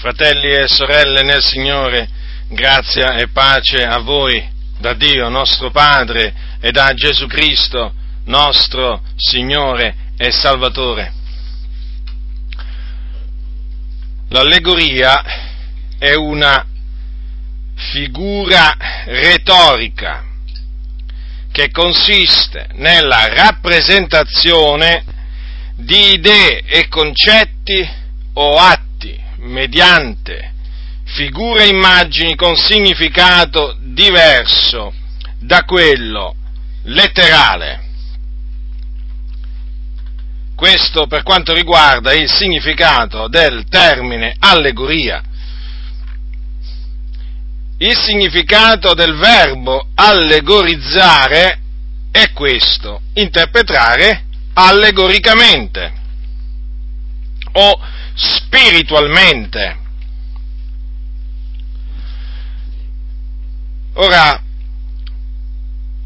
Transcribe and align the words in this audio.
Fratelli 0.00 0.50
e 0.54 0.66
sorelle 0.66 1.20
nel 1.20 1.42
Signore, 1.42 2.08
grazia 2.48 3.16
e 3.16 3.28
pace 3.28 3.84
a 3.84 3.98
voi 3.98 4.42
da 4.78 4.94
Dio 4.94 5.28
nostro 5.28 5.70
Padre 5.70 6.32
e 6.58 6.70
da 6.70 6.94
Gesù 6.94 7.26
Cristo 7.26 7.92
nostro 8.24 9.02
Signore 9.14 9.94
e 10.16 10.32
Salvatore. 10.32 11.12
L'allegoria 14.30 15.22
è 15.98 16.14
una 16.14 16.64
figura 17.74 18.74
retorica 19.04 20.24
che 21.52 21.70
consiste 21.70 22.68
nella 22.72 23.34
rappresentazione 23.34 25.04
di 25.74 26.14
idee 26.14 26.62
e 26.64 26.88
concetti 26.88 27.86
o 28.32 28.56
atti 28.56 28.88
mediante 29.40 30.52
figure 31.04 31.64
e 31.64 31.68
immagini 31.68 32.34
con 32.36 32.56
significato 32.56 33.76
diverso 33.80 34.92
da 35.38 35.64
quello 35.64 36.34
letterale. 36.84 37.88
Questo 40.54 41.06
per 41.06 41.22
quanto 41.22 41.54
riguarda 41.54 42.12
il 42.12 42.30
significato 42.30 43.28
del 43.28 43.64
termine 43.68 44.36
allegoria. 44.38 45.22
Il 47.78 47.96
significato 47.96 48.92
del 48.92 49.16
verbo 49.16 49.88
allegorizzare 49.94 51.58
è 52.10 52.30
questo, 52.32 53.00
interpretare 53.14 54.24
allegoricamente 54.52 55.92
o 57.52 57.80
spiritualmente. 58.20 59.78
Ora, 63.94 64.42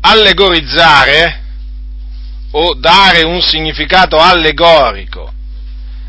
allegorizzare 0.00 1.42
o 2.52 2.74
dare 2.74 3.24
un 3.24 3.40
significato 3.42 4.18
allegorico 4.18 5.32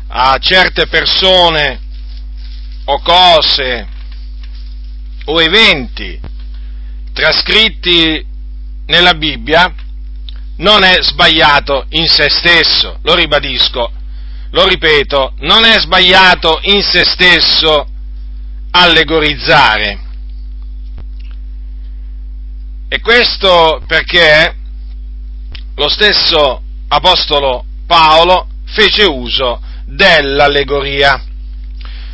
a 0.08 0.38
certe 0.38 0.86
persone 0.86 1.80
o 2.84 3.00
cose 3.00 3.86
o 5.24 5.42
eventi 5.42 6.20
trascritti 7.12 8.24
nella 8.86 9.14
Bibbia 9.14 9.74
non 10.58 10.84
è 10.84 11.02
sbagliato 11.02 11.86
in 11.90 12.06
se 12.06 12.28
stesso, 12.30 12.98
lo 13.02 13.14
ribadisco, 13.14 13.90
lo 14.56 14.66
ripeto, 14.66 15.34
non 15.40 15.66
è 15.66 15.78
sbagliato 15.80 16.60
in 16.62 16.82
se 16.82 17.04
stesso 17.04 17.86
allegorizzare. 18.70 20.00
E 22.88 23.00
questo 23.00 23.82
perché 23.86 24.56
lo 25.74 25.88
stesso 25.90 26.62
Apostolo 26.88 27.66
Paolo 27.86 28.48
fece 28.64 29.04
uso 29.04 29.60
dell'allegoria. 29.84 31.22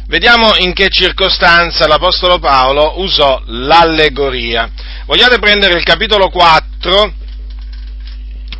Vediamo 0.09 0.57
in 0.57 0.73
che 0.73 0.89
circostanza 0.89 1.87
l'Apostolo 1.87 2.41
Paolo 2.41 3.01
usò 3.03 3.41
l'allegoria. 3.47 4.69
Vogliate 5.07 5.39
prendere 5.39 5.79
il 5.79 5.85
capitolo 5.85 6.29
4 6.29 7.15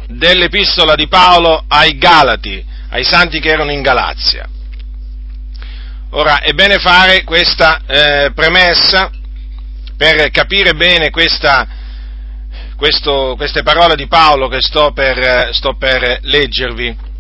dell'epistola 0.07 0.95
di 0.95 1.09
Paolo 1.09 1.65
ai 1.67 1.99
Galati, 1.99 2.71
ai 2.93 3.05
santi 3.05 3.41
che 3.41 3.49
erano 3.49 3.73
in 3.73 3.81
Galazia. 3.81 4.47
Ora, 6.11 6.41
è 6.41 6.53
bene 6.53 6.79
fare 6.79 7.25
questa 7.25 7.81
eh, 7.87 8.33
premessa 8.35 9.11
per 9.97 10.31
capire 10.31 10.75
bene 10.75 11.09
questa, 11.09 11.67
questo, 12.77 13.35
queste 13.37 13.63
parole 13.63 13.97
di 13.97 14.07
Paolo 14.09 14.49
che 14.49 14.61
sto 14.61 14.93
per, 14.93 15.55
sto 15.55 15.75
per 15.77 16.19
leggervi. 16.23 17.11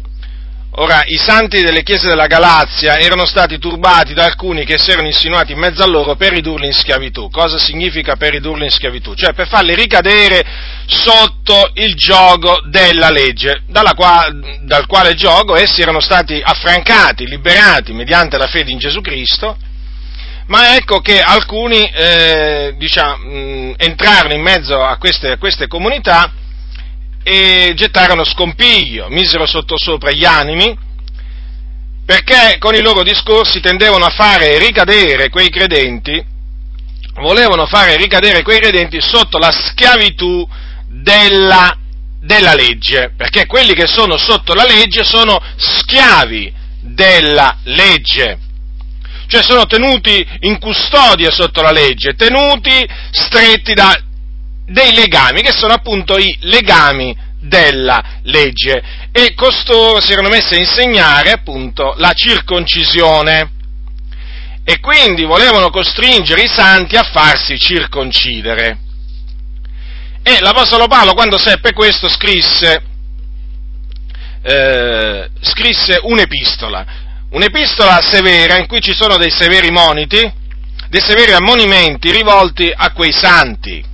Ora, 0.76 1.02
i 1.04 1.18
santi 1.18 1.60
delle 1.60 1.82
chiese 1.82 2.08
della 2.08 2.26
Galazia 2.26 2.96
erano 2.96 3.26
stati 3.26 3.58
turbati 3.58 4.14
da 4.14 4.24
alcuni 4.24 4.64
che 4.64 4.78
si 4.78 4.90
erano 4.90 5.06
insinuati 5.06 5.52
in 5.52 5.58
mezzo 5.58 5.82
a 5.82 5.86
loro 5.86 6.14
per 6.14 6.32
ridurli 6.32 6.64
in 6.64 6.72
schiavitù. 6.72 7.28
Cosa 7.28 7.58
significa 7.58 8.16
per 8.16 8.30
ridurli 8.30 8.64
in 8.64 8.70
schiavitù? 8.70 9.12
Cioè 9.12 9.34
per 9.34 9.48
farli 9.48 9.74
ricadere 9.74 10.42
sotto 10.86 11.72
il 11.74 11.94
gioco 11.94 12.62
della 12.70 13.10
legge, 13.10 13.64
quale, 13.94 14.60
dal 14.62 14.86
quale 14.86 15.12
gioco 15.12 15.56
essi 15.56 15.82
erano 15.82 16.00
stati 16.00 16.40
affrancati, 16.42 17.26
liberati 17.26 17.92
mediante 17.92 18.38
la 18.38 18.46
fede 18.46 18.70
in 18.70 18.78
Gesù 18.78 19.02
Cristo, 19.02 19.54
ma 20.46 20.74
ecco 20.74 21.00
che 21.00 21.20
alcuni 21.20 21.84
eh, 21.84 22.74
diciamo, 22.78 23.74
entrarono 23.76 24.32
in 24.32 24.40
mezzo 24.40 24.82
a 24.82 24.96
queste, 24.96 25.32
a 25.32 25.36
queste 25.36 25.66
comunità 25.66 26.32
e 27.22 27.72
gettarono 27.76 28.24
scompiglio, 28.24 29.08
misero 29.08 29.46
sottosopra 29.46 30.10
gli 30.10 30.24
animi, 30.24 30.76
perché 32.04 32.56
con 32.58 32.74
i 32.74 32.82
loro 32.82 33.02
discorsi 33.02 33.60
tendevano 33.60 34.04
a 34.04 34.10
fare 34.10 34.58
ricadere 34.58 35.28
quei 35.28 35.48
credenti, 35.48 36.22
volevano 37.14 37.66
fare 37.66 37.96
ricadere 37.96 38.42
quei 38.42 38.58
credenti 38.58 39.00
sotto 39.00 39.38
la 39.38 39.52
schiavitù 39.52 40.46
della, 40.88 41.76
della 42.20 42.54
legge, 42.54 43.12
perché 43.16 43.46
quelli 43.46 43.74
che 43.74 43.86
sono 43.86 44.16
sotto 44.16 44.54
la 44.54 44.64
legge 44.64 45.04
sono 45.04 45.40
schiavi 45.56 46.52
della 46.80 47.58
legge. 47.64 48.38
Cioè 49.26 49.42
sono 49.42 49.64
tenuti 49.64 50.26
in 50.40 50.58
custodia 50.58 51.30
sotto 51.30 51.62
la 51.62 51.70
legge, 51.70 52.14
tenuti 52.14 52.86
stretti 53.12 53.72
da, 53.72 53.96
dei 54.72 54.94
legami, 54.94 55.42
che 55.42 55.52
sono 55.52 55.74
appunto 55.74 56.18
i 56.18 56.36
legami 56.40 57.16
della 57.38 58.20
legge. 58.22 58.82
E 59.12 59.34
costoro 59.34 60.00
si 60.00 60.12
erano 60.12 60.28
messi 60.28 60.54
a 60.54 60.58
insegnare 60.58 61.30
appunto 61.30 61.94
la 61.96 62.12
circoncisione. 62.12 63.50
E 64.64 64.80
quindi 64.80 65.24
volevano 65.24 65.70
costringere 65.70 66.42
i 66.42 66.48
santi 66.48 66.96
a 66.96 67.02
farsi 67.02 67.58
circoncidere. 67.58 68.78
E 70.22 70.38
l'Apostolo 70.40 70.86
Paolo, 70.86 71.14
quando 71.14 71.36
seppe 71.36 71.72
questo, 71.72 72.08
scrisse, 72.08 72.82
eh, 74.40 75.28
scrisse 75.40 75.98
un'epistola, 76.02 76.86
un'epistola 77.30 78.00
severa 78.00 78.56
in 78.56 78.68
cui 78.68 78.80
ci 78.80 78.94
sono 78.94 79.16
dei 79.16 79.30
severi 79.30 79.70
moniti, 79.70 80.32
dei 80.88 81.00
severi 81.00 81.32
ammonimenti 81.32 82.12
rivolti 82.12 82.72
a 82.74 82.92
quei 82.92 83.12
santi. 83.12 83.91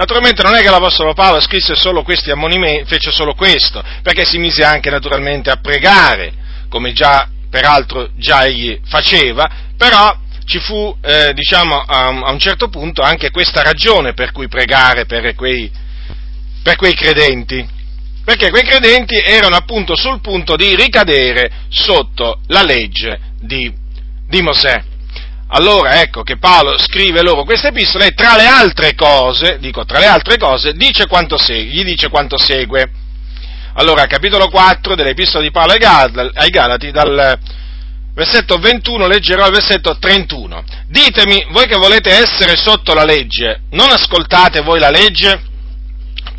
Naturalmente 0.00 0.42
non 0.42 0.54
è 0.54 0.62
che 0.62 0.70
l'Apostolo 0.70 1.12
Paolo 1.12 1.42
scrisse 1.42 1.74
solo 1.74 2.02
questi 2.02 2.30
ammonimenti, 2.30 2.86
fece 2.86 3.10
solo 3.10 3.34
questo, 3.34 3.84
perché 4.00 4.24
si 4.24 4.38
mise 4.38 4.64
anche 4.64 4.88
naturalmente 4.88 5.50
a 5.50 5.56
pregare, 5.56 6.32
come 6.70 6.94
già, 6.94 7.28
peraltro 7.50 8.08
già 8.16 8.46
egli 8.46 8.80
faceva, 8.82 9.46
però 9.76 10.16
ci 10.46 10.58
fu, 10.58 10.96
eh, 11.02 11.34
diciamo, 11.34 11.76
a, 11.76 12.08
un 12.08 12.38
certo 12.38 12.70
punto 12.70 13.02
anche 13.02 13.30
questa 13.30 13.60
ragione 13.60 14.14
per 14.14 14.32
cui 14.32 14.48
pregare 14.48 15.04
per 15.04 15.34
quei, 15.34 15.70
per 16.62 16.76
quei 16.76 16.94
credenti, 16.94 17.68
perché 18.24 18.48
quei 18.48 18.64
credenti 18.64 19.16
erano 19.16 19.56
appunto 19.56 19.94
sul 19.96 20.22
punto 20.22 20.56
di 20.56 20.76
ricadere 20.76 21.66
sotto 21.68 22.40
la 22.46 22.62
legge 22.62 23.20
di, 23.38 23.70
di 24.26 24.40
Mosè. 24.40 24.82
Allora 25.52 26.00
ecco 26.00 26.22
che 26.22 26.38
Paolo 26.38 26.78
scrive 26.78 27.22
loro 27.22 27.42
questa 27.42 27.68
epistola 27.68 28.04
e 28.04 28.12
tra 28.12 28.36
le 28.36 28.46
altre 28.46 28.94
cose, 28.94 29.58
dico 29.58 29.84
tra 29.84 29.98
le 29.98 30.06
altre 30.06 30.36
cose, 30.36 30.72
dice 30.74 31.06
segue, 31.36 31.64
gli 31.64 31.82
dice 31.82 32.08
quanto 32.08 32.38
segue. 32.38 32.88
Allora, 33.74 34.06
capitolo 34.06 34.48
4 34.48 34.94
dell'epistola 34.94 35.42
di 35.42 35.50
Paolo 35.50 35.72
ai 35.72 36.48
Galati, 36.50 36.92
dal 36.92 37.38
versetto 38.14 38.58
21 38.58 39.08
leggerò 39.08 39.46
il 39.46 39.52
versetto 39.52 39.98
31. 39.98 40.64
Ditemi, 40.86 41.46
voi 41.50 41.66
che 41.66 41.76
volete 41.76 42.10
essere 42.10 42.56
sotto 42.56 42.94
la 42.94 43.04
legge, 43.04 43.62
non 43.70 43.90
ascoltate 43.90 44.60
voi 44.60 44.78
la 44.78 44.90
legge? 44.90 45.48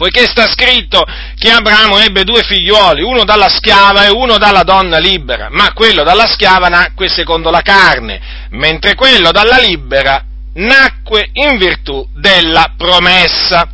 Poiché 0.01 0.25
sta 0.25 0.48
scritto 0.48 1.06
che 1.38 1.51
Abramo 1.51 2.00
ebbe 2.00 2.24
due 2.24 2.42
figlioli, 2.42 3.03
uno 3.03 3.24
dalla 3.24 3.50
schiava 3.50 4.06
e 4.06 4.09
uno 4.09 4.39
dalla 4.39 4.63
donna 4.63 4.98
libera, 4.98 5.50
ma 5.51 5.74
quello 5.74 6.01
dalla 6.01 6.25
schiava 6.25 6.69
nacque 6.69 7.07
secondo 7.07 7.51
la 7.51 7.62
carne, 7.62 8.19
mentre 8.50 8.95
quello 8.95 9.30
dalla 9.31 9.59
libera 9.59 10.25
nacque 10.56 11.30
in 11.33 11.56
virtù 11.59 12.03
della 12.15 12.74
promessa, 12.75 13.69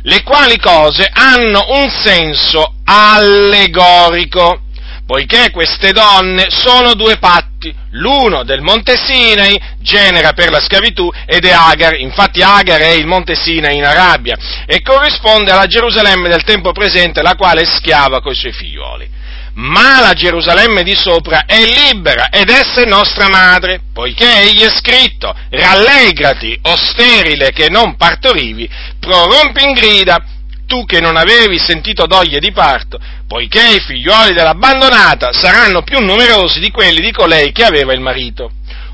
le 0.00 0.22
quali 0.22 0.58
cose 0.58 1.10
hanno 1.12 1.66
un 1.68 1.90
senso 1.90 2.76
allegorico 2.82 4.62
poiché 5.06 5.50
queste 5.50 5.92
donne 5.92 6.46
sono 6.50 6.94
due 6.94 7.16
patti, 7.18 7.72
l'uno 7.90 8.42
del 8.42 8.60
Monte 8.60 8.96
Sinai, 8.96 9.58
genera 9.78 10.32
per 10.32 10.50
la 10.50 10.60
schiavitù, 10.60 11.10
ed 11.24 11.44
è 11.44 11.52
Agar, 11.52 11.94
infatti 11.94 12.42
Agar 12.42 12.80
è 12.80 12.90
il 12.90 13.06
Monte 13.06 13.36
Sinai 13.36 13.76
in 13.76 13.84
Arabia, 13.84 14.36
e 14.66 14.82
corrisponde 14.82 15.52
alla 15.52 15.66
Gerusalemme 15.66 16.28
del 16.28 16.42
tempo 16.42 16.72
presente, 16.72 17.22
la 17.22 17.36
quale 17.36 17.62
è 17.62 17.64
schiava 17.64 18.20
coi 18.20 18.34
suoi 18.34 18.52
figlioli. 18.52 19.14
ma 19.56 20.00
la 20.00 20.12
Gerusalemme 20.12 20.82
di 20.82 20.94
sopra 20.94 21.46
è 21.46 21.58
libera 21.58 22.28
ed 22.28 22.50
essa 22.50 22.82
è 22.82 22.84
nostra 22.84 23.28
madre, 23.28 23.80
poiché 23.92 24.42
egli 24.42 24.60
è 24.60 24.68
scritto, 24.68 25.34
rallegrati, 25.48 26.58
o 26.64 26.76
sterile 26.76 27.52
che 27.52 27.70
non 27.70 27.96
partorivi, 27.96 28.68
prorompi 29.00 29.62
in 29.62 29.72
grida, 29.72 30.22
tu 30.66 30.84
che 30.84 31.00
non 31.00 31.16
avevi 31.16 31.58
sentito 31.58 32.06
doglie 32.06 32.38
di 32.38 32.52
parto, 32.52 32.98
poiché 33.26 33.76
i 33.76 33.80
figlioli 33.80 34.32
dell'abbandonata 34.32 35.32
saranno 35.32 35.82
più 35.82 35.98
numerosi 36.00 36.60
di 36.60 36.70
quelli 36.70 37.00
di 37.00 37.12
colei 37.12 37.52
che 37.52 37.64
aveva 37.64 37.92
il 37.92 38.00
marito. 38.00 38.50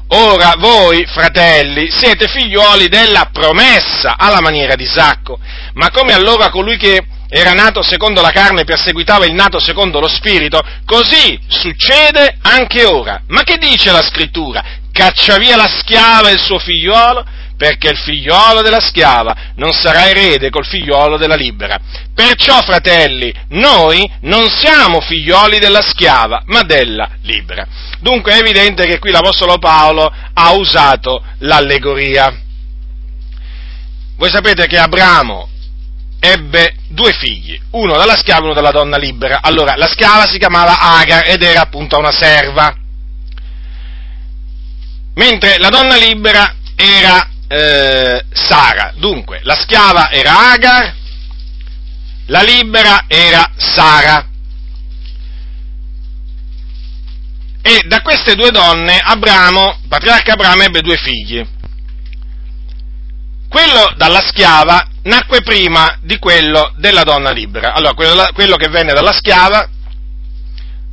Ora 0.08 0.54
voi, 0.58 1.06
fratelli, 1.06 1.90
siete 1.90 2.28
figlioli 2.28 2.88
della 2.88 3.30
promessa 3.32 4.16
alla 4.18 4.40
maniera 4.40 4.74
di 4.74 4.82
Isacco, 4.82 5.38
ma 5.74 5.90
come 5.90 6.12
allora 6.12 6.50
colui 6.50 6.76
che 6.76 7.02
era 7.30 7.52
nato 7.54 7.82
secondo 7.82 8.20
la 8.20 8.30
carne 8.30 8.64
perseguitava 8.64 9.24
il 9.24 9.32
nato 9.32 9.58
secondo 9.58 10.00
lo 10.00 10.08
spirito, 10.08 10.60
così 10.84 11.38
succede 11.48 12.36
anche 12.42 12.84
ora. 12.84 13.22
Ma 13.28 13.42
che 13.42 13.56
dice 13.56 13.90
la 13.90 14.02
scrittura? 14.02 14.62
Caccia 14.92 15.38
via 15.38 15.56
la 15.56 15.66
schiava 15.66 16.28
e 16.28 16.34
il 16.34 16.40
suo 16.40 16.58
figliolo? 16.58 17.24
Perché 17.62 17.90
il 17.90 17.96
figliolo 17.96 18.60
della 18.60 18.80
schiava 18.80 19.52
non 19.54 19.72
sarà 19.72 20.08
erede 20.08 20.50
col 20.50 20.66
figliolo 20.66 21.16
della 21.16 21.36
libera. 21.36 21.78
Perciò, 22.12 22.60
fratelli, 22.60 23.32
noi 23.50 24.04
non 24.22 24.48
siamo 24.48 25.00
figlioli 25.00 25.60
della 25.60 25.80
schiava, 25.80 26.42
ma 26.46 26.62
della 26.62 27.08
libera. 27.22 27.64
Dunque 28.00 28.32
è 28.32 28.38
evidente 28.38 28.84
che 28.86 28.98
qui 28.98 29.12
l'Apostolo 29.12 29.58
Paolo 29.58 30.12
ha 30.34 30.52
usato 30.54 31.22
l'allegoria. 31.38 32.36
Voi 34.16 34.28
sapete 34.28 34.66
che 34.66 34.78
Abramo 34.78 35.48
ebbe 36.18 36.74
due 36.88 37.12
figli, 37.12 37.56
uno 37.70 37.96
dalla 37.96 38.16
schiava 38.16 38.40
e 38.40 38.44
uno 38.46 38.54
dalla 38.54 38.72
donna 38.72 38.96
libera. 38.96 39.38
Allora, 39.40 39.76
la 39.76 39.86
schiava 39.86 40.26
si 40.26 40.38
chiamava 40.38 40.80
Agar 40.80 41.28
ed 41.28 41.44
era 41.44 41.60
appunto 41.60 41.96
una 41.96 42.10
serva, 42.10 42.74
mentre 45.14 45.58
la 45.58 45.68
donna 45.68 45.94
libera 45.94 46.56
era 46.74 47.28
eh, 47.52 48.24
Sara. 48.32 48.94
Dunque, 48.96 49.40
la 49.42 49.54
schiava 49.54 50.10
era 50.10 50.52
Agar, 50.52 50.94
la 52.26 52.42
libera 52.42 53.04
era 53.06 53.44
Sara. 53.56 54.26
E 57.60 57.82
da 57.86 58.00
queste 58.00 58.34
due 58.34 58.50
donne 58.50 58.98
Abramo, 58.98 59.80
patriarca 59.86 60.32
Abramo, 60.32 60.62
ebbe 60.62 60.80
due 60.80 60.96
figli. 60.96 61.46
Quello 63.48 63.92
dalla 63.96 64.22
schiava 64.22 64.88
nacque 65.02 65.42
prima 65.42 65.98
di 66.00 66.18
quello 66.18 66.72
della 66.78 67.02
donna 67.02 67.30
libera. 67.30 67.74
Allora, 67.74 67.92
quello, 67.92 68.28
quello 68.32 68.56
che 68.56 68.68
venne 68.68 68.94
dalla 68.94 69.12
schiava, 69.12 69.68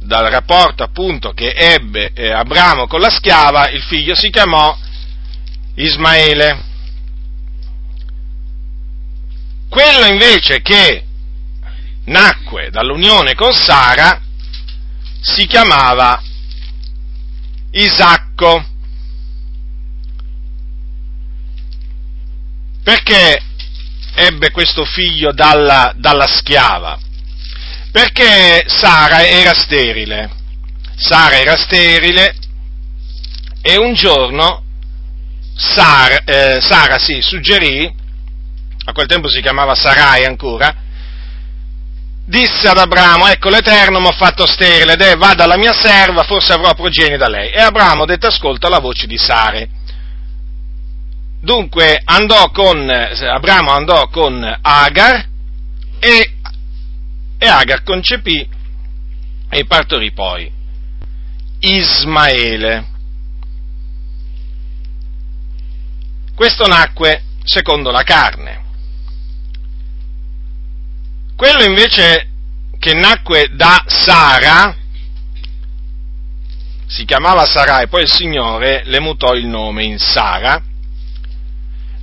dal 0.01 0.25
rapporto 0.25 0.83
appunto 0.83 1.31
che 1.31 1.51
ebbe 1.51 2.11
eh, 2.13 2.31
Abramo 2.33 2.85
con 2.87 2.99
la 2.99 3.09
schiava, 3.09 3.69
il 3.69 3.81
figlio 3.81 4.13
si 4.13 4.29
chiamò 4.29 4.77
Ismaele. 5.79 6.63
Quello 9.69 10.05
invece 10.07 10.61
che 10.61 11.05
nacque 12.05 12.69
dall'unione 12.69 13.33
con 13.33 13.53
Sara 13.53 14.19
si 15.21 15.45
chiamava 15.45 16.21
Isacco. 17.71 18.65
Perché 22.83 23.41
ebbe 24.15 24.51
questo 24.51 24.83
figlio 24.83 25.31
dalla, 25.31 25.93
dalla 25.95 26.27
schiava? 26.27 26.99
Perché 27.91 28.65
Sara 28.67 29.25
era 29.25 29.53
sterile. 29.53 30.29
Sara 30.97 31.39
era 31.39 31.55
sterile 31.55 32.35
e 33.61 33.77
un 33.77 33.93
giorno 33.93 34.63
Sara, 35.59 36.23
eh, 36.23 36.61
Sara 36.61 36.97
sì, 36.97 37.19
suggerì, 37.21 37.93
a 38.85 38.93
quel 38.93 39.07
tempo 39.07 39.27
si 39.27 39.41
chiamava 39.41 39.75
Sarai 39.75 40.23
ancora, 40.23 40.73
disse 42.25 42.69
ad 42.69 42.77
Abramo, 42.77 43.27
ecco 43.27 43.49
l'Eterno 43.49 43.99
mi 43.99 44.07
ha 44.07 44.13
fatto 44.13 44.45
sterile, 44.45 44.93
ed 44.93 45.01
è, 45.01 45.17
vada 45.17 45.43
alla 45.43 45.57
mia 45.57 45.73
serva, 45.73 46.23
forse 46.23 46.53
avrò 46.53 46.73
progenie 46.73 47.17
da 47.17 47.27
lei. 47.27 47.51
E 47.51 47.59
Abramo 47.59 48.05
dette 48.05 48.27
ascolta 48.27 48.69
la 48.69 48.79
voce 48.79 49.05
di 49.05 49.17
Sare. 49.17 49.69
Dunque 51.41 52.01
andò 52.05 52.51
con, 52.51 52.89
Abramo 52.89 53.71
andò 53.71 54.07
con 54.07 54.59
Agar 54.61 55.27
e, 55.99 56.33
e 57.37 57.47
Agar 57.47 57.83
concepì 57.83 58.47
e 59.49 59.65
partorì 59.65 60.13
poi 60.13 60.49
Ismaele. 61.59 62.88
Questo 66.39 66.67
nacque 66.67 67.23
secondo 67.43 67.91
la 67.91 68.03
carne. 68.03 68.63
Quello 71.35 71.65
invece 71.65 72.29
che 72.79 72.93
nacque 72.93 73.49
da 73.51 73.83
Sara, 73.85 74.73
si 76.87 77.03
chiamava 77.03 77.45
Sarai, 77.45 77.89
poi 77.89 78.03
il 78.03 78.09
Signore 78.09 78.83
le 78.85 79.01
mutò 79.01 79.33
il 79.33 79.47
nome 79.47 79.83
in 79.83 79.99
Sara, 79.99 80.63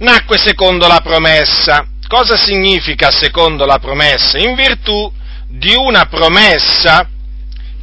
nacque 0.01 0.37
secondo 0.37 0.87
la 0.87 1.01
promessa. 1.01 1.87
Cosa 2.07 2.37
significa 2.37 3.11
secondo 3.11 3.65
la 3.65 3.79
promessa? 3.79 4.37
In 4.37 4.55
virtù 4.55 5.11
di 5.49 5.75
una 5.75 6.05
promessa 6.05 7.09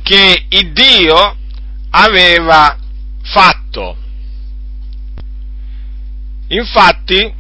che 0.04 0.46
il 0.50 0.72
Dio 0.72 1.36
aveva 1.90 2.78
fatto 3.24 3.98
Infatti 6.56 7.34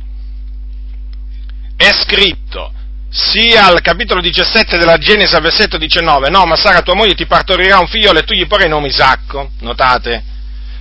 è 1.75 1.89
scritto 2.03 2.71
sia 3.09 3.67
al 3.67 3.81
capitolo 3.81 4.21
17 4.21 4.77
della 4.77 4.97
Genesi 4.97 5.35
al 5.35 5.41
versetto 5.43 5.77
19, 5.77 6.29
no, 6.29 6.45
ma 6.45 6.55
Sara 6.55 6.81
tua 6.81 6.95
moglie 6.95 7.13
ti 7.13 7.27
partorirà 7.27 7.77
un 7.77 7.87
figlio 7.87 8.11
e 8.11 8.23
tu 8.23 8.33
gli 8.33 8.47
porrai 8.47 8.67
nome 8.67 8.87
Isacco, 8.87 9.51
notate? 9.59 10.23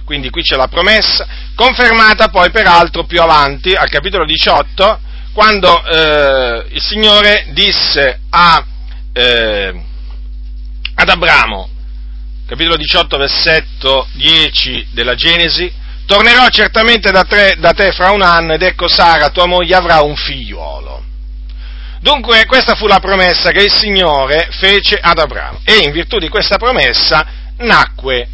Quindi 0.05 0.31
qui 0.31 0.43
c'è 0.43 0.57
la 0.57 0.69
promessa, 0.69 1.27
confermata 1.55 2.29
poi 2.29 2.51
peraltro 2.51 3.05
più 3.05 3.21
avanti, 3.21 3.75
al 3.75 3.91
capitolo 3.91 4.25
18, 4.25 5.01
quando 5.35 5.85
eh, 5.85 6.67
il 6.71 6.81
Signore 6.81 7.49
disse 7.51 8.21
a, 8.31 8.65
eh, 9.13 9.83
ad 10.95 11.09
Abramo, 11.09 11.69
capitolo 12.47 12.77
18, 12.77 13.17
versetto 13.19 14.09
10 14.13 14.89
della 14.93 15.15
Genesi, 15.15 15.71
tornerò 16.07 16.49
certamente 16.49 17.11
da, 17.11 17.25
tre, 17.25 17.57
da 17.59 17.73
te 17.73 17.93
fra 17.93 18.11
un 18.11 18.23
anno 18.23 18.55
ed 18.55 18.63
ecco 18.63 18.89
Sara, 18.89 19.31
tua 19.31 19.47
moglie, 19.47 19.75
avrà 19.75 20.01
un 20.03 20.17
figliuolo. 20.17 21.03
Dunque 22.01 22.47
questa 22.47 22.75
fu 22.75 22.87
la 22.87 22.99
promessa 22.99 23.51
che 23.51 23.63
il 23.63 23.73
Signore 23.73 24.49
fece 24.51 24.99
ad 25.01 25.19
Abramo 25.19 25.61
e 25.65 25.85
in 25.85 25.93
virtù 25.93 26.19
di 26.19 26.29
questa 26.29 26.57
promessa 26.57 27.25
nacque 27.59 28.29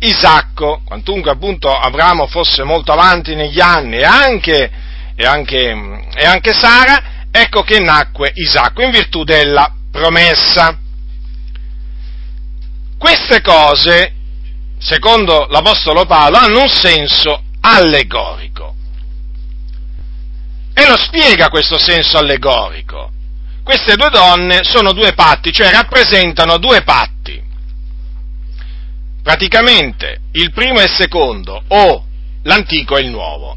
Isacco, 0.00 0.82
quantunque 0.84 1.30
appunto 1.30 1.74
Abramo 1.74 2.26
fosse 2.26 2.62
molto 2.64 2.92
avanti 2.92 3.34
negli 3.34 3.60
anni 3.60 3.96
e 3.96 4.04
anche, 4.04 4.70
e 5.16 5.24
anche, 5.24 6.06
e 6.14 6.26
anche 6.26 6.52
Sara, 6.52 7.26
ecco 7.30 7.62
che 7.62 7.78
nacque 7.78 8.30
Isacco 8.34 8.82
in 8.82 8.90
virtù 8.90 9.24
della 9.24 9.72
promessa. 9.90 10.78
Queste 12.98 13.40
cose 13.40 14.12
secondo 14.84 15.46
l'Apostolo 15.48 16.04
Paolo, 16.04 16.36
hanno 16.36 16.60
un 16.60 16.68
senso 16.68 17.42
allegorico. 17.60 18.74
E 20.74 20.86
lo 20.86 20.96
spiega 20.96 21.48
questo 21.48 21.78
senso 21.78 22.18
allegorico. 22.18 23.10
Queste 23.62 23.96
due 23.96 24.10
donne 24.10 24.62
sono 24.62 24.92
due 24.92 25.14
patti, 25.14 25.52
cioè 25.52 25.70
rappresentano 25.70 26.58
due 26.58 26.82
patti. 26.82 27.42
Praticamente 29.22 30.20
il 30.32 30.52
primo 30.52 30.80
e 30.80 30.84
il 30.84 30.90
secondo, 30.90 31.62
o 31.68 32.04
l'antico 32.42 32.98
e 32.98 33.02
il 33.02 33.08
nuovo. 33.08 33.56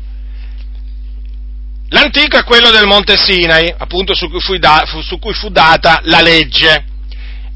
L'antico 1.90 2.38
è 2.38 2.44
quello 2.46 2.72
del 2.72 2.86
Monte 2.86 3.18
Sinai, 3.18 3.74
appunto 3.78 4.14
su 4.14 4.30
cui, 4.30 4.60
da, 4.60 4.86
su 5.02 5.20
cui 5.20 5.34
fu 5.34 5.50
data 5.50 6.00
la 6.04 6.22
legge. 6.22 6.86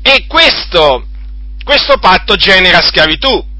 E 0.01 0.25
questo, 0.27 1.05
questo 1.63 1.97
patto 1.99 2.35
genera 2.35 2.81
schiavitù, 2.81 3.50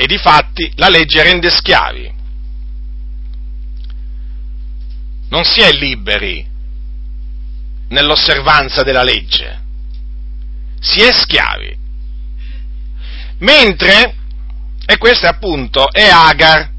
e 0.00 0.06
di 0.06 0.16
fatti 0.16 0.70
la 0.76 0.88
legge 0.88 1.24
rende 1.24 1.50
schiavi. 1.50 2.14
Non 5.30 5.42
si 5.42 5.58
è 5.58 5.72
liberi 5.72 6.46
nell'osservanza 7.88 8.84
della 8.84 9.02
legge, 9.02 9.60
si 10.78 11.00
è 11.00 11.12
schiavi. 11.12 11.76
Mentre, 13.38 14.14
e 14.86 14.98
questo 14.98 15.26
è 15.26 15.30
appunto, 15.30 15.90
è 15.90 16.08
Agar. 16.08 16.70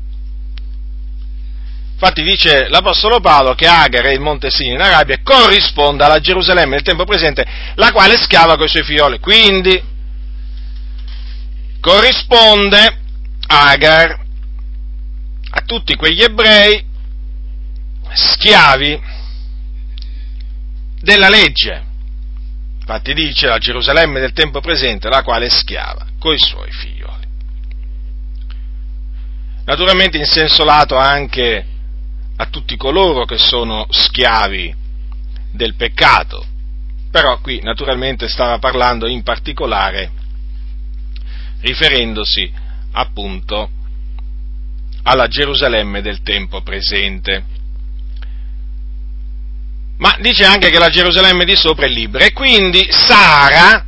Infatti 1.92 2.24
dice 2.24 2.70
l'Apostolo 2.70 3.20
Paolo 3.20 3.54
che 3.54 3.68
Agar 3.68 4.06
e 4.06 4.14
il 4.14 4.22
Monte 4.22 4.50
Sinai 4.50 4.76
in 4.76 4.82
Arabia 4.82 5.20
corrisponde 5.22 6.06
alla 6.06 6.22
Gerusalemme 6.22 6.76
del 6.76 6.86
tempo 6.86 7.04
presente, 7.04 7.46
la 7.76 7.92
quale 7.92 8.14
è 8.14 8.18
schiava 8.18 8.54
i 8.54 8.70
suoi 8.70 8.84
figlioli. 8.84 9.20
Quindi 9.20 9.84
corrisponde 11.82 12.99
Agar 13.52 14.20
a 15.52 15.62
tutti 15.62 15.96
quegli 15.96 16.22
ebrei 16.22 16.86
schiavi 18.12 19.02
della 21.02 21.30
legge. 21.30 21.84
Infatti 22.80 23.14
dice 23.14 23.48
la 23.48 23.58
Gerusalemme 23.58 24.20
del 24.20 24.34
tempo 24.34 24.62
presente, 24.62 25.10
la 25.10 25.24
quale 25.24 25.48
è 25.48 25.50
schiava, 25.50 26.06
coi 26.20 26.38
suoi 26.38 26.72
figlioli. 26.72 27.28
Naturalmente 29.66 30.18
in 30.18 30.26
senso 30.26 30.64
lato 30.64 30.96
anche 30.96 31.66
a 32.36 32.46
tutti 32.46 32.78
coloro 32.78 33.26
che 33.26 33.38
sono 33.38 33.88
schiavi 33.90 34.76
del 35.52 35.74
peccato, 35.76 36.46
però 37.10 37.40
qui 37.40 37.62
naturalmente 37.62 38.28
stava 38.28 38.60
parlando 38.60 39.08
in 39.08 39.24
particolare 39.24 40.12
riferendosi 41.62 42.68
appunto 43.00 43.70
alla 45.04 45.28
Gerusalemme 45.28 46.02
del 46.02 46.22
tempo 46.22 46.62
presente. 46.62 47.58
Ma 49.98 50.16
dice 50.20 50.46
anche 50.46 50.70
che 50.70 50.80
la 50.80 50.90
Gerusalemme 50.90 51.46
di 51.46 51.56
sopra 51.56 51.86
è 51.86 51.90
libera 51.90 52.26
e 52.26 52.32
quindi 52.32 52.88
Sara, 52.90 53.84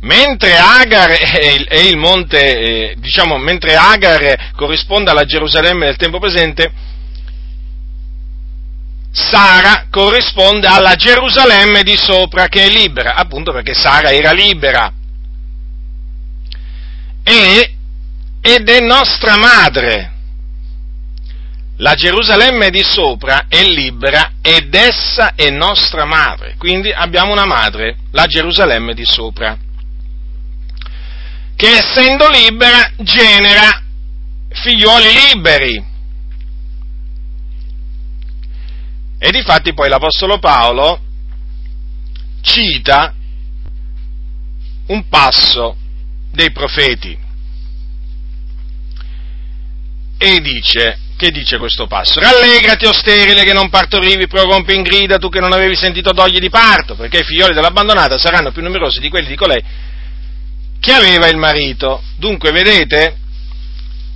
mentre 0.00 0.56
Agar 0.56 1.10
è 1.10 1.76
il 1.76 1.96
monte, 1.96 2.58
eh, 2.90 2.96
diciamo, 2.98 3.36
mentre 3.38 3.76
Agar 3.76 4.52
corrisponde 4.56 5.10
alla 5.10 5.24
Gerusalemme 5.24 5.86
del 5.86 5.96
tempo 5.96 6.18
presente, 6.18 6.72
Sara 9.12 9.86
corrisponde 9.90 10.66
alla 10.66 10.94
Gerusalemme 10.94 11.82
di 11.82 11.96
sopra 11.96 12.48
che 12.48 12.64
è 12.64 12.68
libera, 12.68 13.14
appunto 13.14 13.52
perché 13.52 13.74
Sara 13.74 14.12
era 14.12 14.32
libera. 14.32 14.92
E, 17.28 17.74
ed 18.40 18.68
è 18.68 18.80
nostra 18.80 19.36
madre. 19.36 20.12
La 21.78 21.94
Gerusalemme 21.94 22.70
di 22.70 22.82
sopra 22.82 23.46
è 23.48 23.62
libera 23.64 24.34
ed 24.40 24.72
essa 24.74 25.34
è 25.34 25.50
nostra 25.50 26.04
madre. 26.04 26.54
Quindi 26.56 26.92
abbiamo 26.92 27.32
una 27.32 27.44
madre, 27.44 27.96
la 28.12 28.26
Gerusalemme 28.26 28.94
di 28.94 29.04
sopra, 29.04 29.58
che 31.56 31.68
essendo 31.68 32.28
libera 32.30 32.92
genera 32.98 33.82
figlioli 34.48 35.08
liberi 35.32 35.94
E 39.18 39.30
difatti 39.30 39.72
poi 39.72 39.88
l'Apostolo 39.88 40.38
Paolo 40.38 41.00
cita 42.42 43.14
un 44.88 45.08
passo 45.08 45.76
dei 46.36 46.52
profeti 46.52 47.18
e 50.18 50.40
dice, 50.40 50.98
che 51.16 51.30
dice 51.30 51.58
questo 51.58 51.86
passo? 51.86 52.20
Rallegrati, 52.20 52.86
o 52.86 52.92
sterile, 52.92 53.42
che 53.42 53.52
non 53.52 53.68
partorivi, 53.68 54.28
prorompi 54.28 54.74
in 54.74 54.82
grida, 54.82 55.18
tu 55.18 55.28
che 55.28 55.40
non 55.40 55.52
avevi 55.52 55.74
sentito 55.74 56.12
dogli 56.12 56.38
di 56.38 56.48
parto, 56.48 56.94
perché 56.94 57.18
i 57.18 57.24
figlioli 57.24 57.54
dell'abbandonata 57.54 58.16
saranno 58.18 58.52
più 58.52 58.62
numerosi 58.62 59.00
di 59.00 59.08
quelli 59.08 59.28
di 59.28 59.36
colei 59.36 59.62
che 60.78 60.92
aveva 60.92 61.26
il 61.26 61.36
marito. 61.36 62.02
Dunque, 62.16 62.52
vedete, 62.52 63.16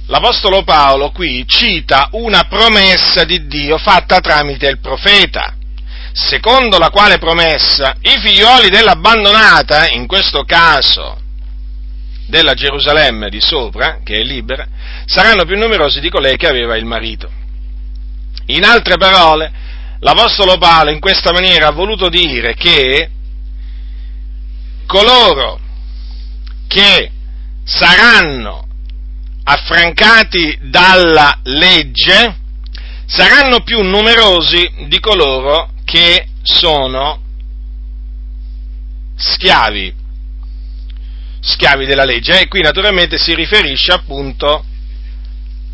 l'Apostolo 0.06 0.62
Paolo 0.62 1.10
qui 1.10 1.44
cita 1.46 2.08
una 2.12 2.44
promessa 2.44 3.24
di 3.24 3.46
Dio 3.46 3.76
fatta 3.76 4.20
tramite 4.20 4.68
il 4.68 4.78
profeta, 4.78 5.54
secondo 6.12 6.78
la 6.78 6.90
quale 6.90 7.18
promessa 7.18 7.96
i 8.02 8.18
figlioli 8.20 8.68
dell'abbandonata, 8.68 9.88
in 9.88 10.06
questo 10.06 10.44
caso 10.44 11.19
della 12.30 12.54
Gerusalemme 12.54 13.28
di 13.28 13.40
sopra, 13.40 13.98
che 14.02 14.14
è 14.14 14.22
libera, 14.22 14.66
saranno 15.04 15.44
più 15.44 15.58
numerosi 15.58 16.00
di 16.00 16.08
colei 16.08 16.38
che 16.38 16.48
aveva 16.48 16.76
il 16.76 16.86
marito. 16.86 17.30
In 18.46 18.64
altre 18.64 18.96
parole, 18.96 19.52
l'Apostolo 19.98 20.56
Paolo 20.56 20.90
in 20.90 21.00
questa 21.00 21.32
maniera 21.32 21.66
ha 21.66 21.72
voluto 21.72 22.08
dire 22.08 22.54
che 22.54 23.10
coloro 24.86 25.60
che 26.66 27.10
saranno 27.64 28.66
affrancati 29.44 30.58
dalla 30.62 31.40
legge 31.44 32.38
saranno 33.06 33.62
più 33.62 33.82
numerosi 33.82 34.86
di 34.86 35.00
coloro 35.00 35.70
che 35.84 36.28
sono 36.42 37.20
schiavi, 39.16 39.94
schiavi 41.40 41.86
della 41.86 42.04
legge. 42.04 42.40
E 42.40 42.48
qui 42.48 42.60
naturalmente 42.60 43.18
si 43.18 43.34
riferisce 43.34 43.92
appunto 43.92 44.64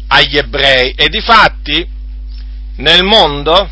agli 0.08 0.36
ebrei. 0.36 0.92
E 0.92 1.08
di 1.08 1.20
fatti 1.20 1.86
nel 2.76 3.04
mondo, 3.04 3.70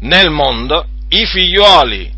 nel 0.00 0.30
mondo, 0.30 0.86
i 1.08 1.26
figlioli, 1.26 2.12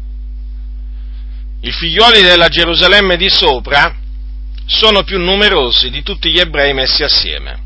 i 1.61 1.73
figlioli 1.73 2.23
della 2.23 2.49
Gerusalemme 2.49 3.17
di 3.17 3.29
sopra, 3.29 3.97
sono 4.67 5.03
più 5.03 5.19
numerosi 5.19 5.91
di 5.91 6.03
tutti 6.03 6.31
gli 6.31 6.39
ebrei 6.39 6.73
messi 6.73 7.03
assieme. 7.03 7.63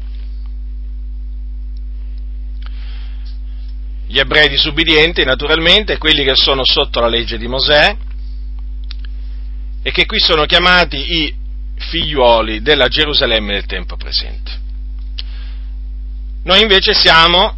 Gli 4.07 4.19
ebrei 4.19 4.49
disubbidienti, 4.49 5.23
naturalmente, 5.25 5.99
quelli 5.99 6.25
che 6.25 6.35
sono 6.35 6.65
sotto 6.65 7.01
la 7.01 7.09
legge 7.09 7.37
di 7.37 7.47
Mosè 7.47 7.97
e 9.89 9.91
che 9.91 10.05
qui 10.05 10.21
sono 10.21 10.45
chiamati 10.45 10.99
i 10.99 11.35
figliuoli 11.77 12.61
della 12.61 12.89
Gerusalemme 12.89 13.55
del 13.55 13.65
tempo 13.65 13.97
presente. 13.97 14.53
Noi 16.45 16.61
invece 16.61 16.93
siamo 16.93 17.57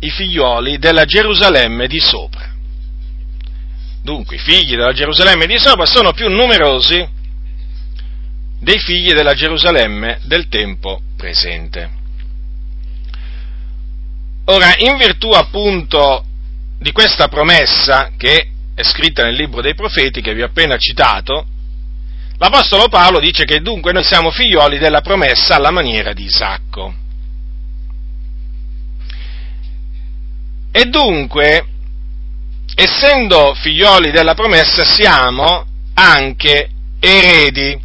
i 0.00 0.08
figliuoli 0.08 0.78
della 0.78 1.04
Gerusalemme 1.04 1.88
di 1.88 2.00
sopra. 2.00 2.50
Dunque, 4.02 4.36
i 4.36 4.38
figli 4.38 4.76
della 4.76 4.94
Gerusalemme 4.94 5.44
di 5.44 5.58
sopra 5.58 5.84
sono 5.84 6.14
più 6.14 6.26
numerosi 6.30 7.06
dei 8.58 8.78
figli 8.78 9.12
della 9.12 9.34
Gerusalemme 9.34 10.20
del 10.22 10.48
tempo 10.48 11.02
presente. 11.18 11.90
Ora, 14.46 14.74
in 14.78 14.96
virtù 14.96 15.28
appunto 15.32 16.24
di 16.78 16.92
questa 16.92 17.28
promessa 17.28 18.12
che 18.16 18.52
è 18.76 18.82
scritta 18.82 19.22
nel 19.24 19.34
libro 19.34 19.62
dei 19.62 19.74
profeti 19.74 20.20
che 20.20 20.34
vi 20.34 20.42
ho 20.42 20.46
appena 20.46 20.76
citato, 20.76 21.46
l'Apostolo 22.36 22.88
Paolo 22.88 23.20
dice 23.20 23.44
che 23.44 23.60
dunque 23.60 23.92
noi 23.92 24.04
siamo 24.04 24.30
figlioli 24.30 24.76
della 24.76 25.00
promessa 25.00 25.54
alla 25.54 25.70
maniera 25.70 26.12
di 26.12 26.24
Isacco. 26.24 26.94
E 30.70 30.84
dunque, 30.84 31.66
essendo 32.74 33.54
figlioli 33.54 34.10
della 34.10 34.34
promessa, 34.34 34.84
siamo 34.84 35.64
anche 35.94 36.68
eredi 37.00 37.80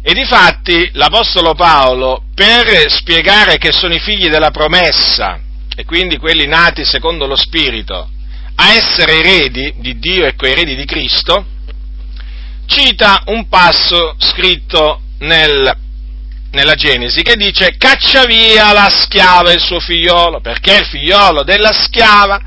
e 0.00 0.14
difatti 0.14 0.90
l'Apostolo 0.92 1.54
Paolo, 1.54 2.22
per 2.36 2.88
spiegare 2.88 3.58
che 3.58 3.72
sono 3.72 3.94
i 3.94 3.98
figli 3.98 4.28
della 4.28 4.52
promessa, 4.52 5.40
e 5.74 5.84
quindi 5.84 6.18
quelli 6.18 6.46
nati 6.46 6.84
secondo 6.84 7.26
lo 7.26 7.34
Spirito, 7.34 8.10
a 8.60 8.72
essere 8.74 9.18
eredi 9.18 9.74
di 9.78 9.98
Dio 9.98 10.26
e 10.26 10.34
coeredi 10.34 10.74
di 10.74 10.84
Cristo, 10.84 11.46
cita 12.66 13.22
un 13.26 13.48
passo 13.48 14.16
scritto 14.18 15.00
nel, 15.20 15.76
nella 16.50 16.74
Genesi 16.74 17.22
che 17.22 17.36
dice 17.36 17.76
caccia 17.78 18.24
via 18.24 18.72
la 18.72 18.88
schiava 18.90 19.50
e 19.50 19.54
il 19.54 19.60
suo 19.60 19.78
figliolo, 19.78 20.40
perché 20.40 20.76
il 20.76 20.86
figliolo 20.86 21.44
della 21.44 21.72
schiava 21.72 22.40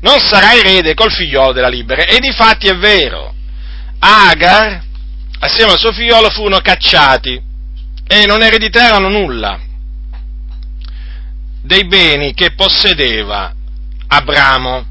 non 0.00 0.18
sarà 0.18 0.54
erede 0.54 0.94
col 0.94 1.12
figliolo 1.12 1.52
della 1.52 1.68
libera. 1.68 2.04
E 2.04 2.18
difatti 2.18 2.66
è 2.66 2.76
vero, 2.76 3.32
Agar 4.00 4.82
assieme 5.38 5.72
al 5.72 5.78
suo 5.78 5.92
figliolo 5.92 6.28
furono 6.30 6.58
cacciati 6.58 7.40
e 8.08 8.26
non 8.26 8.42
ereditarono 8.42 9.08
nulla 9.08 9.60
dei 11.62 11.86
beni 11.86 12.34
che 12.34 12.52
possedeva 12.54 13.54
Abramo, 14.08 14.86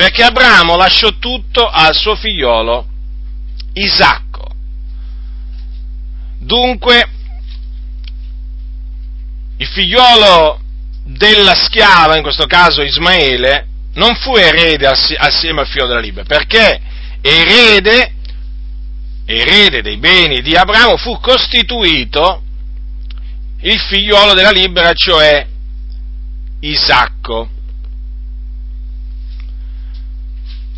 perché 0.00 0.22
Abramo 0.22 0.76
lasciò 0.76 1.10
tutto 1.18 1.68
al 1.68 1.94
suo 1.94 2.16
figliolo 2.16 2.86
Isacco. 3.74 4.50
Dunque, 6.38 7.06
il 9.58 9.66
figliolo 9.66 10.58
della 11.04 11.54
schiava, 11.54 12.16
in 12.16 12.22
questo 12.22 12.46
caso 12.46 12.80
Ismaele, 12.80 13.66
non 13.96 14.14
fu 14.14 14.36
erede 14.36 14.86
assieme 14.86 15.60
al 15.60 15.66
figlio 15.66 15.86
della 15.86 16.00
libera, 16.00 16.24
perché 16.24 16.80
erede 17.20 18.14
erede 19.26 19.82
dei 19.82 19.98
beni 19.98 20.40
di 20.40 20.54
Abramo, 20.54 20.96
fu 20.96 21.20
costituito 21.20 22.42
il 23.60 23.78
figliuolo 23.78 24.32
della 24.32 24.50
libera, 24.50 24.94
cioè 24.94 25.46
Isacco. 26.60 27.50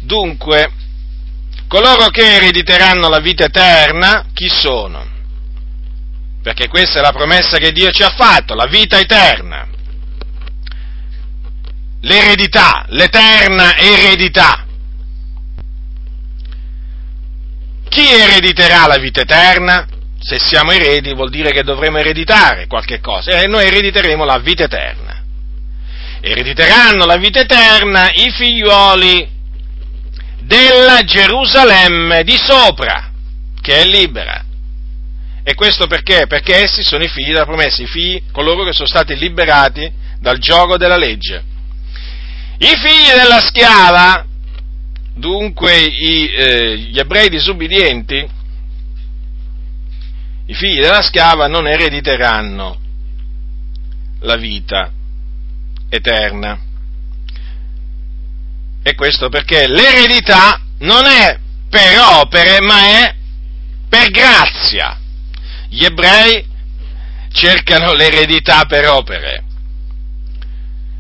Dunque, 0.03 0.71
coloro 1.69 2.09
che 2.09 2.37
erediteranno 2.37 3.09
la 3.09 3.21
vita 3.21 3.45
eterna, 3.45 4.27
chi 4.33 4.49
sono? 4.49 5.11
Perché 6.43 6.69
questa 6.69 6.99
è 6.99 7.03
la 7.03 7.13
promessa 7.13 7.59
che 7.59 7.71
Dio 7.71 7.91
ci 7.93 8.03
ha 8.03 8.11
fatto, 8.11 8.55
la 8.55 8.67
vita 8.67 8.99
eterna. 8.99 9.69
L'eredità, 12.01 12.85
l'eterna 12.89 13.77
eredità. 13.77 14.67
Chi 17.89 18.11
erediterà 18.11 18.87
la 18.89 18.97
vita 18.97 19.21
eterna? 19.21 19.87
Se 20.19 20.39
siamo 20.39 20.73
eredi 20.73 21.15
vuol 21.15 21.31
dire 21.31 21.53
che 21.53 21.63
dovremo 21.63 21.99
ereditare 21.99 22.67
qualche 22.67 23.01
cosa 23.01 23.41
e 23.41 23.47
noi 23.47 23.67
erediteremo 23.67 24.25
la 24.25 24.39
vita 24.39 24.65
eterna. 24.65 25.23
Erediteranno 26.21 27.05
la 27.05 27.17
vita 27.17 27.41
eterna 27.41 28.11
i 28.11 28.33
figliuoli 28.33 29.32
della 30.53 31.03
Gerusalemme 31.03 32.25
di 32.25 32.37
sopra, 32.37 33.11
che 33.61 33.81
è 33.81 33.85
libera. 33.85 34.45
E 35.45 35.55
questo 35.55 35.87
perché? 35.87 36.27
Perché 36.27 36.63
essi 36.65 36.83
sono 36.83 37.03
i 37.03 37.09
figli 37.09 37.33
della 37.33 37.47
promessa, 37.47 37.83
i 37.83 37.87
figli, 37.87 38.23
coloro 38.33 38.65
che 38.65 38.73
sono 38.73 38.89
stati 38.89 39.17
liberati 39.17 39.91
dal 40.21 40.39
gioco 40.39 40.77
della 40.77 40.97
legge. 40.97 41.43
I 42.59 42.77
figli 42.77 43.13
della 43.17 43.41
schiava 43.41 44.27
Dunque 45.15 45.79
i, 45.79 46.33
eh, 46.35 46.77
gli 46.79 46.99
ebrei 46.99 47.29
disubbidienti, 47.29 48.29
i 50.47 50.55
figli 50.55 50.81
della 50.81 51.03
schiava, 51.03 51.49
non 51.49 51.67
erediteranno 51.67 52.81
la 54.21 54.37
vita 54.37 54.91
eterna. 55.91 56.59
E 58.83 58.95
questo 58.95 59.29
perché 59.29 59.67
l'eredità 59.69 60.61
non 60.79 61.07
è 61.07 61.39
per 61.69 61.99
opere, 61.99 62.59
ma 62.61 62.81
è 62.85 63.15
per 63.89 64.11
grazia. 64.11 64.99
Gli 65.69 65.85
ebrei 65.85 66.45
cercano 67.33 67.93
l'eredità 67.93 68.65
per 68.65 68.89
opere. 68.89 69.45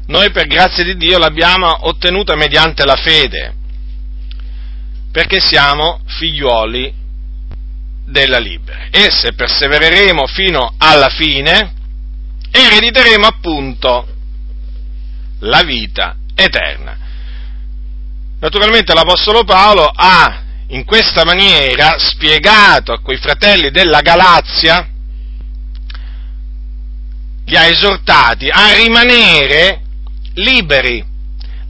Noi 0.06 0.30
per 0.30 0.46
grazia 0.46 0.84
di 0.84 0.96
Dio 0.96 1.18
l'abbiamo 1.18 1.86
ottenuta 1.86 2.34
mediante 2.34 2.84
la 2.84 2.96
fede 2.96 3.54
perché 5.12 5.40
siamo 5.40 6.00
figliuoli 6.06 6.92
della 8.06 8.38
libera. 8.38 8.86
E 8.90 9.10
se 9.10 9.34
persevereremo 9.34 10.26
fino 10.26 10.74
alla 10.78 11.10
fine, 11.10 11.72
erediteremo 12.50 13.26
appunto 13.26 14.06
la 15.40 15.62
vita 15.62 16.16
eterna. 16.34 16.96
Naturalmente 18.42 18.92
l'Apostolo 18.92 19.44
Paolo 19.44 19.88
ha 19.94 20.42
in 20.70 20.84
questa 20.84 21.24
maniera 21.24 21.94
spiegato 21.96 22.92
a 22.92 23.00
quei 23.00 23.16
fratelli 23.16 23.70
della 23.70 24.00
Galazia, 24.00 24.84
li 27.44 27.56
ha 27.56 27.66
esortati 27.66 28.48
a 28.48 28.74
rimanere 28.74 29.82
liberi 30.34 31.04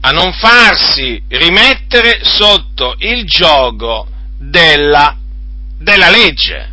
a 0.00 0.10
non 0.12 0.32
farsi 0.32 1.22
rimettere 1.28 2.20
sotto 2.22 2.94
il 3.00 3.26
gioco 3.26 4.08
della, 4.38 5.14
della 5.76 6.08
legge. 6.08 6.70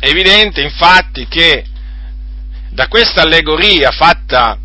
È 0.00 0.08
evidente 0.08 0.62
infatti 0.62 1.28
che 1.28 1.66
da 2.70 2.88
questa 2.88 3.20
allegoria 3.20 3.90
fatta 3.90 4.58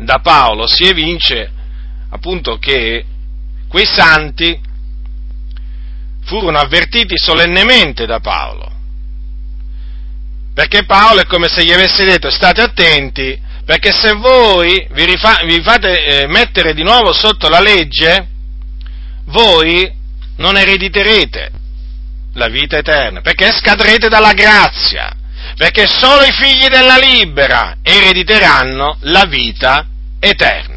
da 0.00 0.18
Paolo 0.18 0.66
si 0.66 0.82
evince 0.82 1.53
appunto 2.14 2.58
che 2.58 3.04
quei 3.68 3.86
santi 3.86 4.58
furono 6.24 6.58
avvertiti 6.58 7.16
solennemente 7.16 8.06
da 8.06 8.20
Paolo. 8.20 8.72
Perché 10.54 10.84
Paolo 10.84 11.20
è 11.20 11.26
come 11.26 11.48
se 11.48 11.64
gli 11.64 11.72
avesse 11.72 12.04
detto 12.04 12.30
state 12.30 12.62
attenti 12.62 13.42
perché 13.64 13.92
se 13.92 14.12
voi 14.12 14.86
vi, 14.90 15.04
rifa- 15.06 15.40
vi 15.44 15.62
fate 15.62 16.04
eh, 16.04 16.26
mettere 16.26 16.74
di 16.74 16.82
nuovo 16.82 17.12
sotto 17.14 17.48
la 17.48 17.60
legge, 17.60 18.28
voi 19.26 19.90
non 20.36 20.56
erediterete 20.56 21.50
la 22.34 22.48
vita 22.48 22.76
eterna, 22.76 23.22
perché 23.22 23.50
scadrete 23.52 24.08
dalla 24.08 24.34
grazia, 24.34 25.10
perché 25.56 25.86
solo 25.86 26.24
i 26.24 26.32
figli 26.32 26.66
della 26.68 26.98
libera 26.98 27.76
erediteranno 27.82 28.98
la 29.00 29.24
vita 29.24 29.86
eterna. 30.20 30.73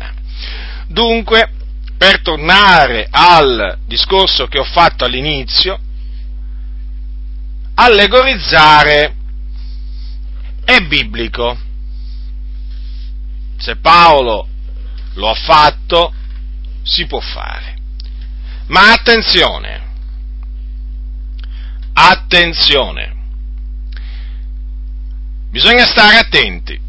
Dunque, 0.87 1.51
per 1.97 2.21
tornare 2.21 3.07
al 3.09 3.79
discorso 3.85 4.47
che 4.47 4.59
ho 4.59 4.63
fatto 4.63 5.03
all'inizio, 5.03 5.79
allegorizzare 7.75 9.15
è 10.63 10.79
biblico. 10.81 11.57
Se 13.57 13.75
Paolo 13.77 14.47
lo 15.15 15.29
ha 15.29 15.33
fatto, 15.33 16.13
si 16.83 17.05
può 17.05 17.19
fare. 17.19 17.75
Ma 18.67 18.91
attenzione, 18.91 19.81
attenzione, 21.93 23.15
bisogna 25.49 25.85
stare 25.85 26.17
attenti, 26.17 26.79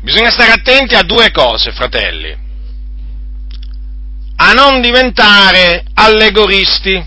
bisogna 0.00 0.30
stare 0.30 0.52
attenti 0.52 0.94
a 0.94 1.02
due 1.02 1.30
cose, 1.30 1.70
fratelli, 1.72 2.46
a 4.40 4.52
non 4.52 4.80
diventare 4.80 5.84
allegoristi, 5.94 7.04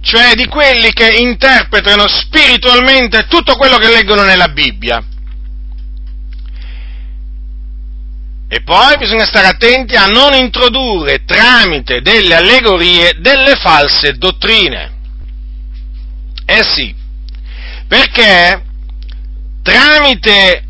cioè 0.00 0.34
di 0.34 0.46
quelli 0.46 0.92
che 0.92 1.16
interpretano 1.16 2.06
spiritualmente 2.08 3.26
tutto 3.28 3.56
quello 3.56 3.78
che 3.78 3.88
leggono 3.88 4.22
nella 4.22 4.48
Bibbia 4.48 5.02
E 8.50 8.62
poi 8.62 8.96
bisogna 8.96 9.26
stare 9.26 9.46
attenti 9.46 9.94
a 9.94 10.06
non 10.06 10.32
introdurre 10.32 11.24
tramite 11.26 12.00
delle 12.00 12.34
allegorie 12.34 13.16
delle 13.18 13.56
false 13.56 14.14
dottrine. 14.14 14.96
Eh 16.46 16.62
sì, 16.62 16.94
perché 17.86 18.64
tramite 19.62 20.64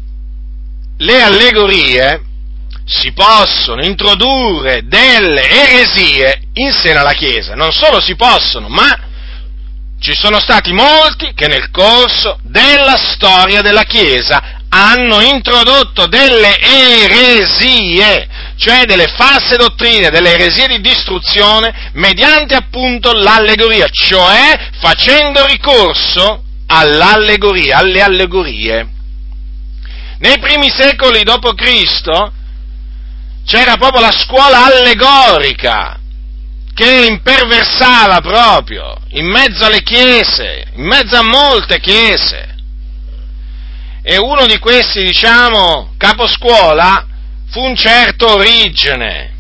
le 0.97 1.23
allegorie 1.23 2.23
si 2.89 3.13
possono 3.13 3.85
introdurre 3.85 4.81
delle 4.87 5.43
eresie 5.43 6.41
in 6.55 6.73
seno 6.73 7.01
alla 7.01 7.13
Chiesa. 7.13 7.55
Non 7.55 7.71
solo 7.71 8.01
si 8.01 8.17
possono, 8.17 8.69
ma 8.69 8.99
ci 10.01 10.15
sono 10.15 10.41
stati 10.41 10.73
molti 10.73 11.33
che 11.35 11.49
nel 11.49 11.71
corso 11.71 12.39
della 12.43 12.97
storia 12.97 13.61
della 13.61 13.83
Chiesa 13.83 14.57
hanno 14.71 15.21
introdotto 15.21 16.07
delle 16.07 16.59
eresie, 16.59 18.27
cioè 18.57 18.85
delle 18.85 19.07
false 19.09 19.57
dottrine, 19.57 20.11
delle 20.11 20.33
eresie 20.33 20.67
di 20.69 20.81
distruzione, 20.81 21.91
mediante 21.93 22.55
appunto 22.55 23.13
l'allegoria, 23.13 23.89
cioè 23.91 24.71
facendo 24.81 25.45
ricorso 25.47 26.43
all'allegoria, 26.67 27.79
alle 27.79 28.01
allegorie. 28.01 28.89
Nei 30.21 30.39
primi 30.39 30.71
secoli 30.71 31.23
d.C. 31.23 32.37
c'era 33.49 33.79
proprio 33.79 34.03
la 34.03 34.13
scuola 34.13 34.67
allegorica 34.67 35.99
che 36.75 37.07
imperversava 37.09 38.21
proprio 38.21 38.95
in 39.13 39.27
mezzo 39.27 39.65
alle 39.65 39.83
chiese, 39.83 40.67
in 40.75 40.85
mezzo 40.85 41.17
a 41.17 41.23
molte 41.23 41.81
chiese. 41.81 42.57
E 44.03 44.19
uno 44.19 44.45
di 44.47 44.59
questi, 44.59 45.03
diciamo, 45.03 45.95
caposcuola 45.97 47.07
fu 47.49 47.61
un 47.65 47.75
certo 47.75 48.35
Origene, 48.35 49.33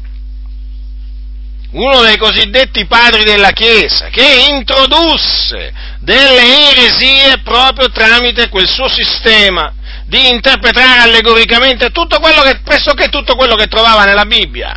uno 1.73 2.01
dei 2.01 2.17
cosiddetti 2.17 2.87
padri 2.87 3.25
della 3.25 3.51
Chiesa, 3.51 4.09
che 4.09 4.47
introdusse 4.49 5.71
delle 6.01 6.71
eresie 6.71 7.41
proprio 7.45 7.91
tramite 7.91 8.49
quel 8.49 8.67
suo 8.67 8.89
sistema 8.89 9.75
di 10.09 10.31
interpretare 10.31 11.01
allegoricamente 11.01 11.91
tutto 11.91 12.19
quello 12.19 12.41
che, 12.41 12.61
pressoché 12.65 13.09
tutto 13.09 13.37
quello 13.37 13.55
che 13.57 13.67
trovava 13.67 14.05
nella 14.05 14.25
Bibbia. 14.25 14.75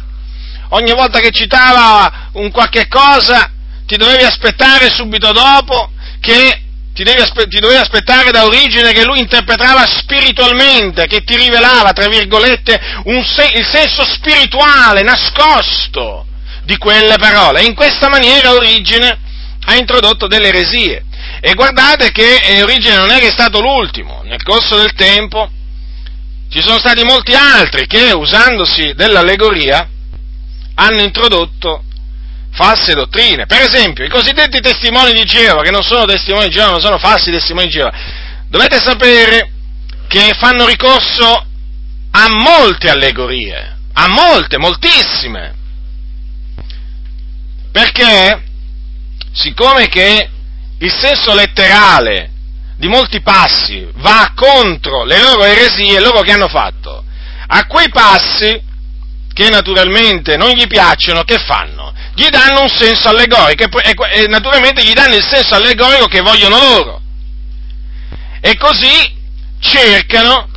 Ogni 0.69 0.91
volta 0.91 1.19
che 1.19 1.31
citava 1.31 2.29
un 2.33 2.51
qualche 2.51 2.87
cosa, 2.87 3.49
ti 3.85 3.95
dovevi 3.95 4.23
aspettare 4.23 4.89
subito 4.89 5.31
dopo 5.31 5.91
che 6.19 6.63
ti, 6.93 7.03
aspe- 7.03 7.47
ti 7.47 7.59
dovevi 7.59 7.79
aspettare 7.79 8.31
da 8.31 8.43
origine 8.43 8.91
che 8.91 9.05
lui 9.05 9.19
interpretava 9.19 9.85
spiritualmente, 9.87 11.07
che 11.07 11.23
ti 11.23 11.37
rivelava, 11.37 11.93
tra 11.93 12.07
virgolette, 12.09 12.79
se- 13.23 13.53
il 13.55 13.65
senso 13.65 14.03
spirituale 14.03 15.01
nascosto 15.01 16.25
di 16.63 16.75
quelle 16.77 17.15
parole. 17.17 17.63
In 17.63 17.73
questa 17.73 18.09
maniera 18.09 18.51
Origine 18.51 19.17
ha 19.65 19.75
introdotto 19.75 20.27
delle 20.27 20.49
eresie. 20.49 21.05
E 21.43 21.55
guardate 21.55 22.11
che 22.11 22.35
eh, 22.35 22.61
Origine 22.61 22.97
non 22.97 23.09
è 23.09 23.17
che 23.17 23.29
è 23.29 23.31
stato 23.31 23.59
l'ultimo, 23.59 24.21
nel 24.25 24.43
corso 24.43 24.77
del 24.77 24.93
tempo 24.93 25.49
ci 26.49 26.61
sono 26.61 26.77
stati 26.77 27.03
molti 27.03 27.33
altri 27.33 27.87
che, 27.87 28.11
usandosi 28.11 28.93
dell'allegoria, 28.93 29.89
hanno 30.75 31.01
introdotto 31.01 31.83
false 32.51 32.93
dottrine. 32.93 33.47
Per 33.47 33.61
esempio, 33.61 34.05
i 34.05 34.09
cosiddetti 34.09 34.59
testimoni 34.59 35.13
di 35.13 35.23
Geova, 35.23 35.63
che 35.63 35.71
non 35.71 35.81
sono 35.81 36.05
testimoni 36.05 36.47
di 36.47 36.53
Geova, 36.53 36.73
ma 36.73 36.79
sono 36.79 36.99
falsi 36.99 37.31
testimoni 37.31 37.67
di 37.67 37.71
Geova, 37.71 37.91
dovete 38.47 38.77
sapere 38.77 39.51
che 40.07 40.35
fanno 40.37 40.67
ricorso 40.67 41.45
a 42.11 42.27
molte 42.29 42.89
allegorie, 42.89 43.77
a 43.93 44.07
molte, 44.09 44.57
moltissime. 44.57 45.55
Perché, 47.71 48.43
siccome 49.31 49.87
che 49.87 50.29
il 50.81 50.91
senso 50.91 51.33
letterale 51.33 52.29
di 52.77 52.87
molti 52.87 53.21
passi 53.21 53.87
va 53.97 54.33
contro 54.35 55.03
le 55.03 55.19
loro 55.21 55.43
eresie, 55.43 55.99
loro 55.99 56.21
che 56.21 56.31
hanno 56.31 56.47
fatto? 56.47 57.03
A 57.47 57.65
quei 57.67 57.89
passi, 57.89 58.59
che 59.33 59.49
naturalmente 59.49 60.37
non 60.37 60.49
gli 60.49 60.65
piacciono, 60.67 61.23
che 61.23 61.37
fanno? 61.37 61.93
Gli 62.15 62.27
danno 62.29 62.63
un 62.63 62.69
senso 62.69 63.09
allegorico 63.09 63.79
e, 63.79 64.25
naturalmente 64.27 64.83
gli 64.83 64.93
danno 64.93 65.15
il 65.15 65.23
senso 65.23 65.55
allegorico 65.55 66.07
che 66.07 66.21
vogliono 66.21 66.57
loro. 66.57 67.01
E 68.41 68.57
così 68.57 69.19
cercano 69.59 70.49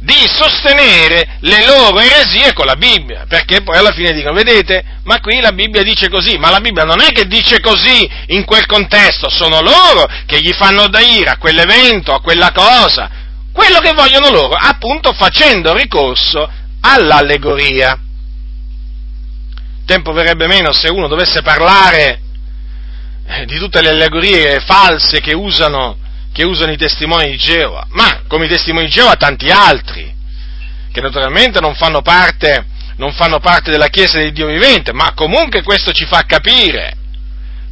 di 0.00 0.26
sostenere 0.28 1.38
le 1.40 1.64
loro 1.64 1.98
eresie 2.00 2.52
con 2.52 2.66
la 2.66 2.76
Bibbia, 2.76 3.24
perché 3.28 3.62
poi 3.62 3.76
alla 3.76 3.92
fine 3.92 4.12
dicono, 4.12 4.34
vedete, 4.34 4.84
ma 5.04 5.20
qui 5.20 5.40
la 5.40 5.52
Bibbia 5.52 5.82
dice 5.82 6.08
così, 6.08 6.36
ma 6.38 6.50
la 6.50 6.60
Bibbia 6.60 6.84
non 6.84 7.00
è 7.00 7.12
che 7.12 7.26
dice 7.26 7.60
così 7.60 8.08
in 8.28 8.44
quel 8.44 8.66
contesto, 8.66 9.30
sono 9.30 9.60
loro 9.60 10.06
che 10.26 10.40
gli 10.40 10.52
fanno 10.52 10.88
da 10.88 11.00
ira 11.00 11.32
a 11.32 11.38
quell'evento, 11.38 12.12
a 12.12 12.20
quella 12.20 12.52
cosa, 12.52 13.10
quello 13.52 13.78
che 13.78 13.92
vogliono 13.92 14.30
loro, 14.30 14.54
appunto 14.54 15.12
facendo 15.12 15.74
ricorso 15.74 16.48
all'allegoria. 16.80 17.98
Tempo 19.86 20.12
verrebbe 20.12 20.46
meno 20.46 20.72
se 20.72 20.88
uno 20.88 21.08
dovesse 21.08 21.42
parlare 21.42 22.20
eh, 23.28 23.44
di 23.46 23.58
tutte 23.58 23.80
le 23.80 23.90
allegorie 23.90 24.60
false 24.60 25.20
che 25.20 25.32
usano 25.32 25.96
che 26.36 26.44
usano 26.44 26.70
i 26.70 26.76
testimoni 26.76 27.30
di 27.30 27.38
Geova, 27.38 27.86
ma 27.92 28.24
come 28.28 28.44
i 28.44 28.48
testimoni 28.48 28.84
di 28.84 28.92
Geova 28.92 29.14
tanti 29.14 29.48
altri, 29.48 30.14
che 30.92 31.00
naturalmente 31.00 31.60
non 31.60 31.74
fanno 31.74 32.02
parte, 32.02 32.66
non 32.96 33.14
fanno 33.14 33.40
parte 33.40 33.70
della 33.70 33.88
Chiesa 33.88 34.18
di 34.20 34.32
Dio 34.32 34.48
vivente, 34.48 34.92
ma 34.92 35.14
comunque 35.14 35.62
questo 35.62 35.92
ci 35.92 36.04
fa 36.04 36.24
capire 36.26 36.94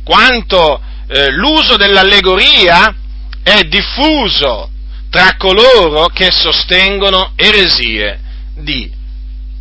quanto 0.03 0.81
eh, 1.09 1.31
l'uso 1.33 1.77
dell'allegoria 1.77 2.97
è 3.43 3.65
diffuso 3.65 4.71
tra 5.11 5.37
coloro 5.37 6.07
che 6.07 6.31
sostengono 6.31 7.33
eresie 7.37 8.19
di 8.55 8.91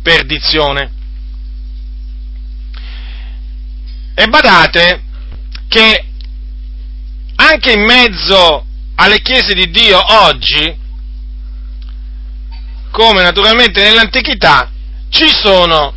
perdizione. 0.02 0.90
E 4.14 4.26
badate 4.28 5.02
che 5.68 6.04
anche 7.34 7.72
in 7.72 7.82
mezzo 7.82 8.64
alle 8.96 9.20
chiese 9.20 9.54
di 9.54 9.70
Dio 9.70 10.00
oggi, 10.24 10.82
come 12.90 13.22
naturalmente 13.22 13.82
nell'antichità, 13.82 14.70
ci 15.10 15.28
sono 15.28 15.94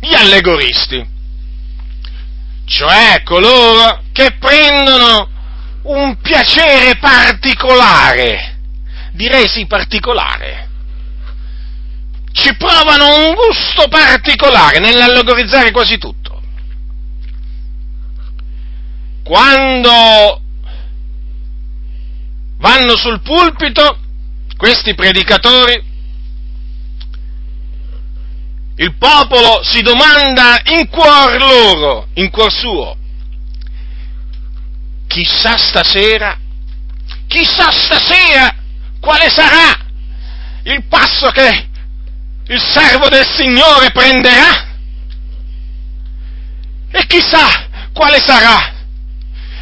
gli 0.00 0.14
allegoristi, 0.14 1.06
cioè 2.64 3.22
coloro 3.24 4.02
che 4.12 4.36
prendono 4.38 5.28
un 5.82 6.16
piacere 6.20 6.96
particolare, 6.96 8.58
direi 9.12 9.48
sì 9.48 9.66
particolare, 9.66 10.68
ci 12.32 12.54
provano 12.56 13.26
un 13.26 13.34
gusto 13.34 13.88
particolare 13.88 14.78
nell'allegorizzare 14.78 15.70
quasi 15.70 15.98
tutto. 15.98 16.40
Quando 19.22 20.42
vanno 22.58 22.96
sul 22.96 23.20
pulpito 23.20 23.98
questi 24.56 24.94
predicatori, 24.94 25.86
il 28.76 28.96
popolo 28.96 29.62
si 29.62 29.82
domanda 29.82 30.60
in 30.66 30.88
cuor 30.88 31.36
loro, 31.38 32.08
in 32.14 32.30
cuor 32.30 32.52
suo, 32.52 32.96
chissà 35.06 35.56
stasera, 35.56 36.36
chissà 37.26 37.70
stasera 37.70 38.54
quale 39.00 39.30
sarà 39.30 39.86
il 40.64 40.84
passo 40.84 41.30
che 41.30 41.68
il 42.48 42.60
servo 42.60 43.08
del 43.08 43.26
Signore 43.26 43.90
prenderà? 43.90 44.66
E 46.90 47.06
chissà 47.06 47.66
quale 47.92 48.18
sarà 48.20 48.74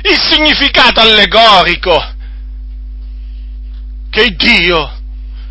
il 0.03 0.19
significato 0.21 1.01
allegorico 1.01 2.15
che 4.17 4.35
Dio 4.35 4.95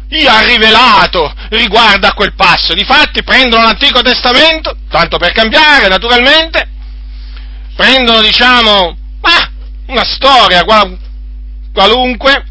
gli 0.07 0.25
ha 0.25 0.41
rivelato 0.41 1.31
riguardo 1.49 2.07
a 2.07 2.13
quel 2.13 2.33
passo. 2.33 2.73
Difatti 2.73 3.21
prendono 3.21 3.63
l'Antico 3.63 4.01
Testamento, 4.01 4.75
tanto 4.89 5.17
per 5.17 5.33
cambiare 5.33 5.87
naturalmente, 5.87 6.67
prendono 7.75 8.21
diciamo 8.21 8.97
ah, 9.21 9.49
una 9.87 10.03
storia 10.03 10.63
qualunque, 11.73 12.45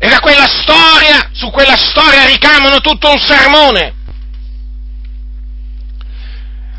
e 0.00 0.08
da 0.08 0.18
quella 0.18 0.46
storia, 0.46 1.30
su 1.32 1.50
quella 1.50 1.76
storia 1.76 2.24
ricamano 2.24 2.80
tutto 2.80 3.10
un 3.10 3.18
sermone, 3.20 3.94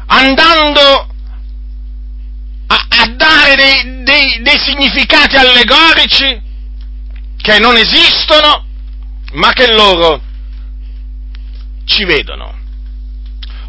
andando 0.07 1.07
a, 2.67 2.85
a 2.89 3.07
dare 3.15 3.55
dei, 3.55 4.03
dei, 4.03 4.41
dei 4.41 4.59
significati 4.59 5.37
allegorici 5.37 6.47
che 7.41 7.59
non 7.59 7.75
esistono, 7.77 8.65
ma 9.33 9.51
che 9.53 9.71
loro 9.71 10.21
ci 11.85 12.05
vedono. 12.05 12.57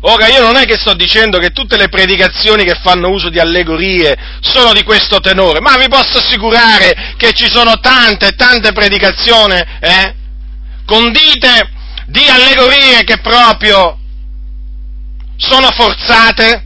Ora 0.02 0.28
io 0.28 0.40
non 0.40 0.56
è 0.56 0.64
che 0.64 0.78
sto 0.78 0.94
dicendo 0.94 1.38
che 1.38 1.50
tutte 1.50 1.76
le 1.76 1.88
predicazioni 1.88 2.64
che 2.64 2.78
fanno 2.83 3.11
uso 3.11 3.28
di 3.28 3.38
allegorie 3.38 4.16
sono 4.40 4.72
di 4.72 4.83
questo 4.83 5.20
tenore, 5.20 5.61
ma 5.61 5.76
vi 5.76 5.88
posso 5.88 6.18
assicurare 6.18 7.14
che 7.18 7.33
ci 7.33 7.50
sono 7.50 7.78
tante 7.80 8.33
tante 8.33 8.72
predicazioni 8.72 9.62
eh, 9.80 10.14
condite 10.87 11.70
di 12.06 12.26
allegorie 12.28 13.04
che 13.04 13.18
proprio 13.20 13.98
sono 15.37 15.70
forzate, 15.70 16.64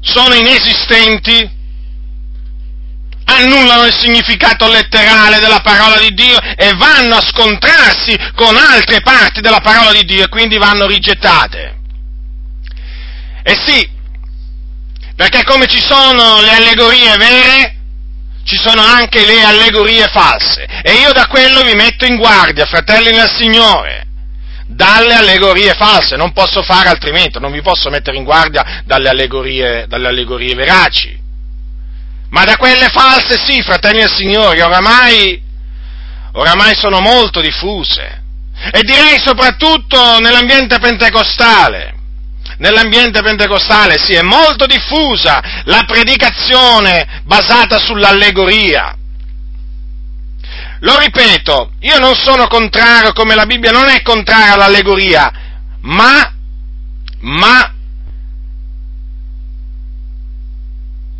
sono 0.00 0.34
inesistenti, 0.34 1.50
annullano 3.24 3.86
il 3.86 3.94
significato 3.94 4.68
letterale 4.68 5.38
della 5.38 5.60
parola 5.60 5.98
di 5.98 6.12
Dio 6.14 6.38
e 6.38 6.72
vanno 6.74 7.16
a 7.16 7.22
scontrarsi 7.22 8.16
con 8.34 8.56
altre 8.56 9.00
parti 9.00 9.40
della 9.40 9.60
parola 9.60 9.92
di 9.92 10.04
Dio 10.04 10.24
e 10.24 10.28
quindi 10.28 10.58
vanno 10.58 10.86
rigettate. 10.86 11.80
E 13.44 13.56
sì, 13.66 13.88
perché 15.16 15.44
come 15.44 15.66
ci 15.66 15.80
sono 15.80 16.40
le 16.40 16.50
allegorie 16.50 17.16
vere, 17.16 17.76
ci 18.44 18.56
sono 18.56 18.82
anche 18.82 19.24
le 19.24 19.42
allegorie 19.42 20.08
false. 20.08 20.64
E 20.82 20.94
io 20.94 21.12
da 21.12 21.26
quello 21.26 21.62
vi 21.62 21.74
metto 21.74 22.04
in 22.04 22.16
guardia, 22.16 22.66
fratelli 22.66 23.10
nel 23.10 23.30
Signore, 23.36 24.06
dalle 24.66 25.14
allegorie 25.14 25.74
false. 25.74 26.16
Non 26.16 26.32
posso 26.32 26.62
fare 26.62 26.88
altrimenti, 26.88 27.38
non 27.40 27.52
vi 27.52 27.62
posso 27.62 27.90
mettere 27.90 28.16
in 28.16 28.24
guardia 28.24 28.82
dalle 28.84 29.08
allegorie, 29.08 29.86
dalle 29.88 30.08
allegorie 30.08 30.54
veraci 30.54 31.21
ma 32.32 32.44
da 32.44 32.56
quelle 32.56 32.88
false 32.88 33.36
sì, 33.46 33.62
fratelli 33.62 33.98
del 33.98 34.10
Signore, 34.10 34.62
oramai, 34.62 35.40
oramai 36.32 36.74
sono 36.74 37.00
molto 37.00 37.42
diffuse. 37.42 38.22
E 38.72 38.80
direi 38.82 39.20
soprattutto 39.22 40.18
nell'ambiente 40.18 40.78
pentecostale. 40.78 41.94
Nell'ambiente 42.56 43.20
pentecostale 43.20 43.98
sì, 43.98 44.14
è 44.14 44.22
molto 44.22 44.64
diffusa 44.64 45.62
la 45.64 45.84
predicazione 45.86 47.20
basata 47.24 47.78
sull'allegoria. 47.78 48.96
Lo 50.80 50.98
ripeto, 50.98 51.72
io 51.80 51.98
non 51.98 52.14
sono 52.14 52.46
contrario, 52.46 53.12
come 53.12 53.34
la 53.34 53.44
Bibbia 53.44 53.70
non 53.72 53.88
è 53.88 54.00
contraria 54.00 54.54
all'allegoria, 54.54 55.30
ma, 55.82 56.32
ma 57.20 57.72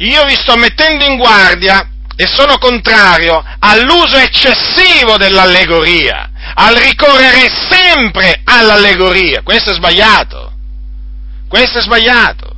io 0.03 0.25
vi 0.25 0.35
sto 0.35 0.57
mettendo 0.57 1.05
in 1.05 1.17
guardia 1.17 1.89
e 2.17 2.27
sono 2.27 2.59
contrario 2.59 3.43
all'uso 3.59 4.17
eccessivo 4.17 5.17
dell'allegoria, 5.17 6.31
al 6.55 6.75
ricorrere 6.75 7.49
sempre 7.71 8.41
all'allegoria. 8.45 9.43
Questo 9.43 9.71
è 9.71 9.75
sbagliato. 9.75 10.53
Questo 11.49 11.79
è 11.79 11.83
sbagliato. 11.83 12.51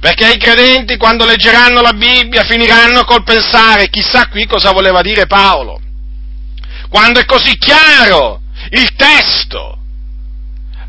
Perché 0.00 0.32
i 0.32 0.38
credenti 0.38 0.96
quando 0.96 1.24
leggeranno 1.24 1.80
la 1.80 1.92
Bibbia 1.92 2.44
finiranno 2.44 3.04
col 3.04 3.24
pensare 3.24 3.90
chissà 3.90 4.28
qui 4.28 4.46
cosa 4.46 4.72
voleva 4.72 5.02
dire 5.02 5.26
Paolo. 5.26 5.80
Quando 6.88 7.20
è 7.20 7.24
così 7.24 7.56
chiaro 7.58 8.40
il 8.70 8.94
testo, 8.94 9.77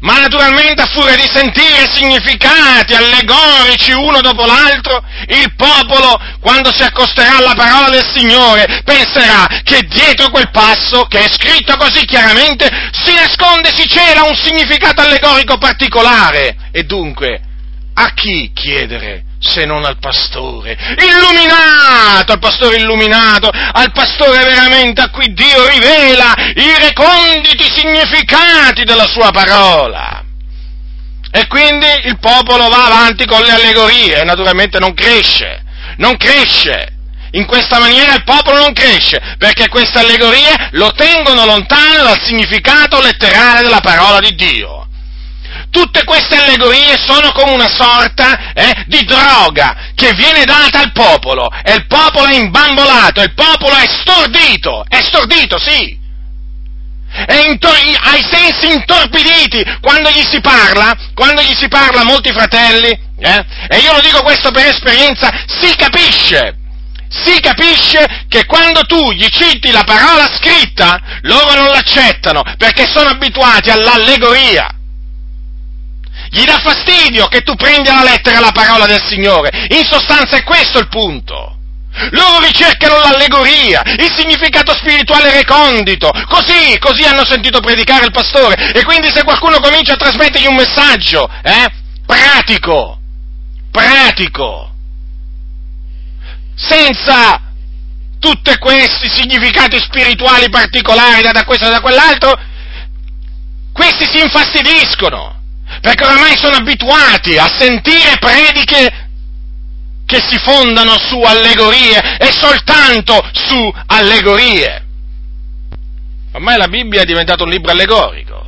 ma 0.01 0.19
naturalmente 0.19 0.81
a 0.81 0.87
furia 0.87 1.15
di 1.15 1.27
sentire 1.31 1.89
significati 1.93 2.93
allegorici 2.93 3.91
uno 3.91 4.21
dopo 4.21 4.45
l'altro, 4.45 5.03
il 5.27 5.53
popolo, 5.55 6.19
quando 6.39 6.73
si 6.73 6.83
accosterà 6.83 7.37
alla 7.37 7.53
parola 7.53 7.89
del 7.89 8.09
Signore, 8.13 8.81
penserà 8.83 9.47
che 9.63 9.81
dietro 9.87 10.29
quel 10.29 10.49
passo, 10.51 11.03
che 11.03 11.19
è 11.19 11.31
scritto 11.31 11.75
così 11.77 12.05
chiaramente, 12.05 12.69
si 12.91 13.13
nasconde, 13.13 13.71
si 13.75 13.87
cela 13.87 14.23
un 14.23 14.35
significato 14.35 15.01
allegorico 15.01 15.57
particolare. 15.57 16.55
E 16.71 16.83
dunque, 16.83 17.41
a 17.93 18.13
chi 18.13 18.51
chiedere 18.53 19.23
se 19.39 19.65
non 19.65 19.85
al 19.85 19.97
pastore 19.99 20.77
illuminato, 20.97 22.33
al 22.33 22.39
pastore 22.39 22.75
illuminato, 22.77 23.49
al 23.49 23.91
pastore 23.91 24.43
veramente 24.43 25.01
a 25.01 25.09
cui 25.09 25.33
Dio 25.33 25.67
rivela 25.67 26.33
i 26.55 26.75
reconditi 26.77 27.63
significati 27.73 28.83
della 28.83 29.07
sua 29.07 29.31
parola. 29.31 30.23
E 31.31 31.47
quindi 31.47 31.87
il 32.05 32.19
popolo 32.19 32.67
va 32.67 32.85
avanti 32.85 33.25
con 33.25 33.41
le 33.41 33.51
allegorie 33.51 34.21
e 34.21 34.23
naturalmente 34.23 34.79
non 34.79 34.93
cresce, 34.93 35.63
non 35.97 36.17
cresce. 36.17 36.95
In 37.33 37.45
questa 37.45 37.77
maniera 37.77 38.15
il 38.15 38.23
popolo 38.23 38.57
non 38.57 38.73
cresce, 38.73 39.35
perché 39.37 39.69
queste 39.69 39.99
allegorie 39.99 40.69
lo 40.71 40.91
tengono 40.93 41.45
lontano 41.45 42.03
dal 42.03 42.19
significato 42.23 42.99
letterale 42.99 43.61
della 43.61 43.81
parola 43.81 44.19
di 44.19 44.33
Dio. 44.33 44.88
Tutte 45.71 46.03
queste 46.03 46.35
allegorie 46.35 46.97
sono 46.97 47.31
come 47.31 47.51
una 47.51 47.69
sorta 47.69 48.53
eh, 48.53 48.83
di 48.87 49.03
droga 49.05 49.91
che 49.93 50.13
viene 50.13 50.43
data 50.43 50.79
al 50.79 50.91
popolo 50.91 51.47
e 51.63 51.73
il 51.75 51.85
popolo 51.85 52.25
è 52.25 52.35
imbambolato, 52.35 53.21
il 53.21 53.33
popolo 53.33 53.75
è 53.75 53.85
stordito, 53.87 54.83
è 54.87 55.01
stordito, 55.03 55.59
sì. 55.59 55.97
È 57.11 57.45
intor- 57.47 57.99
ha 58.01 58.15
i 58.15 58.27
sensi 58.31 58.71
intorpiditi 58.71 59.63
quando 59.81 60.09
gli 60.09 60.23
si 60.23 60.41
parla, 60.41 60.95
quando 61.13 61.41
gli 61.41 61.55
si 61.55 61.67
parla 61.67 62.01
a 62.01 62.05
molti 62.05 62.31
fratelli, 62.31 62.89
eh, 63.19 63.45
e 63.67 63.77
io 63.77 63.93
lo 63.93 64.01
dico 64.01 64.21
questo 64.21 64.51
per 64.51 64.67
esperienza, 64.67 65.29
si 65.47 65.75
capisce, 65.75 66.57
si 67.09 67.39
capisce 67.39 68.25
che 68.27 68.45
quando 68.45 68.81
tu 68.81 69.11
gli 69.11 69.27
citi 69.27 69.71
la 69.71 69.83
parola 69.83 70.29
scritta, 70.35 70.99
loro 71.21 71.55
non 71.55 71.71
l'accettano 71.71 72.43
perché 72.57 72.87
sono 72.87 73.09
abituati 73.09 73.69
all'allegoria. 73.69 74.78
Gli 76.31 76.43
dà 76.43 76.59
fastidio 76.59 77.25
che 77.27 77.41
tu 77.41 77.55
prendi 77.55 77.89
alla 77.89 78.03
lettera 78.03 78.39
la 78.39 78.51
parola 78.51 78.85
del 78.85 79.01
Signore. 79.03 79.49
In 79.69 79.83
sostanza 79.83 80.37
è 80.37 80.43
questo 80.43 80.77
il 80.79 80.87
punto. 80.87 81.55
Loro 82.11 82.39
ricercano 82.45 82.99
l'allegoria, 82.99 83.81
il 83.83 84.13
significato 84.15 84.73
spirituale 84.75 85.33
recondito. 85.33 86.11
Così, 86.27 86.77
così 86.77 87.03
hanno 87.03 87.25
sentito 87.25 87.59
predicare 87.59 88.05
il 88.05 88.11
pastore. 88.11 88.71
E 88.73 88.83
quindi 88.83 89.09
se 89.13 89.23
qualcuno 89.23 89.59
comincia 89.59 89.93
a 89.93 89.97
trasmettergli 89.97 90.45
un 90.45 90.55
messaggio, 90.55 91.27
eh, 91.41 91.67
pratico, 92.05 92.99
pratico, 93.71 94.71
senza 96.55 97.41
tutti 98.19 98.55
questi 98.59 99.09
significati 99.09 99.79
spirituali 99.79 100.49
particolari 100.49 101.21
da 101.21 101.43
questo 101.43 101.65
e 101.65 101.69
da 101.69 101.81
quell'altro, 101.81 102.37
questi 103.73 104.05
si 104.05 104.19
infastidiscono 104.19 105.38
perché 105.81 106.03
oramai 106.03 106.37
sono 106.37 106.55
abituati 106.55 107.37
a 107.37 107.47
sentire 107.47 108.17
prediche 108.19 109.07
che 110.05 110.19
si 110.27 110.37
fondano 110.39 110.97
su 110.97 111.19
allegorie 111.21 112.17
e 112.17 112.31
soltanto 112.31 113.21
su 113.33 113.73
allegorie. 113.85 114.85
Ormai 116.33 116.57
la 116.57 116.67
Bibbia 116.67 117.01
è 117.01 117.05
diventata 117.05 117.43
un 117.43 117.49
libro 117.49 117.71
allegorico. 117.71 118.47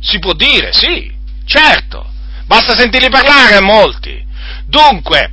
Si 0.00 0.18
può 0.18 0.32
dire, 0.32 0.72
sì, 0.72 1.12
certo. 1.44 2.10
Basta 2.46 2.76
sentirli 2.76 3.08
parlare 3.10 3.56
a 3.56 3.60
molti. 3.60 4.24
Dunque, 4.66 5.32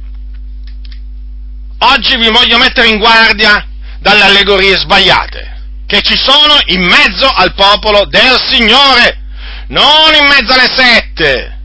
oggi 1.80 2.17
vi 2.17 2.30
voglio 2.30 2.58
mettere 2.58 2.88
in 2.88 2.97
guardia 2.97 3.65
dalle 3.99 4.23
allegorie 4.23 4.78
sbagliate 4.78 5.58
che 5.89 6.02
ci 6.04 6.15
sono 6.15 6.60
in 6.65 6.82
mezzo 6.82 7.28
al 7.28 7.56
popolo 7.56 8.06
del 8.06 8.39
Signore 8.39 9.21
non 9.69 10.13
in 10.13 10.27
mezzo 10.27 10.53
alle 10.53 10.71
sette. 10.75 11.58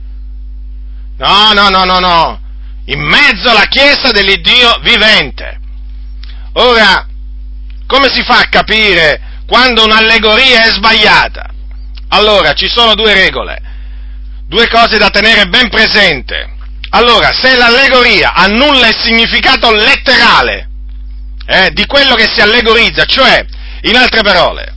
No, 1.19 1.53
no, 1.53 1.69
no, 1.69 1.85
no, 1.85 1.99
no. 1.99 2.41
In 2.87 3.01
mezzo 3.01 3.49
alla 3.49 3.67
Chiesa 3.67 4.11
dell'Iddio 4.11 4.79
vivente. 4.83 5.59
Ora, 6.55 7.07
come 7.87 8.09
si 8.13 8.23
fa 8.23 8.41
a 8.41 8.49
capire 8.49 9.21
quando 9.47 9.85
un'allegoria 9.85 10.65
è 10.65 10.73
sbagliata? 10.73 11.49
Allora, 12.09 12.53
ci 12.53 12.69
sono 12.69 12.95
due 12.95 13.15
regole, 13.15 13.61
due 14.47 14.69
cose 14.69 14.99
da 14.99 15.09
tenere 15.09 15.47
ben 15.47 15.69
presente. 15.69 16.53
Allora, 16.91 17.33
se 17.33 17.57
l'allegoria 17.57 18.35
annulla 18.35 18.89
il 18.89 18.97
significato 18.97 19.73
letterale 19.73 20.69
eh, 21.47 21.71
di 21.73 21.87
quello 21.87 22.15
che 22.15 22.29
si 22.33 22.41
allegorizza, 22.41 23.05
cioè, 23.05 23.45
in 23.83 23.97
altre 23.97 24.23
parole, 24.23 24.75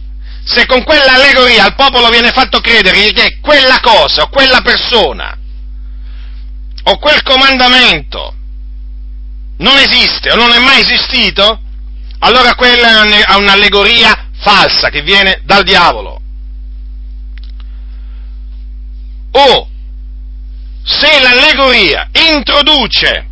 se 0.47 0.65
con 0.65 0.81
quell'allegoria 0.83 1.65
al 1.65 1.75
popolo 1.75 2.07
viene 2.07 2.31
fatto 2.31 2.61
credere 2.61 3.11
che 3.11 3.37
quella 3.41 3.81
cosa 3.81 4.23
o 4.23 4.29
quella 4.29 4.61
persona 4.61 5.37
o 6.83 6.97
quel 6.99 7.21
comandamento 7.21 8.33
non 9.57 9.77
esiste 9.77 10.31
o 10.31 10.35
non 10.35 10.53
è 10.53 10.59
mai 10.59 10.79
esistito, 10.79 11.59
allora 12.19 12.55
quella 12.55 13.03
è 13.03 13.35
un'allegoria 13.35 14.29
falsa 14.39 14.89
che 14.89 15.01
viene 15.01 15.41
dal 15.43 15.63
diavolo. 15.63 16.21
O 19.31 19.69
se 20.83 21.21
l'allegoria 21.21 22.09
introduce 22.33 23.27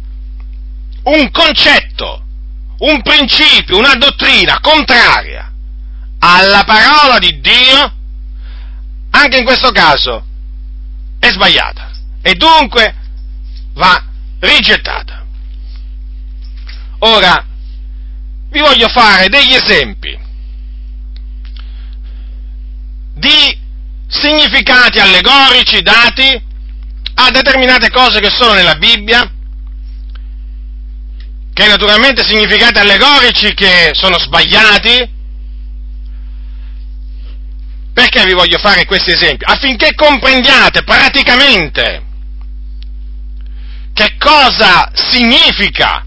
un 1.03 1.31
concetto, 1.31 2.25
un 2.79 3.01
principio, 3.01 3.77
una 3.77 3.95
dottrina 3.95 4.59
contraria 4.59 5.53
alla 6.27 6.63
parola 6.63 7.19
di 7.19 7.39
Dio, 7.39 7.93
anche 9.11 9.37
in 9.37 9.45
questo 9.45 9.69
caso 9.71 10.25
è 11.19 11.29
sbagliata 11.29 11.91
e 12.21 12.33
dunque 12.33 12.95
va 13.73 14.03
rigettata. 14.39 15.23
Ora, 16.99 17.45
vi 18.49 18.59
voglio 18.59 18.87
fare 18.87 19.27
degli 19.27 19.53
esempi 19.53 20.17
di 23.13 23.59
significati 24.07 24.99
allegorici 24.99 25.81
dati 25.81 26.43
a 27.17 27.29
determinate 27.29 27.89
cose 27.91 28.19
che 28.19 28.29
sono 28.29 28.53
nella 28.53 28.75
Bibbia, 28.75 29.31
che 31.53 31.67
naturalmente 31.67 32.25
significati 32.27 32.79
allegorici 32.79 33.53
che 33.53 33.91
sono 33.93 34.17
sbagliati, 34.17 35.14
perché 37.95 38.25
vi 38.25 38.33
voglio 38.33 38.57
fare 38.57 38.83
questi 38.83 39.11
esempi? 39.11 39.45
Affinché 39.47 39.95
comprendiate 39.95 40.83
praticamente 40.83 42.03
che 43.93 44.17
cosa 44.19 44.91
significa 44.93 46.05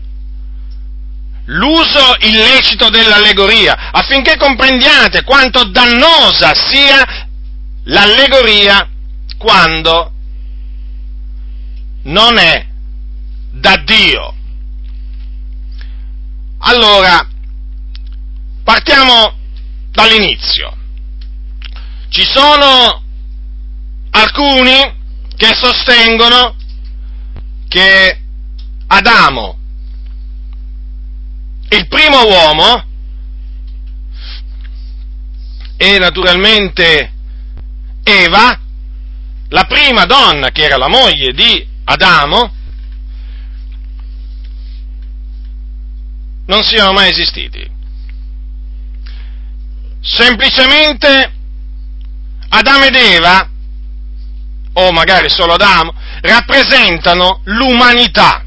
l'uso 1.46 2.14
illecito 2.18 2.90
dell'allegoria, 2.90 3.90
affinché 3.90 4.36
comprendiate 4.36 5.24
quanto 5.24 5.64
dannosa 5.64 6.54
sia 6.54 7.26
l'allegoria 7.84 8.86
quando 9.38 10.12
non 12.02 12.36
è 12.36 12.66
da 13.50 13.76
Dio. 13.78 14.34
Allora, 16.58 17.26
partiamo 18.62 19.38
dall'inizio. 19.90 20.76
Ci 22.08 22.24
sono 22.24 23.02
alcuni 24.10 24.96
che 25.36 25.54
sostengono 25.54 26.56
che 27.68 28.20
Adamo, 28.86 29.58
il 31.70 31.86
primo 31.86 32.26
uomo, 32.26 32.84
e 35.76 35.98
naturalmente 35.98 37.12
Eva, 38.02 38.58
la 39.48 39.64
prima 39.64 40.04
donna 40.06 40.50
che 40.50 40.64
era 40.64 40.76
la 40.76 40.88
moglie 40.88 41.32
di 41.32 41.66
Adamo, 41.84 42.52
non 46.46 46.62
siano 46.64 46.92
mai 46.92 47.10
esistiti. 47.10 47.70
Semplicemente 50.00 51.32
Adamo 52.50 52.84
ed 52.84 52.94
Eva, 52.94 53.48
o 54.72 54.92
magari 54.92 55.28
solo 55.28 55.54
Adamo, 55.54 55.92
rappresentano 56.22 57.40
l'umanità. 57.44 58.44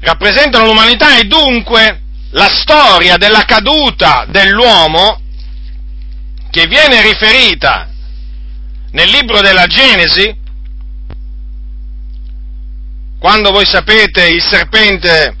Rappresentano 0.00 0.66
l'umanità 0.66 1.18
e 1.18 1.24
dunque 1.24 2.00
la 2.30 2.48
storia 2.48 3.16
della 3.16 3.44
caduta 3.44 4.24
dell'uomo 4.28 5.20
che 6.50 6.66
viene 6.66 7.00
riferita 7.02 7.88
nel 8.90 9.08
libro 9.08 9.40
della 9.40 9.66
Genesi, 9.66 10.36
quando 13.18 13.50
voi 13.50 13.64
sapete 13.64 14.28
il 14.28 14.42
serpente 14.42 15.36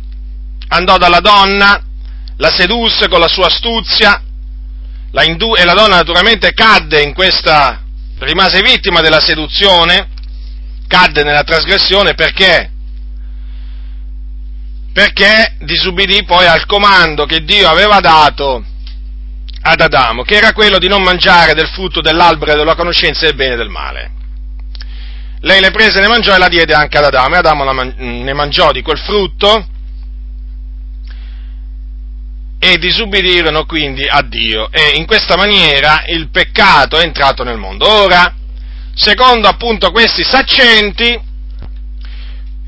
andò 0.68 0.96
dalla 0.96 1.20
donna, 1.20 1.82
la 2.36 2.50
sedusse 2.50 3.08
con 3.08 3.20
la 3.20 3.28
sua 3.28 3.46
astuzia, 3.46 4.22
la 5.12 5.24
indu- 5.24 5.58
e 5.58 5.64
la 5.64 5.74
donna 5.74 5.96
naturalmente 5.96 6.52
cadde 6.52 7.02
in 7.02 7.12
questa, 7.12 7.82
rimase 8.18 8.60
vittima 8.62 9.00
della 9.00 9.20
seduzione, 9.20 10.08
cadde 10.86 11.22
nella 11.22 11.42
trasgressione 11.42 12.14
perché? 12.14 12.70
Perché 14.92 15.56
disubbidì 15.60 16.24
poi 16.24 16.46
al 16.46 16.66
comando 16.66 17.24
che 17.24 17.44
Dio 17.44 17.68
aveva 17.68 18.00
dato 18.00 18.64
ad 19.62 19.80
Adamo, 19.80 20.22
che 20.22 20.36
era 20.36 20.52
quello 20.52 20.78
di 20.78 20.88
non 20.88 21.02
mangiare 21.02 21.54
del 21.54 21.68
frutto 21.68 22.00
dell'albero 22.00 22.56
della 22.56 22.74
conoscenza 22.74 23.24
del 23.24 23.34
bene 23.34 23.54
e 23.54 23.56
del 23.56 23.68
male. 23.68 24.10
Lei 25.40 25.60
le 25.60 25.70
prese, 25.70 26.00
ne 26.00 26.08
mangiò 26.08 26.34
e 26.34 26.38
la 26.38 26.48
diede 26.48 26.72
anche 26.72 26.98
ad 26.98 27.04
Adamo, 27.04 27.34
e 27.34 27.38
Adamo 27.38 27.72
man- 27.72 27.94
ne 27.96 28.32
mangiò 28.32 28.70
di 28.70 28.82
quel 28.82 28.98
frutto 28.98 29.66
e 32.64 32.78
disubbidirono 32.78 33.66
quindi 33.66 34.06
a 34.06 34.22
Dio 34.22 34.70
e 34.70 34.92
in 34.94 35.04
questa 35.04 35.36
maniera 35.36 36.04
il 36.06 36.30
peccato 36.30 36.96
è 36.96 37.02
entrato 37.02 37.42
nel 37.42 37.56
mondo. 37.56 37.88
Ora, 37.88 38.32
secondo 38.94 39.48
appunto 39.48 39.90
questi 39.90 40.22
saccenti, 40.22 41.20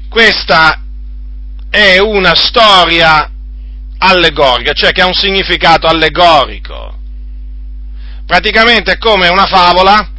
questa 0.08 0.82
è 1.70 1.98
una 1.98 2.34
storia 2.34 3.30
allegorica, 3.98 4.72
cioè 4.72 4.90
che 4.90 5.00
ha 5.00 5.06
un 5.06 5.14
significato 5.14 5.86
allegorico. 5.86 6.98
Praticamente 8.26 8.94
è 8.94 8.98
come 8.98 9.28
una 9.28 9.46
favola 9.46 10.10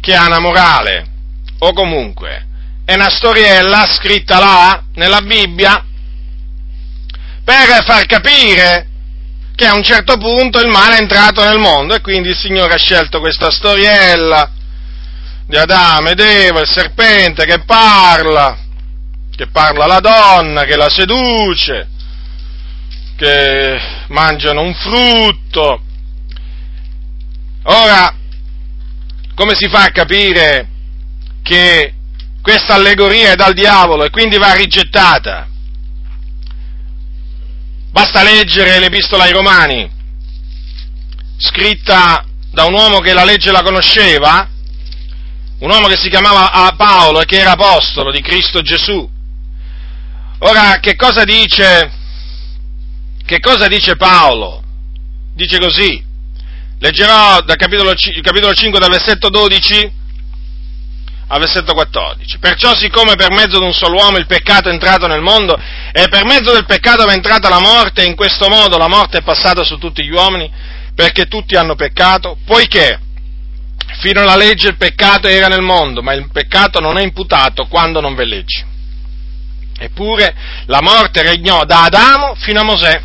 che 0.00 0.14
ha 0.14 0.24
una 0.24 0.40
morale, 0.40 1.06
o 1.58 1.74
comunque 1.74 2.46
è 2.86 2.94
una 2.94 3.10
storiella 3.10 3.86
scritta 3.90 4.38
là 4.38 4.84
nella 4.94 5.20
Bibbia 5.20 5.84
per 7.44 7.84
far 7.84 8.06
capire 8.06 8.86
che 9.54 9.66
a 9.66 9.74
un 9.74 9.82
certo 9.82 10.16
punto 10.16 10.58
il 10.60 10.70
male 10.70 10.96
è 10.96 11.00
entrato 11.00 11.44
nel 11.44 11.58
mondo 11.58 11.94
e 11.94 12.00
quindi 12.00 12.30
il 12.30 12.36
Signore 12.36 12.74
ha 12.74 12.78
scelto 12.78 13.20
questa 13.20 13.50
storiella 13.50 14.50
di 15.46 15.56
Adamo 15.56 16.08
ed 16.08 16.20
Eva, 16.20 16.60
il 16.60 16.70
serpente 16.70 17.44
che 17.44 17.60
parla, 17.60 18.58
che 19.34 19.48
parla 19.48 19.84
alla 19.84 20.00
donna, 20.00 20.64
che 20.64 20.76
la 20.76 20.88
seduce, 20.88 21.88
che 23.16 23.80
mangiano 24.08 24.62
un 24.62 24.74
frutto. 24.74 25.82
Ora, 27.64 28.14
come 29.34 29.54
si 29.54 29.68
fa 29.68 29.84
a 29.84 29.90
capire 29.90 30.68
che 31.42 31.94
questa 32.40 32.74
allegoria 32.74 33.32
è 33.32 33.36
dal 33.36 33.54
diavolo 33.54 34.04
e 34.04 34.10
quindi 34.10 34.38
va 34.38 34.54
rigettata? 34.54 35.48
Basta 37.92 38.22
leggere 38.22 38.78
l'epistola 38.78 39.24
ai 39.24 39.32
Romani, 39.32 39.90
scritta 41.36 42.24
da 42.50 42.64
un 42.64 42.72
uomo 42.72 43.00
che 43.00 43.12
la 43.12 43.22
legge 43.22 43.52
la 43.52 43.60
conosceva, 43.60 44.48
un 45.58 45.70
uomo 45.70 45.88
che 45.88 45.98
si 45.98 46.08
chiamava 46.08 46.72
Paolo 46.74 47.20
e 47.20 47.26
che 47.26 47.38
era 47.38 47.50
apostolo 47.50 48.10
di 48.10 48.22
Cristo 48.22 48.62
Gesù. 48.62 49.06
Ora, 50.38 50.78
che 50.80 50.96
cosa 50.96 51.24
dice, 51.24 51.92
che 53.26 53.40
cosa 53.40 53.68
dice 53.68 53.96
Paolo? 53.96 54.62
Dice 55.34 55.58
così, 55.58 56.02
leggerò 56.78 57.42
dal 57.42 57.56
capitolo, 57.56 57.92
capitolo 58.22 58.54
5 58.54 58.80
dal 58.80 58.90
versetto 58.90 59.28
12 59.28 60.00
al 61.28 61.40
versetto 61.40 61.74
14. 61.74 62.38
Perciò 62.38 62.74
siccome 62.74 63.16
per 63.16 63.32
mezzo 63.32 63.58
di 63.58 63.64
un 63.64 63.72
solo 63.72 63.96
uomo 63.96 64.16
il 64.16 64.26
peccato 64.26 64.68
è 64.68 64.72
entrato 64.72 65.06
nel 65.06 65.20
mondo 65.20 65.58
e 65.92 66.08
per 66.08 66.24
mezzo 66.24 66.52
del 66.52 66.64
peccato 66.64 67.06
è 67.06 67.12
entrata 67.12 67.50
la 67.50 67.60
morte 67.60 68.02
e 68.02 68.06
in 68.06 68.16
questo 68.16 68.48
modo 68.48 68.78
la 68.78 68.88
morte 68.88 69.18
è 69.18 69.22
passata 69.22 69.62
su 69.62 69.76
tutti 69.76 70.02
gli 70.02 70.10
uomini 70.10 70.50
perché 70.94 71.26
tutti 71.26 71.54
hanno 71.54 71.74
peccato, 71.74 72.38
poiché 72.46 72.98
fino 74.00 74.22
alla 74.22 74.36
legge 74.36 74.68
il 74.68 74.76
peccato 74.76 75.28
era 75.28 75.48
nel 75.48 75.60
mondo, 75.60 76.02
ma 76.02 76.14
il 76.14 76.30
peccato 76.32 76.80
non 76.80 76.96
è 76.96 77.02
imputato 77.02 77.66
quando 77.66 78.00
non 78.00 78.14
v'è 78.14 78.24
legge. 78.24 78.64
Eppure 79.78 80.34
la 80.66 80.80
morte 80.80 81.22
regnò 81.22 81.64
da 81.64 81.84
Adamo 81.84 82.34
fino 82.36 82.60
a 82.60 82.64
Mosè 82.64 83.02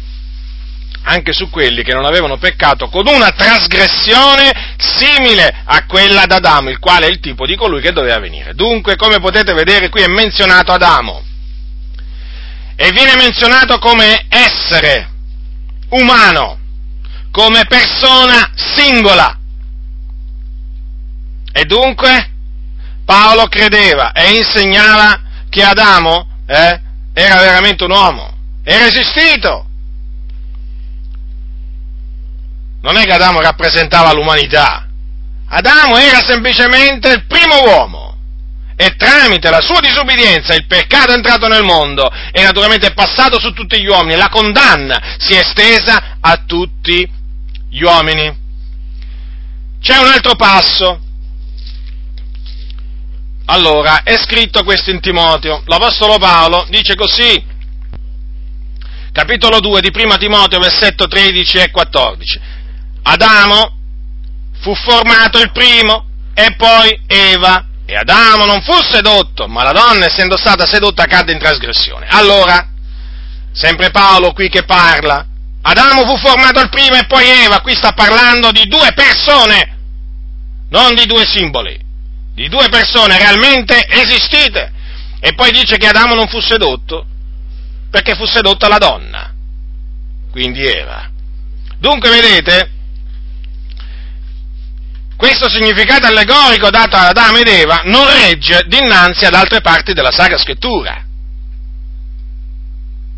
anche 1.03 1.31
su 1.31 1.49
quelli 1.49 1.83
che 1.83 1.93
non 1.93 2.05
avevano 2.05 2.37
peccato 2.37 2.89
con 2.89 3.07
una 3.07 3.31
trasgressione 3.31 4.75
simile 4.77 5.63
a 5.65 5.85
quella 5.85 6.25
d'Adamo, 6.25 6.69
il 6.69 6.79
quale 6.79 7.07
è 7.07 7.09
il 7.09 7.19
tipo 7.19 7.45
di 7.45 7.55
colui 7.55 7.81
che 7.81 7.93
doveva 7.93 8.19
venire. 8.19 8.53
Dunque, 8.53 8.95
come 8.95 9.19
potete 9.19 9.53
vedere, 9.53 9.89
qui 9.89 10.01
è 10.01 10.07
menzionato 10.07 10.71
Adamo 10.71 11.26
e 12.79 12.91
viene 12.91 13.15
menzionato 13.15 13.79
come 13.79 14.27
essere 14.29 15.09
umano, 15.89 16.59
come 17.31 17.65
persona 17.65 18.51
singola. 18.53 19.35
E 21.51 21.65
dunque 21.65 22.31
Paolo 23.03 23.47
credeva 23.47 24.11
e 24.11 24.37
insegnava 24.37 25.21
che 25.49 25.63
Adamo 25.63 26.27
eh, 26.45 26.81
era 27.13 27.35
veramente 27.39 27.83
un 27.83 27.91
uomo, 27.91 28.37
era 28.63 28.85
esistito, 28.85 29.65
non 32.81 32.95
è 32.95 33.05
che 33.05 33.13
Adamo 33.13 33.41
rappresentava 33.41 34.13
l'umanità, 34.13 34.85
Adamo 35.47 35.97
era 35.97 36.19
semplicemente 36.19 37.09
il 37.09 37.25
primo 37.25 37.59
uomo 37.63 38.06
e 38.79 38.95
tramite 38.95 39.49
la 39.49 39.59
sua 39.59 39.79
disubbidienza 39.79 40.53
il 40.53 40.67
peccato 40.67 41.11
è 41.11 41.15
entrato 41.15 41.47
nel 41.47 41.63
mondo 41.63 42.07
e 42.31 42.43
naturalmente 42.43 42.87
è 42.87 42.93
passato 42.93 43.39
su 43.39 43.51
tutti 43.51 43.81
gli 43.81 43.87
uomini, 43.87 44.15
la 44.15 44.29
condanna 44.29 45.15
si 45.17 45.33
è 45.33 45.39
estesa 45.39 46.17
a 46.21 46.43
tutti 46.45 47.09
gli 47.69 47.81
uomini. 47.81 48.45
C'è 49.81 49.97
un 49.97 50.05
altro 50.05 50.35
passo. 50.35 51.01
Allora, 53.45 54.03
è 54.03 54.15
scritto 54.17 54.63
questo 54.63 54.91
in 54.91 54.99
Timoteo. 54.99 55.63
L'Apostolo 55.65 56.17
Paolo 56.17 56.67
dice 56.69 56.95
così, 56.95 57.43
capitolo 59.11 59.59
2 59.59 59.81
di 59.81 59.91
Prima 59.91 60.17
Timoteo, 60.17 60.59
versetto 60.59 61.07
13 61.07 61.57
e 61.57 61.71
14. 61.71 62.39
Adamo 63.03 63.75
fu 64.59 64.75
formato 64.75 65.39
il 65.39 65.51
primo 65.51 66.05
e 66.33 66.53
poi 66.55 67.01
Eva. 67.07 67.66
E 67.89 67.95
Adamo 67.95 68.43
non 68.43 68.61
fu 68.63 68.73
sedotto, 68.83 69.47
ma 69.47 69.63
la 69.63 69.71
donna, 69.71 70.07
essendo 70.07 70.35
stata 70.35 70.65
sedotta, 70.65 71.05
cadde 71.05 71.31
in 71.31 71.39
trasgressione. 71.39 72.05
Allora, 72.09 72.67
sempre 73.53 73.91
Paolo 73.91 74.33
qui 74.33 74.49
che 74.49 74.63
parla, 74.63 75.25
Adamo 75.61 76.05
fu 76.05 76.17
formato 76.17 76.59
il 76.59 76.67
primo 76.67 76.95
e 76.97 77.05
poi 77.05 77.25
Eva, 77.29 77.61
qui 77.61 77.73
sta 77.75 77.93
parlando 77.93 78.51
di 78.51 78.67
due 78.67 78.91
persone, 78.93 79.77
non 80.69 80.95
di 80.95 81.05
due 81.05 81.25
simboli, 81.25 81.79
di 82.33 82.49
due 82.49 82.67
persone 82.67 83.17
realmente 83.17 83.87
esistite. 83.87 84.73
E 85.21 85.33
poi 85.33 85.51
dice 85.51 85.77
che 85.77 85.87
Adamo 85.87 86.13
non 86.13 86.27
fu 86.27 86.41
sedotto, 86.41 87.05
perché 87.89 88.15
fu 88.15 88.25
sedotta 88.25 88.67
la 88.67 88.79
donna, 88.79 89.33
quindi 90.29 90.65
Eva. 90.65 91.09
Dunque, 91.79 92.09
vedete, 92.09 92.71
questo 95.17 95.49
significato 95.49 96.05
allegorico 96.05 96.69
dato 96.69 96.95
ad 96.95 97.17
Adamo 97.17 97.39
ed 97.39 97.47
Eva 97.47 97.81
non 97.85 98.05
regge 98.05 98.63
dinanzi 98.67 99.25
ad 99.25 99.33
altre 99.33 99.61
parti 99.61 99.93
della 99.93 100.11
Sacra 100.11 100.37
Scrittura. 100.37 101.03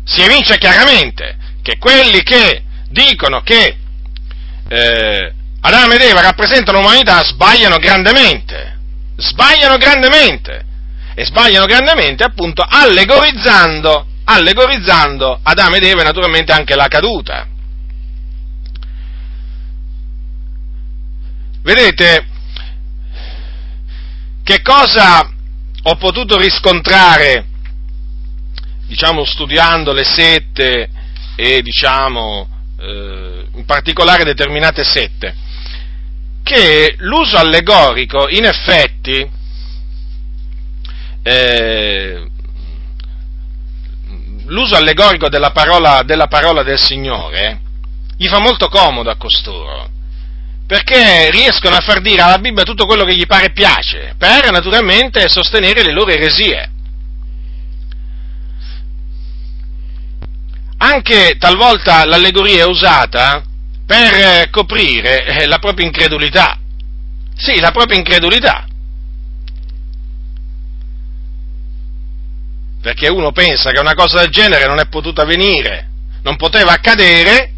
Si 0.04 0.22
evince 0.22 0.56
chiaramente 0.56 1.36
che 1.62 1.76
quelli 1.78 2.22
che 2.22 2.64
dicono 2.88 3.42
che 3.42 3.76
eh, 4.66 5.32
Adamo 5.60 5.92
ed 5.92 6.00
Eva 6.00 6.22
rappresentano 6.22 6.78
l'umanità 6.78 7.22
sbagliano 7.22 7.76
grandemente, 7.76 8.78
sbagliano 9.16 9.76
grandemente 9.76 10.64
e 11.14 11.26
sbagliano 11.26 11.66
grandemente 11.66 12.24
appunto 12.24 12.64
allegorizzando, 12.66 14.06
allegorizzando 14.24 15.40
Adamo 15.42 15.76
ed 15.76 15.84
Eva 15.84 16.00
e 16.00 16.04
naturalmente 16.04 16.52
anche 16.52 16.74
la 16.74 16.88
caduta. 16.88 17.46
Vedete, 21.62 22.26
che 24.42 24.62
cosa 24.62 25.30
ho 25.82 25.96
potuto 25.96 26.38
riscontrare, 26.38 27.44
diciamo, 28.86 29.24
studiando 29.24 29.92
le 29.92 30.04
sette 30.04 30.88
e, 31.36 31.60
diciamo, 31.60 32.48
eh, 32.80 33.46
in 33.54 33.64
particolare 33.66 34.24
determinate 34.24 34.84
sette? 34.84 35.34
Che 36.42 36.94
l'uso 36.98 37.36
allegorico, 37.36 38.26
in 38.30 38.46
effetti, 38.46 39.30
eh, 41.22 42.26
l'uso 44.46 44.76
allegorico 44.76 45.28
della 45.28 45.50
parola, 45.50 46.02
della 46.04 46.26
parola 46.26 46.62
del 46.62 46.78
Signore 46.78 47.60
gli 48.16 48.26
fa 48.26 48.40
molto 48.40 48.68
comodo 48.68 49.10
a 49.10 49.16
costoro 49.16 49.98
perché 50.70 51.32
riescono 51.32 51.74
a 51.74 51.80
far 51.80 52.00
dire 52.00 52.22
alla 52.22 52.38
Bibbia 52.38 52.62
tutto 52.62 52.86
quello 52.86 53.04
che 53.04 53.16
gli 53.16 53.26
pare 53.26 53.46
e 53.46 53.50
piace, 53.50 54.14
per 54.16 54.52
naturalmente 54.52 55.28
sostenere 55.28 55.82
le 55.82 55.90
loro 55.90 56.12
eresie. 56.12 56.70
Anche 60.76 61.34
talvolta 61.40 62.04
l'allegoria 62.04 62.62
è 62.62 62.66
usata 62.68 63.42
per 63.84 64.48
coprire 64.50 65.40
eh, 65.40 65.46
la 65.48 65.58
propria 65.58 65.86
incredulità. 65.86 66.56
Sì, 67.34 67.58
la 67.58 67.72
propria 67.72 67.98
incredulità. 67.98 68.64
Perché 72.80 73.08
uno 73.08 73.32
pensa 73.32 73.72
che 73.72 73.80
una 73.80 73.94
cosa 73.94 74.20
del 74.20 74.30
genere 74.30 74.68
non 74.68 74.78
è 74.78 74.86
potuta 74.86 75.22
avvenire, 75.22 75.88
non 76.22 76.36
poteva 76.36 76.70
accadere, 76.70 77.54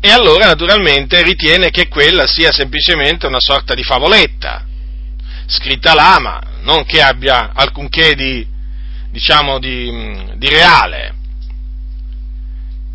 e 0.00 0.10
allora 0.10 0.46
naturalmente 0.46 1.22
ritiene 1.22 1.70
che 1.70 1.88
quella 1.88 2.26
sia 2.26 2.52
semplicemente 2.52 3.26
una 3.26 3.40
sorta 3.40 3.74
di 3.74 3.82
favoletta, 3.82 4.64
scritta 5.46 5.94
là, 5.94 6.18
ma 6.20 6.40
non 6.62 6.84
che 6.84 7.00
abbia 7.00 7.50
alcunché 7.52 8.14
di, 8.14 8.46
diciamo, 9.10 9.58
di, 9.58 10.34
di 10.36 10.48
reale. 10.48 11.14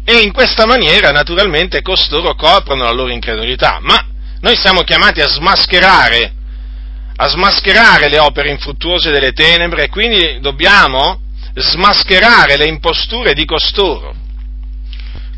E 0.06 0.22
in 0.22 0.32
questa 0.32 0.66
maniera 0.66 1.12
naturalmente 1.12 1.82
costoro 1.82 2.36
coprono 2.36 2.84
la 2.84 2.92
loro 2.92 3.12
incredulità, 3.12 3.80
ma 3.82 4.06
noi 4.40 4.56
siamo 4.56 4.82
chiamati 4.84 5.22
a 5.22 5.28
smascherare, 5.28 6.34
a 7.18 7.28
smascherare 7.28 8.10
le 8.10 8.20
opere 8.20 8.50
infruttuose 8.50 9.12
delle 9.12 9.34
tenebre 9.34 9.84
e 9.84 9.90
quindi 9.90 10.40
dobbiamo 10.40 11.20
smascherare 11.54 12.58
le 12.58 12.66
imposture 12.66 13.34
di 13.34 13.46
costoro. 13.46 14.16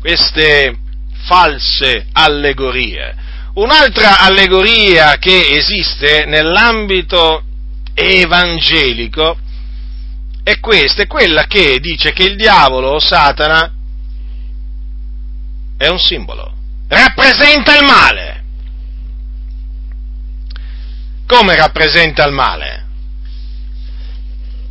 Queste 0.00 0.84
false 1.26 2.06
allegorie. 2.12 3.14
Un'altra 3.54 4.20
allegoria 4.20 5.16
che 5.18 5.48
esiste 5.50 6.24
nell'ambito 6.24 7.42
evangelico 7.94 9.38
è 10.42 10.60
questa, 10.60 11.02
è 11.02 11.06
quella 11.06 11.46
che 11.46 11.80
dice 11.80 12.12
che 12.12 12.22
il 12.22 12.36
diavolo 12.36 12.90
o 12.90 12.98
Satana 13.00 13.72
è 15.76 15.88
un 15.88 15.98
simbolo, 15.98 16.54
rappresenta 16.88 17.76
il 17.76 17.84
male. 17.84 18.44
Come 21.26 21.56
rappresenta 21.56 22.24
il 22.24 22.32
male? 22.32 22.86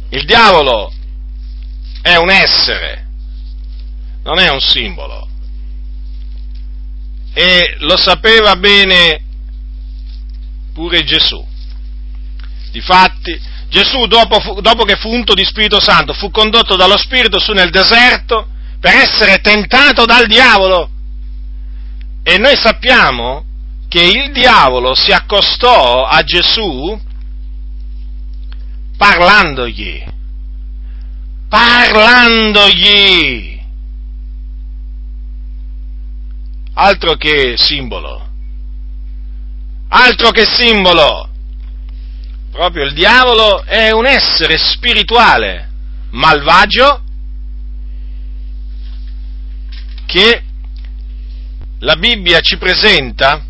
Il 0.09 0.23
diavolo 0.25 0.93
è 2.01 2.15
un 2.15 2.29
essere, 2.29 3.07
non 4.23 4.39
è 4.39 4.49
un 4.49 4.61
simbolo 4.61 5.25
e 7.37 7.75
lo 7.79 7.97
sapeva 7.97 8.55
bene 8.55 9.19
pure 10.73 11.03
Gesù. 11.03 11.45
Difatti, 12.71 13.37
Gesù, 13.67 14.05
dopo, 14.07 14.61
dopo, 14.61 14.85
che 14.85 14.95
fu 14.95 15.09
unto 15.09 15.33
di 15.33 15.43
Spirito 15.43 15.81
Santo, 15.81 16.13
fu 16.13 16.31
condotto 16.31 16.77
dallo 16.77 16.97
Spirito 16.97 17.37
su 17.39 17.51
nel 17.51 17.71
deserto 17.71 18.47
per 18.79 18.95
essere 18.95 19.39
tentato 19.39 20.05
dal 20.05 20.27
diavolo. 20.27 20.89
E 22.23 22.37
noi 22.37 22.55
sappiamo 22.55 23.43
che 23.89 24.01
il 24.01 24.31
diavolo 24.31 24.95
si 24.95 25.11
accostò 25.11 26.05
a 26.05 26.23
Gesù 26.23 26.97
parlandogli, 28.97 30.01
parlandogli 31.49 33.54
altro 36.75 37.15
che 37.15 37.55
simbolo, 37.57 38.29
altro 39.89 40.31
che 40.31 40.45
simbolo. 40.45 41.29
Proprio 42.51 42.85
il 42.85 42.93
diavolo 42.93 43.63
è 43.63 43.91
un 43.91 44.05
essere 44.05 44.57
spirituale, 44.57 45.69
malvagio, 46.11 47.01
che 50.05 50.43
la 51.79 51.95
Bibbia 51.97 52.39
ci 52.39 52.57
presenta 52.57 53.43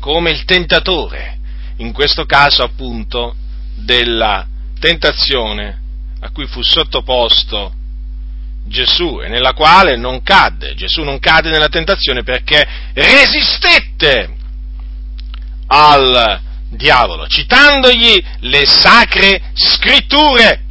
come 0.00 0.30
il 0.30 0.44
tentatore, 0.44 1.38
in 1.76 1.92
questo 1.92 2.24
caso 2.24 2.64
appunto 2.64 3.36
della 3.76 4.46
tentazione 4.80 5.80
a 6.20 6.30
cui 6.30 6.46
fu 6.46 6.62
sottoposto 6.62 7.77
Gesù 8.68 9.20
e 9.22 9.28
nella 9.28 9.52
quale 9.52 9.96
non 9.96 10.22
cadde. 10.22 10.74
Gesù 10.74 11.02
non 11.02 11.18
cadde 11.18 11.50
nella 11.50 11.68
tentazione 11.68 12.22
perché 12.22 12.66
resistette 12.94 14.36
al 15.66 16.40
diavolo, 16.70 17.26
citandogli 17.26 18.22
le 18.40 18.66
sacre 18.66 19.50
scritture. 19.54 20.62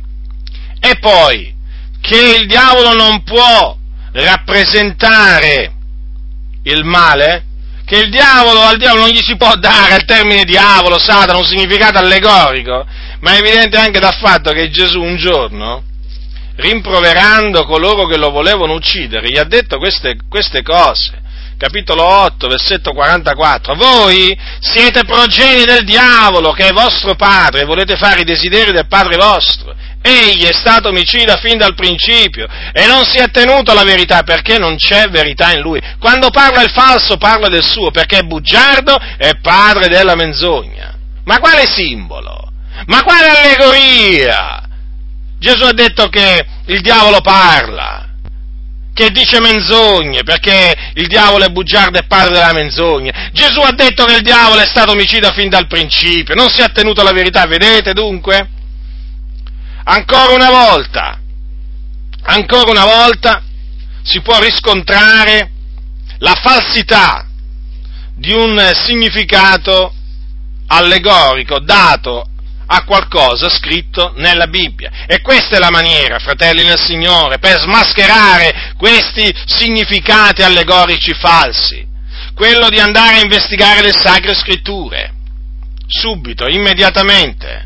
E 0.79 0.97
poi 0.99 1.53
che 1.99 2.37
il 2.39 2.47
diavolo 2.47 2.93
non 2.93 3.23
può 3.23 3.75
rappresentare 4.11 5.73
il 6.63 6.83
male, 6.83 7.45
che 7.85 7.97
il 7.97 8.09
diavolo, 8.09 8.61
al 8.61 8.77
diavolo 8.77 9.03
non 9.03 9.11
gli 9.11 9.21
si 9.21 9.35
può 9.37 9.55
dare 9.55 9.93
al 9.93 10.05
termine 10.05 10.43
diavolo, 10.43 10.99
Satana, 10.99 11.39
un 11.39 11.45
significato 11.45 11.97
allegorico, 11.97 12.85
ma 13.21 13.33
è 13.33 13.39
evidente 13.39 13.77
anche 13.77 13.99
dal 13.99 14.15
fatto 14.15 14.51
che 14.51 14.69
Gesù 14.69 15.01
un 15.01 15.17
giorno, 15.17 15.83
rimproverando 16.57 17.65
coloro 17.65 18.05
che 18.05 18.17
lo 18.17 18.29
volevano 18.29 18.73
uccidere, 18.73 19.29
gli 19.29 19.37
ha 19.37 19.43
detto 19.43 19.77
queste, 19.77 20.17
queste 20.29 20.61
cose. 20.61 21.25
Capitolo 21.57 22.03
8, 22.03 22.47
versetto 22.47 22.91
44. 22.91 23.73
Voi 23.73 24.37
siete 24.59 25.03
progeni 25.05 25.65
del 25.65 25.83
diavolo, 25.83 26.51
che 26.51 26.67
è 26.67 26.71
vostro 26.71 27.15
padre, 27.15 27.61
e 27.61 27.65
volete 27.65 27.95
fare 27.95 28.21
i 28.21 28.25
desideri 28.25 28.71
del 28.71 28.87
padre 28.87 29.17
vostro. 29.17 29.73
Egli 29.99 30.45
è 30.45 30.53
stato 30.53 30.89
omicida 30.89 31.37
fin 31.37 31.57
dal 31.57 31.73
principio 31.73 32.47
e 32.71 32.85
non 32.85 33.03
si 33.03 33.17
è 33.17 33.29
tenuto 33.31 33.71
alla 33.71 33.83
verità 33.83 34.21
perché 34.21 34.59
non 34.59 34.77
c'è 34.77 35.09
verità 35.09 35.51
in 35.51 35.61
lui. 35.61 35.81
Quando 35.99 36.29
parla 36.29 36.61
il 36.61 36.69
falso 36.69 37.17
parla 37.17 37.49
del 37.49 37.63
suo 37.63 37.89
perché 37.89 38.19
è 38.19 38.23
bugiardo 38.23 38.95
e 39.17 39.39
padre 39.41 39.87
della 39.87 40.15
menzogna. 40.15 40.95
Ma 41.25 41.39
quale 41.39 41.65
simbolo? 41.65 42.51
Ma 42.85 43.01
quale 43.01 43.29
allegoria? 43.29 44.66
Gesù 45.39 45.63
ha 45.63 45.73
detto 45.73 46.07
che 46.09 46.45
il 46.65 46.81
diavolo 46.81 47.21
parla, 47.21 48.07
che 48.93 49.11
dice 49.11 49.39
menzogne, 49.39 50.23
perché 50.23 50.91
il 50.95 51.07
diavolo 51.07 51.45
è 51.45 51.49
bugiardo 51.49 51.99
e 51.99 52.07
padre 52.07 52.33
della 52.33 52.53
menzogna. 52.53 53.29
Gesù 53.31 53.59
ha 53.59 53.71
detto 53.71 54.05
che 54.05 54.15
il 54.15 54.23
diavolo 54.23 54.59
è 54.59 54.65
stato 54.65 54.91
omicida 54.91 55.31
fin 55.31 55.49
dal 55.49 55.67
principio, 55.67 56.33
non 56.33 56.49
si 56.49 56.61
è 56.61 56.63
attenuto 56.63 57.01
alla 57.01 57.11
verità, 57.11 57.45
vedete 57.45 57.93
dunque? 57.93 58.49
Ancora 59.83 60.33
una 60.33 60.49
volta, 60.49 61.19
ancora 62.23 62.71
una 62.71 62.85
volta 62.85 63.43
si 64.01 64.21
può 64.21 64.39
riscontrare 64.39 65.51
la 66.17 66.33
falsità 66.33 67.27
di 68.15 68.33
un 68.33 68.71
significato 68.73 69.93
allegorico 70.67 71.59
dato 71.59 72.29
a 72.67 72.83
qualcosa 72.83 73.49
scritto 73.49 74.13
nella 74.17 74.47
Bibbia. 74.47 75.05
E 75.07 75.21
questa 75.21 75.55
è 75.55 75.59
la 75.59 75.69
maniera, 75.69 76.19
fratelli 76.19 76.63
nel 76.63 76.79
Signore, 76.79 77.39
per 77.39 77.59
smascherare 77.59 78.73
questi 78.77 79.33
significati 79.45 80.43
allegorici 80.43 81.13
falsi. 81.13 81.85
Quello 82.35 82.69
di 82.69 82.79
andare 82.79 83.17
a 83.17 83.21
investigare 83.21 83.81
le 83.81 83.93
sacre 83.93 84.35
scritture. 84.35 85.13
Subito, 85.87 86.47
immediatamente. 86.47 87.65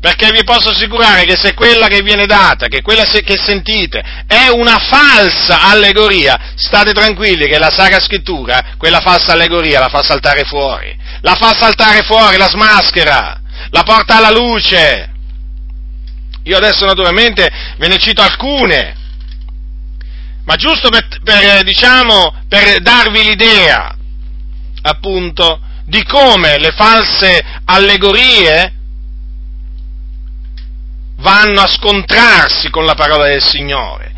Perché 0.00 0.30
vi 0.30 0.44
posso 0.44 0.70
assicurare 0.70 1.24
che 1.24 1.36
se 1.36 1.54
quella 1.54 1.88
che 1.88 2.02
viene 2.02 2.26
data, 2.26 2.68
che 2.68 2.82
quella 2.82 3.02
che 3.02 3.36
sentite, 3.36 4.00
è 4.26 4.48
una 4.48 4.78
falsa 4.78 5.62
allegoria, 5.62 6.52
state 6.54 6.92
tranquilli 6.92 7.48
che 7.48 7.58
la 7.58 7.70
Sacra 7.70 7.98
Scrittura, 7.98 8.74
quella 8.78 9.00
falsa 9.00 9.32
allegoria 9.32 9.80
la 9.80 9.88
fa 9.88 10.02
saltare 10.02 10.44
fuori. 10.44 10.96
La 11.22 11.34
fa 11.34 11.52
saltare 11.52 12.02
fuori, 12.02 12.36
la 12.36 12.48
smaschera 12.48 13.40
la 13.70 13.82
porta 13.82 14.16
alla 14.16 14.30
luce. 14.30 15.12
Io 16.44 16.56
adesso 16.56 16.84
naturalmente 16.86 17.50
ve 17.76 17.88
ne 17.88 17.98
cito 17.98 18.22
alcune, 18.22 18.96
ma 20.44 20.56
giusto 20.56 20.88
per, 20.88 21.06
per, 21.22 21.62
diciamo, 21.62 22.34
per 22.48 22.80
darvi 22.80 23.22
l'idea, 23.22 23.94
appunto, 24.82 25.60
di 25.84 26.02
come 26.04 26.58
le 26.58 26.70
false 26.70 27.44
allegorie 27.64 28.72
vanno 31.16 31.60
a 31.60 31.66
scontrarsi 31.66 32.70
con 32.70 32.84
la 32.84 32.94
parola 32.94 33.26
del 33.26 33.42
Signore. 33.42 34.12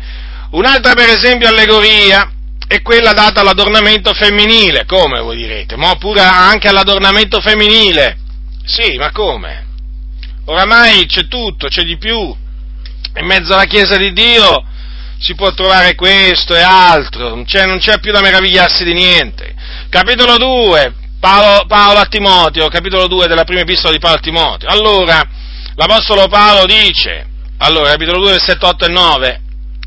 Un'altra, 0.51 0.93
per 0.93 1.09
esempio, 1.09 1.47
allegoria 1.47 2.29
è 2.67 2.81
quella 2.81 3.11
data 3.13 3.41
all'adornamento 3.41 4.13
femminile, 4.13 4.85
come 4.85 5.19
voi 5.19 5.35
direte, 5.37 5.75
ma 5.75 5.95
pure 5.95 6.21
anche 6.21 6.69
all'adornamento 6.69 7.41
femminile. 7.41 8.17
Sì, 8.63 8.97
ma 8.97 9.11
come? 9.11 9.67
Oramai 10.45 11.05
c'è 11.05 11.27
tutto, 11.27 11.67
c'è 11.67 11.83
di 11.83 11.97
più. 11.97 12.17
In 12.17 13.25
mezzo 13.25 13.53
alla 13.53 13.65
Chiesa 13.65 13.97
di 13.97 14.13
Dio 14.13 14.65
si 15.19 15.35
può 15.35 15.53
trovare 15.53 15.93
questo 15.95 16.55
e 16.55 16.61
altro, 16.61 17.43
c'è, 17.43 17.65
non 17.65 17.77
c'è 17.77 17.99
più 17.99 18.11
da 18.11 18.21
meravigliarsi 18.21 18.83
di 18.83 18.93
niente. 18.93 19.53
capitolo 19.89 20.37
2, 20.37 20.93
Paolo, 21.19 21.65
Paolo 21.67 21.99
a 21.99 22.05
Timoteo, 22.05 22.67
capitolo 22.69 23.07
2 23.07 23.27
della 23.27 23.43
prima 23.43 23.61
epistola 23.61 23.93
di 23.93 23.99
Paolo 23.99 24.17
a 24.17 24.21
Timoteo. 24.21 24.69
Allora, 24.69 25.21
l'Apostolo 25.75 26.27
Paolo 26.27 26.65
dice, 26.65 27.27
allora, 27.57 27.91
capitolo 27.91 28.19
2, 28.19 28.31
versetto 28.31 28.67
8 28.67 28.85
e 28.85 28.89
9 28.89 29.41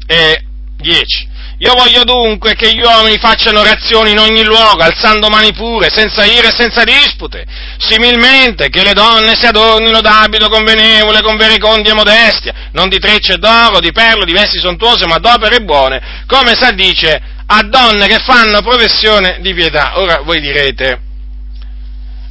e 0.06 0.44
10. 0.76 1.28
Io 1.64 1.72
voglio 1.72 2.04
dunque 2.04 2.54
che 2.54 2.74
gli 2.74 2.82
uomini 2.82 3.16
facciano 3.16 3.60
orazioni 3.60 4.10
in 4.10 4.18
ogni 4.18 4.44
luogo, 4.44 4.82
alzando 4.82 5.30
mani 5.30 5.54
pure, 5.54 5.88
senza 5.90 6.22
ire 6.26 6.48
e 6.48 6.54
senza 6.54 6.84
dispute. 6.84 7.46
Similmente 7.78 8.68
che 8.68 8.82
le 8.82 8.92
donne 8.92 9.34
si 9.34 9.46
adornino 9.46 10.02
d'abito 10.02 10.50
convenevole, 10.50 11.22
con 11.22 11.38
vericondia 11.38 11.92
e 11.92 11.94
modestia, 11.94 12.52
non 12.72 12.90
di 12.90 12.98
trecce 12.98 13.38
d'oro, 13.38 13.80
di 13.80 13.92
perlo, 13.92 14.26
di 14.26 14.34
vesti 14.34 14.58
sontuose, 14.58 15.06
ma 15.06 15.16
d'opere 15.16 15.62
buone, 15.62 16.24
come 16.26 16.54
si 16.54 16.74
dice 16.74 17.18
a 17.46 17.62
donne 17.62 18.08
che 18.08 18.18
fanno 18.18 18.60
professione 18.60 19.38
di 19.40 19.54
pietà. 19.54 19.98
Ora 19.98 20.20
voi 20.22 20.40
direte, 20.40 21.00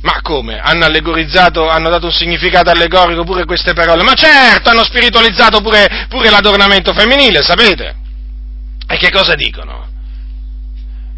ma 0.02 0.20
come? 0.22 0.60
Hanno 0.60 0.86
allegorizzato, 0.86 1.68
hanno 1.68 1.90
dato 1.90 2.06
un 2.06 2.12
significato 2.12 2.70
allegorico 2.70 3.24
pure 3.24 3.46
queste 3.46 3.74
parole? 3.74 4.04
Ma 4.04 4.14
certo, 4.14 4.70
hanno 4.70 4.84
spiritualizzato 4.84 5.60
pure, 5.62 6.06
pure 6.08 6.30
l'adornamento 6.30 6.94
femminile, 6.94 7.42
sapete? 7.42 8.02
E 8.94 8.98
che 8.98 9.10
cosa 9.10 9.34
dicono? 9.34 9.88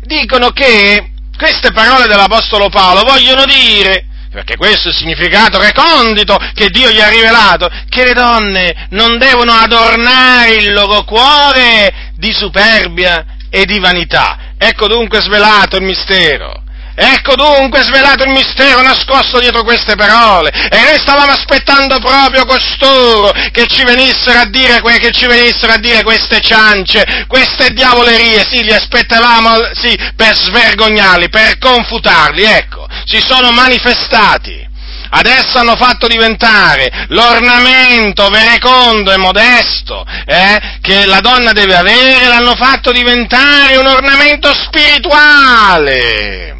Dicono 0.05 0.51
che 0.51 1.11
queste 1.37 1.73
parole 1.73 2.07
dell'Apostolo 2.07 2.69
Paolo 2.69 3.01
vogliono 3.03 3.43
dire, 3.43 4.05
perché 4.31 4.55
questo 4.55 4.87
è 4.87 4.91
il 4.91 4.97
significato 4.97 5.59
recondito 5.59 6.37
che 6.53 6.69
Dio 6.69 6.89
gli 6.89 7.01
ha 7.01 7.09
rivelato, 7.09 7.67
che 7.89 8.05
le 8.05 8.13
donne 8.13 8.87
non 8.91 9.17
devono 9.17 9.51
adornare 9.51 10.53
il 10.53 10.71
loro 10.71 11.03
cuore 11.03 12.13
di 12.15 12.31
superbia 12.31 13.25
e 13.49 13.65
di 13.65 13.77
vanità. 13.79 14.53
Ecco 14.57 14.87
dunque 14.87 15.19
svelato 15.19 15.75
il 15.75 15.83
mistero. 15.83 16.63
Ecco 16.97 17.35
dunque 17.35 17.83
svelato 17.83 18.23
il 18.23 18.31
mistero 18.31 18.81
nascosto 18.81 19.39
dietro 19.39 19.63
queste 19.63 19.95
parole. 19.95 20.49
E 20.49 20.81
noi 20.81 20.97
stavamo 20.97 21.31
aspettando 21.31 21.99
proprio 21.99 22.45
costoro 22.45 23.33
che 23.51 23.67
ci 23.67 23.83
venissero 23.83 24.39
a 24.39 24.45
dire, 24.45 24.81
ci 25.11 25.25
venissero 25.25 25.73
a 25.73 25.77
dire 25.77 26.03
queste 26.03 26.39
ciance, 26.39 27.25
queste 27.27 27.71
diavolerie. 27.71 28.47
Sì, 28.49 28.63
li 28.63 28.73
aspettavamo, 28.73 29.71
sì, 29.73 29.93
per 30.15 30.37
svergognarli, 30.37 31.27
per 31.27 31.57
confutarli. 31.57 32.43
Ecco, 32.43 32.87
si 33.03 33.19
sono 33.19 33.51
manifestati. 33.51 34.63
Adesso 35.07 35.59
hanno 35.59 35.75
fatto 35.75 36.07
diventare 36.07 37.05
l'ornamento 37.09 38.27
verecondo 38.29 39.11
e 39.11 39.17
modesto 39.17 40.03
eh, 40.25 40.79
che 40.81 41.05
la 41.05 41.19
donna 41.19 41.51
deve 41.51 41.75
avere, 41.75 42.27
l'hanno 42.27 42.55
fatto 42.55 42.91
diventare 42.91 43.77
un 43.77 43.85
ornamento 43.85 44.51
spirituale. 44.53 46.55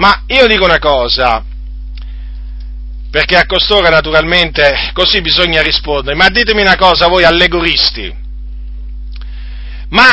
Ma 0.00 0.22
io 0.28 0.46
dico 0.46 0.64
una 0.64 0.78
cosa, 0.78 1.44
perché 3.10 3.36
a 3.36 3.44
costoro 3.44 3.86
naturalmente 3.90 4.92
così 4.94 5.20
bisogna 5.20 5.60
rispondere, 5.60 6.16
ma 6.16 6.30
ditemi 6.30 6.62
una 6.62 6.76
cosa 6.76 7.06
voi 7.06 7.22
allegoristi, 7.24 8.10
ma 9.90 10.06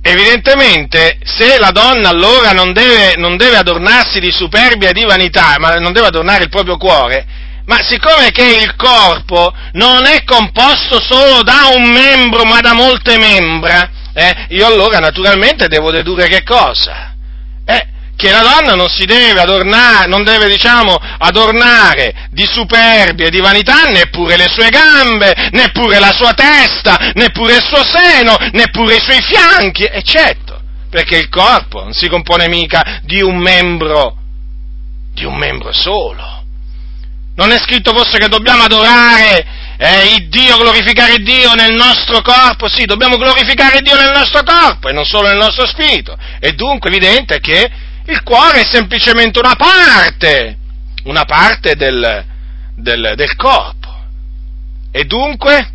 evidentemente 0.00 1.18
se 1.24 1.58
la 1.58 1.70
donna 1.70 2.08
allora 2.08 2.52
non 2.52 2.72
deve, 2.72 3.16
non 3.18 3.36
deve 3.36 3.58
adornarsi 3.58 4.18
di 4.18 4.32
superbia 4.32 4.88
e 4.88 4.94
di 4.94 5.04
vanità, 5.04 5.56
ma 5.58 5.74
non 5.74 5.92
deve 5.92 6.06
adornare 6.06 6.44
il 6.44 6.48
proprio 6.48 6.78
cuore, 6.78 7.26
ma 7.66 7.82
siccome 7.82 8.30
che 8.30 8.60
il 8.62 8.76
corpo 8.76 9.52
non 9.72 10.06
è 10.06 10.24
composto 10.24 11.02
solo 11.02 11.42
da 11.42 11.68
un 11.76 11.86
membro, 11.90 12.44
ma 12.44 12.60
da 12.60 12.72
molte 12.72 13.18
membra, 13.18 13.90
eh, 14.14 14.46
io 14.48 14.66
allora 14.66 15.00
naturalmente 15.00 15.68
devo 15.68 15.90
dedurre 15.90 16.28
che 16.28 16.42
cosa? 16.44 17.16
Che 18.18 18.32
la 18.32 18.40
donna 18.40 18.74
non 18.74 18.88
si 18.88 19.04
deve 19.04 19.40
adornare, 19.40 20.08
non 20.08 20.24
deve, 20.24 20.48
diciamo, 20.48 20.96
adornare 21.18 22.26
di 22.32 22.44
superbia 22.44 23.26
e 23.26 23.30
di 23.30 23.38
vanità 23.38 23.84
neppure 23.84 24.36
le 24.36 24.48
sue 24.48 24.70
gambe, 24.70 25.32
neppure 25.52 26.00
la 26.00 26.10
sua 26.10 26.32
testa, 26.32 27.12
neppure 27.14 27.54
il 27.54 27.62
suo 27.62 27.84
seno, 27.84 28.36
neppure 28.54 28.96
i 28.96 29.00
suoi 29.00 29.22
fianchi, 29.22 29.84
eccetto, 29.84 30.60
perché 30.90 31.16
il 31.16 31.28
corpo 31.28 31.84
non 31.84 31.92
si 31.92 32.08
compone 32.08 32.48
mica 32.48 32.98
di 33.04 33.22
un 33.22 33.36
membro, 33.36 34.16
di 35.14 35.24
un 35.24 35.36
membro 35.36 35.72
solo. 35.72 36.42
Non 37.36 37.52
è 37.52 37.58
scritto 37.60 37.94
forse 37.94 38.18
che 38.18 38.26
dobbiamo 38.26 38.64
adorare 38.64 39.46
eh, 39.78 40.14
il 40.16 40.28
Dio, 40.28 40.56
glorificare 40.56 41.18
Dio 41.18 41.54
nel 41.54 41.72
nostro 41.72 42.20
corpo? 42.20 42.68
Sì, 42.68 42.84
dobbiamo 42.84 43.16
glorificare 43.16 43.80
Dio 43.80 43.94
nel 43.94 44.10
nostro 44.10 44.42
corpo 44.42 44.88
e 44.88 44.92
non 44.92 45.04
solo 45.04 45.28
nel 45.28 45.36
nostro 45.36 45.68
spirito. 45.68 46.18
E 46.40 46.54
dunque 46.54 46.90
è 46.90 46.92
evidente 46.92 47.38
che 47.38 47.86
il 48.08 48.22
cuore 48.22 48.62
è 48.62 48.64
semplicemente 48.64 49.38
una 49.38 49.54
parte, 49.54 50.56
una 51.04 51.24
parte 51.24 51.74
del, 51.74 52.24
del, 52.74 53.12
del 53.14 53.36
corpo. 53.36 54.06
E 54.90 55.04
dunque, 55.04 55.72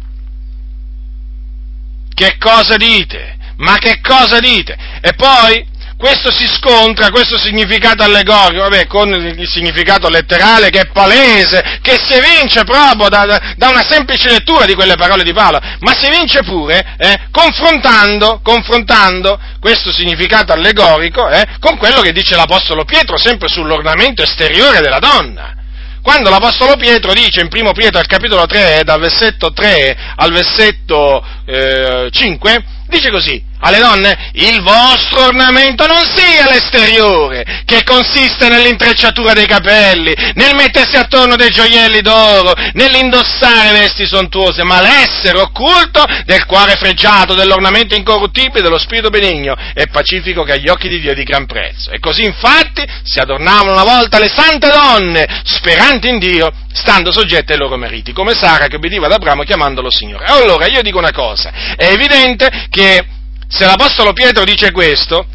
che 2.14 2.38
cosa 2.40 2.76
dite? 2.76 3.38
Ma 3.58 3.78
che 3.78 4.00
cosa 4.02 4.40
dite? 4.40 4.76
E 5.02 5.14
poi, 5.14 5.64
questo 6.04 6.34
si 6.34 6.45
scontra, 6.45 7.12
questo 7.12 7.38
significato 7.38 8.04
allegorico, 8.04 8.64
vabbè, 8.64 8.88
con 8.88 9.10
il 9.14 9.47
significato 9.47 10.10
letterale 10.10 10.70
che 10.70 10.82
è 10.82 10.91
palese, 10.91 11.80
che 11.82 11.97
si 11.97 12.12
evince 12.12 12.66
proprio 12.66 13.08
da, 13.08 13.54
da, 13.56 13.70
una 13.70 13.86
semplice 13.88 14.30
lettura 14.30 14.66
di 14.66 14.74
quelle 14.74 14.95
parole 14.95 15.24
di 15.24 15.32
Paolo, 15.32 15.62
ma 15.80 15.93
si 15.97 16.08
evince 16.08 16.43
pure 16.43 16.97
eh, 16.97 17.28
confrontando, 17.32 18.41
confrontando, 18.43 19.39
questo 19.62 19.93
significato 19.93 20.51
allegorico 20.51 21.30
eh, 21.30 21.45
con 21.62 21.78
quello 21.78 22.01
che 22.01 22.12
dice 22.12 22.36
l'Apostolo 22.36 22.84
Pietro, 22.84 23.18
sempre 23.18 23.47
sull'ornamento 23.47 24.24
esteriore 24.24 24.82
della 24.82 24.99
donna. 24.99 25.56
Quando 26.01 26.30
l'Apostolo 26.30 26.76
Pietro 26.76 27.14
dice 27.14 27.39
in 27.39 27.47
primo 27.47 27.72
Pietro 27.72 27.99
al 27.99 28.08
capitolo 28.08 28.45
3, 28.45 28.82
dal 28.84 28.99
versetto 28.99 29.54
3 29.54 29.97
al 30.18 30.34
versetto 30.34 31.26
eh, 31.45 32.10
5, 32.12 32.66
dice 32.89 33.10
così, 33.10 33.41
alle 33.64 33.80
donne, 33.80 34.32
il 34.34 34.61
vostro 34.61 35.26
ornamento 35.28 35.88
non 35.88 36.03
sia 36.14 36.49
l'esteriore, 36.49 37.64
che 37.66 37.84
consiste 37.84 38.49
nell'intrecciatura 38.49 39.32
dei 39.32 39.45
capelli, 39.45 40.14
nel 40.36 40.53
mettersi 40.55 40.97
attorno 40.97 41.38
dei 41.38 41.49
gioielli 41.49 42.01
d'oro, 42.01 42.53
nell'indossare 42.74 43.72
vesti 43.72 44.05
sontuose, 44.05 44.64
ma 44.64 44.82
l'essere 44.82 45.39
occulto 45.39 46.03
del 46.26 46.45
cuore 46.45 46.76
freggiato, 46.76 47.34
dell'ornamento 47.34 47.95
incorruttibile, 47.95 48.61
dello 48.61 48.78
spirito 48.78 49.09
benigno 49.09 49.55
e 49.74 49.88
pacifico 49.88 50.43
che 50.43 50.53
agli 50.53 50.68
occhi 50.68 50.89
di 50.89 50.99
Dio 50.99 51.11
è 51.11 51.16
di 51.16 51.24
gran 51.24 51.45
prezzo. 51.45 51.89
E 51.91 51.99
così 51.99 52.26
infatti 52.26 52.84
si 53.03 53.20
adornavano 53.20 53.72
una 53.72 53.84
volta 53.84 54.20
le 54.20 54.30
sante 54.30 54.70
donne, 54.70 55.41
speranti 55.45 56.09
in 56.09 56.20
Dio, 56.20 56.51
stando 56.74 57.14
soggette 57.14 57.53
ai 57.53 57.59
loro 57.59 57.78
meriti, 57.78 58.11
come 58.11 58.34
Sara 58.34 58.68
che 58.68 58.76
obbediva 58.76 59.05
ad 59.05 59.14
Abramo 59.14 59.43
chiamandolo 59.43 59.89
Signore. 59.89 60.26
Allora 60.26 60.68
io 60.68 60.82
dico 60.82 60.97
una 60.97 61.11
cosa, 61.11 61.51
è 61.78 61.86
evidente 61.86 62.68
che 62.70 63.22
se 63.54 63.66
l'Apostolo 63.66 64.14
Pietro 64.14 64.43
dice 64.45 64.72
questo, 64.72 65.28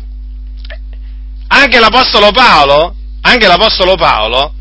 anche 1.47 1.79
l'Apostolo 1.79 2.33
Paolo, 2.33 2.97
anche 3.21 3.47
l'Apostolo 3.47 3.95
Paolo 3.95 4.55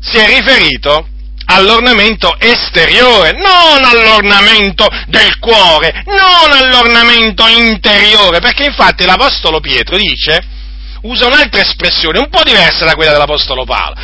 si 0.00 0.16
è 0.18 0.26
riferito 0.26 1.08
all'ornamento 1.46 2.38
esteriore, 2.38 3.32
non 3.32 3.84
all'ornamento 3.84 4.86
del 5.08 5.36
cuore, 5.40 6.04
non 6.06 6.52
all'ornamento 6.52 7.44
interiore, 7.48 8.38
perché 8.38 8.64
infatti 8.64 9.04
l'Apostolo 9.04 9.58
Pietro 9.58 9.96
dice 9.96 10.54
usa 11.02 11.26
un'altra 11.26 11.60
espressione, 11.60 12.18
un 12.18 12.28
po' 12.28 12.42
diversa 12.42 12.84
da 12.84 12.94
quella 12.94 13.12
dell'Apostolo 13.12 13.64
Paolo. 13.64 13.94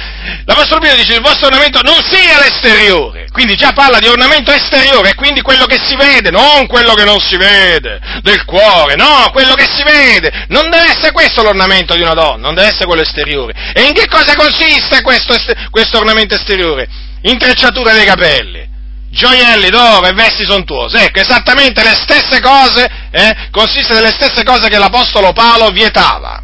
L'Apostolo 0.45 0.81
Pietro 0.81 1.01
dice 1.01 1.15
il 1.15 1.23
vostro 1.23 1.47
ornamento 1.47 1.81
non 1.83 2.01
sia 2.03 2.39
l'esteriore, 2.39 3.29
quindi 3.33 3.55
già 3.55 3.73
parla 3.73 3.99
di 3.99 4.09
ornamento 4.09 4.53
esteriore, 4.53 5.15
quindi 5.15 5.41
quello 5.41 5.67
che 5.67 5.79
si 5.79 5.97
vede, 5.97 6.31
non 6.31 6.67
quello 6.67 6.95
che 6.95 7.05
non 7.05 7.21
si 7.21 7.37
vede, 7.37 8.01
del 8.23 8.45
cuore, 8.45 8.95
no, 8.95 9.31
quello 9.33 9.55
che 9.55 9.67
si 9.75 9.83
vede. 9.83 10.47
Non 10.49 10.71
deve 10.71 10.91
essere 10.91 11.13
questo 11.13 11.43
l'ornamento 11.43 11.95
di 11.95 12.03
una 12.03 12.15
donna, 12.15 12.47
non 12.47 12.55
deve 12.55 12.69
essere 12.69 12.87
quello 12.87 13.03
esteriore. 13.03 13.73
E 13.75 13.83
in 13.83 13.93
che 13.93 14.07
cosa 14.07 14.35
consiste 14.35 15.03
questo, 15.03 15.35
questo 15.71 15.99
ornamento 15.99 16.35
esteriore? 16.35 16.89
Intrecciatura 17.23 17.93
dei 17.93 18.05
capelli 18.05 18.71
gioielli 19.13 19.69
d'oro 19.69 20.07
e 20.07 20.13
vesti 20.13 20.45
sontuose. 20.45 21.05
Ecco, 21.05 21.21
esattamente 21.21 21.83
le 21.83 21.95
stesse 21.95 22.41
cose, 22.41 22.89
eh, 23.11 23.49
consiste 23.51 23.93
nelle 23.93 24.11
stesse 24.11 24.43
cose 24.43 24.69
che 24.69 24.79
l'Apostolo 24.79 25.33
Paolo 25.33 25.69
vietava 25.69 26.42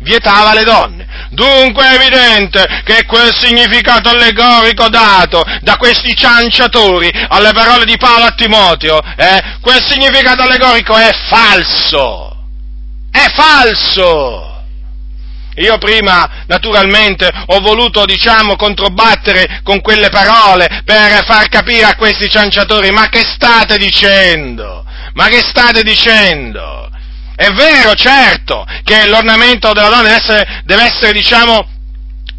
vietava 0.00 0.54
le 0.54 0.64
donne. 0.64 1.06
Dunque 1.30 1.84
è 1.84 1.94
evidente 1.94 2.82
che 2.84 3.04
quel 3.04 3.34
significato 3.34 4.08
allegorico 4.08 4.88
dato 4.88 5.44
da 5.60 5.76
questi 5.76 6.14
cianciatori 6.16 7.10
alle 7.28 7.52
parole 7.52 7.84
di 7.84 7.96
Paolo 7.96 8.24
a 8.24 8.34
Timoteo, 8.34 9.00
eh, 9.16 9.58
quel 9.60 9.82
significato 9.86 10.42
allegorico 10.42 10.96
è 10.96 11.10
falso. 11.28 12.36
È 13.10 13.26
falso. 13.34 14.48
Io 15.56 15.76
prima, 15.78 16.44
naturalmente, 16.46 17.28
ho 17.46 17.60
voluto, 17.60 18.04
diciamo, 18.04 18.54
controbattere 18.54 19.60
con 19.64 19.80
quelle 19.80 20.08
parole 20.08 20.82
per 20.84 21.24
far 21.24 21.48
capire 21.48 21.84
a 21.84 21.96
questi 21.96 22.30
cianciatori, 22.30 22.90
ma 22.90 23.08
che 23.08 23.24
state 23.24 23.76
dicendo? 23.76 24.84
Ma 25.14 25.26
che 25.26 25.40
state 25.40 25.82
dicendo? 25.82 26.88
È 27.38 27.52
vero, 27.52 27.94
certo, 27.94 28.66
che 28.82 29.06
l'ornamento 29.06 29.72
della 29.72 29.90
donna 29.90 30.02
deve 30.02 30.16
essere, 30.16 30.62
deve 30.64 30.82
essere 30.82 31.12
diciamo, 31.12 31.68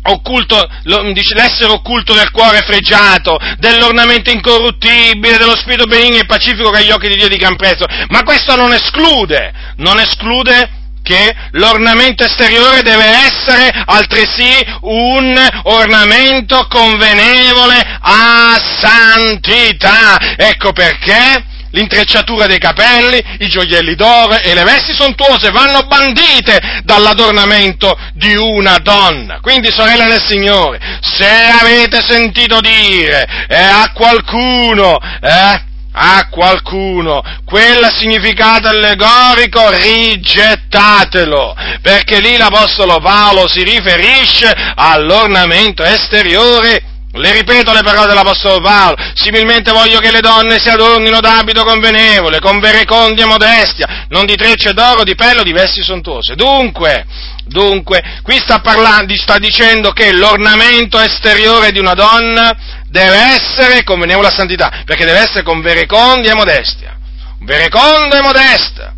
occulto, 0.04 0.68
l'essere 0.84 1.72
occulto 1.72 2.14
del 2.14 2.30
cuore 2.32 2.60
fregiato, 2.66 3.40
dell'ornamento 3.60 4.30
incorruttibile, 4.30 5.38
dello 5.38 5.56
spirito 5.56 5.86
benigno 5.86 6.20
e 6.20 6.26
pacifico 6.26 6.70
che 6.70 6.80
agli 6.80 6.92
occhi 6.92 7.08
di 7.08 7.16
Dio 7.16 7.30
di 7.30 7.38
gran 7.38 7.56
prezzo, 7.56 7.86
ma 8.10 8.24
questo 8.24 8.58
non 8.58 8.74
esclude, 8.74 9.54
non 9.78 10.02
esclude 10.02 10.70
che 11.02 11.34
l'ornamento 11.52 12.26
esteriore 12.26 12.82
deve 12.82 13.06
essere 13.06 13.72
altresì 13.86 14.52
un 14.82 15.34
ornamento 15.64 16.68
convenevole 16.68 18.00
a 18.02 18.62
santità. 18.78 20.36
Ecco 20.36 20.74
perché 20.74 21.46
l'intrecciatura 21.72 22.48
dei 22.48 22.60
capelli, 22.60 23.22
i 23.40 23.48
gioielli 23.48 23.96
d'oro 23.96 24.40
e 24.40 24.54
le 24.54 24.64
vesti 24.64 24.94
sontuose 24.94 25.52
vanno 25.52 25.84
bandite 25.84 26.82
dall'adornamento 26.84 27.98
di 28.14 28.36
una 28.36 28.78
donna. 28.80 29.40
Quindi, 29.42 29.72
sorelle 29.72 30.08
del 30.08 30.24
Signore, 30.26 30.80
se 31.02 31.28
avete 31.28 32.02
sentito 32.02 32.60
dire 32.60 33.28
eh, 33.48 33.56
a 33.56 33.92
qualcuno, 33.94 34.98
eh, 35.22 35.68
a 35.92 36.28
qualcuno 36.30 37.22
quel 37.46 37.90
significato 37.92 38.68
allegorico, 38.68 39.70
rigettatelo, 39.70 41.56
perché 41.82 42.20
lì 42.20 42.38
l'Apostolo 42.38 43.00
Paolo 43.00 43.48
si 43.48 43.64
riferisce 43.64 44.54
all'ornamento 44.76 45.84
esteriore 45.84 46.84
le 47.20 47.34
ripeto 47.34 47.74
le 47.74 47.82
parole 47.84 48.08
dell'Apostolo 48.08 48.62
Paolo, 48.62 48.96
similmente 49.14 49.72
voglio 49.72 50.00
che 50.00 50.12
le 50.12 50.22
donne 50.22 50.58
si 50.60 50.70
adornino 50.70 51.20
d'abito 51.20 51.64
convenevole, 51.64 52.40
con 52.40 52.60
verecondia 52.60 53.26
e 53.26 53.28
modestia, 53.28 54.06
non 54.10 54.26
di 54.26 54.36
trecce 54.36 54.74
d'oro, 54.74 55.04
di 55.04 55.16
pello, 55.16 55.44
di 55.44 55.52
vesti 55.52 55.84
sontuose. 55.84 56.36
Dunque, 56.36 57.06
dunque, 57.46 58.02
qui 58.24 58.38
sta 58.38 58.60
parlando, 58.60 59.14
sta 59.18 59.38
dicendo 59.38 59.92
che 59.92 60.14
l'ornamento 60.14 61.00
esteriore 61.00 61.72
di 61.72 61.80
una 61.80 61.94
donna 61.94 62.56
deve 62.88 63.36
essere 63.36 63.84
convenevole 63.84 64.28
alla 64.28 64.36
santità, 64.36 64.84
perché 64.86 65.06
deve 65.06 65.20
essere 65.20 65.44
con 65.44 65.62
verecondia 65.62 66.32
e 66.32 66.36
modestia. 66.36 66.98
Vereconda 67.42 68.18
e 68.18 68.22
modesta 68.22 68.94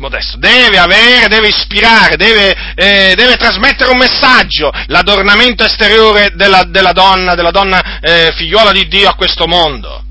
modesto, 0.00 0.38
deve 0.38 0.78
avere, 0.78 1.28
deve 1.28 1.48
ispirare, 1.48 2.16
deve, 2.16 2.56
eh, 2.74 3.14
deve 3.14 3.36
trasmettere 3.36 3.90
un 3.90 3.98
messaggio, 3.98 4.72
l'adornamento 4.86 5.64
esteriore 5.64 6.32
della, 6.34 6.64
della 6.64 6.92
donna, 6.92 7.34
della 7.34 7.50
donna 7.50 8.00
eh, 8.00 8.32
figliuola 8.34 8.72
di 8.72 8.88
Dio 8.88 9.10
a 9.10 9.14
questo 9.14 9.46
mondo, 9.46 10.02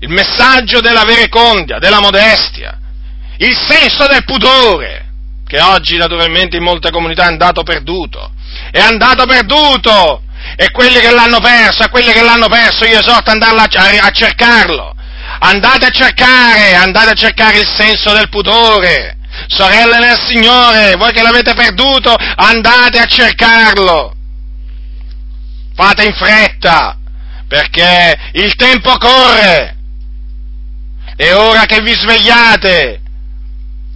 il 0.00 0.08
messaggio 0.08 0.80
della 0.80 1.04
verecondia, 1.04 1.78
della 1.78 2.00
modestia, 2.00 2.78
il 3.38 3.56
senso 3.56 4.06
del 4.06 4.24
pudore, 4.24 5.02
che 5.46 5.60
oggi 5.60 5.96
naturalmente 5.96 6.56
in 6.56 6.62
molte 6.62 6.90
comunità 6.90 7.24
è 7.24 7.28
andato 7.28 7.62
perduto, 7.64 8.32
è 8.70 8.78
andato 8.78 9.26
perduto, 9.26 10.22
e 10.56 10.70
quelli 10.70 11.00
che 11.00 11.10
l'hanno 11.10 11.40
perso, 11.40 11.82
a 11.82 11.88
quelli 11.88 12.12
che 12.12 12.22
l'hanno 12.22 12.48
perso 12.48 12.84
io 12.84 13.00
esorto 13.00 13.30
ad 13.30 13.42
andarlo 13.42 13.60
a, 13.60 13.68
a 14.06 14.10
cercarlo, 14.10 14.94
andate 15.40 15.86
a 15.86 15.90
cercare, 15.90 16.74
andate 16.74 17.10
a 17.10 17.14
cercare 17.14 17.58
il 17.58 17.66
senso 17.66 18.12
del 18.12 18.28
pudore, 18.28 19.16
Sorelle 19.46 19.98
nel 19.98 20.18
Signore, 20.26 20.94
voi 20.96 21.12
che 21.12 21.22
l'avete 21.22 21.54
perduto, 21.54 22.14
andate 22.14 22.98
a 22.98 23.06
cercarlo. 23.06 24.14
Fate 25.74 26.04
in 26.04 26.14
fretta, 26.14 26.96
perché 27.48 28.16
il 28.32 28.54
tempo 28.54 28.96
corre. 28.96 29.76
È 31.16 31.32
ora 31.34 31.64
che 31.66 31.80
vi 31.80 31.92
svegliate. 31.92 33.00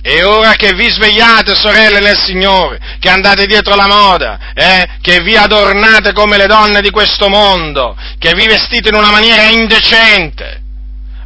È 0.01 0.24
ora 0.24 0.55
che 0.55 0.72
vi 0.74 0.89
svegliate, 0.89 1.55
sorelle 1.55 2.01
nel 2.01 2.16
Signore, 2.16 2.78
che 3.01 3.11
andate 3.11 3.47
dietro 3.47 3.74
la 3.74 3.89
moda, 3.89 4.39
eh? 4.55 4.89
che 5.01 5.20
vi 5.22 5.36
adornate 5.36 6.12
come 6.12 6.36
le 6.36 6.47
donne 6.47 6.80
di 6.80 6.91
questo 6.91 7.28
mondo, 7.28 7.97
che 8.18 8.32
vi 8.34 8.47
vestite 8.47 8.91
in 8.91 8.95
una 8.95 9.11
maniera 9.11 9.43
indecente, 9.43 10.62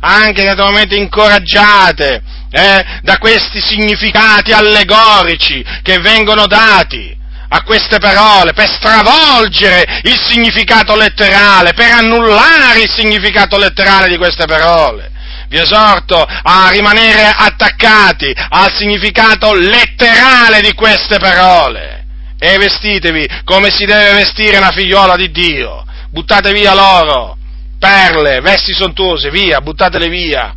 anche 0.01 0.43
naturalmente 0.43 0.97
incoraggiate 0.97 2.23
eh, 2.53 2.85
da 3.01 3.17
questi 3.19 3.61
significati 3.61 4.53
allegorici 4.53 5.65
che 5.83 5.99
vengono 5.99 6.47
dati 6.47 7.17
a 7.49 7.63
queste 7.63 7.99
parole, 7.99 8.53
per 8.53 8.69
stravolgere 8.69 10.01
il 10.05 10.19
significato 10.19 10.95
letterale, 10.95 11.75
per 11.75 11.91
annullare 11.91 12.83
il 12.83 12.91
significato 12.91 13.59
letterale 13.59 14.09
di 14.09 14.17
queste 14.17 14.47
parole. 14.47 15.11
Vi 15.49 15.59
esorto 15.59 16.25
a 16.25 16.71
rimanere 16.71 17.25
attaccati 17.25 18.35
al 18.49 18.73
significato 18.75 19.53
letterale 19.55 20.63
di 20.63 20.73
queste 20.73 21.19
parole 21.19 22.05
e 22.39 22.57
vestitevi 22.57 23.29
come 23.45 23.71
si 23.71 23.85
deve 23.85 24.15
vestire 24.15 24.57
una 24.57 24.71
figliola 24.71 25.15
di 25.15 25.31
Dio. 25.31 25.85
Buttate 26.11 26.53
via 26.53 26.73
l'oro, 26.73 27.37
perle, 27.79 28.41
vesti 28.41 28.73
sontuose, 28.73 29.29
via, 29.29 29.61
buttatele 29.61 30.09
via 30.09 30.55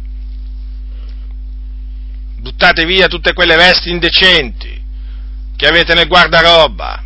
buttate 2.46 2.86
via 2.86 3.08
tutte 3.08 3.34
quelle 3.34 3.56
vesti 3.56 3.90
indecenti 3.90 4.80
che 5.58 5.68
avete 5.68 5.96
nel 5.96 6.08
guardaroba, 6.08 7.04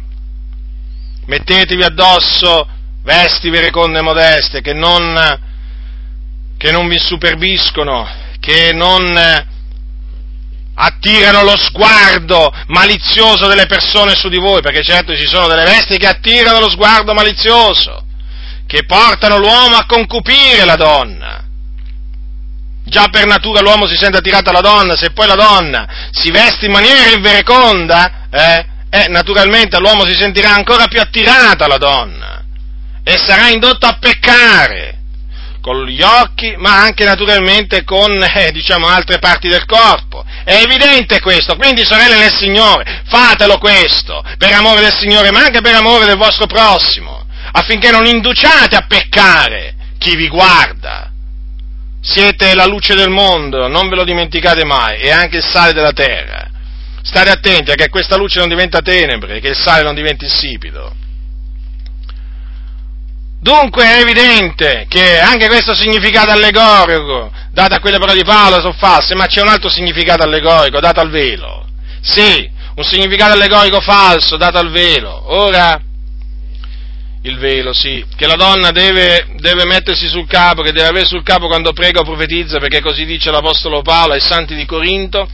mettetevi 1.27 1.81
addosso 1.81 2.67
vesti 3.03 3.49
vereconde 3.49 3.99
e 3.99 4.01
modeste 4.01 4.59
che 4.59 4.73
non, 4.73 5.15
che 6.57 6.71
non 6.71 6.89
vi 6.89 6.99
superbiscono, 6.99 8.05
che 8.41 8.73
non 8.73 9.47
attirano 10.73 11.43
lo 11.43 11.55
sguardo 11.55 12.53
malizioso 12.67 13.47
delle 13.47 13.65
persone 13.65 14.15
su 14.15 14.27
di 14.27 14.39
voi, 14.39 14.61
perché 14.61 14.83
certo 14.83 15.15
ci 15.15 15.25
sono 15.25 15.47
delle 15.47 15.63
vesti 15.63 15.97
che 15.97 16.07
attirano 16.07 16.59
lo 16.59 16.69
sguardo 16.69 17.13
malizioso, 17.13 18.05
che 18.67 18.83
portano 18.85 19.37
l'uomo 19.37 19.77
a 19.77 19.85
concupire 19.85 20.65
la 20.65 20.75
donna, 20.75 21.48
Già 22.89 23.07
per 23.09 23.25
natura 23.27 23.61
l'uomo 23.61 23.87
si 23.87 23.95
sente 23.95 24.17
attirato 24.17 24.49
alla 24.49 24.61
donna, 24.61 24.95
se 24.95 25.11
poi 25.11 25.27
la 25.27 25.35
donna 25.35 25.87
si 26.11 26.31
veste 26.31 26.65
in 26.65 26.71
maniera 26.71 27.11
invereconda, 27.11 28.27
eh, 28.31 28.65
eh, 28.89 29.07
naturalmente 29.09 29.79
l'uomo 29.79 30.05
si 30.05 30.15
sentirà 30.15 30.53
ancora 30.53 30.87
più 30.87 30.99
attirato 30.99 31.63
alla 31.63 31.77
donna 31.77 32.43
e 33.03 33.17
sarà 33.17 33.49
indotto 33.49 33.85
a 33.85 33.97
peccare 33.99 34.97
con 35.61 35.85
gli 35.85 36.01
occhi, 36.01 36.55
ma 36.57 36.81
anche 36.81 37.05
naturalmente 37.05 37.83
con, 37.83 38.11
eh, 38.33 38.51
diciamo, 38.51 38.87
altre 38.87 39.19
parti 39.19 39.47
del 39.47 39.65
corpo. 39.65 40.25
È 40.43 40.55
evidente 40.55 41.19
questo, 41.19 41.55
quindi 41.57 41.85
sorelle 41.85 42.17
nel 42.17 42.33
Signore, 42.33 43.03
fatelo 43.07 43.59
questo, 43.59 44.23
per 44.37 44.51
amore 44.53 44.81
del 44.81 44.95
Signore, 44.95 45.31
ma 45.31 45.41
anche 45.41 45.61
per 45.61 45.75
amore 45.75 46.05
del 46.05 46.17
vostro 46.17 46.47
prossimo, 46.47 47.23
affinché 47.51 47.91
non 47.91 48.07
induciate 48.07 48.75
a 48.75 48.85
peccare 48.87 49.75
chi 49.99 50.15
vi 50.15 50.27
guarda 50.27 51.11
siete 52.01 52.55
la 52.55 52.65
luce 52.65 52.95
del 52.95 53.09
mondo, 53.09 53.67
non 53.67 53.89
ve 53.89 53.95
lo 53.95 54.03
dimenticate 54.03 54.63
mai, 54.63 54.99
e 54.99 55.11
anche 55.11 55.37
il 55.37 55.43
sale 55.43 55.73
della 55.73 55.91
terra. 55.91 56.47
State 57.01 57.29
attenti 57.29 57.71
a 57.71 57.75
che 57.75 57.89
questa 57.89 58.15
luce 58.17 58.39
non 58.39 58.49
diventa 58.49 58.81
tenebre, 58.81 59.39
che 59.39 59.49
il 59.49 59.57
sale 59.57 59.83
non 59.83 59.95
diventi 59.95 60.25
insipido. 60.25 60.93
Dunque 63.41 63.83
è 63.85 64.01
evidente 64.01 64.85
che 64.89 65.17
anche 65.17 65.47
questo 65.47 65.73
significato 65.73 66.31
allegorico, 66.31 67.31
dato 67.51 67.73
a 67.73 67.79
quelle 67.79 67.97
parole 67.97 68.17
di 68.17 68.25
Paolo, 68.25 68.59
sono 68.59 68.73
false, 68.73 69.15
ma 69.15 69.27
c'è 69.27 69.41
un 69.41 69.47
altro 69.47 69.69
significato 69.69 70.23
allegorico 70.23 70.79
dato 70.79 70.99
al 70.99 71.09
velo. 71.09 71.65
Sì, 72.01 72.49
un 72.75 72.83
significato 72.83 73.33
allegorico 73.33 73.79
falso 73.79 74.35
dato 74.35 74.57
al 74.57 74.69
velo. 74.69 75.33
Ora, 75.33 75.79
il 77.23 77.37
velo, 77.37 77.73
sì, 77.73 78.05
che 78.15 78.27
la 78.27 78.35
donna 78.35 78.71
deve, 78.71 79.27
deve, 79.39 79.65
mettersi 79.65 80.07
sul 80.07 80.25
capo, 80.25 80.61
che 80.61 80.71
deve 80.71 80.87
avere 80.87 81.05
sul 81.05 81.23
capo 81.23 81.47
quando 81.47 81.73
prega 81.73 81.99
o 81.99 82.03
profetizza, 82.03 82.59
perché 82.59 82.79
così 82.79 83.05
dice 83.05 83.29
l'Apostolo 83.29 83.81
Paolo 83.81 84.13
ai 84.13 84.21
santi 84.21 84.55
di 84.55 84.65
Corinto. 84.65 85.27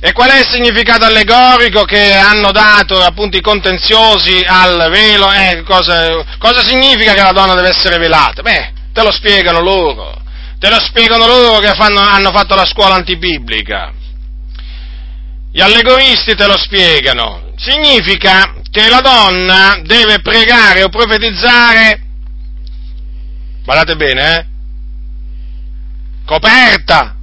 E 0.00 0.12
qual 0.12 0.28
è 0.28 0.40
il 0.40 0.46
significato 0.46 1.06
allegorico 1.06 1.84
che 1.84 2.12
hanno 2.12 2.50
dato 2.50 3.00
appunto 3.00 3.38
i 3.38 3.40
contenziosi 3.40 4.44
al 4.46 4.90
velo? 4.90 5.32
Eh, 5.32 5.62
cosa, 5.64 6.36
cosa 6.36 6.62
significa 6.62 7.14
che 7.14 7.22
la 7.22 7.32
donna 7.32 7.54
deve 7.54 7.68
essere 7.68 7.96
velata? 7.96 8.42
Beh, 8.42 8.72
te 8.92 9.02
lo 9.02 9.10
spiegano 9.10 9.60
loro, 9.60 10.20
te 10.58 10.68
lo 10.68 10.78
spiegano 10.80 11.26
loro 11.26 11.58
che 11.60 11.72
fanno, 11.72 12.00
hanno 12.00 12.30
fatto 12.32 12.54
la 12.54 12.66
scuola 12.66 12.96
antibiblica. 12.96 13.90
Gli 15.50 15.62
allegoristi 15.62 16.34
te 16.34 16.46
lo 16.46 16.58
spiegano. 16.58 17.43
Significa 17.64 18.56
che 18.70 18.90
la 18.90 19.00
donna 19.00 19.80
deve 19.84 20.20
pregare 20.20 20.82
o 20.82 20.90
profetizzare, 20.90 22.02
guardate 23.64 23.96
bene, 23.96 24.36
eh, 24.36 24.46
coperta 26.26 27.16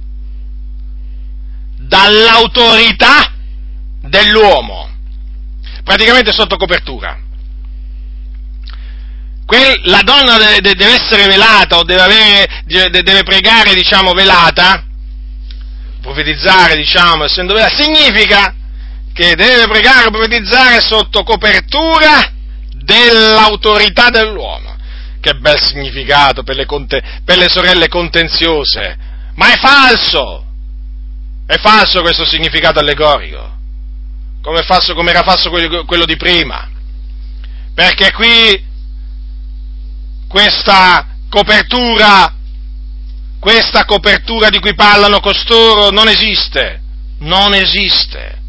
dall'autorità 1.76 3.32
dell'uomo, 4.00 4.90
praticamente 5.84 6.32
sotto 6.32 6.56
copertura. 6.56 7.20
la 9.84 10.02
donna 10.02 10.38
deve 10.58 10.94
essere 10.94 11.26
velata 11.26 11.78
o 11.78 11.84
deve, 11.84 12.00
avere, 12.00 12.64
deve 12.90 13.22
pregare, 13.22 13.74
diciamo, 13.74 14.12
velata 14.12 14.86
profetizzare, 16.00 16.74
diciamo, 16.74 17.22
essendo 17.22 17.54
vera, 17.54 17.68
significa 17.68 18.56
che 19.12 19.34
deve 19.34 19.66
pregare 19.68 20.06
o 20.06 20.10
profetizzare 20.10 20.80
sotto 20.80 21.22
copertura 21.22 22.32
dell'autorità 22.74 24.10
dell'uomo. 24.10 24.76
Che 25.20 25.34
bel 25.34 25.60
significato 25.60 26.42
per 26.42 26.56
le, 26.56 26.66
conte, 26.66 27.02
per 27.24 27.38
le 27.38 27.48
sorelle 27.48 27.88
contenziose, 27.88 28.96
ma 29.34 29.52
è 29.52 29.58
falso! 29.58 30.46
È 31.46 31.58
falso 31.58 32.00
questo 32.00 32.24
significato 32.24 32.78
allegorico, 32.78 33.58
come, 34.40 34.62
falso, 34.62 34.94
come 34.94 35.10
era 35.10 35.22
falso 35.22 35.50
quello, 35.50 35.84
quello 35.84 36.04
di 36.04 36.16
prima, 36.16 36.68
perché 37.74 38.10
qui 38.12 38.64
questa 40.28 41.08
copertura, 41.28 42.34
questa 43.38 43.84
copertura 43.84 44.48
di 44.48 44.60
cui 44.60 44.74
parlano 44.74 45.20
costoro 45.20 45.90
non 45.90 46.08
esiste, 46.08 46.80
non 47.18 47.52
esiste. 47.54 48.41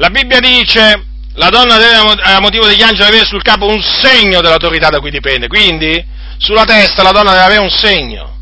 La 0.00 0.08
Bibbia 0.08 0.40
dice 0.40 1.04
la 1.34 1.50
donna 1.50 1.76
deve 1.76 2.22
a 2.22 2.40
motivo 2.40 2.64
degli 2.64 2.80
angeli 2.80 3.06
avere 3.06 3.26
sul 3.26 3.42
capo 3.42 3.66
un 3.66 3.82
segno 3.82 4.40
dell'autorità 4.40 4.88
da 4.88 4.98
cui 4.98 5.10
dipende, 5.10 5.46
quindi 5.46 6.02
sulla 6.38 6.64
testa 6.64 7.02
la 7.02 7.10
donna 7.10 7.32
deve 7.32 7.44
avere 7.44 7.60
un 7.60 7.68
segno. 7.68 8.36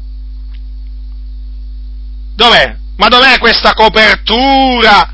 Dov'è? 2.37 2.77
Ma 2.97 3.09
dov'è 3.09 3.39
questa 3.39 3.75
copertura? 3.75 5.13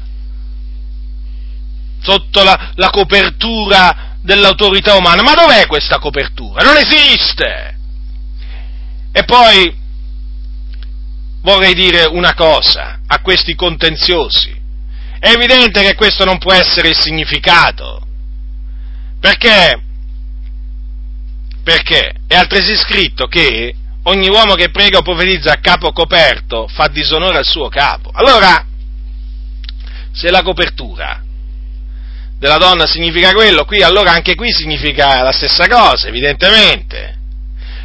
Sotto 2.02 2.42
la, 2.42 2.72
la 2.74 2.90
copertura 2.90 4.16
dell'autorità 4.20 4.96
umana. 4.96 5.22
Ma 5.22 5.32
dov'è 5.32 5.66
questa 5.66 5.98
copertura? 5.98 6.62
Non 6.62 6.76
esiste! 6.76 7.78
E 9.12 9.24
poi 9.24 9.74
vorrei 11.40 11.72
dire 11.72 12.04
una 12.04 12.34
cosa 12.34 13.00
a 13.06 13.20
questi 13.20 13.54
contenziosi. 13.54 14.63
È 15.24 15.30
evidente 15.30 15.80
che 15.80 15.94
questo 15.94 16.26
non 16.26 16.36
può 16.36 16.52
essere 16.52 16.90
il 16.90 17.00
significato. 17.00 18.06
Perché? 19.18 19.80
Perché 21.62 22.12
è 22.26 22.34
altresì 22.34 22.76
scritto 22.76 23.26
che 23.26 23.74
ogni 24.02 24.28
uomo 24.28 24.52
che 24.52 24.68
prega 24.68 24.98
o 24.98 25.02
profetizza 25.02 25.52
a 25.52 25.60
capo 25.60 25.92
coperto 25.92 26.68
fa 26.68 26.88
disonore 26.88 27.38
al 27.38 27.46
suo 27.46 27.70
capo. 27.70 28.10
Allora, 28.12 28.66
se 30.12 30.30
la 30.30 30.42
copertura 30.42 31.22
della 32.38 32.58
donna 32.58 32.84
significa 32.84 33.32
quello, 33.32 33.64
qui 33.64 33.82
allora 33.82 34.10
anche 34.10 34.34
qui 34.34 34.52
significa 34.52 35.22
la 35.22 35.32
stessa 35.32 35.66
cosa, 35.66 36.06
evidentemente. 36.06 37.20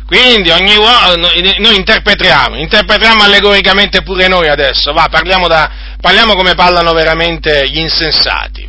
Quindi 0.10 0.50
ogni 0.50 0.76
uomo, 0.76 1.18
noi 1.60 1.76
interpretiamo, 1.76 2.58
interpretiamo 2.58 3.22
allegoricamente 3.22 4.02
pure 4.02 4.28
noi 4.28 4.48
adesso, 4.48 4.92
va, 4.92 5.06
parliamo, 5.08 5.48
da, 5.48 5.70
parliamo 6.02 6.34
come 6.34 6.56
parlano 6.56 6.94
veramente 6.94 7.70
gli 7.70 7.78
insensati. 7.78 8.68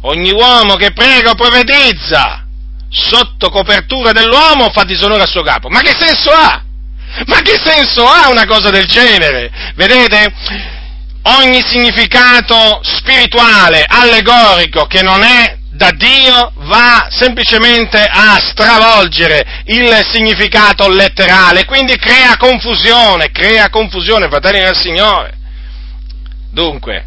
Ogni 0.00 0.32
uomo 0.32 0.74
che 0.74 0.90
prega 0.90 1.30
o 1.30 1.34
profetizza 1.36 2.44
sotto 2.90 3.50
copertura 3.50 4.10
dell'uomo 4.10 4.70
fa 4.70 4.82
disonore 4.82 5.22
al 5.22 5.28
suo 5.28 5.42
capo. 5.42 5.68
Ma 5.68 5.80
che 5.80 5.94
senso 5.96 6.32
ha? 6.32 6.60
Ma 7.26 7.40
che 7.42 7.60
senso 7.64 8.04
ha 8.04 8.28
una 8.28 8.44
cosa 8.44 8.70
del 8.70 8.86
genere? 8.86 9.48
Vedete? 9.76 10.34
Ogni 11.22 11.62
significato 11.64 12.80
spirituale, 12.82 13.84
allegorico, 13.86 14.86
che 14.86 15.02
non 15.02 15.22
è 15.22 15.60
da 15.72 15.90
Dio 15.90 16.52
va 16.56 17.06
semplicemente 17.10 17.98
a 17.98 18.38
stravolgere 18.38 19.62
il 19.66 19.88
significato 20.10 20.88
letterale, 20.88 21.64
quindi 21.64 21.96
crea 21.96 22.36
confusione, 22.36 23.30
crea 23.30 23.70
confusione, 23.70 24.28
fratelli 24.28 24.60
del 24.60 24.76
Signore. 24.76 25.32
Dunque, 26.50 27.06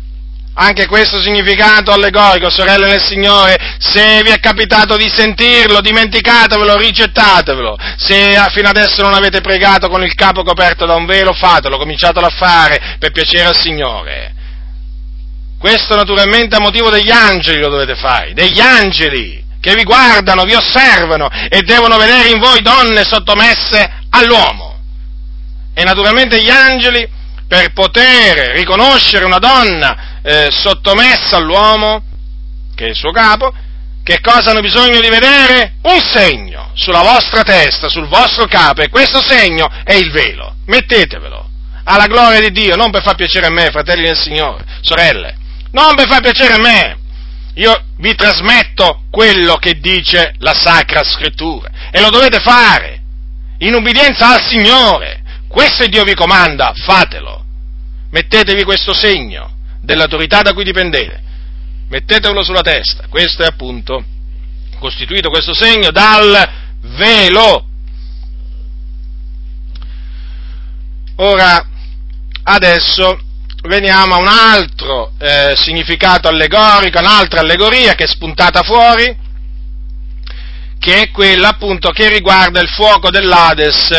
anche 0.56 0.88
questo 0.88 1.22
significato 1.22 1.92
allegorico, 1.92 2.50
sorelle 2.50 2.88
del 2.88 3.04
Signore, 3.04 3.56
se 3.78 4.24
vi 4.24 4.32
è 4.32 4.40
capitato 4.40 4.98
di 4.98 5.10
sentirlo, 5.10 5.82
dimenticatevelo, 5.82 6.78
rigettatevelo. 6.78 7.78
Se 7.98 8.36
fino 8.52 8.70
adesso 8.70 9.04
non 9.04 9.14
avete 9.14 9.42
pregato 9.42 9.90
con 9.90 10.04
il 10.04 10.16
capo 10.16 10.44
coperto 10.44 10.86
da 10.86 10.96
un 10.96 11.06
velo, 11.06 11.34
fatelo, 11.34 11.78
cominciatelo 11.78 12.26
a 12.26 12.34
fare 12.36 12.96
per 12.98 13.12
piacere 13.12 13.46
al 13.46 13.56
Signore. 13.56 14.35
Questo 15.66 15.96
naturalmente 15.96 16.56
a 16.56 16.60
motivo 16.60 16.92
degli 16.92 17.10
angeli 17.10 17.60
lo 17.60 17.70
dovete 17.70 17.96
fare, 17.96 18.34
degli 18.34 18.60
angeli 18.60 19.44
che 19.60 19.74
vi 19.74 19.82
guardano, 19.82 20.44
vi 20.44 20.54
osservano 20.54 21.28
e 21.50 21.64
devono 21.64 21.98
vedere 21.98 22.30
in 22.30 22.38
voi 22.38 22.62
donne 22.62 23.04
sottomesse 23.04 24.04
all'uomo. 24.12 24.78
E 25.74 25.84
naturalmente 25.84 26.40
gli 26.40 26.52
angeli, 26.52 27.10
per 27.48 27.74
poter 27.74 28.56
riconoscere 28.56 29.26
una 29.26 29.40
donna 29.40 30.20
eh, 30.22 30.50
sottomessa 30.52 31.38
all'uomo, 31.38 32.04
che 32.76 32.86
è 32.86 32.90
il 32.90 32.96
suo 32.96 33.10
capo, 33.10 33.52
che 34.04 34.20
cosa 34.22 34.52
hanno 34.52 34.62
bisogno 34.62 35.00
di 35.00 35.10
vedere? 35.10 35.78
Un 35.82 36.00
segno 36.00 36.70
sulla 36.76 37.02
vostra 37.02 37.42
testa, 37.42 37.90
sul 37.90 38.08
vostro 38.08 38.46
capo, 38.46 38.84
e 38.84 38.90
questo 38.90 39.20
segno 39.20 39.68
è 39.84 39.96
il 39.96 40.12
velo. 40.12 40.58
Mettetevelo 40.68 41.50
alla 41.86 42.06
gloria 42.06 42.40
di 42.40 42.52
Dio, 42.52 42.76
non 42.76 42.92
per 42.92 43.02
far 43.02 43.16
piacere 43.16 43.48
a 43.48 43.52
me, 43.52 43.72
fratelli 43.72 44.04
del 44.04 44.16
Signore, 44.16 44.64
sorelle 44.82 45.38
non 45.76 45.94
per 45.94 46.08
far 46.08 46.22
piacere 46.22 46.54
a 46.54 46.58
me. 46.58 46.98
Io 47.56 47.84
vi 47.98 48.16
trasmetto 48.16 49.04
quello 49.10 49.56
che 49.56 49.80
dice 49.80 50.34
la 50.40 50.54
Sacra 50.54 51.04
Scrittura 51.04 51.70
e 51.92 52.02
lo 52.02 52.10
dovete 52.10 52.40
fare 52.40 53.02
in 53.60 53.74
ubbidienza 53.74 54.34
al 54.34 54.42
Signore. 54.42 55.22
Questo 55.48 55.86
Dio 55.88 56.04
vi 56.04 56.16
comanda, 56.16 56.74
fatelo. 56.74 57.44
Mettetevi 58.10 58.64
questo 58.64 58.94
segno 58.94 59.54
dell'autorità 59.82 60.42
da 60.42 60.54
cui 60.54 60.64
dipendete. 60.64 61.24
Mettetelo 61.90 62.44
sulla 62.44 62.62
testa. 62.62 63.08
Questo 63.10 63.44
è 63.44 63.46
appunto 63.46 64.04
costituito 64.80 65.30
questo 65.30 65.54
segno 65.54 65.92
dal 65.92 66.50
velo. 66.82 67.68
Ora, 71.18 71.66
adesso 72.44 73.20
veniamo 73.68 74.16
a 74.16 74.20
un 74.20 74.28
altro 74.28 75.12
eh, 75.20 75.54
significato 75.56 76.28
allegorico, 76.28 77.00
un'altra 77.00 77.42
allegoria 77.42 77.96
che 77.96 78.04
è 78.04 78.08
spuntata 78.08 78.64
fuori, 78.64 79.16
che 80.80 81.02
è 81.02 81.12
quella 81.12 81.50
appunto 81.50 81.90
che 81.90 82.10
riguarda 82.10 82.60
il 82.62 82.70
fuoco 82.70 83.10
dell'Ades 83.10 83.90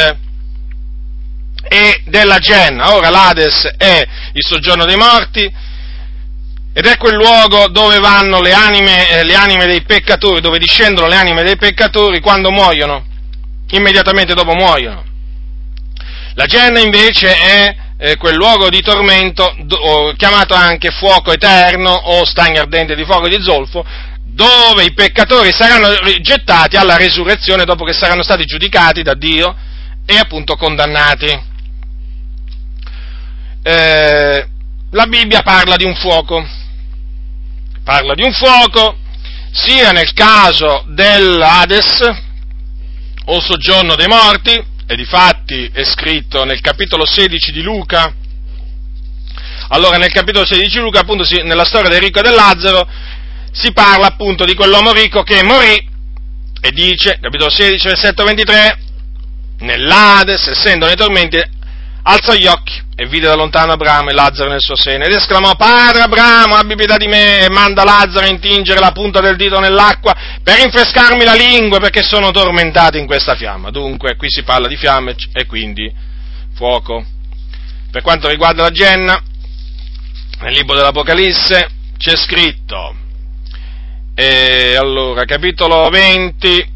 e 1.68 2.02
della 2.04 2.38
Genna. 2.38 2.94
Ora 2.94 3.10
l'Ades 3.10 3.74
è 3.76 4.06
il 4.32 4.44
soggiorno 4.44 4.84
dei 4.84 4.96
morti 4.96 5.52
ed 6.72 6.84
è 6.84 6.96
quel 6.98 7.14
luogo 7.14 7.68
dove 7.68 7.98
vanno 7.98 8.40
le 8.40 8.52
anime, 8.52 9.08
eh, 9.08 9.24
le 9.24 9.34
anime 9.34 9.66
dei 9.66 9.82
peccatori, 9.82 10.40
dove 10.40 10.58
discendono 10.58 11.08
le 11.08 11.16
anime 11.16 11.42
dei 11.42 11.56
peccatori 11.56 12.20
quando 12.20 12.50
muoiono, 12.50 13.04
immediatamente 13.70 14.34
dopo 14.34 14.54
muoiono. 14.54 15.04
La 16.34 16.44
Genna 16.44 16.80
invece 16.80 17.34
è 17.34 17.76
eh, 17.98 18.16
quel 18.16 18.34
luogo 18.34 18.68
di 18.68 18.80
tormento 18.82 19.54
do, 19.60 20.12
chiamato 20.16 20.54
anche 20.54 20.90
fuoco 20.90 21.32
eterno 21.32 21.90
o 21.90 22.24
stagno 22.26 22.60
ardente 22.60 22.94
di 22.94 23.04
fuoco 23.04 23.28
di 23.28 23.42
zolfo, 23.42 23.84
dove 24.22 24.84
i 24.84 24.92
peccatori 24.92 25.50
saranno 25.52 25.88
gettati 26.20 26.76
alla 26.76 26.96
resurrezione 26.96 27.64
dopo 27.64 27.84
che 27.84 27.94
saranno 27.94 28.22
stati 28.22 28.44
giudicati 28.44 29.02
da 29.02 29.14
Dio 29.14 29.56
e 30.04 30.18
appunto 30.18 30.56
condannati. 30.56 31.54
Eh, 33.62 34.48
la 34.90 35.06
Bibbia 35.06 35.42
parla 35.42 35.76
di 35.76 35.84
un 35.84 35.94
fuoco, 35.94 36.46
parla 37.82 38.14
di 38.14 38.22
un 38.22 38.32
fuoco 38.32 38.98
sia 39.52 39.90
nel 39.90 40.12
caso 40.12 40.84
dell'Ades 40.88 42.00
o 43.24 43.40
soggiorno 43.40 43.96
dei 43.96 44.06
morti, 44.06 44.62
e 44.86 44.94
difatti 44.94 45.68
è 45.72 45.84
scritto 45.84 46.44
nel 46.44 46.60
capitolo 46.60 47.04
16 47.04 47.52
di 47.52 47.62
Luca, 47.62 48.14
allora 49.68 49.96
nel 49.96 50.12
capitolo 50.12 50.46
16 50.46 50.76
di 50.76 50.82
Luca, 50.82 51.00
appunto, 51.00 51.24
si, 51.24 51.42
nella 51.42 51.64
storia 51.64 51.88
del 51.88 52.00
ricco 52.00 52.20
e 52.20 52.22
del 52.22 52.34
Lazzaro, 52.34 52.88
si 53.50 53.72
parla 53.72 54.06
appunto 54.06 54.44
di 54.44 54.54
quell'uomo 54.54 54.92
ricco 54.92 55.22
che 55.22 55.42
morì, 55.42 55.94
e 56.60 56.70
dice, 56.70 57.18
capitolo 57.20 57.50
16, 57.50 57.88
versetto 57.88 58.24
23, 58.24 58.78
nell'Ades, 59.60 60.46
essendo 60.46 60.86
nei 60.86 60.96
tormenti, 60.96 61.42
alzò 62.08 62.34
gli 62.34 62.46
occhi 62.46 62.84
e 62.94 63.06
vide 63.06 63.26
da 63.26 63.34
lontano 63.34 63.72
Abramo 63.72 64.10
e 64.10 64.14
Lazzaro 64.14 64.48
nel 64.48 64.60
suo 64.60 64.76
seno 64.76 65.04
ed 65.04 65.12
esclamò, 65.12 65.54
Padre 65.54 66.02
Abramo, 66.02 66.54
abbi 66.54 66.74
pietà 66.74 66.96
di 66.96 67.08
me 67.08 67.40
e 67.44 67.50
manda 67.50 67.84
Lazzaro 67.84 68.26
a 68.26 68.28
intingere 68.28 68.80
la 68.80 68.92
punta 68.92 69.20
del 69.20 69.36
dito 69.36 69.58
nell'acqua 69.58 70.14
per 70.42 70.56
rinfrescarmi 70.58 71.24
la 71.24 71.34
lingua 71.34 71.78
perché 71.78 72.02
sono 72.02 72.30
tormentato 72.30 72.96
in 72.96 73.06
questa 73.06 73.34
fiamma. 73.34 73.70
Dunque, 73.70 74.16
qui 74.16 74.30
si 74.30 74.42
parla 74.44 74.68
di 74.68 74.76
fiamme 74.76 75.14
e 75.32 75.46
quindi 75.46 75.92
fuoco. 76.54 77.04
Per 77.90 78.02
quanto 78.02 78.28
riguarda 78.28 78.62
la 78.62 78.70
Genna, 78.70 79.20
nel 80.40 80.52
libro 80.52 80.76
dell'Apocalisse 80.76 81.68
c'è 81.98 82.16
scritto, 82.16 82.94
e 84.14 84.76
allora, 84.78 85.24
capitolo 85.24 85.88
20, 85.90 86.72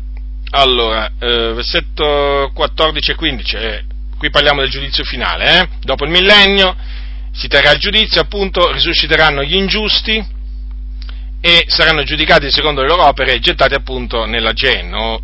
allora, 0.51 1.11
eh, 1.19 1.53
versetto 1.55 2.51
14 2.53 3.11
e 3.13 3.15
15, 3.15 3.57
eh, 3.57 3.85
qui 4.21 4.29
parliamo 4.29 4.61
del 4.61 4.69
giudizio 4.69 5.03
finale, 5.03 5.61
eh? 5.61 5.69
dopo 5.81 6.05
il 6.05 6.11
millennio, 6.11 6.77
si 7.33 7.49
terrà 7.49 7.73
il 7.73 7.79
giudizio, 7.79 8.21
appunto, 8.21 8.71
risusciteranno 8.71 9.43
gli 9.43 9.55
ingiusti 9.55 10.23
e 11.41 11.65
saranno 11.69 12.03
giudicati 12.03 12.51
secondo 12.51 12.83
le 12.83 12.89
loro 12.89 13.07
opere 13.07 13.33
e 13.33 13.39
gettati 13.39 13.73
appunto 13.73 14.27
nella 14.27 14.53
Gen, 14.53 14.93
o 14.93 15.21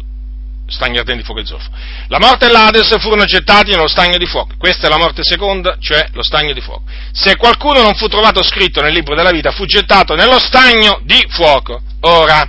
stagno 0.66 1.01
ardente 1.01 1.20
di 1.20 1.24
fuoco 1.24 1.40
e 1.40 1.44
zolfo. 1.44 1.68
La 2.09 2.18
morte 2.18 2.47
e 2.47 2.51
l'Ades 2.51 2.99
furono 2.99 3.26
gettati 3.26 3.72
nello 3.72 3.86
stagno 3.86 4.16
di 4.16 4.24
fuoco. 4.24 4.55
Questa 4.57 4.86
è 4.86 4.88
la 4.88 4.97
morte 4.97 5.20
seconda, 5.22 5.76
cioè 5.78 6.09
lo 6.14 6.22
stagno 6.22 6.55
di 6.55 6.62
fuoco. 6.62 6.84
Se 7.12 7.36
qualcuno 7.36 7.82
non 7.82 7.94
fu 7.97 8.09
trovato 8.09 8.42
scritto 8.42 8.80
nel 8.80 8.94
libro 8.94 9.14
della 9.14 9.30
vita, 9.30 9.51
fu 9.51 9.66
gettato 9.66 10.14
nello 10.14 10.38
stagno 10.38 11.01
di 11.05 11.22
fuoco. 11.28 11.82
Ora, 12.01 12.49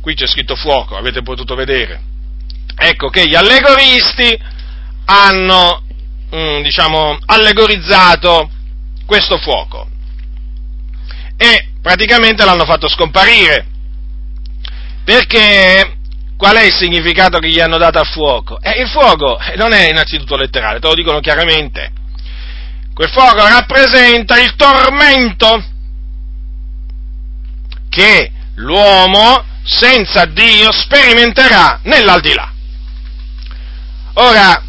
qui 0.00 0.14
c'è 0.14 0.28
scritto 0.28 0.54
fuoco, 0.54 0.96
avete 0.96 1.22
potuto 1.22 1.56
vedere. 1.56 2.02
Ecco 2.76 3.08
che 3.08 3.26
gli 3.26 3.34
allegoristi 3.34 4.56
hanno, 5.10 5.82
mm, 6.34 6.62
diciamo, 6.62 7.18
allegorizzato 7.24 8.50
questo 9.06 9.38
fuoco 9.38 9.88
e 11.36 11.68
praticamente 11.80 12.44
l'hanno 12.44 12.66
fatto 12.66 12.88
scomparire. 12.88 13.66
Perché 15.04 15.96
qual 16.36 16.56
è 16.56 16.64
il 16.64 16.74
significato 16.74 17.38
che 17.38 17.48
gli 17.48 17.60
hanno 17.60 17.78
dato 17.78 17.98
al 17.98 18.06
fuoco? 18.06 18.60
Eh, 18.60 18.82
il 18.82 18.88
fuoco 18.88 19.38
non 19.56 19.72
è 19.72 19.88
innanzitutto 19.88 20.36
letterale, 20.36 20.80
te 20.80 20.88
lo 20.88 20.94
dicono 20.94 21.20
chiaramente. 21.20 21.92
Quel 22.92 23.08
fuoco 23.08 23.46
rappresenta 23.46 24.38
il 24.38 24.54
tormento 24.56 25.64
che 27.88 28.30
l'uomo 28.56 29.44
senza 29.64 30.26
Dio 30.26 30.70
sperimenterà 30.72 31.80
nell'aldilà. 31.84 32.52
Ora, 34.14 34.62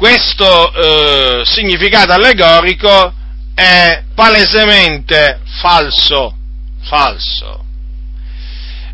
questo 0.00 0.72
eh, 0.72 1.42
significato 1.44 2.12
allegorico 2.12 3.12
è 3.54 4.02
palesemente 4.14 5.42
falso, 5.60 6.34
falso. 6.84 7.62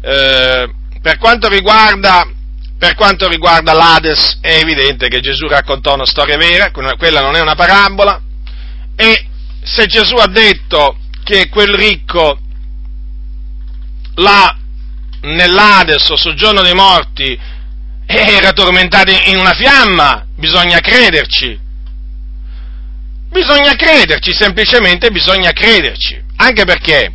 Eh, 0.01 0.69
per, 1.01 1.19
quanto 1.19 1.49
riguarda, 1.49 2.29
per 2.77 2.97
quanto 2.97 3.29
riguarda 3.29 3.73
l'Ades 3.73 4.39
è 4.41 4.57
evidente 4.57 5.07
che 5.07 5.21
Gesù 5.21 5.47
raccontò 5.47 5.95
una 5.95 6.07
storia 6.07 6.37
vera, 6.37 6.73
quella 6.73 7.21
non 7.21 7.37
è 7.37 7.41
una 7.41 7.55
parabola, 7.55 8.21
e 8.97 9.27
se 9.63 9.87
Gesù 9.87 10.17
ha 10.17 10.27
detto 10.27 10.99
che 11.23 11.49
quel 11.49 11.73
ricco 11.73 12.41
là 14.17 14.57
nell'Ades 15.21 16.09
o 16.11 16.17
soggiorno 16.17 16.63
dei 16.63 16.75
morti 16.75 17.39
era 18.07 18.51
tormentato 18.53 19.13
in 19.13 19.39
una 19.39 19.55
fiamma, 19.55 20.26
bisogna 20.37 20.81
crederci. 20.81 21.65
Bisogna 23.31 23.75
crederci, 23.75 24.33
semplicemente 24.33 25.11
bisogna 25.11 25.53
crederci. 25.53 26.23
Anche 26.37 26.65
perché, 26.65 27.13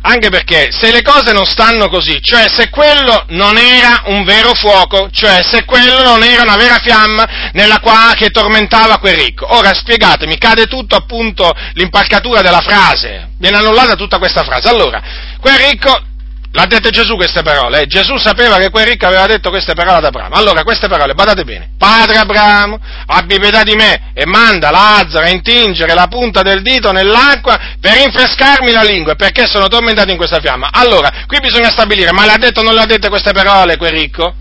anche 0.00 0.30
perché 0.30 0.68
se 0.70 0.90
le 0.90 1.02
cose 1.02 1.32
non 1.32 1.44
stanno 1.44 1.88
così, 1.88 2.20
cioè 2.22 2.48
se 2.48 2.70
quello 2.70 3.24
non 3.28 3.56
era 3.56 4.04
un 4.06 4.24
vero 4.24 4.54
fuoco, 4.54 5.10
cioè 5.10 5.42
se 5.42 5.64
quello 5.64 6.02
non 6.02 6.22
era 6.22 6.42
una 6.42 6.56
vera 6.56 6.78
fiamma 6.78 7.50
nella 7.52 7.78
quale 7.80 8.14
che 8.14 8.30
tormentava 8.30 8.98
quel 8.98 9.16
ricco. 9.16 9.54
Ora 9.54 9.74
spiegatemi, 9.74 10.38
cade 10.38 10.66
tutto 10.66 10.96
appunto 10.96 11.52
l'impalcatura 11.74 12.40
della 12.42 12.60
frase, 12.60 13.30
viene 13.38 13.58
annullata 13.58 13.94
tutta 13.94 14.18
questa 14.18 14.44
frase. 14.44 14.68
Allora, 14.68 15.02
quel 15.40 15.58
ricco 15.58 16.14
L'ha 16.56 16.64
dette 16.64 16.88
Gesù 16.88 17.16
queste 17.16 17.42
parole. 17.42 17.82
Eh? 17.82 17.86
Gesù 17.86 18.16
sapeva 18.16 18.56
che 18.56 18.70
quel 18.70 18.86
ricco 18.86 19.04
aveva 19.04 19.26
detto 19.26 19.50
queste 19.50 19.74
parole 19.74 19.98
ad 19.98 20.04
Abramo. 20.06 20.34
Allora, 20.36 20.62
queste 20.62 20.88
parole, 20.88 21.12
badate 21.12 21.44
bene. 21.44 21.72
Padre 21.76 22.16
Abramo, 22.16 22.78
abbi 23.08 23.38
pietà 23.38 23.62
di 23.62 23.74
me 23.74 24.12
e 24.14 24.24
manda 24.24 24.70
Lazzaro 24.70 25.26
a 25.26 25.28
intingere 25.28 25.92
la 25.92 26.06
punta 26.06 26.40
del 26.40 26.62
dito 26.62 26.92
nell'acqua 26.92 27.58
per 27.78 27.92
rinfrescarmi 27.98 28.72
la 28.72 28.82
lingua, 28.82 29.16
perché 29.16 29.46
sono 29.46 29.68
tormentato 29.68 30.10
in 30.10 30.16
questa 30.16 30.40
fiamma. 30.40 30.70
Allora, 30.72 31.24
qui 31.26 31.40
bisogna 31.40 31.68
stabilire, 31.68 32.10
ma 32.12 32.24
le 32.24 32.32
ha 32.32 32.38
detto 32.38 32.60
o 32.60 32.62
non 32.62 32.72
le 32.72 32.80
ha 32.80 32.86
dette 32.86 33.10
queste 33.10 33.32
parole 33.32 33.76
quel 33.76 33.90
ricco? 33.90 34.34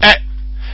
Eh, 0.00 0.22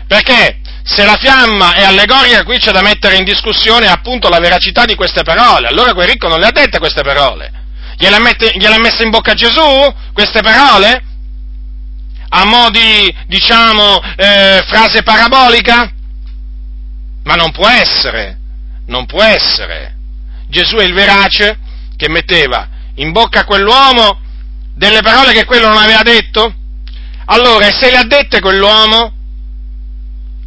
perché 0.06 0.58
se 0.84 1.02
la 1.06 1.16
fiamma 1.16 1.72
è 1.72 1.82
allegorica, 1.82 2.44
qui 2.44 2.58
c'è 2.58 2.72
da 2.72 2.82
mettere 2.82 3.16
in 3.16 3.24
discussione 3.24 3.88
appunto 3.88 4.28
la 4.28 4.38
veracità 4.38 4.84
di 4.84 4.96
queste 4.96 5.22
parole. 5.22 5.66
Allora 5.66 5.94
quel 5.94 6.08
ricco 6.08 6.28
non 6.28 6.40
le 6.40 6.48
ha 6.48 6.52
dette 6.52 6.78
queste 6.78 7.00
parole. 7.00 7.62
Gliela, 7.96 8.18
mette, 8.18 8.52
gliela 8.56 8.78
messa 8.78 9.02
in 9.02 9.10
bocca 9.10 9.34
Gesù 9.34 9.94
queste 10.12 10.40
parole? 10.40 11.02
A 12.28 12.44
mo' 12.44 12.70
di, 12.70 13.14
diciamo, 13.26 14.00
eh, 14.16 14.64
frase 14.66 15.02
parabolica? 15.02 15.92
Ma 17.24 17.34
non 17.34 17.52
può 17.52 17.68
essere, 17.68 18.38
non 18.86 19.06
può 19.06 19.22
essere. 19.22 19.96
Gesù 20.48 20.76
è 20.76 20.84
il 20.84 20.92
verace 20.92 21.58
che 21.96 22.08
metteva 22.08 22.68
in 22.96 23.12
bocca 23.12 23.40
a 23.40 23.44
quell'uomo 23.44 24.20
delle 24.74 25.00
parole 25.00 25.32
che 25.32 25.44
quello 25.44 25.68
non 25.68 25.78
aveva 25.78 26.02
detto? 26.02 26.52
Allora, 27.26 27.70
se 27.70 27.90
le 27.90 27.96
ha 27.96 28.04
dette 28.04 28.40
quell'uomo, 28.40 29.12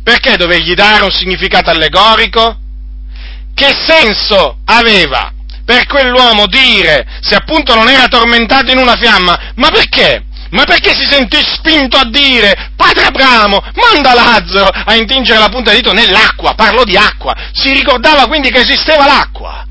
perché 0.04 0.38
dovergli 0.38 0.74
dare 0.74 1.04
un 1.04 1.12
significato 1.12 1.70
allegorico? 1.70 2.60
Che 3.54 3.74
senso 3.88 4.60
aveva 4.66 5.34
per 5.68 5.86
quell'uomo 5.86 6.48
dire, 6.48 7.06
se 7.20 7.36
appunto 7.36 7.76
non 7.76 7.90
era 7.90 8.08
tormentato 8.08 8.72
in 8.72 8.78
una 8.78 8.96
fiamma, 8.96 9.52
ma 9.56 9.70
perché? 9.70 10.24
Ma 10.52 10.64
perché 10.64 10.96
si 10.96 11.06
sentì 11.06 11.42
spinto 11.42 11.98
a 11.98 12.10
dire, 12.10 12.72
padre 12.78 13.04
Abramo, 13.04 13.62
manda 13.74 14.14
Lazzaro 14.14 14.70
a 14.70 14.96
intingere 14.96 15.40
la 15.40 15.50
punta 15.50 15.72
di 15.72 15.78
dito 15.78 15.92
nell'acqua, 15.92 16.54
parlo 16.54 16.86
di 16.86 16.96
acqua, 16.96 17.36
si 17.52 17.74
ricordava 17.74 18.28
quindi 18.28 18.50
che 18.50 18.62
esisteva 18.62 19.06
l'acqua. 19.06 19.66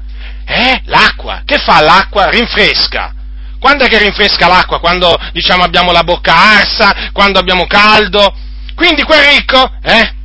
Eh? 0.44 0.82
L'acqua, 0.84 1.40
che 1.46 1.56
fa 1.56 1.80
l'acqua? 1.80 2.28
Rinfresca. 2.28 3.14
Quando 3.58 3.84
è 3.84 3.88
che 3.88 3.96
rinfresca 3.96 4.48
l'acqua? 4.48 4.78
Quando, 4.80 5.18
diciamo, 5.32 5.64
abbiamo 5.64 5.92
la 5.92 6.04
bocca 6.04 6.36
arsa, 6.58 7.08
quando 7.12 7.38
abbiamo 7.38 7.66
caldo. 7.66 8.36
Quindi 8.74 9.02
quel 9.02 9.22
ricco, 9.22 9.72
eh? 9.82 10.15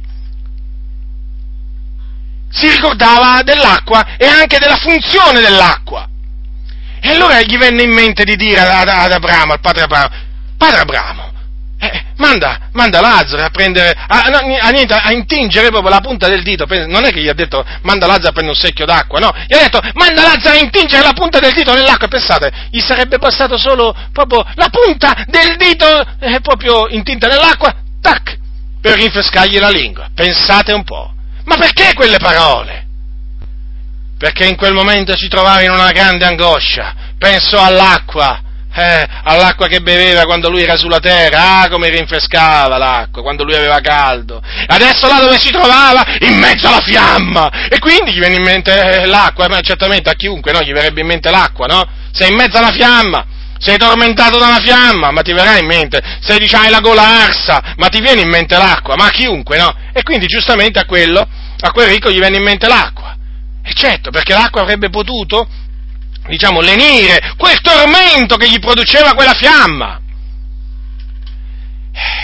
Si 2.52 2.70
ricordava 2.70 3.42
dell'acqua 3.44 4.16
e 4.18 4.26
anche 4.26 4.60
della 4.60 4.78
funzione 4.78 5.40
dell'acqua. 5.40 6.08
E 7.02 7.10
allora 7.10 7.42
gli 7.42 7.58
venne 7.58 7.84
in 7.84 7.92
mente 7.92 8.24
di 8.24 8.36
dire 8.36 8.60
ad, 8.60 8.88
ad 8.88 9.12
Abramo, 9.12 9.54
al 9.54 9.60
padre 9.60 9.82
Abramo, 9.84 10.10
padre 10.56 10.82
Abramo, 10.82 11.32
eh, 11.80 12.04
manda, 12.18 12.70
manda, 12.74 13.02
Lazzaro 13.02 13.44
a 13.44 13.50
prendere, 13.50 13.90
a, 13.90 14.22
a, 14.22 15.02
a, 15.02 15.12
intingere 15.12 15.70
proprio 15.70 15.90
la 15.90 16.00
punta 16.00 16.28
del 16.28 16.44
dito, 16.44 16.68
non 16.86 17.06
è 17.06 17.12
che 17.12 17.22
gli 17.22 17.28
ha 17.28 17.34
detto 17.34 17.66
manda 17.82 18.06
Lazzaro 18.06 18.30
a 18.30 18.34
prendere 18.34 18.56
un 18.56 18.64
secchio 18.64 18.86
d'acqua, 18.86 19.18
no, 19.18 19.32
gli 19.48 19.56
ha 19.56 19.62
detto 19.62 19.80
manda 19.94 20.22
Lazzaro 20.22 20.58
a 20.58 20.60
intingere 20.60 21.02
la 21.02 21.14
punta 21.14 21.40
del 21.40 21.54
dito 21.54 21.74
nell'acqua, 21.74 22.08
pensate, 22.08 22.52
gli 22.70 22.80
sarebbe 22.80 23.18
bastato 23.18 23.58
solo 23.58 23.96
proprio 24.14 24.46
la 24.54 24.70
punta 24.70 25.24
del 25.26 25.56
dito 25.58 26.06
eh, 26.20 26.40
proprio 26.42 26.88
intinta 26.88 27.28
nell'acqua, 27.28 27.74
tac, 28.00 28.38
per 28.80 29.00
rinfrescargli 29.00 29.58
la 29.58 29.70
lingua, 29.70 30.08
pensate 30.14 30.74
un 30.74 30.84
po'. 30.84 31.14
Ma 31.52 31.58
perché 31.58 31.94
quelle 31.94 32.18
parole? 32.18 32.86
Perché 34.18 34.46
in 34.46 34.56
quel 34.56 34.72
momento 34.72 35.18
si 35.18 35.28
trovava 35.28 35.62
in 35.62 35.72
una 35.72 35.92
grande 35.92 36.24
angoscia, 36.24 36.96
pensò 37.18 37.62
all'acqua, 37.62 38.42
eh, 38.74 39.06
all'acqua 39.24 39.68
che 39.68 39.82
beveva 39.82 40.24
quando 40.24 40.50
lui 40.50 40.64
era 40.64 40.78
sulla 40.78 41.00
terra, 41.00 41.60
ah 41.60 41.70
come 41.70 41.90
rinfrescava 41.90 42.78
l'acqua 42.78 43.22
quando 43.22 43.44
lui 43.44 43.56
aveva 43.56 43.82
caldo. 43.82 44.42
Adesso 44.68 45.10
là 45.10 45.20
dove 45.20 45.38
si 45.38 45.52
trovava, 45.52 46.06
in 46.20 46.38
mezzo 46.40 46.70
alla 46.70 46.80
fiamma, 46.80 47.68
e 47.68 47.80
quindi 47.80 48.14
gli 48.14 48.20
viene 48.20 48.36
in 48.36 48.44
mente 48.44 49.02
eh, 49.02 49.06
l'acqua, 49.06 49.50
ma 49.50 49.60
certamente 49.60 50.10
a 50.10 50.14
chiunque 50.14 50.54
no, 50.54 50.62
gli 50.62 50.72
verrebbe 50.72 51.02
in 51.02 51.08
mente 51.08 51.30
l'acqua, 51.30 51.66
no? 51.66 51.86
Sei 52.14 52.30
in 52.30 52.38
mezzo 52.38 52.60
alla 52.60 52.72
fiamma, 52.72 53.26
sei 53.62 53.78
tormentato 53.78 54.40
da 54.40 54.48
una 54.48 54.60
fiamma, 54.60 55.12
ma 55.12 55.22
ti 55.22 55.34
verrà 55.34 55.58
in 55.58 55.68
mente, 55.68 56.02
se 56.20 56.38
dici 56.40 56.56
hai 56.56 56.72
la 56.72 56.80
gola 56.80 57.24
arsa, 57.26 57.76
ma 57.78 57.88
ti 57.90 58.02
viene 58.02 58.22
in 58.22 58.30
mente 58.30 58.58
l'acqua, 58.58 58.96
ma 58.96 59.06
a 59.06 59.12
chiunque, 59.12 59.58
no? 59.58 59.74
E 59.94 60.02
quindi 60.02 60.26
giustamente 60.26 60.80
a 60.80 60.86
quello, 60.86 61.26
a 61.60 61.72
quel 61.72 61.88
ricco 61.88 62.10
gli 62.10 62.18
viene 62.18 62.38
in 62.38 62.44
mente 62.44 62.68
l'acqua. 62.68 63.16
E 63.64 63.72
certo, 63.74 64.10
perché 64.10 64.34
l'acqua 64.34 64.62
avrebbe 64.62 64.90
potuto, 64.90 65.48
diciamo, 66.28 66.60
lenire 66.60 67.36
quel 67.38 67.62
tormento 67.62 68.36
che 68.36 68.50
gli 68.50 68.60
produceva 68.60 69.14
quella 69.14 69.36
fiamma. 69.36 70.00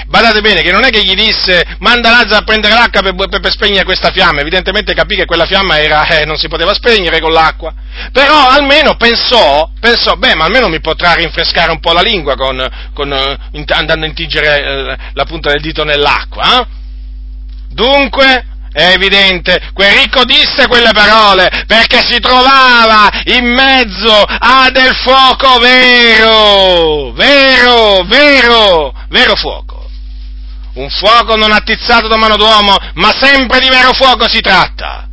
Badate 0.07 0.41
bene 0.41 0.61
che 0.61 0.71
non 0.71 0.85
è 0.85 0.89
che 0.89 1.03
gli 1.03 1.13
disse 1.13 1.63
manda 1.79 2.09
Lazzaro 2.09 2.37
a 2.37 2.43
prendere 2.43 2.73
l'acqua 2.73 3.01
per, 3.01 3.15
per, 3.15 3.39
per 3.39 3.51
spegnere 3.51 3.83
questa 3.83 4.11
fiamma, 4.11 4.41
evidentemente 4.41 4.93
capì 4.93 5.15
che 5.15 5.25
quella 5.25 5.45
fiamma 5.45 5.79
era, 5.79 6.05
eh, 6.07 6.25
non 6.25 6.37
si 6.37 6.47
poteva 6.47 6.73
spegnere 6.73 7.19
con 7.19 7.31
l'acqua, 7.31 7.73
però 8.11 8.47
almeno 8.47 8.95
pensò, 8.95 9.69
pensò, 9.79 10.15
beh 10.15 10.35
ma 10.35 10.45
almeno 10.45 10.69
mi 10.69 10.79
potrà 10.79 11.13
rinfrescare 11.13 11.71
un 11.71 11.79
po' 11.79 11.91
la 11.91 12.01
lingua 12.01 12.35
con, 12.35 12.65
con, 12.93 13.11
uh, 13.11 13.63
andando 13.67 14.05
a 14.05 14.07
intingere 14.07 14.47
uh, 14.57 14.95
la 15.13 15.25
punta 15.25 15.51
del 15.51 15.61
dito 15.61 15.83
nell'acqua. 15.83 16.59
Eh? 16.59 16.65
Dunque, 17.69 18.45
è 18.77 18.91
evidente, 18.91 19.71
quel 19.73 19.91
ricco 19.91 20.23
disse 20.23 20.67
quelle 20.67 20.91
parole 20.93 21.49
perché 21.65 22.05
si 22.05 22.19
trovava 22.19 23.09
in 23.23 23.43
mezzo 23.43 24.13
a 24.13 24.69
del 24.69 24.93
fuoco 24.93 25.57
vero, 25.57 27.11
vero, 27.13 28.03
vero, 28.03 28.93
vero 29.09 29.35
fuoco. 29.35 29.89
Un 30.73 30.91
fuoco 30.91 31.35
non 31.35 31.53
attizzato 31.53 32.07
da 32.07 32.17
mano 32.17 32.37
d'uomo, 32.37 32.75
ma 32.93 33.11
sempre 33.19 33.57
di 33.57 33.67
vero 33.67 33.93
fuoco 33.93 34.29
si 34.29 34.41
tratta. 34.41 35.07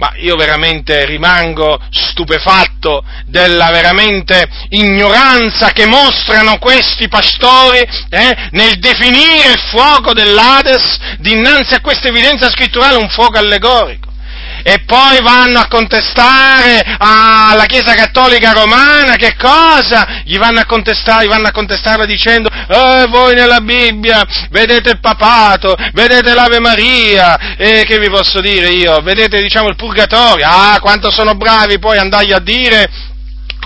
Ma 0.00 0.12
io 0.16 0.34
veramente 0.34 1.04
rimango 1.04 1.78
stupefatto 1.90 3.04
della 3.26 3.70
veramente 3.70 4.48
ignoranza 4.70 5.72
che 5.72 5.84
mostrano 5.84 6.56
questi 6.58 7.06
pastori 7.06 7.80
eh, 8.08 8.48
nel 8.52 8.78
definire 8.78 9.50
il 9.52 9.60
fuoco 9.68 10.14
dell'Ades 10.14 10.98
dinanzi 11.18 11.74
a 11.74 11.82
questa 11.82 12.08
evidenza 12.08 12.48
scritturale 12.48 12.96
un 12.96 13.10
fuoco 13.10 13.36
allegorico 13.36 14.09
e 14.62 14.80
poi 14.84 15.20
vanno 15.22 15.60
a 15.60 15.68
contestare 15.68 16.82
alla 16.98 17.64
Chiesa 17.66 17.94
Cattolica 17.94 18.52
Romana, 18.52 19.16
che 19.16 19.34
cosa? 19.36 20.22
Gli 20.24 20.38
vanno 20.38 20.60
a 20.60 20.66
contestare, 20.66 21.26
vanno 21.26 21.48
a 21.48 21.52
contestarla 21.52 22.04
dicendo, 22.04 22.48
eh, 22.50 23.06
voi 23.08 23.34
nella 23.34 23.60
Bibbia 23.60 24.24
vedete 24.50 24.90
il 24.90 25.00
papato, 25.00 25.74
vedete 25.92 26.34
l'Ave 26.34 26.60
Maria, 26.60 27.56
e 27.56 27.84
che 27.86 27.98
vi 27.98 28.10
posso 28.10 28.40
dire 28.40 28.68
io? 28.68 29.00
Vedete, 29.00 29.40
diciamo, 29.40 29.68
il 29.68 29.76
purgatorio, 29.76 30.46
ah, 30.48 30.78
quanto 30.80 31.10
sono 31.10 31.34
bravi 31.34 31.78
poi 31.78 31.98
andargli 31.98 32.32
a 32.32 32.40
dire 32.40 32.88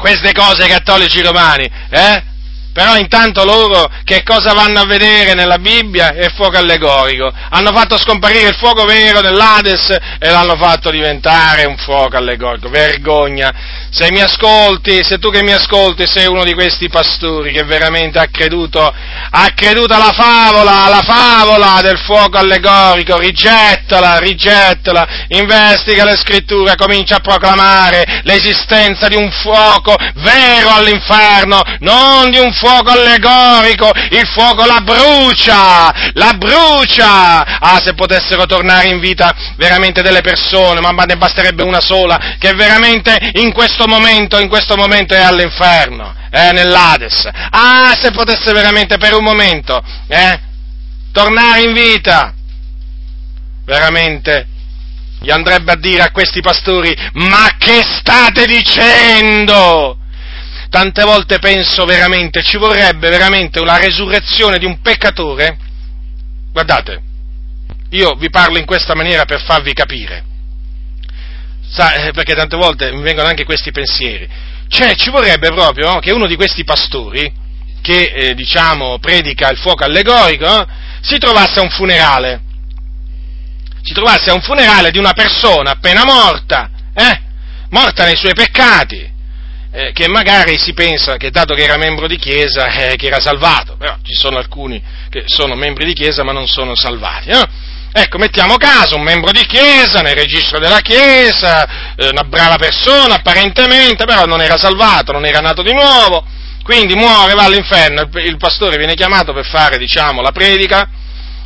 queste 0.01 0.33
cose 0.33 0.65
ai 0.65 0.69
cattolici 0.69 1.23
romani, 1.23 1.71
eh? 1.91 2.33
Però 2.75 2.97
intanto 2.97 3.45
loro 3.45 3.89
che 4.03 4.25
cosa 4.25 4.53
vanno 4.53 4.81
a 4.81 4.85
vedere 4.85 5.35
nella 5.35 5.59
Bibbia? 5.59 6.12
È 6.12 6.29
fuoco 6.35 6.57
allegorico. 6.57 7.33
Hanno 7.51 7.72
fatto 7.72 7.97
scomparire 7.97 8.49
il 8.49 8.57
fuoco 8.57 8.85
vero 8.85 9.20
dell'Ades 9.20 9.97
e 10.18 10.29
l'hanno 10.29 10.57
fatto 10.57 10.91
diventare 10.91 11.66
un 11.66 11.77
fuoco 11.77 12.16
allegorico. 12.16 12.68
Vergogna. 12.68 13.84
Se 13.97 14.11
mi 14.11 14.21
ascolti, 14.21 15.05
se 15.05 15.19
tu 15.19 15.31
che 15.31 15.45
mi 15.45 15.53
ascolti 15.53 16.05
sei 16.05 16.27
uno 16.27 16.43
di 16.43 16.53
questi 16.53 16.89
pastori 16.89 17.53
che 17.53 17.63
veramente 17.63 18.19
ha 18.19 18.27
creduto, 18.27 18.83
ha 18.83 19.53
creduto 19.55 19.95
alla 19.95 20.11
favola, 20.11 20.83
alla 20.83 21.03
favola 21.03 21.79
del 21.81 22.01
fuoco 22.01 22.37
allegorico, 22.37 23.17
rigettala, 23.19 24.19
rigettala, 24.19 25.07
investiga 25.29 26.03
le 26.03 26.17
scritture, 26.17 26.75
comincia 26.75 27.19
a 27.19 27.21
proclamare 27.21 28.23
l'esistenza 28.25 29.07
di 29.07 29.15
un 29.15 29.31
fuoco 29.31 29.95
vero 30.15 30.75
all'inferno, 30.75 31.63
non 31.79 32.31
di 32.31 32.39
un 32.39 32.53
fuoco 32.53 32.91
allegorico, 32.91 33.93
il 34.11 34.27
fuoco 34.27 34.67
la 34.67 34.81
brucia, 34.81 36.11
la 36.15 36.33
brucia! 36.37 37.61
Ah, 37.61 37.81
se 37.81 37.95
potessero 37.95 38.45
tornare 38.47 38.89
in 38.89 38.99
vita 38.99 39.33
veramente 39.57 40.03
delle 40.03 40.21
persone, 40.21 40.81
ma 40.81 40.91
ne 40.91 41.17
basterebbe 41.17 41.63
una 41.63 41.81
sola, 41.81 42.35
che 42.41 42.55
veramente 42.55 43.17
in 43.35 43.53
questo 43.53 43.83
momento, 43.87 44.39
in 44.39 44.49
questo 44.49 44.76
momento 44.76 45.14
è 45.14 45.20
all'inferno, 45.20 46.14
eh, 46.30 46.53
nell'Ades. 46.53 47.28
Ah, 47.51 47.97
se 48.01 48.11
potesse 48.11 48.53
veramente 48.53 48.97
per 48.99 49.14
un 49.14 49.22
momento, 49.22 49.82
eh, 50.07 50.41
tornare 51.12 51.62
in 51.62 51.72
vita, 51.72 52.35
veramente 53.64 54.49
gli 55.20 55.30
andrebbe 55.30 55.72
a 55.72 55.76
dire 55.76 56.03
a 56.03 56.11
questi 56.11 56.41
pastori, 56.41 56.95
ma 57.14 57.51
che 57.59 57.82
state 57.82 58.45
dicendo? 58.47 59.99
Tante 60.68 61.03
volte 61.05 61.39
penso 61.39 61.85
veramente, 61.85 62.43
ci 62.43 62.57
vorrebbe 62.57 63.09
veramente 63.09 63.61
una 63.61 63.78
resurrezione 63.78 64.59
di 64.59 64.64
un 64.64 64.80
peccatore. 64.80 65.57
Guardate, 66.53 67.01
io 67.91 68.14
vi 68.14 68.28
parlo 68.28 68.59
in 68.59 68.66
questa 68.66 68.95
maniera 68.95 69.24
per 69.24 69.43
farvi 69.45 69.72
capire. 69.72 70.34
Sa, 71.75 71.95
eh, 71.95 72.12
perché 72.12 72.37
tante 72.37 72.57
volte 72.57 72.93
mi 72.93 73.03
vengono 73.03 73.27
anche 73.27 73.45
questi 73.45 73.72
pensieri. 73.72 74.29
Cioè, 74.68 74.95
ci 74.95 75.11
vorrebbe 75.11 75.49
proprio 75.49 75.91
no, 75.91 75.99
che 75.99 76.12
uno 76.12 76.29
di 76.29 76.37
questi 76.37 76.62
pastori, 76.62 77.33
che 77.83 78.12
eh, 78.14 78.35
diciamo 78.35 79.01
predica 79.01 79.51
il 79.51 79.59
fuoco 79.59 79.83
allegorico, 79.83 80.47
eh, 80.47 80.66
si 81.01 81.18
trovasse 81.18 81.59
a 81.59 81.62
un 81.62 81.70
funerale. 81.70 82.43
Si 83.83 83.93
trovasse 83.93 84.31
a 84.31 84.35
un 84.35 84.41
funerale 84.41 84.93
di 84.93 84.99
una 84.99 85.14
persona 85.14 85.72
appena 85.72 86.05
morta, 86.05 86.70
eh, 86.95 87.20
morta 87.70 88.05
nei 88.05 88.16
suoi 88.16 88.35
peccati, 88.35 89.12
eh, 89.72 89.91
che 89.93 90.07
magari 90.07 90.57
si 90.57 90.75
pensa 90.75 91.16
che 91.16 91.31
dato 91.31 91.55
che 91.55 91.64
era 91.64 91.77
membro 91.77 92.07
di 92.07 92.16
chiesa, 92.16 92.68
eh, 92.68 92.95
che 92.95 93.09
era 93.09 93.18
salvato, 93.18 93.77
però 93.77 93.97
ci 94.03 94.14
sono 94.14 94.39
alcuni 94.39 94.81
che 95.11 95.25
sono 95.27 95.57
membri 95.57 95.85
di 95.87 95.93
chiesa 95.93 96.22
ma 96.22 96.31
non 96.31 96.47
sono 96.47 96.77
salvati. 96.77 97.31
Ecco, 97.97 98.19
mettiamo 98.19 98.57
caso, 98.57 98.97
un 98.97 99.05
membro 99.05 99.31
di 99.31 99.47
chiesa, 99.47 100.01
nel 100.01 100.17
registro 100.17 100.59
della 100.59 100.81
chiesa, 100.81 101.95
eh, 101.95 102.09
una 102.09 102.25
brava 102.25 102.57
persona 102.57 103.15
apparentemente, 103.15 104.05
però 104.05 104.25
non 104.25 104.41
era 104.43 104.57
salvato, 104.57 105.13
non 105.13 105.25
era 105.25 105.39
nato 105.39 105.63
di 105.63 105.73
nuovo, 105.73 106.27
quindi 106.65 106.97
muore, 106.97 107.35
va 107.35 107.45
all'inferno, 107.45 108.01
il, 108.01 108.11
il 108.25 108.37
pastore 108.37 108.79
viene 108.79 108.95
chiamato 108.95 109.33
per 109.33 109.47
fare, 109.47 109.79
diciamo, 109.79 110.23
la 110.23 110.33
predica, 110.33 110.89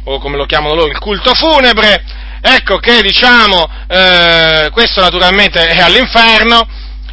o 0.04 0.18
come 0.20 0.38
lo 0.38 0.46
chiamano 0.46 0.72
loro, 0.72 0.88
il 0.90 0.98
culto 0.98 1.34
funebre, 1.34 2.02
ecco 2.40 2.78
che, 2.78 3.02
diciamo, 3.02 3.68
eh, 3.86 4.70
questo 4.72 5.02
naturalmente 5.02 5.66
è 5.66 5.80
all'inferno, 5.80 6.66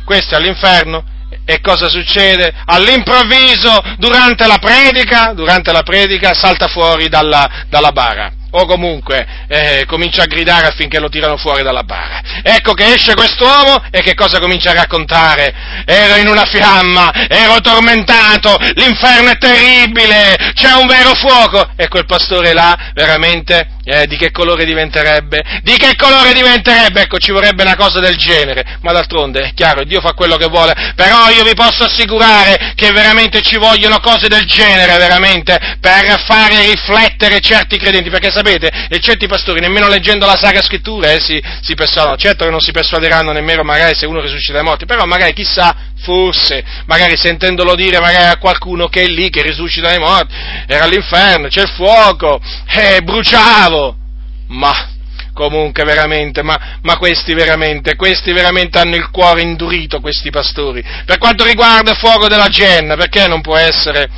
questo 0.05 0.35
è 0.35 0.37
all'inferno, 0.37 1.03
e 1.43 1.59
cosa 1.59 1.89
succede? 1.89 2.53
All'improvviso, 2.63 3.81
durante 3.97 4.47
la 4.47 4.59
predica, 4.59 5.33
durante 5.35 5.73
la 5.73 5.83
predica 5.83 6.33
salta 6.33 6.67
fuori 6.69 7.09
dalla, 7.09 7.65
dalla 7.67 7.91
bara 7.91 8.31
o 8.55 8.65
comunque 8.65 9.25
eh, 9.47 9.83
comincia 9.87 10.23
a 10.23 10.27
gridare 10.27 10.67
affinché 10.67 10.99
lo 10.99 11.09
tirano 11.09 11.37
fuori 11.37 11.63
dalla 11.63 11.83
bara. 11.83 12.21
Ecco 12.41 12.73
che 12.73 12.93
esce 12.93 13.13
quest'uomo 13.13 13.83
e 13.91 14.01
che 14.01 14.13
cosa 14.13 14.39
comincia 14.39 14.71
a 14.71 14.75
raccontare? 14.75 15.53
Ero 15.85 16.15
in 16.15 16.27
una 16.27 16.45
fiamma, 16.45 17.27
ero 17.27 17.59
tormentato, 17.59 18.57
l'inferno 18.75 19.31
è 19.31 19.37
terribile, 19.37 20.35
c'è 20.53 20.73
un 20.73 20.87
vero 20.87 21.13
fuoco. 21.15 21.69
E 21.75 21.87
quel 21.87 22.05
pastore 22.05 22.53
là, 22.53 22.91
veramente, 22.93 23.67
eh, 23.85 24.07
di 24.07 24.17
che 24.17 24.31
colore 24.31 24.65
diventerebbe? 24.65 25.43
Di 25.61 25.77
che 25.77 25.95
colore 25.95 26.33
diventerebbe? 26.33 27.01
Ecco, 27.01 27.17
ci 27.19 27.31
vorrebbe 27.31 27.61
una 27.61 27.75
cosa 27.75 27.99
del 27.99 28.15
genere, 28.15 28.79
ma 28.81 28.91
d'altronde 28.91 29.39
è 29.41 29.53
chiaro, 29.53 29.83
Dio 29.83 30.01
fa 30.01 30.13
quello 30.13 30.35
che 30.37 30.47
vuole, 30.47 30.73
però 30.95 31.29
io 31.29 31.43
vi 31.43 31.53
posso 31.53 31.83
assicurare 31.83 32.73
che 32.75 32.91
veramente 32.91 33.41
ci 33.41 33.57
vogliono 33.57 33.99
cose 33.99 34.27
del 34.27 34.45
genere, 34.45 34.97
veramente, 34.97 35.77
per 35.79 36.19
fare 36.25 36.65
riflettere 36.65 37.39
certi 37.39 37.77
credenti, 37.77 38.09
perché 38.09 38.31
sapete, 38.31 38.87
e 38.89 38.99
certi 38.99 39.27
pastori, 39.27 39.59
nemmeno 39.59 39.87
leggendo 39.87 40.25
la 40.25 40.35
Sacra 40.35 40.61
Scrittura, 40.61 41.11
eh, 41.11 41.19
si, 41.19 41.41
si 41.61 41.75
persuadono, 41.75 42.17
certo 42.17 42.43
che 42.43 42.49
non 42.49 42.59
si 42.59 42.71
persuaderanno 42.71 43.31
nemmeno 43.31 43.61
magari 43.61 43.95
se 43.95 44.07
uno 44.07 44.19
risuscita 44.19 44.53
dai 44.53 44.63
morti, 44.63 44.85
però 44.85 45.05
magari 45.05 45.33
chissà, 45.33 45.75
forse, 46.05 46.63
magari 46.85 47.17
sentendolo 47.17 47.75
dire 47.75 47.99
magari 47.99 48.31
a 48.31 48.37
qualcuno 48.37 48.87
che 48.87 49.01
è 49.01 49.07
lì, 49.07 49.29
che 49.29 49.41
risuscita 49.41 49.89
dai 49.89 49.99
morti, 49.99 50.33
era 50.65 50.85
all'inferno, 50.85 51.49
c'è 51.49 51.63
il 51.63 51.69
fuoco, 51.69 52.39
eh, 52.67 53.01
bruciava, 53.01 53.65
bravo, 53.65 53.95
ma 54.47 54.89
comunque 55.33 55.83
veramente, 55.83 56.41
ma, 56.43 56.79
ma, 56.81 56.97
questi 56.97 57.33
veramente, 57.33 57.95
questi 57.95 58.31
veramente 58.31 58.79
hanno 58.79 58.95
il 58.95 59.09
cuore 59.09 59.41
indurito, 59.41 59.99
questi 59.99 60.29
pastori. 60.29 60.81
Per 61.05 61.17
quanto 61.17 61.43
riguarda 61.43 61.91
il 61.91 61.97
fuoco 61.97 62.27
della 62.27 62.47
genna, 62.47 62.95
perché 62.95 63.27
non 63.27 63.41
può 63.41 63.57
essere, 63.57 64.09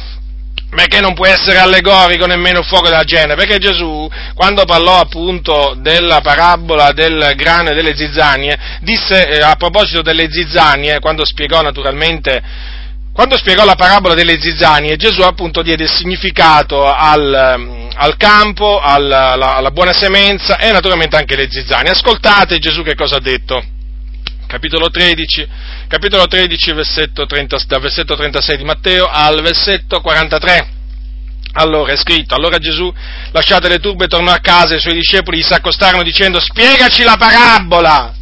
perché 0.69 0.99
non 0.99 1.13
può 1.13 1.25
essere 1.25 1.59
allegorico 1.59 2.25
nemmeno 2.25 2.61
fuoco 2.61 2.89
della 2.89 3.03
genna? 3.03 3.35
Perché 3.35 3.57
Gesù, 3.57 4.09
quando 4.33 4.65
parlò 4.65 4.99
appunto 4.99 5.75
della 5.79 6.19
parabola 6.21 6.91
del 6.91 7.33
grano 7.35 7.69
e 7.69 7.73
delle 7.73 7.95
zizzanie, 7.95 8.57
disse 8.81 9.29
eh, 9.29 9.41
a 9.41 9.55
proposito 9.55 10.01
delle 10.01 10.29
zizzanie, 10.29 10.99
quando 10.99 11.25
spiegò 11.25 11.61
naturalmente 11.61 12.75
quando 13.17 13.35
spiegò 13.35 13.65
la 13.65 13.73
parabola 13.73 14.13
delle 14.13 14.39
zizzanie, 14.39 14.95
Gesù 14.95 15.21
appunto 15.21 15.63
diede 15.63 15.87
significato 15.87 16.85
al, 16.85 17.89
al 17.95 18.15
campo, 18.15 18.79
alla, 18.79 19.31
alla, 19.31 19.55
alla, 19.55 19.71
buona 19.71 19.91
semenza 19.91 20.59
e 20.59 20.71
naturalmente 20.71 21.15
anche 21.15 21.35
le 21.35 21.49
zizzanie. 21.49 21.89
Ascoltate 21.89 22.59
Gesù 22.59 22.83
che 22.83 22.93
cosa 22.93 23.15
ha 23.15 23.19
detto. 23.19 23.59
Capitolo 24.47 24.89
13, 24.89 25.47
capitolo 25.87 26.25
13 26.25 26.71
versetto 26.71 27.25
30, 27.25 27.57
dal 27.67 27.81
versetto 27.81 28.15
36 28.15 28.57
di 28.57 28.63
Matteo 28.63 29.05
al 29.05 29.41
versetto 29.41 29.99
43. 29.99 30.75
Allora 31.53 31.91
è 31.91 31.97
scritto, 31.97 32.33
allora 32.33 32.57
Gesù, 32.57 32.91
lasciate 33.31 33.67
le 33.67 33.79
turbe, 33.79 34.07
tornò 34.07 34.31
a 34.31 34.39
casa 34.39 34.73
e 34.73 34.77
i 34.77 34.79
suoi 34.79 34.93
discepoli 34.93 35.39
gli 35.39 35.53
accostarono 35.53 36.03
dicendo 36.03 36.39
spiegaci 36.39 37.03
la 37.03 37.17
parabola 37.17 38.16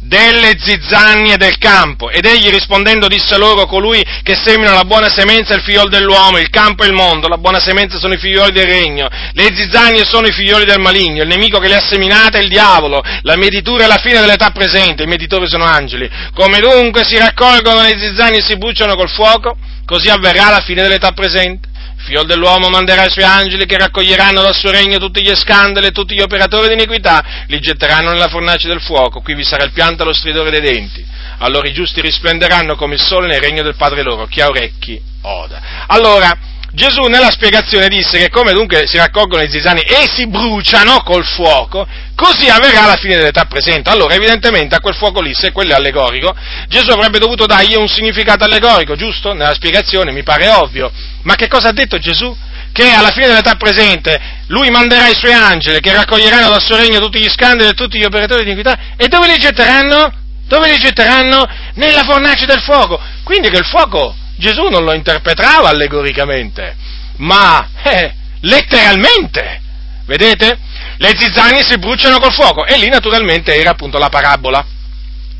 delle 0.00 0.56
zizzanie 0.58 1.36
del 1.36 1.58
campo. 1.58 2.10
Ed 2.10 2.24
egli 2.24 2.48
rispondendo 2.48 3.08
disse 3.08 3.36
loro, 3.36 3.66
colui 3.66 4.04
che 4.22 4.34
semina 4.34 4.72
la 4.72 4.84
buona 4.84 5.08
semenza 5.08 5.52
è 5.52 5.56
il 5.56 5.62
figliolo 5.62 5.88
dell'uomo, 5.88 6.38
il 6.38 6.50
campo 6.50 6.84
è 6.84 6.86
il 6.86 6.92
mondo, 6.92 7.28
la 7.28 7.38
buona 7.38 7.60
semenza 7.60 7.98
sono 7.98 8.14
i 8.14 8.18
figlioli 8.18 8.52
del 8.52 8.66
regno, 8.66 9.08
le 9.32 9.54
zizzanie 9.54 10.04
sono 10.04 10.26
i 10.26 10.32
figlioli 10.32 10.64
del 10.64 10.80
maligno, 10.80 11.22
il 11.22 11.28
nemico 11.28 11.58
che 11.58 11.68
le 11.68 11.76
ha 11.76 11.80
seminate 11.80 12.38
è 12.38 12.42
il 12.42 12.48
diavolo, 12.48 13.02
la 13.22 13.36
meditura 13.36 13.84
è 13.84 13.86
la 13.86 13.98
fine 14.02 14.20
dell'età 14.20 14.50
presente, 14.50 15.02
i 15.02 15.06
meditori 15.06 15.48
sono 15.48 15.64
angeli. 15.64 16.08
Come 16.34 16.60
dunque 16.60 17.04
si 17.04 17.16
raccolgono 17.18 17.82
le 17.82 17.98
zizzanie 17.98 18.38
e 18.38 18.42
si 18.42 18.56
bruciano 18.56 18.94
col 18.94 19.10
fuoco, 19.10 19.56
così 19.84 20.08
avverrà 20.08 20.50
la 20.50 20.60
fine 20.60 20.82
dell'età 20.82 21.12
presente 21.12 21.67
figlio 22.08 22.22
dell'uomo 22.22 22.70
manderà 22.70 23.04
i 23.04 23.10
suoi 23.10 23.24
angeli 23.24 23.66
che 23.66 23.76
raccoglieranno 23.76 24.40
dal 24.40 24.54
suo 24.54 24.70
regno 24.70 24.98
tutti 24.98 25.22
gli 25.22 25.34
scandali 25.34 25.88
e 25.88 25.90
tutti 25.90 26.14
gli 26.14 26.22
operatori 26.22 26.68
di 26.68 26.74
iniquità, 26.74 27.44
li 27.48 27.60
getteranno 27.60 28.10
nella 28.10 28.28
fornace 28.28 28.66
del 28.66 28.80
fuoco, 28.80 29.20
qui 29.20 29.34
vi 29.34 29.44
sarà 29.44 29.64
il 29.64 29.72
pianto 29.72 30.02
e 30.02 30.06
lo 30.06 30.14
stridore 30.14 30.50
dei 30.50 30.60
denti. 30.60 31.04
Allora 31.38 31.68
i 31.68 31.72
giusti 31.72 32.00
risplenderanno 32.00 32.74
come 32.76 32.94
il 32.94 33.00
sole 33.00 33.26
nel 33.26 33.40
regno 33.40 33.62
del 33.62 33.76
Padre 33.76 34.02
loro, 34.02 34.26
chi 34.26 34.40
ha 34.40 34.48
orecchi 34.48 35.00
oda. 35.22 35.84
Allora, 35.86 36.36
Gesù 36.70 37.04
nella 37.04 37.30
spiegazione 37.30 37.88
disse 37.88 38.18
che 38.18 38.28
come 38.28 38.52
dunque 38.52 38.86
si 38.86 38.98
raccolgono 38.98 39.42
i 39.42 39.50
zizzani 39.50 39.80
e 39.80 40.06
si 40.14 40.28
bruciano 40.28 41.00
col 41.02 41.24
fuoco, 41.24 41.86
così 42.14 42.48
avverrà 42.50 42.84
la 42.84 42.96
fine 42.96 43.16
dell'età 43.16 43.46
presente. 43.46 43.88
Allora, 43.88 44.14
evidentemente, 44.14 44.74
a 44.74 44.80
quel 44.80 44.94
fuoco 44.94 45.22
lì, 45.22 45.32
se 45.34 45.50
quello 45.50 45.72
è 45.72 45.76
allegorico, 45.76 46.34
Gesù 46.68 46.90
avrebbe 46.90 47.18
dovuto 47.18 47.46
dargli 47.46 47.74
un 47.74 47.88
significato 47.88 48.44
allegorico, 48.44 48.96
giusto? 48.96 49.32
Nella 49.32 49.54
spiegazione, 49.54 50.12
mi 50.12 50.22
pare 50.22 50.50
ovvio. 50.50 50.92
Ma 51.22 51.36
che 51.36 51.48
cosa 51.48 51.68
ha 51.68 51.72
detto 51.72 51.98
Gesù? 51.98 52.36
Che 52.70 52.90
alla 52.92 53.10
fine 53.10 53.28
dell'età 53.28 53.54
presente 53.54 54.20
lui 54.48 54.68
manderà 54.68 55.08
i 55.08 55.14
suoi 55.14 55.32
angeli 55.32 55.80
che 55.80 55.92
raccoglieranno 55.92 56.50
dal 56.50 56.62
suo 56.62 56.76
regno 56.76 57.00
tutti 57.00 57.18
gli 57.18 57.30
scandali 57.30 57.70
e 57.70 57.74
tutti 57.74 57.98
gli 57.98 58.04
operatori 58.04 58.44
di 58.44 58.50
iniquità 58.50 58.78
e 58.96 59.08
dove 59.08 59.26
li 59.26 59.38
getteranno? 59.38 60.12
Dove 60.46 60.70
li 60.70 60.78
getteranno? 60.78 61.48
Nella 61.74 62.04
fornace 62.04 62.44
del 62.44 62.60
fuoco. 62.60 63.00
Quindi 63.24 63.48
che 63.48 63.56
il 63.56 63.66
fuoco 63.66 64.14
Gesù 64.38 64.68
non 64.68 64.84
lo 64.84 64.94
interpretava 64.94 65.68
allegoricamente, 65.68 66.74
ma 67.16 67.68
eh, 67.82 68.14
letteralmente. 68.40 69.60
Vedete? 70.06 70.58
Le 70.96 71.14
zizzanie 71.16 71.62
si 71.62 71.76
bruciano 71.78 72.18
col 72.18 72.32
fuoco 72.32 72.64
e 72.64 72.78
lì 72.78 72.88
naturalmente 72.88 73.54
era 73.54 73.70
appunto 73.70 73.98
la 73.98 74.08
parabola. 74.08 74.64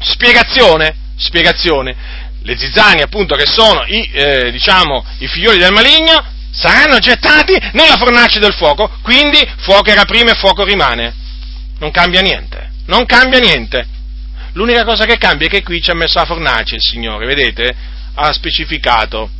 Spiegazione, 0.00 0.94
spiegazione. 1.16 1.96
Le 2.42 2.58
zizzanie 2.58 3.02
appunto 3.02 3.34
che 3.34 3.46
sono 3.46 3.84
i, 3.86 4.10
eh, 4.12 4.50
diciamo, 4.50 5.04
i 5.18 5.26
figlioli 5.26 5.58
del 5.58 5.72
maligno 5.72 6.24
saranno 6.50 6.98
gettati 6.98 7.56
nella 7.72 7.96
fornace 7.96 8.40
del 8.40 8.54
fuoco, 8.54 8.90
quindi 9.02 9.38
fuoco 9.58 9.90
era 9.90 10.04
prima 10.04 10.32
e 10.32 10.34
fuoco 10.34 10.64
rimane. 10.64 11.14
Non 11.78 11.90
cambia 11.90 12.20
niente, 12.20 12.70
non 12.86 13.06
cambia 13.06 13.38
niente. 13.38 13.86
L'unica 14.52 14.84
cosa 14.84 15.04
che 15.04 15.18
cambia 15.18 15.46
è 15.46 15.50
che 15.50 15.62
qui 15.62 15.80
ci 15.80 15.90
ha 15.90 15.94
messo 15.94 16.18
la 16.18 16.24
fornace 16.24 16.74
il 16.74 16.82
Signore, 16.82 17.26
vedete? 17.26 17.96
Ha 18.18 18.32
specificato. 18.32 19.30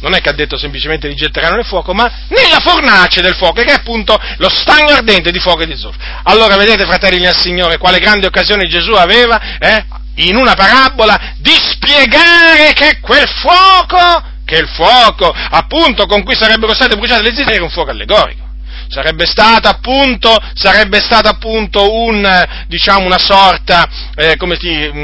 Non 0.00 0.12
è 0.12 0.20
che 0.20 0.28
ha 0.28 0.34
detto 0.34 0.58
semplicemente 0.58 1.08
di 1.08 1.14
getteranno 1.14 1.56
nel 1.56 1.64
fuoco, 1.64 1.94
ma 1.94 2.10
nella 2.28 2.60
fornace 2.60 3.22
del 3.22 3.34
fuoco, 3.34 3.62
che 3.62 3.72
è 3.72 3.76
appunto 3.76 4.16
lo 4.36 4.50
stagno 4.50 4.92
ardente 4.92 5.30
di 5.30 5.38
fuoco 5.38 5.62
e 5.62 5.66
di 5.66 5.76
zolfo. 5.76 5.98
Allora 6.24 6.56
vedete, 6.56 6.84
fratelli 6.84 7.18
del 7.18 7.34
Signore, 7.34 7.78
quale 7.78 7.98
grande 7.98 8.26
occasione 8.26 8.68
Gesù 8.68 8.92
aveva, 8.92 9.58
eh, 9.58 9.86
in 10.16 10.36
una 10.36 10.54
parabola, 10.54 11.34
di 11.38 11.50
spiegare 11.50 12.74
che 12.74 12.98
quel 13.00 13.26
fuoco, 13.26 14.22
che 14.44 14.58
il 14.58 14.68
fuoco, 14.68 15.32
appunto, 15.32 16.04
con 16.04 16.22
cui 16.22 16.36
sarebbero 16.36 16.74
state 16.74 16.96
bruciate 16.96 17.22
le 17.22 17.34
zizzanie, 17.34 17.54
era 17.54 17.64
un 17.64 17.70
fuoco 17.70 17.90
allegorico 17.90 18.45
sarebbe 18.88 19.26
stata 19.26 19.70
appunto, 19.70 20.36
sarebbe 20.54 21.00
stata 21.00 21.30
appunto 21.30 21.92
un, 21.92 22.46
diciamo, 22.66 23.04
una 23.04 23.18
sorta, 23.18 23.88
eh, 24.14 24.36
come, 24.36 24.58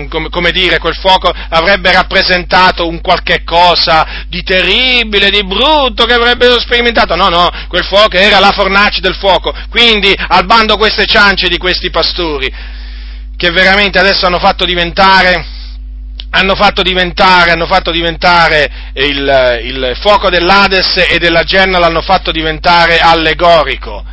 come, 0.09 0.29
come, 0.29 0.51
dire, 0.51 0.79
quel 0.79 0.97
fuoco 0.97 1.31
avrebbe 1.49 1.93
rappresentato 1.93 2.87
un 2.87 3.01
qualche 3.01 3.43
cosa 3.45 4.25
di 4.29 4.43
terribile, 4.43 5.31
di 5.31 5.45
brutto 5.45 6.05
che 6.05 6.15
avrebbero 6.15 6.59
sperimentato. 6.61 7.17
No, 7.17 7.29
no, 7.29 7.49
quel 7.69 7.85
fuoco 7.85 8.17
era 8.17 8.39
la 8.39 8.53
fornace 8.53 9.01
del 9.01 9.17
fuoco. 9.17 9.55
Quindi 9.69 10.15
al 10.29 10.45
bando 10.47 10.77
queste 10.77 11.07
ciance 11.07 11.49
di 11.49 11.59
questi 11.59 11.91
pastori, 11.91 12.53
che 13.37 13.51
veramente 13.51 13.99
adesso 13.99 14.27
hanno 14.27 14.39
fatto 14.39 14.65
diventare 14.65 15.61
hanno 16.35 16.55
fatto 16.55 16.83
diventare, 16.83 17.51
hanno 17.51 17.67
fatto 17.67 17.91
diventare 17.91 18.71
il, 18.95 19.61
il, 19.65 19.97
fuoco 20.01 20.31
dell'Ades 20.31 20.97
e 21.09 21.19
della 21.19 21.43
Genna 21.43 21.79
l'hanno 21.79 22.01
fatto 22.01 22.31
diventare 22.31 22.99
allegorico. 22.99 24.05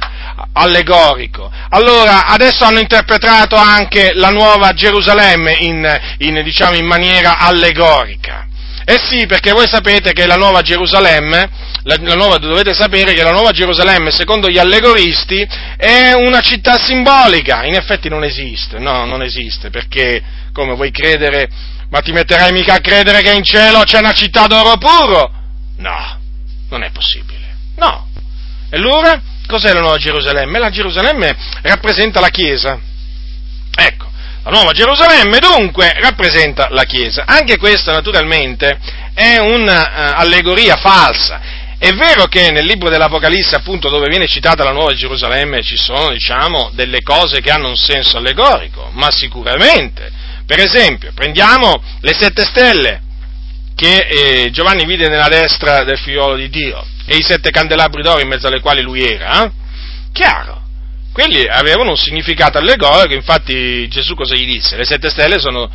Allegorico. 0.53 1.49
Allora, 1.69 2.25
adesso 2.25 2.65
hanno 2.65 2.79
interpretato 2.79 3.55
anche 3.55 4.11
la 4.13 4.29
nuova 4.29 4.73
Gerusalemme 4.73 5.55
in, 5.59 5.99
in, 6.19 6.41
diciamo, 6.43 6.75
in 6.75 6.85
maniera 6.85 7.37
allegorica. 7.37 8.47
Eh 8.83 8.99
sì, 8.99 9.25
perché 9.25 9.51
voi 9.51 9.67
sapete 9.67 10.13
che 10.13 10.25
la 10.25 10.35
nuova 10.35 10.61
Gerusalemme, 10.61 11.49
la, 11.83 11.95
la 11.99 12.15
nuova, 12.15 12.37
dovete 12.37 12.73
sapere 12.73 13.13
che 13.13 13.23
la 13.23 13.31
nuova 13.31 13.51
Gerusalemme, 13.51 14.11
secondo 14.11 14.49
gli 14.49 14.57
allegoristi, 14.57 15.47
è 15.77 16.11
una 16.13 16.41
città 16.41 16.77
simbolica. 16.77 17.63
In 17.63 17.75
effetti 17.75 18.09
non 18.09 18.23
esiste, 18.23 18.79
no, 18.79 19.05
non 19.05 19.21
esiste, 19.21 19.69
perché 19.69 20.21
come 20.51 20.73
vuoi 20.73 20.91
credere 20.91 21.47
ma 21.89 22.01
ti 22.01 22.11
metterai 22.11 22.51
mica 22.51 22.75
a 22.75 22.79
credere 22.81 23.21
che 23.21 23.31
in 23.31 23.43
cielo 23.43 23.81
c'è 23.83 23.99
una 23.99 24.13
città 24.13 24.45
d'oro 24.47 24.77
puro? 24.77 25.31
No, 25.77 26.19
non 26.69 26.83
è 26.83 26.91
possibile. 26.91 27.55
No. 27.77 28.07
E 28.69 28.77
allora, 28.77 29.19
cos'è 29.47 29.73
la 29.73 29.79
nuova 29.79 29.97
Gerusalemme? 29.97 30.59
La 30.59 30.69
Gerusalemme 30.69 31.35
rappresenta 31.63 32.19
la 32.19 32.29
Chiesa. 32.29 32.79
Ecco, 33.75 34.07
la 34.43 34.51
nuova 34.51 34.71
Gerusalemme 34.71 35.39
dunque 35.39 35.95
rappresenta 35.99 36.67
la 36.69 36.83
Chiesa. 36.83 37.23
Anche 37.25 37.57
questa 37.57 37.91
naturalmente 37.91 38.77
è 39.13 39.37
un'allegoria 39.37 40.75
uh, 40.75 40.79
falsa. 40.79 41.57
È 41.79 41.91
vero 41.93 42.25
che 42.25 42.51
nel 42.51 42.65
libro 42.65 42.89
dell'Apocalisse, 42.89 43.55
appunto, 43.55 43.89
dove 43.89 44.09
viene 44.09 44.27
citata 44.27 44.65
la 44.65 44.73
Nuova 44.73 44.93
Gerusalemme, 44.93 45.63
ci 45.63 45.77
sono, 45.77 46.09
diciamo, 46.11 46.71
delle 46.73 47.01
cose 47.01 47.39
che 47.39 47.51
hanno 47.51 47.69
un 47.69 47.77
senso 47.77 48.17
allegorico, 48.17 48.89
ma 48.91 49.09
sicuramente 49.09 50.11
per 50.49 50.61
esempio, 50.61 51.11
prendiamo 51.13 51.79
le 52.01 52.13
sette 52.15 52.43
stelle 52.43 53.01
che 53.75 53.97
eh, 53.97 54.49
Giovanni 54.49 54.83
vide 54.83 55.07
nella 55.07 55.27
destra 55.27 55.83
del 55.83 55.99
figliolo 55.99 56.37
di 56.37 56.49
Dio 56.49 56.83
e 57.05 57.17
i 57.17 57.21
sette 57.21 57.51
candelabri 57.51 58.01
d'oro 58.01 58.19
in 58.19 58.27
mezzo 58.27 58.47
alle 58.47 58.59
quali 58.59 58.81
lui 58.81 59.03
era. 59.03 59.43
Eh? 59.43 59.51
Chiaro, 60.11 60.63
quelli 61.13 61.45
avevano 61.47 61.91
un 61.91 61.97
significato 61.97 62.57
allegorico, 62.57 63.13
infatti 63.13 63.87
Gesù 63.89 64.15
cosa 64.15 64.33
gli 64.33 64.51
disse? 64.51 64.75
Le 64.75 64.85
sette 64.85 65.11
stelle 65.11 65.37
sono, 65.37 65.69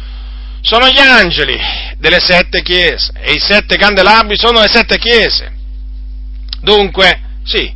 sono 0.60 0.88
gli 0.88 0.98
angeli 0.98 1.56
delle 1.98 2.18
sette 2.18 2.60
chiese 2.62 3.12
e 3.20 3.34
i 3.34 3.38
sette 3.38 3.76
candelabri 3.76 4.36
sono 4.36 4.60
le 4.60 4.68
sette 4.68 4.98
chiese. 4.98 5.52
Dunque, 6.62 7.20
sì, 7.44 7.72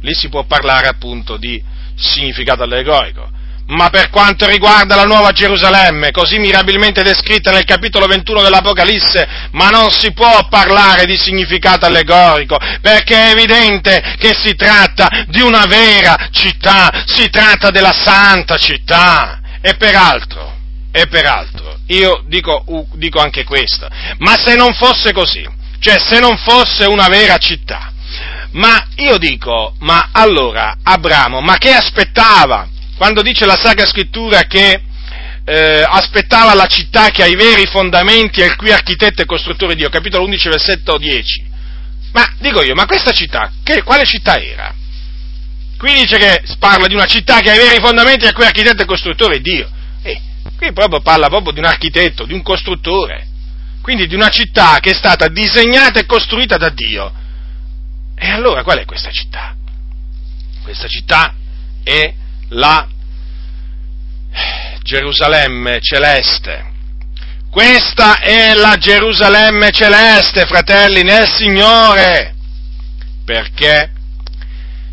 lì 0.00 0.14
si 0.14 0.30
può 0.30 0.44
parlare 0.44 0.88
appunto 0.88 1.36
di 1.36 1.62
significato 1.96 2.62
allegorico 2.62 3.28
ma 3.70 3.88
per 3.88 4.10
quanto 4.10 4.46
riguarda 4.46 4.96
la 4.96 5.04
nuova 5.04 5.32
Gerusalemme, 5.32 6.10
così 6.10 6.38
mirabilmente 6.38 7.02
descritta 7.02 7.50
nel 7.50 7.64
capitolo 7.64 8.06
21 8.06 8.42
dell'Apocalisse, 8.42 9.28
ma 9.52 9.68
non 9.68 9.90
si 9.90 10.12
può 10.12 10.46
parlare 10.48 11.04
di 11.04 11.16
significato 11.16 11.86
allegorico, 11.86 12.58
perché 12.80 13.14
è 13.14 13.30
evidente 13.30 14.16
che 14.18 14.34
si 14.34 14.54
tratta 14.54 15.24
di 15.28 15.40
una 15.40 15.66
vera 15.66 16.28
città, 16.32 17.04
si 17.06 17.30
tratta 17.30 17.70
della 17.70 17.92
santa 17.92 18.56
città. 18.56 19.40
E 19.60 19.76
peraltro, 19.76 20.56
e 20.90 21.06
peraltro, 21.06 21.78
io 21.86 22.24
dico, 22.26 22.64
dico 22.94 23.20
anche 23.20 23.44
questo, 23.44 23.88
ma 24.18 24.36
se 24.36 24.56
non 24.56 24.74
fosse 24.74 25.12
così, 25.12 25.46
cioè 25.78 25.98
se 25.98 26.18
non 26.18 26.36
fosse 26.38 26.86
una 26.86 27.06
vera 27.06 27.36
città, 27.36 27.92
ma 28.52 28.84
io 28.96 29.16
dico, 29.18 29.74
ma 29.80 30.08
allora 30.12 30.78
Abramo, 30.82 31.40
ma 31.40 31.56
che 31.56 31.72
aspettava? 31.72 32.66
Quando 33.00 33.22
dice 33.22 33.46
la 33.46 33.56
Sacra 33.56 33.86
Scrittura 33.86 34.42
che 34.42 34.78
eh, 35.46 35.82
aspettava 35.88 36.52
la 36.52 36.66
città 36.66 37.08
che 37.08 37.22
ha 37.22 37.26
i 37.26 37.34
veri 37.34 37.64
fondamenti 37.64 38.42
e 38.42 38.44
il 38.44 38.56
cui 38.56 38.70
architetto 38.72 39.22
e 39.22 39.24
costruttore 39.24 39.74
Dio, 39.74 39.88
capitolo 39.88 40.24
11, 40.24 40.48
versetto 40.50 40.98
10. 40.98 41.44
Ma 42.12 42.30
dico 42.40 42.62
io, 42.62 42.74
ma 42.74 42.84
questa 42.84 43.12
città, 43.12 43.52
che, 43.62 43.82
quale 43.84 44.04
città 44.04 44.38
era? 44.38 44.74
Qui 45.78 45.94
dice 45.94 46.18
che 46.18 46.42
parla 46.58 46.88
di 46.88 46.94
una 46.94 47.06
città 47.06 47.38
che 47.38 47.48
ha 47.48 47.54
i 47.54 47.58
veri 47.58 47.80
fondamenti 47.80 48.26
e 48.26 48.28
il 48.28 48.34
cui 48.34 48.44
architetto 48.44 48.82
e 48.82 48.84
costruttore 48.84 49.40
Dio. 49.40 49.70
E 50.02 50.20
qui 50.58 50.70
proprio 50.74 51.00
parla 51.00 51.28
proprio 51.28 51.52
di 51.52 51.60
un 51.60 51.64
architetto, 51.64 52.26
di 52.26 52.34
un 52.34 52.42
costruttore. 52.42 53.26
Quindi 53.80 54.08
di 54.08 54.14
una 54.14 54.28
città 54.28 54.76
che 54.78 54.90
è 54.90 54.94
stata 54.94 55.26
disegnata 55.28 56.00
e 56.00 56.04
costruita 56.04 56.58
da 56.58 56.68
Dio. 56.68 57.10
E 58.14 58.28
allora 58.28 58.62
qual 58.62 58.76
è 58.76 58.84
questa 58.84 59.10
città? 59.10 59.56
Questa 60.62 60.86
città 60.86 61.34
è 61.82 62.18
la 62.50 62.86
Gerusalemme 64.82 65.80
celeste. 65.80 66.68
Questa 67.50 68.20
è 68.20 68.54
la 68.54 68.76
Gerusalemme 68.76 69.70
celeste, 69.70 70.46
fratelli, 70.46 71.02
nel 71.02 71.28
Signore, 71.28 72.34
perché 73.24 73.90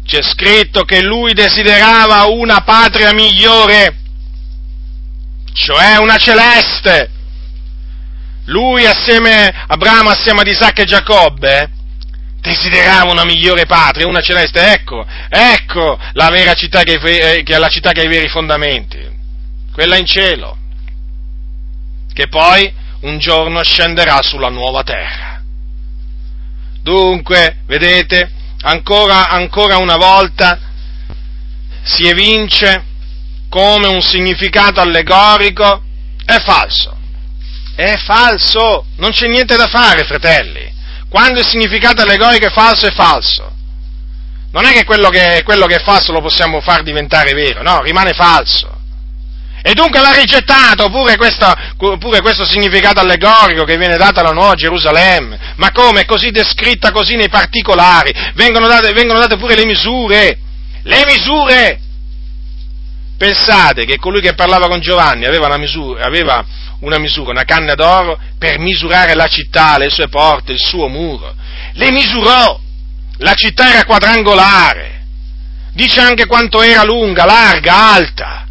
c'è 0.06 0.22
scritto 0.22 0.84
che 0.84 1.02
lui 1.02 1.34
desiderava 1.34 2.26
una 2.26 2.62
patria 2.62 3.14
migliore, 3.14 3.96
cioè 5.54 5.98
una 5.98 6.18
celeste. 6.18 7.12
Lui 8.46 8.86
assieme, 8.86 9.54
Abramo 9.68 10.10
assieme 10.10 10.42
ad 10.42 10.48
Isacco 10.48 10.82
e 10.82 10.86
Giacobbe, 10.86 11.70
desiderava 12.48 13.12
una 13.12 13.26
migliore 13.26 13.66
patria, 13.66 14.08
una 14.08 14.22
celeste, 14.22 14.72
ecco, 14.72 15.06
ecco 15.30 16.00
la 16.14 16.30
vera 16.30 16.54
città 16.54 16.84
che, 16.84 16.94
eh, 16.94 17.44
che 17.44 17.56
è 17.56 17.58
la 17.58 17.68
città 17.68 17.92
che 17.92 18.02
ha 18.02 18.06
i 18.06 18.10
veri 18.10 18.30
fondamenti, 18.30 18.98
quella 19.74 19.98
in 19.98 20.06
cielo, 20.06 20.58
che 22.14 22.28
poi 22.30 22.74
un 23.02 23.20
giorno 23.20 23.62
scenderà 23.64 24.22
sulla 24.22 24.50
nuova 24.50 24.84
terra. 24.84 25.42
Dunque, 26.82 27.58
vedete, 27.66 28.32
ancora, 28.62 29.28
ancora 29.28 29.78
una 29.78 29.98
volta 29.98 30.60
si 31.84 32.08
evince 32.08 32.84
come 33.50 33.88
un 33.88 34.02
significato 34.02 34.80
allegorico 34.80 35.84
è 36.26 36.40
falso. 36.40 36.96
È 37.76 37.96
falso, 37.98 38.86
non 38.96 39.12
c'è 39.12 39.28
niente 39.28 39.56
da 39.56 39.68
fare, 39.68 40.04
fratelli 40.06 40.76
Quando 41.10 41.40
il 41.40 41.48
significato 41.48 42.02
allegorico 42.02 42.48
è 42.48 42.52
falso 42.52 42.88
è 42.88 42.92
falso. 42.92 43.56
Non 44.52 44.66
è 44.66 44.72
che 44.72 44.86
quello 44.86 45.10
che, 45.10 45.42
quello 45.44 45.66
che 45.66 45.76
è 45.76 45.84
falso 45.84 46.12
lo 46.12 46.22
possiamo 46.22 46.62
far 46.62 46.84
diventare 46.84 47.34
vero, 47.34 47.62
no, 47.62 47.82
rimane 47.82 48.14
falso. 48.14 48.76
E 49.62 49.74
dunque 49.74 50.00
va 50.00 50.12
rigettato 50.12 50.90
pure 50.90 51.18
questo, 51.18 51.54
pure 51.76 52.22
questo, 52.22 52.46
significato 52.46 53.02
allegorico 53.02 53.66
che 53.66 53.78
viene 53.78 53.98
dato 53.98 54.22
alla 54.22 54.32
nuova 54.32 54.56
Gerusalemme. 54.56 55.56
Ma 55.58 55.72
come? 55.72 56.02
È 56.02 56.06
così 56.06 56.32
descritta 56.32 56.92
così 56.92 57.16
nei 57.16 57.28
particolari. 57.28 58.14
Vengono 58.36 58.68
date, 58.68 58.94
vengono 58.94 59.20
date 59.20 59.36
pure 59.36 59.56
le 59.56 59.66
misure. 59.66 60.40
Le 60.84 61.04
misure! 61.06 61.80
Pensate 63.18 63.84
che 63.84 63.98
colui 63.98 64.22
che 64.22 64.36
parlava 64.36 64.68
con 64.68 64.80
Giovanni 64.80 65.26
aveva 65.26 65.48
una 65.48 65.58
misura, 65.58 66.06
aveva 66.06 66.46
una, 66.80 66.98
misura, 67.00 67.32
una 67.32 67.44
canna 67.44 67.74
d'oro 67.74 68.20
per 68.38 68.60
misurare 68.60 69.16
la 69.16 69.28
città, 69.28 69.78
le 69.78 69.90
sue 69.90 70.08
porte, 70.10 70.52
il 70.52 70.60
suo 70.60 70.88
muro. 70.88 71.34
Le 71.74 71.92
misurò! 71.92 72.60
La 73.18 73.34
città 73.34 73.72
era 73.72 73.84
quadrangolare. 73.84 75.06
Dice 75.74 76.00
anche 76.02 76.26
quanto 76.26 76.62
era 76.62 76.84
lunga, 76.84 77.26
larga, 77.26 77.94
alta. 77.94 78.46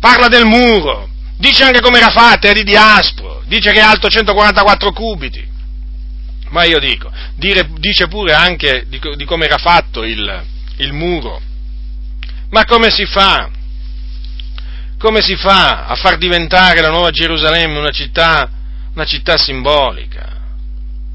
Parla 0.00 0.28
del 0.28 0.44
muro. 0.44 1.08
Dice 1.36 1.64
anche 1.64 1.80
come 1.80 1.98
era 1.98 2.10
fatta, 2.10 2.48
era 2.48 2.58
di 2.58 2.64
diaspro. 2.64 3.42
Dice 3.46 3.72
che 3.72 3.78
è 3.78 3.82
alto 3.82 4.08
144 4.08 4.92
cubiti. 4.92 5.46
Ma 6.48 6.64
io 6.64 6.78
dico, 6.78 7.10
dire, 7.34 7.68
dice 7.78 8.06
pure 8.06 8.32
anche 8.32 8.84
di, 8.88 9.00
di 9.16 9.24
come 9.24 9.46
era 9.46 9.58
fatto 9.58 10.04
il, 10.04 10.44
il 10.76 10.92
muro. 10.92 11.40
Ma 12.50 12.64
come 12.64 12.90
si 12.90 13.04
fa? 13.04 13.50
Come 14.98 15.20
si 15.20 15.36
fa 15.36 15.84
a 15.84 15.94
far 15.94 16.16
diventare 16.16 16.80
la 16.80 16.88
nuova 16.88 17.10
Gerusalemme 17.10 17.78
una 17.78 17.90
città, 17.90 18.48
una 18.94 19.04
città 19.04 19.36
simbolica, 19.36 20.26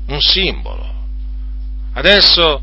un 0.07 0.21
simbolo? 0.21 0.89
Adesso 1.93 2.61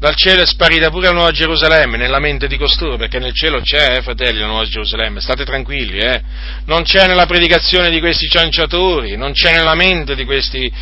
dal 0.00 0.16
cielo 0.16 0.42
è 0.42 0.46
sparita 0.46 0.90
pure 0.90 1.06
la 1.06 1.12
nuova 1.12 1.30
Gerusalemme 1.30 1.96
nella 1.96 2.18
mente 2.18 2.48
di 2.48 2.56
costoro, 2.56 2.96
perché 2.96 3.20
nel 3.20 3.32
cielo 3.32 3.60
c'è, 3.60 3.98
eh, 3.98 4.02
fratelli, 4.02 4.40
la 4.40 4.46
nuova 4.46 4.64
Gerusalemme, 4.64 5.20
state 5.20 5.44
tranquilli, 5.44 5.98
eh? 5.98 6.22
Non 6.64 6.82
c'è 6.82 7.06
nella 7.06 7.26
predicazione 7.26 7.88
di 7.88 8.00
questi 8.00 8.26
cianciatori, 8.26 9.16
non 9.16 9.32
c'è 9.32 9.52
nella 9.52 9.76
mente 9.76 10.16
di 10.16 10.24
questi, 10.24 10.72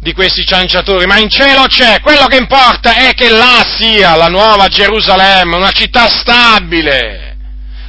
di 0.00 0.12
questi 0.12 0.44
cianciatori, 0.44 1.06
ma 1.06 1.18
in 1.18 1.28
cielo 1.30 1.66
c'è, 1.66 2.00
quello 2.00 2.26
che 2.26 2.36
importa 2.36 3.06
è 3.06 3.12
che 3.14 3.28
là 3.28 3.64
sia 3.76 4.16
la 4.16 4.28
nuova 4.28 4.66
Gerusalemme, 4.66 5.54
una 5.54 5.70
città 5.70 6.08
stabile 6.08 7.33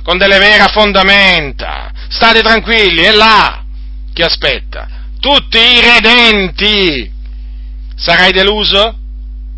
con 0.05 0.19
delle 0.19 0.37
vere 0.37 0.67
fondamenta. 0.67 1.91
State 2.09 2.41
tranquilli, 2.41 3.01
è 3.01 3.11
là 3.11 3.63
che 4.13 4.23
aspetta. 4.23 4.87
Tutti 5.19 5.57
i 5.57 5.81
redenti. 5.81 7.11
Sarai 7.95 8.31
deluso? 8.31 8.99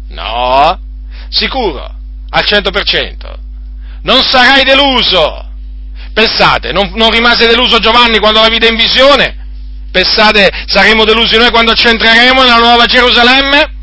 No. 0.07 0.80
Sicuro, 1.28 1.94
al 2.30 2.45
100%. 2.48 3.34
Non 4.03 4.24
sarai 4.24 4.64
deluso. 4.64 5.49
Pensate, 6.14 6.72
non, 6.72 6.94
non 6.95 7.11
rimase 7.11 7.45
deluso 7.45 7.80
Giovanni 7.80 8.19
quando 8.19 8.40
la 8.40 8.48
vide 8.48 8.69
in 8.69 8.78
visione? 8.78 9.45
Pensate, 9.91 10.49
saremo 10.65 11.03
delusi 11.03 11.36
noi 11.36 11.52
quando 11.52 11.74
ci 11.74 11.88
entreremo 11.88 12.41
nella 12.41 12.57
nuova 12.57 12.86
Gerusalemme? 12.86 13.74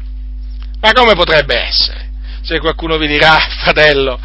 Ma 0.81 0.93
come 0.93 1.15
potrebbe 1.15 1.61
essere? 1.61 2.11
Se 2.43 2.59
qualcuno 2.59 2.97
vi 2.97 3.07
dirà, 3.07 3.39
fratello, 3.63 4.19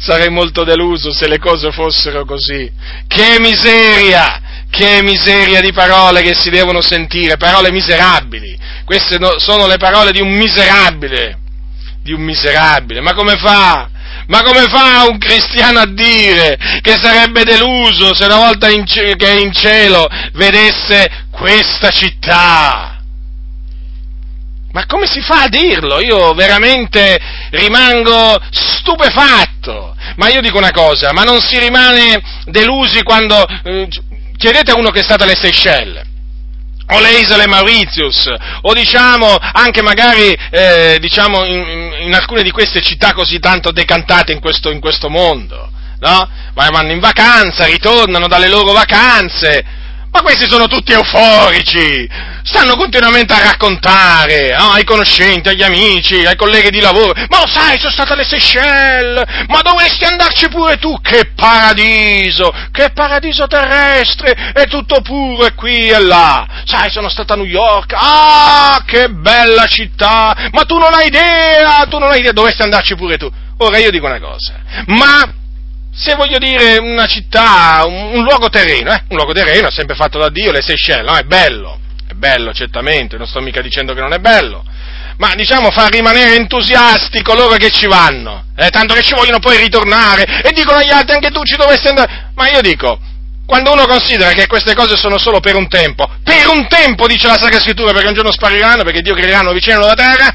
sarei 0.00 0.30
molto 0.30 0.64
deluso 0.64 1.12
se 1.12 1.28
le 1.28 1.38
cose 1.38 1.70
fossero 1.70 2.24
così. 2.24 2.70
Che 3.06 3.36
miseria! 3.38 4.40
Che 4.70 5.02
miseria 5.02 5.60
di 5.60 5.72
parole 5.72 6.22
che 6.22 6.34
si 6.34 6.48
devono 6.48 6.80
sentire, 6.80 7.36
parole 7.36 7.72
miserabili. 7.72 8.56
Queste 8.84 9.18
sono 9.38 9.66
le 9.66 9.76
parole 9.78 10.12
di 10.12 10.20
un 10.20 10.30
miserabile, 10.30 11.38
di 12.02 12.12
un 12.12 12.22
miserabile. 12.22 13.00
Ma 13.00 13.12
come 13.12 13.36
fa? 13.36 13.90
Ma 14.28 14.42
come 14.42 14.66
fa 14.68 15.06
un 15.08 15.18
cristiano 15.18 15.80
a 15.80 15.86
dire 15.86 16.56
che 16.82 16.96
sarebbe 17.02 17.42
deluso 17.42 18.14
se 18.14 18.26
una 18.26 18.36
volta 18.36 18.70
in, 18.70 18.84
che 18.84 19.16
è 19.16 19.40
in 19.40 19.52
cielo 19.52 20.06
vedesse 20.34 21.26
questa 21.32 21.90
città? 21.90 22.89
Ma 24.72 24.86
come 24.86 25.06
si 25.06 25.20
fa 25.20 25.42
a 25.42 25.48
dirlo? 25.48 26.00
Io 26.00 26.32
veramente 26.34 27.18
rimango 27.50 28.40
stupefatto. 28.50 29.96
Ma 30.16 30.28
io 30.28 30.40
dico 30.40 30.58
una 30.58 30.70
cosa, 30.70 31.12
ma 31.12 31.22
non 31.22 31.40
si 31.40 31.58
rimane 31.58 32.20
delusi 32.44 33.02
quando... 33.02 33.44
Eh, 33.64 33.88
chiedete 34.36 34.70
a 34.70 34.78
uno 34.78 34.90
che 34.90 35.00
è 35.00 35.02
stato 35.02 35.24
alle 35.24 35.36
Seychelles 35.36 36.08
o 36.92 36.98
le 36.98 37.20
isole 37.20 37.46
Mauritius, 37.46 38.32
o 38.62 38.72
diciamo 38.72 39.36
anche 39.36 39.80
magari 39.80 40.36
eh, 40.50 40.96
diciamo 40.98 41.44
in, 41.44 41.92
in, 42.00 42.14
alcune 42.14 42.42
di 42.42 42.50
queste 42.50 42.80
città 42.80 43.12
così 43.12 43.38
tanto 43.38 43.70
decantate 43.70 44.32
in 44.32 44.40
questo, 44.40 44.70
in 44.70 44.80
questo 44.80 45.08
mondo, 45.08 45.70
no? 46.00 46.28
Vanno 46.54 46.90
in 46.90 46.98
vacanza, 46.98 47.64
ritornano 47.64 48.26
dalle 48.26 48.48
loro 48.48 48.72
vacanze, 48.72 49.64
ma 50.10 50.22
questi 50.22 50.48
sono 50.48 50.66
tutti 50.66 50.92
euforici, 50.92 52.08
stanno 52.42 52.76
continuamente 52.76 53.32
a 53.32 53.42
raccontare 53.42 54.56
oh, 54.58 54.70
ai 54.70 54.84
conoscenti, 54.84 55.48
agli 55.48 55.62
amici, 55.62 56.24
ai 56.24 56.36
colleghi 56.36 56.70
di 56.70 56.80
lavoro, 56.80 57.12
ma 57.28 57.38
lo 57.38 57.46
sai, 57.46 57.78
sono 57.78 57.92
stato 57.92 58.12
alle 58.14 58.24
Seychelles, 58.24 59.22
ma 59.48 59.60
dovresti 59.62 60.04
andarci 60.04 60.48
pure 60.48 60.78
tu, 60.78 61.00
che 61.00 61.30
paradiso, 61.34 62.52
che 62.72 62.90
paradiso 62.92 63.46
terrestre, 63.46 64.52
è 64.52 64.66
tutto 64.66 65.00
puro 65.00 65.46
e 65.46 65.54
qui 65.54 65.88
e 65.88 66.00
là, 66.00 66.46
sai, 66.64 66.90
sono 66.90 67.08
stato 67.08 67.34
a 67.34 67.36
New 67.36 67.44
York, 67.44 67.94
ah, 67.96 68.82
che 68.84 69.08
bella 69.10 69.66
città, 69.66 70.48
ma 70.50 70.64
tu 70.64 70.76
non 70.78 70.92
hai 70.92 71.06
idea, 71.06 71.86
tu 71.88 71.98
non 71.98 72.10
hai 72.10 72.18
idea, 72.18 72.32
dovresti 72.32 72.62
andarci 72.62 72.96
pure 72.96 73.16
tu. 73.16 73.30
Ora 73.58 73.78
io 73.78 73.90
dico 73.90 74.06
una 74.06 74.18
cosa, 74.18 74.54
ma 74.86 75.39
se 75.92 76.14
voglio 76.14 76.38
dire 76.38 76.78
una 76.78 77.06
città, 77.06 77.82
un, 77.86 78.14
un 78.14 78.22
luogo 78.22 78.48
terreno, 78.48 78.92
eh? 78.92 79.02
un 79.08 79.16
luogo 79.16 79.32
terreno 79.32 79.70
sempre 79.70 79.96
fatto 79.96 80.18
da 80.18 80.28
Dio, 80.28 80.52
le 80.52 80.62
Seychelles, 80.62 81.10
no? 81.10 81.16
È 81.16 81.22
bello, 81.22 81.78
è 82.08 82.12
bello 82.14 82.52
certamente, 82.52 83.16
non 83.16 83.26
sto 83.26 83.40
mica 83.40 83.60
dicendo 83.60 83.92
che 83.92 84.00
non 84.00 84.12
è 84.12 84.18
bello, 84.18 84.64
ma 85.18 85.34
diciamo 85.34 85.70
fa 85.70 85.88
rimanere 85.88 86.36
entusiasti 86.36 87.22
coloro 87.22 87.56
che 87.56 87.70
ci 87.70 87.86
vanno, 87.86 88.44
eh? 88.56 88.70
tanto 88.70 88.94
che 88.94 89.02
ci 89.02 89.14
vogliono 89.14 89.40
poi 89.40 89.58
ritornare 89.58 90.42
e 90.42 90.52
dicono 90.52 90.78
agli 90.78 90.90
altri 90.90 91.14
anche 91.14 91.30
tu 91.30 91.42
ci 91.44 91.56
dovresti 91.56 91.88
andare, 91.88 92.30
ma 92.34 92.48
io 92.48 92.60
dico, 92.60 92.98
quando 93.44 93.72
uno 93.72 93.84
considera 93.86 94.30
che 94.30 94.46
queste 94.46 94.74
cose 94.74 94.96
sono 94.96 95.18
solo 95.18 95.40
per 95.40 95.56
un 95.56 95.66
tempo, 95.68 96.08
per 96.22 96.46
un 96.48 96.68
tempo 96.68 97.08
dice 97.08 97.26
la 97.26 97.36
Sacra 97.36 97.58
Scrittura, 97.58 97.92
perché 97.92 98.06
un 98.06 98.14
giorno 98.14 98.30
spariranno, 98.30 98.84
perché 98.84 99.00
Dio 99.00 99.14
creeranno 99.14 99.52
vicino 99.52 99.78
alla 99.78 99.94
terra, 99.94 100.32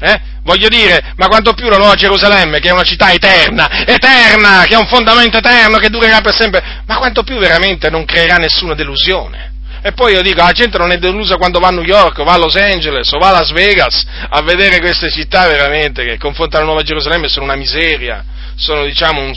eh? 0.00 0.20
Voglio 0.42 0.68
dire, 0.68 1.12
ma 1.16 1.26
quanto 1.26 1.52
più 1.52 1.68
la 1.68 1.76
Nuova 1.76 1.94
Gerusalemme, 1.94 2.60
che 2.60 2.68
è 2.68 2.72
una 2.72 2.82
città 2.82 3.12
eterna, 3.12 3.84
eterna, 3.84 4.64
che 4.66 4.74
ha 4.74 4.78
un 4.78 4.86
fondamento 4.86 5.38
eterno, 5.38 5.78
che 5.78 5.90
durerà 5.90 6.20
per 6.20 6.34
sempre, 6.34 6.82
ma 6.86 6.96
quanto 6.96 7.22
più 7.22 7.36
veramente 7.38 7.90
non 7.90 8.04
creerà 8.04 8.36
nessuna 8.36 8.74
delusione. 8.74 9.52
E 9.80 9.92
poi 9.92 10.14
io 10.14 10.22
dico, 10.22 10.42
la 10.42 10.52
gente 10.52 10.78
non 10.78 10.90
è 10.90 10.98
delusa 10.98 11.36
quando 11.36 11.60
va 11.60 11.68
a 11.68 11.72
New 11.72 11.84
York, 11.84 12.18
o 12.18 12.24
va 12.24 12.32
a 12.32 12.38
Los 12.38 12.56
Angeles, 12.56 13.12
o 13.12 13.18
va 13.18 13.28
a 13.28 13.32
Las 13.32 13.52
Vegas, 13.52 14.04
a 14.28 14.42
vedere 14.42 14.80
queste 14.80 15.10
città 15.10 15.46
veramente, 15.46 16.04
che 16.04 16.18
confrontano 16.18 16.64
la 16.64 16.70
Nuova 16.70 16.82
Gerusalemme 16.82 17.28
sono 17.28 17.44
una 17.44 17.54
miseria, 17.54 18.24
sono, 18.56 18.84
diciamo, 18.84 19.20
un, 19.20 19.32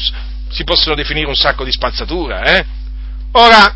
si 0.50 0.64
possono 0.64 0.96
definire 0.96 1.28
un 1.28 1.36
sacco 1.36 1.64
di 1.64 1.72
spazzatura, 1.72 2.44
eh? 2.44 2.66
Ora, 3.34 3.76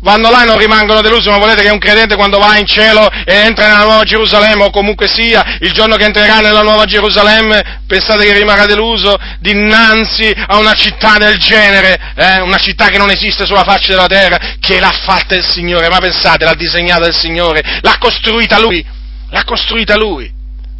vanno 0.00 0.30
là 0.30 0.42
e 0.42 0.46
non 0.46 0.58
rimangono 0.58 1.00
delusi, 1.00 1.28
ma 1.28 1.38
volete 1.38 1.62
che 1.62 1.70
un 1.70 1.78
credente 1.78 2.14
quando 2.14 2.38
va 2.38 2.56
in 2.56 2.66
cielo 2.66 3.08
e 3.10 3.34
entra 3.34 3.66
nella 3.68 3.84
nuova 3.84 4.04
Gerusalemme, 4.04 4.64
o 4.64 4.70
comunque 4.70 5.08
sia, 5.08 5.58
il 5.60 5.72
giorno 5.72 5.96
che 5.96 6.04
entrerà 6.04 6.40
nella 6.40 6.62
nuova 6.62 6.84
Gerusalemme, 6.84 7.82
pensate 7.86 8.24
che 8.24 8.32
rimarrà 8.32 8.66
deluso 8.66 9.16
dinanzi 9.40 10.32
a 10.46 10.56
una 10.58 10.74
città 10.74 11.16
del 11.18 11.36
genere, 11.38 11.98
eh? 12.14 12.40
una 12.40 12.58
città 12.58 12.88
che 12.88 12.98
non 12.98 13.10
esiste 13.10 13.46
sulla 13.46 13.64
faccia 13.64 13.88
della 13.88 14.06
terra, 14.06 14.38
che 14.60 14.78
l'ha 14.78 14.94
fatta 15.04 15.34
il 15.34 15.44
Signore, 15.44 15.88
ma 15.88 15.98
pensate, 15.98 16.44
l'ha 16.44 16.54
disegnata 16.54 17.06
il 17.06 17.14
Signore, 17.14 17.62
l'ha 17.80 17.96
costruita 17.98 18.58
Lui, 18.58 18.84
l'ha 19.30 19.44
costruita 19.44 19.96
Lui. 19.96 20.36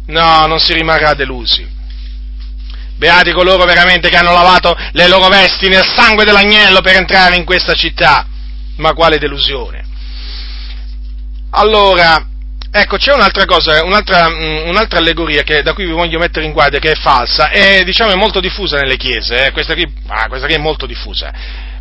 No, 0.07 0.47
non 0.47 0.59
si 0.59 0.73
rimarrà 0.73 1.13
delusi. 1.13 1.77
Beati 2.95 3.31
coloro 3.31 3.63
veramente 3.63 4.09
che 4.09 4.17
hanno 4.17 4.33
lavato 4.33 4.75
le 4.91 5.07
loro 5.07 5.29
vesti 5.29 5.69
nel 5.69 5.85
sangue 5.85 6.25
dell'agnello 6.25 6.81
per 6.81 6.95
entrare 6.95 7.35
in 7.35 7.45
questa 7.45 7.73
città 7.73 8.25
ma 8.79 8.93
quale 8.93 9.17
delusione. 9.17 9.85
Allora, 11.51 12.27
ecco, 12.71 12.97
c'è 12.97 13.13
un'altra 13.13 13.45
cosa, 13.45 13.83
un'altra, 13.83 14.29
mm, 14.29 14.67
un'altra 14.67 14.99
allegoria 14.99 15.43
che, 15.43 15.61
da 15.61 15.73
cui 15.73 15.85
vi 15.85 15.91
voglio 15.91 16.19
mettere 16.19 16.45
in 16.45 16.51
guardia, 16.51 16.79
che 16.79 16.91
è 16.91 16.95
falsa, 16.95 17.49
e 17.49 17.83
diciamo 17.83 18.11
è 18.11 18.15
molto 18.15 18.39
diffusa 18.39 18.77
nelle 18.77 18.97
chiese, 18.97 19.47
eh, 19.47 19.51
questa, 19.51 19.73
qui, 19.73 19.87
ah, 20.07 20.27
questa 20.27 20.47
qui 20.47 20.55
è 20.55 20.59
molto 20.59 20.85
diffusa. 20.85 21.31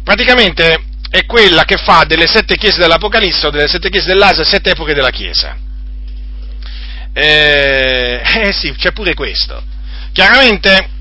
Praticamente 0.03 0.85
è 1.11 1.25
quella 1.25 1.65
che 1.65 1.77
fa 1.77 2.05
delle 2.07 2.27
sette 2.27 2.57
chiese 2.57 2.81
dell'Apocalisse 2.81 3.47
o 3.47 3.51
delle 3.51 3.69
sette 3.69 3.89
chiese 3.89 4.09
dell'Asia 4.09 4.45
sette 4.45 4.71
epoche 4.71 4.95
della 4.95 5.11
Chiesa. 5.11 5.57
Eh, 7.13 8.21
eh 8.45 8.53
sì, 8.53 8.75
c'è 8.75 8.93
pure 8.93 9.15
questo. 9.15 9.63
Chiaramente 10.13 10.97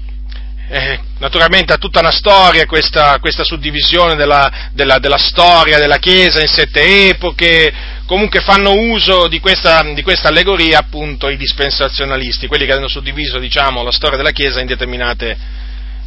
eh, 0.69 0.99
naturalmente 1.19 1.72
ha 1.72 1.77
tutta 1.77 1.99
una 2.02 2.11
storia 2.11 2.65
questa, 2.65 3.19
questa 3.19 3.44
suddivisione 3.44 4.15
della, 4.15 4.69
della, 4.73 4.99
della, 4.99 5.18
storia 5.18 5.77
della 5.80 5.98
Chiesa 5.98 6.41
in 6.41 6.48
sette 6.48 7.07
epoche, 7.10 7.73
comunque 8.06 8.41
fanno 8.41 8.73
uso 8.73 9.27
di 9.27 9.39
questa, 9.39 9.81
di 9.94 10.02
questa, 10.02 10.27
allegoria 10.27 10.80
appunto 10.80 11.30
i 11.30 11.38
dispensazionalisti, 11.38 12.48
quelli 12.48 12.65
che 12.65 12.73
hanno 12.73 12.89
suddiviso 12.89 13.39
diciamo, 13.39 13.81
la 13.81 13.91
storia 13.91 14.18
della 14.18 14.31
Chiesa 14.31 14.60
in 14.60 14.68
determinate 14.68 15.38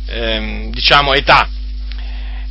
ehm, 0.06 0.70
diciamo, 0.70 1.14
età. 1.14 1.48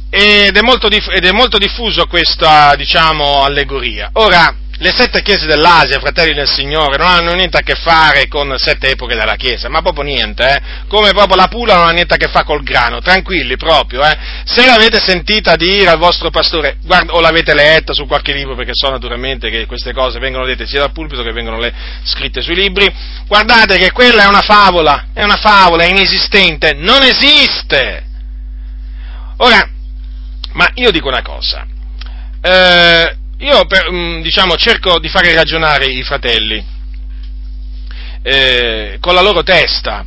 Ed 0.09 0.57
è 0.57 0.61
molto, 0.61 0.87
diff- 0.87 1.13
ed 1.13 1.25
è 1.25 1.31
molto 1.31 1.59
diffuso 1.59 2.07
questa 2.07 2.73
diciamo, 2.75 3.43
allegoria. 3.43 4.09
Ora, 4.13 4.55
le 4.81 4.93
sette 4.95 5.21
chiese 5.21 5.45
dell'Asia, 5.45 5.99
fratelli 5.99 6.33
del 6.33 6.47
Signore, 6.47 6.97
non 6.97 7.07
hanno 7.07 7.33
niente 7.33 7.57
a 7.57 7.61
che 7.61 7.75
fare 7.75 8.27
con 8.29 8.53
sette 8.57 8.91
epoche 8.91 9.15
della 9.15 9.35
Chiesa, 9.35 9.67
ma 9.67 9.81
proprio 9.81 10.05
niente, 10.05 10.49
eh? 10.49 10.61
Come 10.87 11.11
proprio 11.11 11.35
la 11.35 11.47
pula 11.47 11.75
non 11.75 11.87
ha 11.87 11.91
niente 11.91 12.13
a 12.13 12.17
che 12.17 12.29
fare 12.29 12.45
col 12.45 12.63
grano, 12.63 13.01
tranquilli 13.01 13.57
proprio, 13.57 14.01
eh? 14.05 14.17
Se 14.45 14.65
l'avete 14.65 14.99
sentita 14.99 15.57
dire 15.57 15.89
al 15.89 15.97
vostro 15.97 16.29
pastore, 16.29 16.77
guarda, 16.81 17.13
o 17.13 17.19
l'avete 17.19 17.53
letta 17.53 17.91
su 17.91 18.07
qualche 18.07 18.31
libro, 18.31 18.55
perché 18.55 18.71
so 18.73 18.89
naturalmente 18.89 19.49
che 19.49 19.65
queste 19.65 19.91
cose 19.91 20.17
vengono 20.17 20.45
dette 20.45 20.65
sia 20.65 20.79
dal 20.79 20.93
pulpito 20.93 21.23
che 21.23 21.33
vengono 21.33 21.59
le, 21.59 21.73
scritte 22.03 22.41
sui 22.41 22.55
libri, 22.55 22.89
guardate 23.27 23.77
che 23.77 23.91
quella 23.91 24.23
è 24.23 24.27
una 24.27 24.41
favola, 24.41 25.07
è 25.13 25.23
una 25.23 25.35
favola, 25.35 25.83
è 25.83 25.89
inesistente, 25.89 26.71
non 26.73 27.03
esiste! 27.03 28.05
Ora, 29.37 29.69
ma 30.53 30.69
io 30.75 30.89
dico 30.91 31.09
una 31.09 31.21
cosa, 31.21 31.65
eh, 32.41 33.17
io 33.39 33.65
per, 33.65 33.91
mm, 33.91 34.21
diciamo, 34.21 34.55
cerco 34.55 34.99
di 34.99 35.07
fare 35.07 35.33
ragionare 35.33 35.85
i 35.85 36.03
fratelli 36.03 36.63
eh, 38.21 38.97
con 38.99 39.13
la 39.13 39.21
loro 39.21 39.43
testa. 39.43 40.05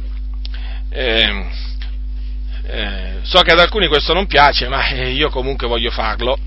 Eh, 0.90 1.46
eh, 2.64 3.18
so 3.22 3.40
che 3.40 3.52
ad 3.52 3.59
alcuni 3.59 3.88
questo 3.88 4.12
non 4.12 4.26
piace, 4.26 4.68
ma 4.68 4.88
eh, 4.88 5.10
io 5.10 5.30
comunque 5.30 5.66
voglio 5.66 5.90
farlo, 5.90 6.38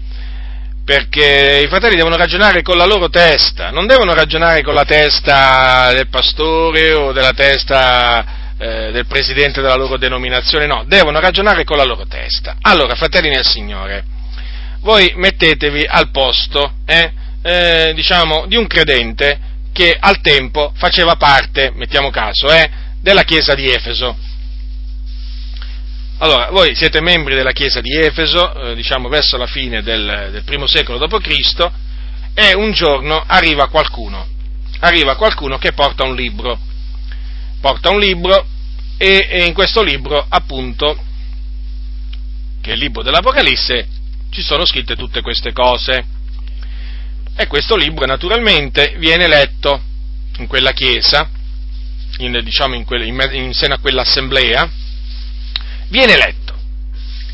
perché 0.84 1.62
i 1.64 1.68
fratelli 1.68 1.95
devono 1.95 2.16
ragionare 2.16 2.62
con 2.62 2.78
la 2.78 2.86
loro 2.86 3.10
testa, 3.10 3.72
non 3.72 3.88
devono 3.88 4.14
ragionare 4.14 4.62
con 4.62 4.76
la 4.76 4.86
testa 4.86 5.91
del 5.91 6.07
pastore 6.07 6.94
o 6.94 7.12
della 7.12 7.34
testa 7.34 8.53
eh, 8.57 8.91
del 8.91 9.07
presidente 9.07 9.62
della 9.62 9.76
loro 9.76 9.98
denominazione, 9.98 10.68
no, 10.68 10.84
devono 10.86 11.20
ragionare 11.20 11.64
con 11.64 11.78
la 11.78 11.84
loro 11.84 12.06
testa. 12.06 12.57
Allora, 12.62 12.94
fratelli 12.94 13.30
nel 13.30 13.44
Signore, 13.44 14.06
voi 14.86 15.14
mettetevi 15.16 15.84
al 15.84 16.12
posto, 16.12 16.76
eh, 16.86 17.12
eh, 17.41 17.91
diciamo, 17.95 18.45
di 18.45 18.56
un 18.56 18.68
credente 18.68 19.40
che 19.74 19.98
al 19.99 20.22
tempo 20.22 20.74
faceva 20.76 21.16
parte, 21.16 21.72
mettiamo 21.74 22.12
caso, 22.12 22.52
eh, 22.52 22.70
della 23.02 23.24
chiesa 23.24 23.56
di 23.56 23.68
Efeso. 23.68 24.16
Allora, 26.20 26.49
voi 26.52 26.76
siete 26.76 27.02
membri 27.02 27.34
della 27.34 27.52
chiesa 27.52 27.82
di 27.82 27.98
Efeso, 27.98 28.53
eh, 28.53 28.76
diciamo 28.76 29.10
verso 29.10 29.38
la 29.38 29.48
fine 29.48 29.82
del, 29.82 30.30
del 30.32 30.44
primo 30.44 30.68
secolo 30.68 30.99
d.C., 30.99 31.72
e 32.36 32.53
un 32.53 32.72
giorno 32.72 33.24
arriva 33.26 33.68
qualcuno, 33.70 34.28
arriva 34.82 35.16
qualcuno 35.16 35.57
che 35.57 35.74
porta 35.74 36.03
un 36.03 36.16
libro, 36.16 36.60
porta 37.60 37.90
un 37.90 37.99
libro 37.99 38.45
e, 38.98 39.28
e 39.32 39.45
in 39.45 39.53
questo 39.53 39.82
libro, 39.82 40.24
appunto, 40.30 40.95
che 42.62 42.70
è 42.70 42.74
il 42.74 42.80
libro 42.80 43.02
dell'Apocalisse, 43.02 43.95
ci 44.30 44.41
sono 44.41 44.65
scritte 44.65 44.95
tutte 44.95 45.22
queste 45.22 45.52
cose. 45.52 46.06
E 47.38 47.47
questo 47.47 47.76
libro 47.76 48.06
naturalmente 48.06 48.95
viene 48.97 49.27
letto 49.27 49.81
in 50.38 50.47
quella 50.47 50.72
chiesa, 50.72 51.30
in, 52.18 52.39
diciamo 52.43 52.76
in, 52.76 52.85
quelle, 52.85 53.06
in, 53.06 53.30
in 53.34 53.53
seno 53.53 53.73
a 53.76 53.80
quell'assemblea, 53.80 54.69
viene 55.89 56.15
letto 56.15 56.53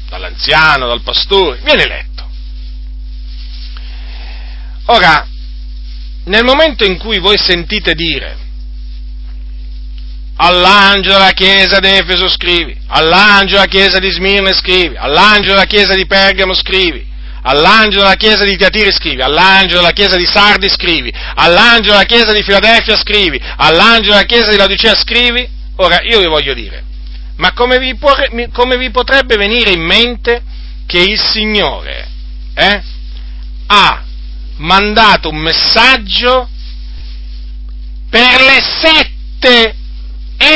dall'anziano, 0.10 0.88
dal 0.88 1.02
pastore, 1.02 1.62
viene 1.64 1.88
letto. 1.88 2.30
Ora, 4.86 5.26
nel 6.26 6.44
momento 6.44 6.84
in 6.84 6.98
cui 6.98 7.20
voi 7.20 7.38
sentite 7.38 7.94
dire 7.94 8.41
all'angelo 10.44 11.18
della 11.18 11.32
chiesa 11.32 11.80
di 11.80 11.88
Efeso 11.88 12.28
scrivi, 12.28 12.76
all'angelo 12.88 13.60
della 13.60 13.68
chiesa 13.68 14.00
di 14.00 14.10
Smirne 14.10 14.54
scrivi, 14.54 14.96
all'angelo 14.98 15.54
della 15.54 15.66
chiesa 15.66 15.94
di 15.94 16.08
Pergamo 16.08 16.56
scrivi, 16.56 17.06
all'angelo 17.44 18.02
della 18.02 18.16
chiesa 18.16 18.44
di 18.44 18.58
Tiatiri 18.58 18.92
scrivi, 18.92 19.22
all'angelo 19.22 19.82
della 19.82 19.92
chiesa 19.92 20.16
di 20.16 20.26
Sardi 20.26 20.68
scrivi, 20.68 21.14
all'angelo 21.36 21.94
della 21.94 22.06
chiesa 22.06 22.34
di 22.34 22.42
Filadelfia 22.42 22.98
scrivi, 22.98 23.40
all'angelo 23.58 24.14
della 24.14 24.26
chiesa 24.26 24.50
di 24.50 24.58
Laodicea 24.58 24.96
scrivi. 24.96 25.48
Ora 25.76 26.02
io 26.02 26.20
vi 26.20 26.28
voglio 26.28 26.56
dire, 26.56 26.84
ma 27.38 27.54
come 27.54 27.78
vi, 27.78 27.96
può, 27.96 28.12
come 28.52 28.78
vi 28.78 28.90
potrebbe 28.90 29.38
venire 29.38 29.72
in 29.72 29.82
mente 29.82 30.42
che 30.88 31.00
il 31.00 31.20
Signore 31.20 32.08
eh, 32.56 32.82
ha 33.68 34.04
mandato 34.58 35.30
un 35.30 35.38
messaggio 35.38 36.50
per 38.10 38.42
le 38.42 38.60
sette 38.62 39.76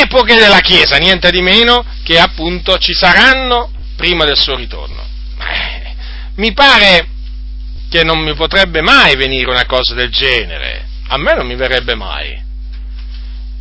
epoche 0.01 0.35
della 0.35 0.59
Chiesa, 0.59 0.97
niente 0.97 1.29
di 1.31 1.41
meno 1.41 1.85
che 2.03 2.19
appunto 2.19 2.77
ci 2.77 2.93
saranno 2.93 3.71
prima 3.95 4.25
del 4.25 4.37
suo 4.37 4.55
ritorno. 4.55 5.03
Eh, 5.39 5.93
mi 6.35 6.53
pare 6.53 7.07
che 7.89 8.03
non 8.03 8.19
mi 8.19 8.33
potrebbe 8.33 8.81
mai 8.81 9.15
venire 9.15 9.49
una 9.49 9.65
cosa 9.65 9.93
del 9.93 10.09
genere, 10.09 10.85
a 11.07 11.17
me 11.17 11.33
non 11.35 11.45
mi 11.45 11.55
verrebbe 11.55 11.95
mai. 11.95 12.43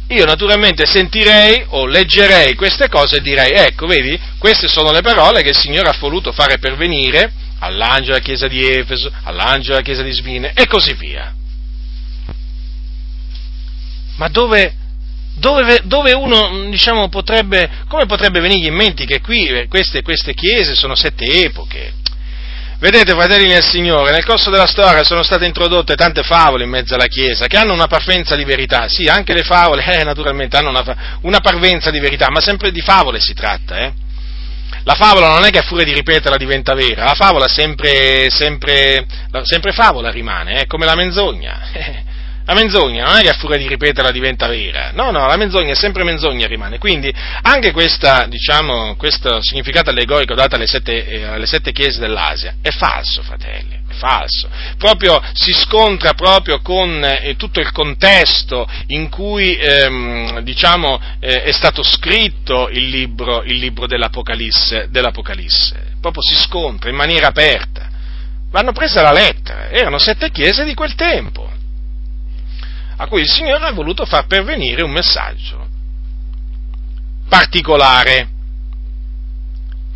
Io 0.08 0.24
naturalmente 0.26 0.84
sentirei 0.84 1.64
o 1.68 1.86
leggerei 1.86 2.54
queste 2.54 2.88
cose 2.88 3.16
e 3.16 3.20
direi, 3.20 3.52
ecco, 3.52 3.86
vedi, 3.86 4.18
queste 4.38 4.68
sono 4.68 4.92
le 4.92 5.00
parole 5.00 5.42
che 5.42 5.50
il 5.50 5.56
Signore 5.56 5.88
ha 5.88 5.96
voluto 5.98 6.30
fare 6.30 6.58
pervenire 6.58 7.32
all'angelo 7.60 8.12
della 8.12 8.18
chiesa 8.18 8.46
di 8.46 8.66
Efeso, 8.66 9.10
all'angelo 9.22 9.72
della 9.72 9.82
chiesa 9.82 10.02
di 10.02 10.12
Svine 10.12 10.52
e 10.54 10.66
così 10.66 10.92
via. 10.92 11.34
Ma 14.16 14.28
dove, 14.28 14.74
dove, 15.34 15.80
dove 15.84 16.12
uno, 16.12 16.68
diciamo, 16.70 17.08
potrebbe, 17.08 17.68
come 17.88 18.06
potrebbe 18.06 18.40
venirgli 18.40 18.66
in 18.66 18.74
mente 18.74 19.04
che 19.04 19.20
qui 19.20 19.46
eh, 19.46 19.68
queste, 19.68 20.02
queste 20.02 20.34
chiese 20.34 20.74
sono 20.74 20.94
sette 20.94 21.24
epoche? 21.24 22.02
Vedete, 22.78 23.12
fratelli 23.12 23.48
del 23.48 23.62
Signore, 23.62 24.10
nel 24.10 24.24
corso 24.24 24.50
della 24.50 24.66
storia 24.66 25.04
sono 25.04 25.22
state 25.22 25.46
introdotte 25.46 25.94
tante 25.94 26.22
favole 26.22 26.64
in 26.64 26.70
mezzo 26.70 26.94
alla 26.94 27.06
Chiesa 27.06 27.46
che 27.46 27.56
hanno 27.56 27.72
una 27.72 27.86
parvenza 27.86 28.36
di 28.36 28.44
verità. 28.44 28.88
Sì, 28.88 29.04
anche 29.04 29.32
le 29.32 29.42
favole, 29.42 29.84
eh, 29.90 30.04
naturalmente, 30.04 30.56
hanno 30.56 30.68
una, 30.68 31.18
una, 31.22 31.40
parvenza 31.40 31.90
di 31.90 31.98
verità, 31.98 32.28
ma 32.30 32.40
sempre 32.40 32.72
di 32.72 32.80
favole 32.80 33.20
si 33.20 33.32
tratta, 33.32 33.78
eh. 33.78 33.92
La 34.82 34.94
favola 34.94 35.28
non 35.28 35.44
è 35.44 35.50
che 35.50 35.60
a 35.60 35.62
furia 35.62 35.84
di 35.84 35.94
ripeterla 35.94 36.36
diventa 36.36 36.74
vera, 36.74 37.04
la 37.04 37.14
favola 37.14 37.48
sempre, 37.48 38.28
sempre, 38.28 39.06
sempre 39.44 39.72
favola 39.72 40.10
rimane, 40.10 40.60
eh, 40.60 40.66
come 40.66 40.84
la 40.84 40.94
menzogna. 40.94 41.60
La 42.46 42.52
menzogna 42.52 43.06
non 43.06 43.16
è 43.16 43.22
che 43.22 43.30
a 43.30 43.34
furia 43.34 43.56
di 43.56 43.66
ripeterla 43.66 44.10
diventa 44.10 44.46
vera, 44.48 44.90
no, 44.92 45.10
no, 45.10 45.26
la 45.26 45.36
menzogna 45.36 45.72
è 45.72 45.74
sempre 45.74 46.04
menzogna 46.04 46.46
rimane. 46.46 46.76
Quindi 46.76 47.10
anche 47.40 47.72
questa, 47.72 48.26
diciamo, 48.26 48.96
questo 48.96 49.40
significato 49.40 49.88
allegorico 49.88 50.34
dato 50.34 50.54
alle 50.54 50.66
sette, 50.66 51.06
eh, 51.06 51.24
alle 51.24 51.46
sette 51.46 51.72
chiese 51.72 52.00
dell'Asia 52.00 52.56
è 52.60 52.68
falso, 52.68 53.22
fratelli, 53.22 53.80
è 53.88 53.94
falso. 53.94 54.50
Proprio 54.76 55.22
si 55.32 55.54
scontra 55.54 56.12
proprio 56.12 56.60
con 56.60 57.02
eh, 57.02 57.34
tutto 57.36 57.60
il 57.60 57.72
contesto 57.72 58.68
in 58.88 59.08
cui, 59.08 59.56
ehm, 59.56 60.40
diciamo, 60.40 61.00
eh, 61.20 61.44
è 61.44 61.52
stato 61.52 61.82
scritto 61.82 62.68
il 62.68 62.90
libro, 62.90 63.42
il 63.42 63.56
libro 63.56 63.86
dell'Apocalisse, 63.86 64.88
dell'Apocalisse. 64.90 65.92
Proprio 65.98 66.22
si 66.22 66.34
scontra 66.34 66.90
in 66.90 66.96
maniera 66.96 67.28
aperta. 67.28 67.88
Vanno 68.50 68.72
prese 68.72 68.98
alla 68.98 69.12
lettera, 69.12 69.70
erano 69.70 69.98
sette 69.98 70.30
chiese 70.30 70.64
di 70.64 70.74
quel 70.74 70.94
tempo 70.94 71.54
a 72.96 73.06
cui 73.06 73.22
il 73.22 73.28
Signore 73.28 73.64
ha 73.64 73.72
voluto 73.72 74.04
far 74.04 74.26
pervenire 74.26 74.82
un 74.82 74.90
messaggio 74.90 75.66
particolare 77.28 78.28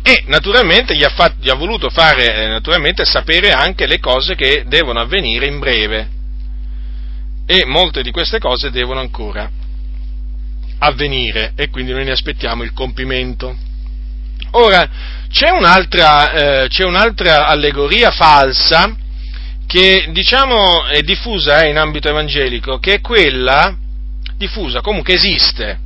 e 0.01 0.23
naturalmente 0.27 0.95
gli 0.95 1.03
ha, 1.03 1.09
fatto, 1.09 1.35
gli 1.39 1.49
ha 1.49 1.55
voluto 1.55 1.89
fare 1.89 2.61
eh, 2.61 3.05
sapere 3.05 3.51
anche 3.51 3.85
le 3.85 3.99
cose 3.99 4.35
che 4.35 4.63
devono 4.67 4.99
avvenire 4.99 5.45
in 5.45 5.59
breve 5.59 6.09
e 7.45 7.65
molte 7.65 8.01
di 8.01 8.11
queste 8.11 8.39
cose 8.39 8.71
devono 8.71 8.99
ancora 8.99 9.49
avvenire 10.79 11.53
e 11.55 11.69
quindi 11.69 11.91
noi 11.91 12.05
ne 12.05 12.11
aspettiamo 12.11 12.63
il 12.63 12.73
compimento. 12.73 13.55
Ora, 14.51 14.87
c'è 15.29 15.49
un'altra, 15.49 16.31
eh, 16.63 16.67
c'è 16.69 16.85
un'altra 16.85 17.47
allegoria 17.47 18.11
falsa 18.11 18.95
che 19.69 20.07
diciamo 20.09 20.85
è 20.85 21.03
diffusa 21.03 21.61
eh, 21.61 21.69
in 21.69 21.77
ambito 21.77 22.09
evangelico, 22.09 22.79
che 22.79 22.95
è 22.95 23.01
quella, 23.01 23.77
diffusa, 24.35 24.81
comunque 24.81 25.13
esiste, 25.13 25.79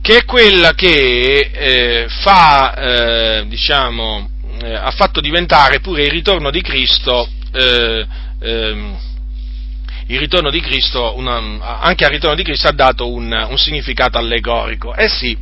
che 0.00 0.18
è 0.18 0.24
quella 0.24 0.72
che 0.74 1.50
eh, 1.52 2.06
fa, 2.08 2.74
eh, 2.76 3.46
diciamo, 3.48 4.30
eh, 4.62 4.72
ha 4.72 4.92
fatto 4.92 5.20
diventare 5.20 5.80
pure 5.80 6.04
il 6.04 6.12
ritorno 6.12 6.52
di 6.52 6.62
Cristo, 6.62 7.28
eh, 7.52 8.06
ehm, 8.38 8.98
ritorno 10.06 10.50
di 10.50 10.60
Cristo 10.60 11.16
una, 11.16 11.80
anche 11.80 12.04
al 12.04 12.12
ritorno 12.12 12.36
di 12.36 12.44
Cristo 12.44 12.68
ha 12.68 12.72
dato 12.72 13.10
un, 13.10 13.32
un 13.32 13.58
significato 13.58 14.16
allegorico. 14.16 14.94
Eh 14.94 15.08
sì, 15.08 15.36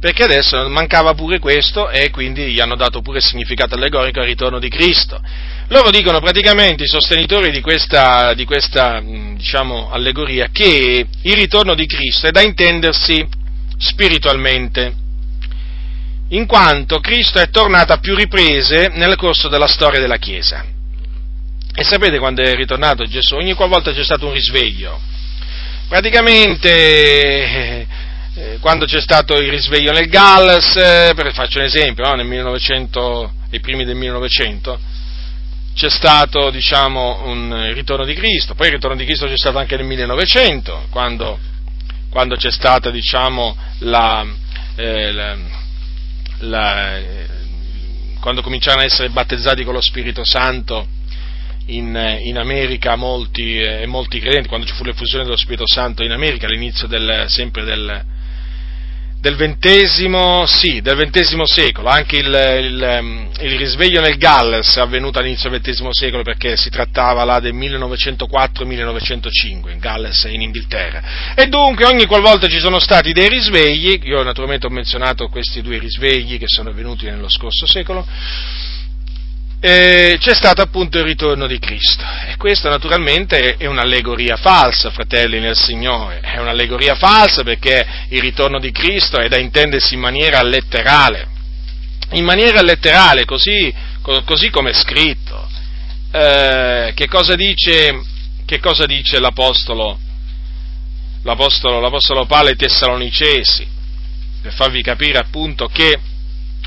perché 0.00 0.22
adesso 0.22 0.66
mancava 0.70 1.12
pure 1.12 1.38
questo 1.38 1.90
e 1.90 2.08
quindi 2.08 2.52
gli 2.52 2.60
hanno 2.60 2.76
dato 2.76 3.02
pure 3.02 3.20
significato 3.20 3.74
allegorico 3.74 4.20
al 4.20 4.26
ritorno 4.26 4.58
di 4.58 4.70
Cristo. 4.70 5.20
Loro 5.68 5.90
dicono 5.90 6.20
praticamente, 6.20 6.84
i 6.84 6.88
sostenitori 6.88 7.50
di 7.50 7.62
questa, 7.62 8.34
di 8.34 8.44
questa 8.44 9.00
diciamo, 9.00 9.90
allegoria, 9.90 10.48
che 10.52 11.06
il 11.22 11.34
ritorno 11.34 11.74
di 11.74 11.86
Cristo 11.86 12.26
è 12.26 12.30
da 12.30 12.42
intendersi 12.42 13.26
spiritualmente, 13.78 14.94
in 16.28 16.46
quanto 16.46 17.00
Cristo 17.00 17.38
è 17.38 17.48
tornato 17.48 17.92
a 17.94 17.98
più 17.98 18.14
riprese 18.14 18.90
nel 18.94 19.16
corso 19.16 19.48
della 19.48 19.66
storia 19.66 20.00
della 20.00 20.18
Chiesa. 20.18 20.64
E 21.76 21.82
sapete 21.82 22.18
quando 22.18 22.42
è 22.42 22.54
ritornato 22.54 23.04
Gesù? 23.04 23.34
Ogni 23.34 23.54
qualvolta 23.54 23.92
c'è 23.92 24.04
stato 24.04 24.26
un 24.26 24.32
risveglio. 24.32 25.00
Praticamente 25.88 26.70
eh, 26.70 27.86
eh 28.36 28.58
quando 28.60 28.84
c'è 28.84 29.00
stato 29.00 29.34
il 29.36 29.48
risveglio 29.48 29.92
nel 29.92 30.08
Galles, 30.08 30.76
eh, 30.76 31.14
faccio 31.32 31.58
un 31.58 31.64
esempio, 31.64 32.04
no? 32.04 32.14
nel 32.14 32.26
1900, 32.26 33.32
ai 33.50 33.60
primi 33.60 33.84
del 33.84 33.96
1900, 33.96 34.78
c'è 35.74 35.90
stato 35.90 36.50
diciamo, 36.50 37.26
un 37.26 37.72
ritorno 37.74 38.04
di 38.04 38.14
Cristo, 38.14 38.54
poi 38.54 38.68
il 38.68 38.74
ritorno 38.74 38.96
di 38.96 39.04
Cristo 39.04 39.26
c'è 39.26 39.36
stato 39.36 39.58
anche 39.58 39.76
nel 39.76 39.86
1900, 39.86 40.86
quando, 40.90 41.38
quando 42.10 42.36
c'è 42.36 42.50
stata 42.50 42.90
diciamo, 42.90 43.56
la, 43.80 44.24
eh, 44.76 45.12
la, 45.12 45.36
la, 46.38 47.00
quando 48.20 48.40
cominciarono 48.40 48.82
a 48.82 48.86
essere 48.86 49.10
battezzati 49.10 49.64
con 49.64 49.74
lo 49.74 49.80
Spirito 49.80 50.24
Santo 50.24 50.86
in, 51.66 52.18
in 52.22 52.38
America 52.38 52.94
molti, 52.94 53.58
eh, 53.58 53.84
molti, 53.86 54.20
credenti, 54.20 54.48
quando 54.48 54.66
ci 54.66 54.74
fu 54.74 54.84
l'effusione 54.84 55.24
dello 55.24 55.36
Spirito 55.36 55.66
Santo 55.66 56.04
in 56.04 56.12
America, 56.12 56.46
all'inizio 56.46 56.86
del, 56.86 57.24
sempre 57.28 57.64
del, 57.64 58.04
del 59.24 59.36
XX, 59.36 60.42
sì, 60.42 60.82
del 60.82 61.08
XX 61.10 61.40
secolo, 61.44 61.88
anche 61.88 62.18
il, 62.18 62.26
il, 62.26 62.82
ehm, 62.82 63.30
il, 63.40 63.56
risveglio 63.56 64.02
nel 64.02 64.18
Galles 64.18 64.76
è 64.76 64.80
avvenuto 64.80 65.18
all'inizio 65.18 65.48
del 65.48 65.62
XX 65.62 65.88
secolo 65.92 66.22
perché 66.22 66.58
si 66.58 66.68
trattava 66.68 67.24
là 67.24 67.40
del 67.40 67.54
1904-1905, 67.54 69.70
in 69.70 69.78
Galles 69.78 70.24
in 70.24 70.42
Inghilterra. 70.42 71.32
E 71.34 71.46
dunque 71.46 71.86
ogni 71.86 72.04
qualvolta 72.04 72.48
ci 72.48 72.58
sono 72.58 72.78
stati 72.78 73.14
dei 73.14 73.30
risvegli, 73.30 73.98
io 74.02 74.22
naturalmente 74.22 74.66
ho 74.66 74.70
menzionato 74.70 75.28
questi 75.28 75.62
due 75.62 75.78
risvegli 75.78 76.36
che 76.36 76.44
sono 76.46 76.68
avvenuti 76.68 77.06
nello 77.06 77.30
scorso 77.30 77.66
secolo, 77.66 78.06
eh, 79.66 80.18
c'è 80.20 80.34
stato 80.34 80.60
appunto 80.60 80.98
il 80.98 81.04
ritorno 81.04 81.46
di 81.46 81.58
Cristo. 81.58 82.04
E 82.28 82.36
questa 82.36 82.68
naturalmente 82.68 83.56
è 83.56 83.64
un'allegoria 83.64 84.36
falsa, 84.36 84.90
fratelli 84.90 85.40
nel 85.40 85.56
Signore, 85.56 86.20
è 86.20 86.38
un'allegoria 86.38 86.94
falsa 86.96 87.42
perché 87.42 87.86
il 88.08 88.20
ritorno 88.20 88.58
di 88.58 88.70
Cristo 88.72 89.18
è 89.18 89.26
da 89.26 89.38
intendersi 89.38 89.94
in 89.94 90.00
maniera 90.00 90.42
letterale, 90.42 91.28
in 92.10 92.26
maniera 92.26 92.60
letterale, 92.60 93.24
così, 93.24 93.72
così 94.02 94.50
come 94.50 94.68
è 94.68 94.74
scritto. 94.74 95.48
Eh, 96.12 96.92
che, 96.94 97.08
cosa 97.08 97.34
dice, 97.34 98.02
che 98.44 98.60
cosa 98.60 98.84
dice 98.84 99.18
l'Apostolo, 99.18 99.98
l'Apostolo, 101.22 101.80
l'Apostolo 101.80 102.26
Paolo 102.26 102.50
ai 102.50 102.56
Tessalonicesi? 102.56 103.66
Per 104.42 104.52
farvi 104.52 104.82
capire 104.82 105.16
appunto 105.16 105.68
che 105.68 105.98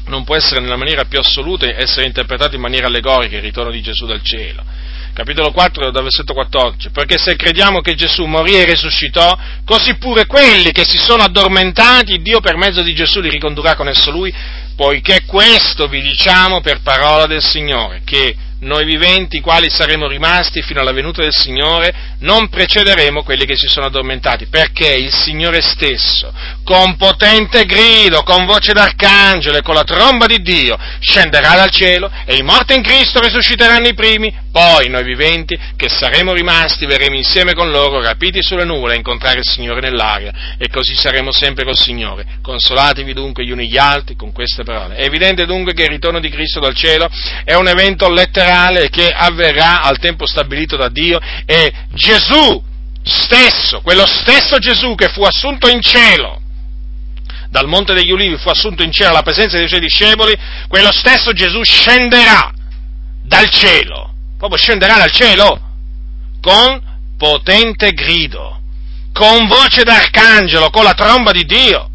non 0.07 0.23
può 0.23 0.35
essere 0.35 0.59
nella 0.59 0.77
maniera 0.77 1.05
più 1.05 1.19
assoluta 1.19 1.67
essere 1.67 2.05
interpretato 2.05 2.55
in 2.55 2.61
maniera 2.61 2.87
allegorica 2.87 3.35
il 3.35 3.41
ritorno 3.41 3.71
di 3.71 3.81
Gesù 3.81 4.05
dal 4.05 4.21
cielo. 4.23 4.63
Capitolo 5.13 5.51
4, 5.51 5.89
dal 5.89 6.03
versetto 6.03 6.33
14, 6.33 6.91
perché 6.91 7.17
se 7.17 7.35
crediamo 7.35 7.81
che 7.81 7.95
Gesù 7.95 8.25
morì 8.25 8.55
e 8.55 8.65
risuscitò, 8.65 9.35
così 9.65 9.95
pure 9.95 10.27
quelli 10.27 10.71
che 10.71 10.83
si 10.85 10.97
sono 10.97 11.23
addormentati, 11.23 12.21
Dio 12.21 12.39
per 12.39 12.55
mezzo 12.55 12.83
di 12.83 12.93
Gesù 12.93 13.19
li 13.19 13.29
ricondurrà 13.29 13.73
con 13.73 13.87
esso 13.87 14.11
lui, 14.11 14.31
poiché 14.75 15.23
questo 15.25 15.87
vi 15.87 16.01
diciamo 16.01 16.61
per 16.61 16.81
parola 16.81 17.25
del 17.25 17.41
Signore, 17.41 18.01
che 18.05 18.35
noi 18.59 18.85
viventi, 18.85 19.39
quali 19.39 19.69
saremo 19.69 20.07
rimasti 20.07 20.61
fino 20.61 20.79
alla 20.79 20.91
venuta 20.91 21.21
del 21.21 21.33
Signore, 21.33 22.15
non 22.19 22.49
precederemo 22.49 23.23
quelli 23.23 23.45
che 23.45 23.55
si 23.55 23.67
sono 23.67 23.85
addormentati, 23.85 24.47
perché 24.47 24.93
il 24.93 25.13
Signore 25.13 25.61
stesso, 25.61 26.33
con 26.63 26.95
potente 26.95 27.65
grido, 27.65 28.23
con 28.23 28.45
voce 28.45 28.73
d'arcangelo 28.73 29.57
e 29.57 29.61
con 29.61 29.75
la 29.75 29.83
tromba 29.83 30.25
di 30.25 30.41
Dio, 30.41 30.77
scenderà 30.99 31.55
dal 31.55 31.69
cielo 31.69 32.11
e 32.25 32.35
i 32.35 32.43
morti 32.43 32.73
in 32.73 32.81
Cristo 32.81 33.19
risusciteranno 33.19 33.87
i 33.87 33.93
primi, 33.93 34.33
poi 34.57 34.89
noi 34.89 35.03
viventi, 35.03 35.55
che 35.75 35.87
saremo 35.87 36.33
rimasti, 36.33 36.87
verremo 36.87 37.15
insieme 37.15 37.53
con 37.53 37.69
loro, 37.69 38.01
rapiti 38.01 38.41
sulle 38.41 38.65
nuvole, 38.65 38.93
a 38.93 38.95
incontrare 38.95 39.37
il 39.37 39.45
Signore 39.45 39.81
nell'aria, 39.81 40.55
e 40.57 40.67
così 40.69 40.95
saremo 40.95 41.31
sempre 41.31 41.63
col 41.63 41.77
Signore. 41.77 42.25
Consolatevi 42.41 43.13
dunque 43.13 43.45
gli 43.45 43.51
uni 43.51 43.67
gli 43.67 43.77
altri 43.77 44.15
con 44.15 44.31
queste 44.31 44.63
parole. 44.63 44.95
È 44.95 45.03
evidente 45.03 45.45
dunque 45.45 45.73
che 45.73 45.83
il 45.83 45.89
ritorno 45.89 46.19
di 46.19 46.29
Cristo 46.29 46.59
dal 46.59 46.73
cielo 46.73 47.07
è 47.43 47.53
un 47.53 47.67
evento 47.67 48.09
letterale 48.09 48.89
che 48.89 49.11
avverrà 49.13 49.83
al 49.83 49.99
tempo 49.99 50.25
stabilito 50.25 50.75
da 50.75 50.89
Dio 50.89 51.19
e 51.45 51.71
Gesù 51.93 52.59
stesso, 53.03 53.81
quello 53.81 54.07
stesso 54.07 54.57
Gesù 54.57 54.95
che 54.95 55.09
fu 55.09 55.21
assunto 55.21 55.69
in 55.69 55.81
cielo, 55.81 56.41
dal 57.51 57.67
Monte 57.67 57.93
degli 57.93 58.11
Ulivi 58.11 58.37
fu 58.37 58.49
assunto 58.49 58.81
in 58.81 58.91
cielo 58.91 59.11
alla 59.11 59.21
presenza 59.21 59.55
dei 59.57 59.67
suoi 59.67 59.81
discepoli, 59.81 60.35
quello 60.67 60.91
stesso 60.91 61.31
Gesù 61.31 61.61
scenderà 61.61 62.51
dal 63.21 63.49
cielo, 63.51 64.15
proprio 64.37 64.57
scenderà 64.57 64.97
dal 64.97 65.11
cielo 65.11 65.59
con 66.41 66.81
potente 67.17 67.91
grido, 67.91 68.61
con 69.11 69.47
voce 69.47 69.83
d'arcangelo, 69.83 70.69
con 70.69 70.83
la 70.83 70.93
tromba 70.93 71.31
di 71.31 71.43
Dio. 71.43 71.89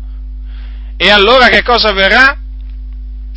E 0.96 1.08
allora 1.10 1.48
che 1.48 1.62
cosa 1.62 1.88
avverrà? 1.88 2.36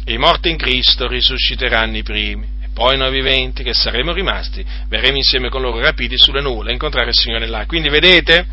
I 0.06 0.18
morti 0.18 0.49
in 0.49 0.57
Cristo 0.57 1.07
risusciteranno 1.07 1.98
i 1.98 2.03
primi 2.03 2.53
poi 2.76 2.98
noi 2.98 3.10
viventi 3.10 3.64
che 3.64 3.73
saremo 3.73 4.11
rimasti, 4.11 4.64
verremo 4.90 5.15
insieme 5.15 5.48
con 5.48 5.61
loro 5.61 5.80
rapiti 5.80 6.18
sulle 6.18 6.41
nuvole 6.41 6.72
a 6.72 6.73
incontrare 6.73 7.11
il 7.11 7.15
Signore 7.15 7.48
là. 7.48 7.65
Quindi 7.65 7.88
vedete, 7.88 8.45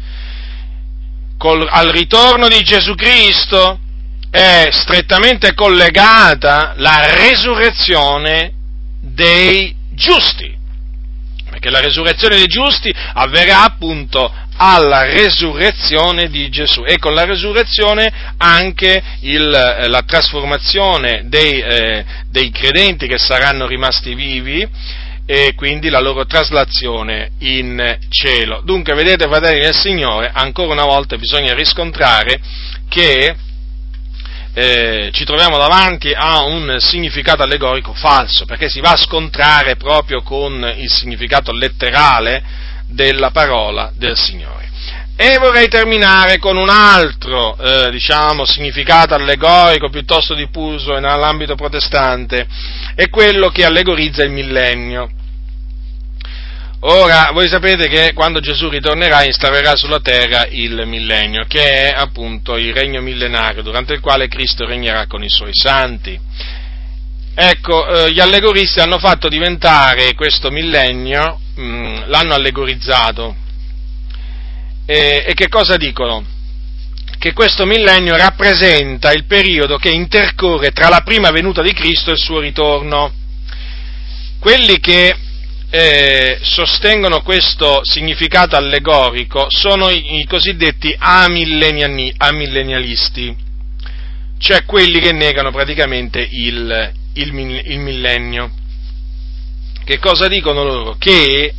col, 1.36 1.66
al 1.68 1.88
ritorno 1.88 2.46
di 2.46 2.62
Gesù 2.62 2.94
Cristo 2.94 3.80
è 4.30 4.68
strettamente 4.70 5.54
collegata 5.54 6.74
la 6.76 7.12
resurrezione 7.16 8.52
dei 9.00 9.74
giusti, 9.94 10.56
perché 11.50 11.70
la 11.70 11.80
resurrezione 11.80 12.36
dei 12.36 12.46
giusti 12.46 12.92
avverrà 13.14 13.62
appunto 13.64 14.32
alla 14.56 15.04
resurrezione 15.04 16.28
di 16.28 16.48
Gesù 16.50 16.84
e 16.86 16.98
con 16.98 17.14
la 17.14 17.24
resurrezione 17.24 18.12
anche 18.36 19.02
il, 19.20 19.52
eh, 19.52 19.88
la 19.88 20.02
trasformazione 20.02 21.24
dei, 21.26 21.60
eh, 21.60 22.04
dei 22.30 22.50
credenti 22.50 23.06
che 23.06 23.18
saranno 23.18 23.66
rimasti 23.66 24.14
vivi 24.14 24.68
e 25.24 25.54
quindi 25.54 25.88
la 25.88 26.00
loro 26.00 26.26
traslazione 26.26 27.30
in 27.38 27.98
cielo. 28.08 28.60
Dunque, 28.64 28.94
vedete, 28.94 29.26
fratelli 29.26 29.60
del 29.60 29.74
Signore, 29.74 30.30
ancora 30.32 30.72
una 30.72 30.84
volta 30.84 31.16
bisogna 31.16 31.54
riscontrare 31.54 32.40
che 32.88 33.34
eh, 34.54 35.10
ci 35.12 35.24
troviamo 35.24 35.56
davanti 35.56 36.12
a 36.12 36.42
un 36.42 36.76
significato 36.78 37.42
allegorico 37.42 37.94
falso, 37.94 38.44
perché 38.44 38.68
si 38.68 38.80
va 38.80 38.92
a 38.92 38.96
scontrare 38.96 39.76
proprio 39.76 40.22
con 40.22 40.74
il 40.76 40.90
significato 40.90 41.52
letterale 41.52 42.42
della 42.86 43.30
parola 43.30 43.90
del 43.96 44.16
Signore. 44.16 44.70
E 45.16 45.38
vorrei 45.38 45.68
terminare 45.68 46.38
con 46.38 46.56
un 46.56 46.68
altro, 46.68 47.56
eh, 47.56 47.90
diciamo, 47.90 48.44
significato 48.44 49.14
allegorico 49.14 49.88
piuttosto 49.88 50.34
diffuso 50.34 50.98
nell'ambito 50.98 51.54
protestante, 51.54 52.46
è 52.94 53.08
quello 53.08 53.48
che 53.48 53.64
allegorizza 53.64 54.24
il 54.24 54.30
millennio. 54.30 55.08
Ora, 56.84 57.30
voi 57.32 57.46
sapete 57.46 57.86
che 57.86 58.12
quando 58.12 58.40
Gesù 58.40 58.68
ritornerà 58.68 59.24
installerà 59.24 59.76
sulla 59.76 60.00
terra 60.00 60.48
il 60.50 60.82
millennio, 60.84 61.44
che 61.46 61.62
è 61.62 61.94
appunto 61.94 62.56
il 62.56 62.74
regno 62.74 63.00
millenario, 63.00 63.62
durante 63.62 63.92
il 63.92 64.00
quale 64.00 64.26
Cristo 64.26 64.66
regnerà 64.66 65.06
con 65.06 65.22
i 65.22 65.30
suoi 65.30 65.52
santi. 65.52 66.18
Ecco, 67.34 67.86
eh, 67.86 68.10
gli 68.10 68.18
allegoristi 68.18 68.80
hanno 68.80 68.98
fatto 68.98 69.28
diventare 69.28 70.14
questo 70.14 70.50
millennio, 70.50 71.38
mh, 71.54 71.62
mm, 71.62 71.96
l'hanno 72.06 72.34
allegorizzato. 72.34 73.36
E, 74.84 75.24
e 75.24 75.34
che 75.34 75.48
cosa 75.48 75.76
dicono? 75.76 76.24
Che 77.16 77.32
questo 77.32 77.64
millennio 77.64 78.16
rappresenta 78.16 79.12
il 79.12 79.24
periodo 79.26 79.76
che 79.76 79.90
intercorre 79.90 80.72
tra 80.72 80.88
la 80.88 81.02
prima 81.02 81.30
venuta 81.30 81.62
di 81.62 81.72
Cristo 81.72 82.10
e 82.10 82.14
il 82.14 82.18
suo 82.18 82.40
ritorno. 82.40 83.12
Quelli 84.40 84.80
che 84.80 85.30
eh, 85.74 86.38
sostengono 86.42 87.22
questo 87.22 87.80
significato 87.82 88.56
allegorico 88.56 89.46
sono 89.48 89.88
i, 89.88 90.18
i 90.18 90.26
cosiddetti 90.26 90.94
amillennialisti, 90.98 93.34
cioè 94.36 94.66
quelli 94.66 95.00
che 95.00 95.12
negano 95.12 95.50
praticamente 95.50 96.28
il, 96.30 96.92
il, 97.14 97.62
il 97.64 97.78
millennio. 97.78 98.50
Che 99.82 99.98
cosa 99.98 100.28
dicono 100.28 100.62
loro? 100.62 100.96
Che 100.98 101.54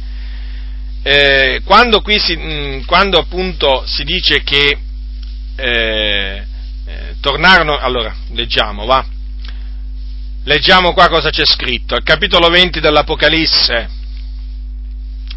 eh, 1.01 1.61
quando, 1.65 2.03
si, 2.05 2.35
mh, 2.35 2.85
quando, 2.85 3.17
appunto 3.17 3.83
si 3.87 4.03
dice 4.03 4.43
che 4.43 4.77
eh, 5.55 6.43
eh, 6.85 7.15
tornarono, 7.19 7.79
allora, 7.79 8.15
leggiamo, 8.29 8.85
va. 8.85 9.03
Leggiamo 10.43 10.93
qua 10.93 11.07
cosa 11.07 11.31
c'è 11.31 11.45
scritto, 11.45 11.95
al 11.95 12.03
capitolo 12.03 12.47
20 12.49 12.79
dell'Apocalisse. 12.79 14.01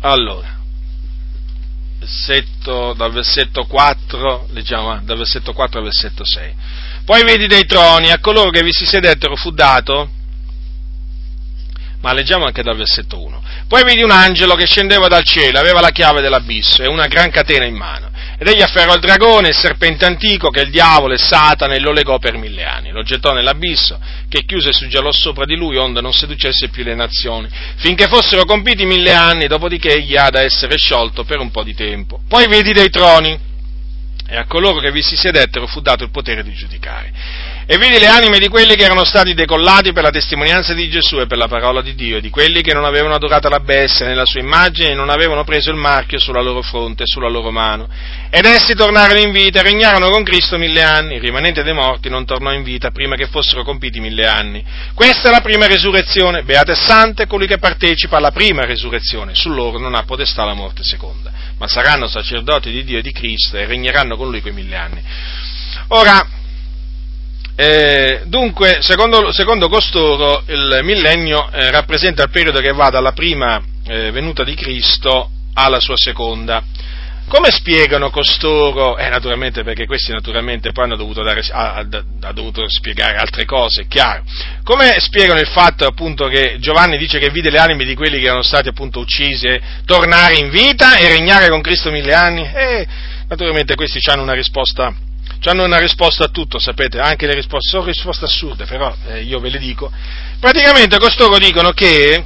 Allora, 0.00 0.56
versetto, 1.98 2.94
dal 2.94 3.12
versetto 3.12 3.64
4, 3.64 4.48
leggiamo, 4.52 5.00
dal 5.02 5.16
versetto 5.16 5.52
4 5.52 5.78
al 5.78 5.84
versetto 5.84 6.24
6. 6.24 6.54
Poi 7.04 7.22
vedi 7.24 7.46
dei 7.46 7.64
troni, 7.64 8.10
a 8.10 8.20
coloro 8.20 8.50
che 8.50 8.62
vi 8.62 8.72
si 8.72 8.84
sedettero 8.84 9.36
fu 9.36 9.50
dato, 9.50 10.10
ma 12.00 12.12
leggiamo 12.12 12.44
anche 12.44 12.62
dal 12.62 12.76
versetto 12.76 13.20
1. 13.20 13.42
Poi 13.66 13.84
vidi 13.84 14.02
un 14.02 14.10
angelo 14.10 14.54
che 14.54 14.66
scendeva 14.66 15.08
dal 15.08 15.24
cielo, 15.24 15.58
aveva 15.58 15.80
la 15.80 15.90
chiave 15.90 16.20
dell'abisso 16.20 16.82
e 16.82 16.86
una 16.86 17.06
gran 17.06 17.30
catena 17.30 17.64
in 17.64 17.74
mano. 17.74 18.10
Ed 18.38 18.46
egli 18.48 18.60
afferrò 18.60 18.94
il 18.94 19.00
dragone, 19.00 19.48
il 19.48 19.54
serpente 19.54 20.04
antico, 20.04 20.50
che 20.50 20.60
il 20.60 20.70
diavolo 20.70 21.14
e 21.14 21.18
Satana, 21.18 21.74
e 21.74 21.80
lo 21.80 21.92
legò 21.92 22.18
per 22.18 22.36
mille 22.36 22.64
anni. 22.64 22.90
Lo 22.90 23.02
gettò 23.02 23.32
nell'abisso, 23.32 23.98
che 24.28 24.44
chiuse 24.44 24.70
e 24.70 24.72
suggelò 24.72 25.10
sopra 25.10 25.46
di 25.46 25.56
lui, 25.56 25.78
onde 25.78 26.02
non 26.02 26.12
seducesse 26.12 26.68
più 26.68 26.84
le 26.84 26.94
nazioni, 26.94 27.48
finché 27.76 28.08
fossero 28.08 28.44
compiti 28.44 28.84
mille 28.84 29.12
anni, 29.12 29.46
dopodiché 29.46 29.94
egli 29.94 30.16
ha 30.16 30.28
da 30.28 30.42
essere 30.42 30.76
sciolto 30.76 31.24
per 31.24 31.38
un 31.38 31.50
po' 31.50 31.62
di 31.62 31.74
tempo. 31.74 32.20
Poi 32.28 32.46
vedi 32.46 32.72
dei 32.74 32.90
troni, 32.90 33.38
e 34.28 34.36
a 34.36 34.44
coloro 34.46 34.80
che 34.80 34.90
vi 34.90 35.02
si 35.02 35.16
sedettero 35.16 35.66
fu 35.66 35.80
dato 35.80 36.04
il 36.04 36.10
potere 36.10 36.42
di 36.42 36.52
giudicare. 36.52 37.12
E 37.68 37.78
vidi 37.78 37.98
le 37.98 38.06
anime 38.06 38.38
di 38.38 38.46
quelli 38.46 38.76
che 38.76 38.84
erano 38.84 39.04
stati 39.04 39.34
decollati 39.34 39.92
per 39.92 40.04
la 40.04 40.10
testimonianza 40.10 40.72
di 40.72 40.88
Gesù 40.88 41.18
e 41.18 41.26
per 41.26 41.36
la 41.36 41.48
parola 41.48 41.82
di 41.82 41.96
Dio, 41.96 42.20
di 42.20 42.30
quelli 42.30 42.62
che 42.62 42.72
non 42.72 42.84
avevano 42.84 43.14
adorato 43.16 43.48
la 43.48 43.58
bestia 43.58 44.06
nella 44.06 44.24
sua 44.24 44.38
immagine 44.38 44.90
e 44.90 44.94
non 44.94 45.10
avevano 45.10 45.42
preso 45.42 45.70
il 45.70 45.76
marchio 45.76 46.20
sulla 46.20 46.40
loro 46.40 46.62
fronte 46.62 47.02
e 47.02 47.06
sulla 47.06 47.28
loro 47.28 47.50
mano. 47.50 47.88
Ed 48.30 48.44
essi 48.44 48.76
tornarono 48.76 49.18
in 49.18 49.32
vita 49.32 49.58
e 49.58 49.62
regnarono 49.64 50.10
con 50.10 50.22
Cristo 50.22 50.58
mille 50.58 50.80
anni. 50.80 51.16
Il 51.16 51.20
rimanente 51.20 51.64
dei 51.64 51.74
morti 51.74 52.08
non 52.08 52.24
tornò 52.24 52.52
in 52.52 52.62
vita 52.62 52.92
prima 52.92 53.16
che 53.16 53.26
fossero 53.26 53.64
compiti 53.64 53.98
mille 53.98 54.28
anni. 54.28 54.64
Questa 54.94 55.26
è 55.26 55.32
la 55.32 55.40
prima 55.40 55.66
resurrezione. 55.66 56.44
Beate 56.44 56.70
e 56.70 56.76
sante 56.76 57.26
colui 57.26 57.48
che 57.48 57.58
partecipa 57.58 58.18
alla 58.18 58.30
prima 58.30 58.64
resurrezione. 58.64 59.34
Su 59.34 59.50
loro 59.50 59.80
non 59.80 59.96
ha 59.96 60.04
potestà 60.04 60.44
la 60.44 60.54
morte 60.54 60.84
seconda. 60.84 61.32
Ma 61.58 61.66
saranno 61.66 62.06
sacerdoti 62.06 62.70
di 62.70 62.84
Dio 62.84 62.98
e 62.98 63.02
di 63.02 63.10
Cristo 63.10 63.56
e 63.56 63.66
regneranno 63.66 64.16
con 64.16 64.30
lui 64.30 64.40
quei 64.40 64.54
mille 64.54 64.76
anni. 64.76 65.02
Ora, 65.88 66.44
eh, 67.58 68.24
dunque, 68.26 68.78
secondo, 68.80 69.32
secondo, 69.32 69.70
costoro, 69.70 70.42
il 70.46 70.80
millennio 70.82 71.50
eh, 71.50 71.70
rappresenta 71.70 72.22
il 72.24 72.30
periodo 72.30 72.60
che 72.60 72.72
va 72.72 72.90
dalla 72.90 73.12
prima 73.12 73.62
eh, 73.86 74.10
venuta 74.10 74.44
di 74.44 74.54
Cristo 74.54 75.30
alla 75.54 75.80
sua 75.80 75.96
seconda. 75.96 76.62
Come 77.28 77.50
spiegano 77.50 78.10
costoro? 78.10 78.98
Eh, 78.98 79.08
naturalmente 79.08 79.64
perché 79.64 79.86
questi 79.86 80.12
naturalmente 80.12 80.70
poi 80.70 80.84
hanno 80.84 80.96
dovuto, 80.96 81.22
dare, 81.22 81.42
ha, 81.50 81.76
ha 81.76 82.32
dovuto 82.32 82.68
spiegare 82.68 83.16
altre 83.16 83.46
cose, 83.46 83.86
chiaro. 83.88 84.22
Come 84.62 85.00
spiegano 85.00 85.40
il 85.40 85.48
fatto 85.48 85.86
appunto 85.86 86.28
che 86.28 86.58
Giovanni 86.60 86.98
dice 86.98 87.18
che 87.18 87.30
vide 87.30 87.50
le 87.50 87.58
anime 87.58 87.84
di 87.84 87.94
quelli 87.94 88.20
che 88.20 88.26
erano 88.26 88.42
stati 88.42 88.68
appunto 88.68 89.00
uccisi 89.00 89.48
tornare 89.86 90.36
in 90.36 90.50
vita 90.50 90.96
e 90.98 91.08
regnare 91.08 91.48
con 91.48 91.62
Cristo 91.62 91.90
mille 91.90 92.12
anni? 92.12 92.42
Eh, 92.42 92.86
naturalmente 93.28 93.74
questi 93.76 93.98
hanno 94.10 94.22
una 94.22 94.34
risposta 94.34 94.94
hanno 95.44 95.64
una 95.64 95.78
risposta 95.78 96.24
a 96.24 96.28
tutto, 96.28 96.58
sapete, 96.58 96.98
anche 96.98 97.26
le 97.26 97.34
risposte 97.34 97.70
sono 97.70 97.84
risposte 97.84 98.24
assurde, 98.24 98.64
però 98.64 98.94
eh, 99.08 99.22
io 99.22 99.38
ve 99.38 99.50
le 99.50 99.58
dico. 99.58 99.90
Praticamente 100.40 100.98
costoro 100.98 101.38
dicono 101.38 101.70
che 101.70 102.24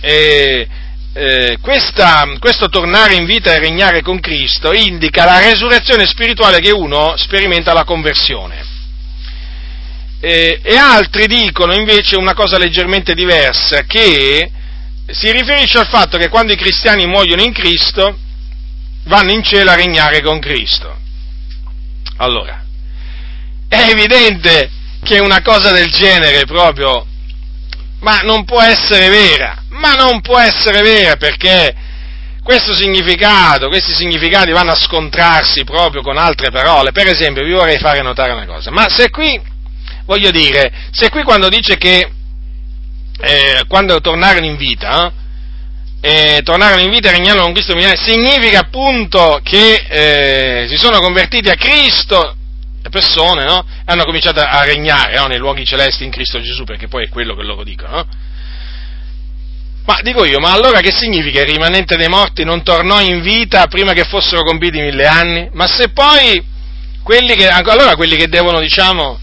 eh, 0.00 0.68
eh, 1.12 1.58
questa, 1.60 2.26
questo 2.38 2.68
tornare 2.68 3.14
in 3.14 3.24
vita 3.24 3.52
e 3.52 3.58
regnare 3.58 4.02
con 4.02 4.20
Cristo 4.20 4.72
indica 4.72 5.24
la 5.24 5.40
resurrezione 5.40 6.06
spirituale 6.06 6.60
che 6.60 6.70
uno 6.70 7.14
sperimenta 7.16 7.70
alla 7.70 7.84
conversione. 7.84 8.76
e 10.20 10.76
altri 10.76 11.26
dicono 11.26 11.74
invece 11.74 12.16
una 12.16 12.34
cosa 12.34 12.58
leggermente 12.58 13.14
diversa, 13.14 13.82
che 13.82 14.50
si 15.06 15.30
riferisce 15.30 15.78
al 15.78 15.86
fatto 15.86 16.18
che 16.18 16.28
quando 16.28 16.52
i 16.52 16.56
cristiani 16.56 17.06
muoiono 17.06 17.42
in 17.42 17.52
Cristo 17.52 18.18
vanno 19.04 19.32
in 19.32 19.42
cielo 19.42 19.70
a 19.70 19.74
regnare 19.74 20.20
con 20.20 20.38
Cristo. 20.38 20.96
Allora, 22.18 22.64
è 23.68 23.88
evidente 23.90 24.70
che 25.02 25.20
una 25.20 25.40
cosa 25.42 25.72
del 25.72 25.90
genere 25.90 26.44
proprio, 26.44 27.06
ma 28.00 28.20
non 28.20 28.44
può 28.44 28.60
essere 28.60 29.08
vera, 29.08 29.62
ma 29.70 29.94
non 29.94 30.20
può 30.20 30.38
essere 30.38 30.82
vera 30.82 31.16
perché 31.16 31.74
questo 32.42 32.74
significato, 32.74 33.68
questi 33.68 33.92
significati 33.92 34.50
vanno 34.50 34.72
a 34.72 34.76
scontrarsi 34.76 35.64
proprio 35.64 36.02
con 36.02 36.16
altre 36.16 36.50
parole. 36.50 36.92
Per 36.92 37.06
esempio, 37.06 37.44
vi 37.44 37.52
vorrei 37.52 37.78
fare 37.78 38.00
notare 38.02 38.32
una 38.32 38.46
cosa, 38.46 38.70
ma 38.70 38.88
se 38.88 39.10
qui, 39.10 39.40
voglio 40.04 40.30
dire, 40.30 40.72
se 40.90 41.10
qui 41.10 41.22
quando 41.22 41.48
dice 41.48 41.76
che 41.76 42.10
eh, 43.20 43.64
quando 43.68 44.00
tornarono 44.00 44.46
in 44.46 44.56
vita, 44.56 45.06
eh, 45.06 45.17
eh, 46.00 46.40
tornarono 46.44 46.80
in 46.80 46.90
vita 46.90 47.08
e 47.08 47.12
regnarono 47.12 47.44
con 47.44 47.52
Cristo 47.52 47.74
millenari, 47.74 47.98
significa 47.98 48.60
appunto 48.60 49.40
che 49.42 49.84
eh, 49.88 50.66
si 50.68 50.76
sono 50.76 50.98
convertiti 50.98 51.48
a 51.48 51.54
Cristo 51.54 52.36
le 52.80 52.88
persone, 52.90 53.44
no? 53.44 53.64
Hanno 53.84 54.04
cominciato 54.04 54.40
a 54.40 54.62
regnare 54.62 55.16
no? 55.16 55.26
nei 55.26 55.38
luoghi 55.38 55.64
celesti 55.64 56.04
in 56.04 56.10
Cristo 56.10 56.40
Gesù, 56.40 56.64
perché 56.64 56.88
poi 56.88 57.06
è 57.06 57.08
quello 57.08 57.34
che 57.34 57.42
loro 57.42 57.64
dicono, 57.64 57.96
no? 57.96 58.06
Ma 59.84 60.00
dico 60.02 60.24
io, 60.26 60.38
ma 60.38 60.52
allora 60.52 60.80
che 60.80 60.92
significa 60.92 61.40
il 61.40 61.48
rimanente 61.48 61.96
dei 61.96 62.08
morti 62.08 62.44
non 62.44 62.62
tornò 62.62 63.00
in 63.00 63.22
vita 63.22 63.66
prima 63.68 63.94
che 63.94 64.04
fossero 64.04 64.42
compiti 64.42 64.80
mille 64.80 65.06
anni? 65.06 65.48
Ma 65.52 65.66
se 65.66 65.88
poi 65.88 66.44
quelli 67.02 67.34
che, 67.34 67.48
allora 67.48 67.96
quelli 67.96 68.16
che 68.16 68.28
devono, 68.28 68.60
diciamo, 68.60 69.18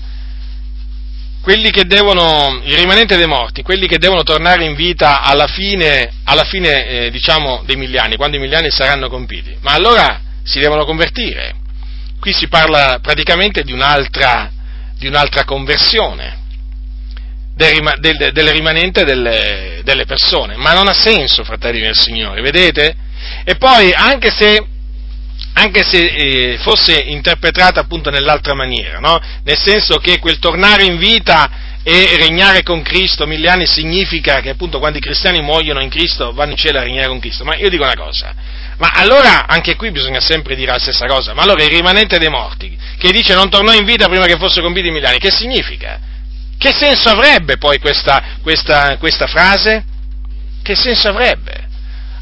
quelli 1.46 1.70
che 1.70 1.86
devono, 1.86 2.60
il 2.64 2.76
rimanente 2.76 3.18
dei 3.18 3.28
morti, 3.28 3.62
quelli 3.62 3.86
che 3.86 4.00
devono 4.00 4.24
tornare 4.24 4.66
in 4.66 4.74
vita 4.74 5.22
alla 5.22 5.46
fine, 5.46 6.12
alla 6.24 6.44
fine 6.44 6.88
eh, 6.88 7.12
diciamo, 7.12 7.62
dei 7.68 7.76
miliani, 7.76 8.16
quando 8.16 8.38
i 8.38 8.40
miliani 8.40 8.72
saranno 8.72 9.10
compiti, 9.10 9.56
ma 9.62 9.74
allora 9.74 10.22
si 10.44 10.60
devono 10.60 10.86
convertire. 10.86 11.54
Qui 12.20 12.34
si 12.34 12.48
parla 12.48 12.98
praticamente 13.00 13.62
di 13.62 13.74
un'altra, 13.74 14.50
di 14.98 15.06
un'altra 15.06 15.44
conversione 15.44 16.40
del, 17.56 17.94
del, 18.00 18.32
del 18.34 18.50
rimanente 18.50 19.04
delle, 19.04 19.82
delle 19.84 20.06
persone, 20.06 20.56
ma 20.56 20.74
non 20.74 20.88
ha 20.88 20.96
senso, 20.96 21.44
fratelli 21.44 21.82
del 21.82 21.96
Signore, 21.96 22.42
vedete? 22.42 22.96
E 23.44 23.56
poi, 23.58 23.94
anche 23.94 24.32
se 24.32 24.66
anche 25.57 25.84
se 25.84 25.99
eh, 25.99 26.57
fosse 26.60 26.99
interpretata 26.99 27.80
appunto 27.80 28.10
nell'altra 28.10 28.53
maniera, 28.53 28.99
no? 28.99 29.19
nel 29.44 29.57
senso 29.57 29.98
che 29.98 30.19
quel 30.19 30.38
tornare 30.40 30.84
in 30.84 30.98
vita 30.98 31.49
e 31.82 32.18
regnare 32.18 32.61
con 32.64 32.82
Cristo 32.82 33.26
mille 33.26 33.48
anni 33.48 33.65
significa 33.65 34.41
che 34.41 34.49
appunto 34.49 34.80
quando 34.80 34.98
i 34.98 35.02
cristiani 35.02 35.41
muoiono 35.41 35.82
in 35.82 35.90
Cristo 35.90 36.34
vanno 36.34 36.52
in 36.52 36.57
cielo 36.57 36.80
a 36.80 36.84
regnare 36.84 37.07
con 37.07 37.19
Cristo, 37.19 37.45
ma 37.45 37.56
io 37.56 37.69
dico 37.69 37.84
una 37.84 37.95
cosa, 37.95 38.34
ma 38.77 38.91
allora 38.95 39.48
anche 39.48 39.76
qui 39.76 39.91
bisogna 39.91 40.19
sempre 40.19 40.56
dire 40.56 40.72
la 40.72 40.80
stessa 40.80 41.06
cosa, 41.06 41.34
ma 41.34 41.44
allora 41.44 41.64
il 41.64 41.69
rimanente 41.69 42.18
dei 42.18 42.30
morti, 42.30 42.77
che 42.98 43.11
dice 43.11 43.34
non 43.34 43.49
tornò 43.49 43.72
in 43.72 43.86
vita 43.86 44.07
prima 44.07 44.26
che 44.26 44.38
fosse 44.38 44.61
compiti 44.61 44.90
mille 44.90 45.07
anni, 45.07 45.19
che 45.19 45.32
significa? 45.32 45.99
Che 46.57 46.73
senso 46.73 47.10
avrebbe 47.10 47.57
poi 47.57 47.80
questa, 47.80 48.40
questa, 48.41 48.98
questa 48.98 49.27
frase? 49.27 49.84
Che 50.64 50.76
senso 50.76 51.10
avrebbe? 51.10 51.65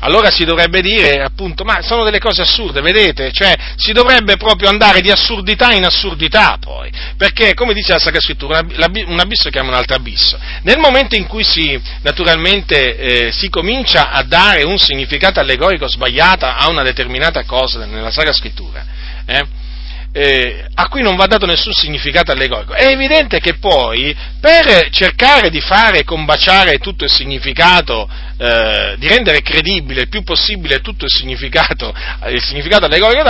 Allora 0.04 0.30
si 0.30 0.44
dovrebbe 0.44 0.82
dire 0.82 1.24
appunto, 1.24 1.64
ma 1.64 1.82
sono 1.82 2.04
delle 2.04 2.20
cose 2.20 2.42
assurde, 2.42 2.82
vedete? 2.82 3.32
Cioè, 3.32 3.54
si 3.78 3.94
dovrebbe 3.94 4.36
proprio 4.36 4.68
andare 4.68 5.00
di 5.00 5.10
assurdità 5.10 5.72
in 5.72 5.86
assurdità 5.86 6.58
poi, 6.60 6.92
perché 7.16 7.54
come 7.54 7.74
dice 7.74 7.94
la 7.94 8.00
Sacra 8.00 8.20
Scrittura, 8.20 8.60
un 8.60 9.20
abisso 9.20 9.50
chiama 9.50 9.70
un 9.70 9.76
altro 9.76 9.96
abisso. 9.96 10.38
Nel 10.64 10.78
momento 10.78 11.16
in 11.16 11.26
cui 11.26 11.44
si, 11.44 11.80
naturalmente, 12.02 12.98
eh, 12.98 13.32
si 13.32 13.50
comincia 13.50 14.10
a 14.10 14.24
dare 14.24 14.64
un 14.64 14.78
significato 14.78 15.40
allegorico 15.40 15.88
sbagliato 15.88 16.46
a 16.46 16.68
una 16.68 16.84
determinata 16.84 17.44
cosa 17.46 17.86
nella 17.86 18.12
Sacra 18.12 18.34
Scrittura, 18.34 18.86
eh, 19.26 19.46
eh, 20.16 20.66
a 20.76 20.88
cui 20.90 21.02
non 21.02 21.16
va 21.16 21.26
dato 21.26 21.46
nessun 21.46 21.74
significato 21.74 22.32
allegorico. 22.32 22.74
È 22.74 22.86
evidente 22.86 23.40
che 23.40 23.56
poi, 23.56 24.16
per 24.40 24.90
cercare 24.92 25.50
di 25.50 25.60
fare 25.60 26.04
combaciare 26.04 26.78
tutto 26.78 27.06
il 27.06 27.12
significato, 27.12 28.08
eh, 28.44 28.96
di 28.98 29.08
rendere 29.08 29.42
credibile 29.42 30.02
il 30.02 30.10
più 30.10 30.22
possibile 30.22 30.82
tutto 30.82 31.06
il 31.06 31.12
significato, 31.12 31.96
il 32.28 32.44
significato 32.44 32.84
allegorico 32.84 33.24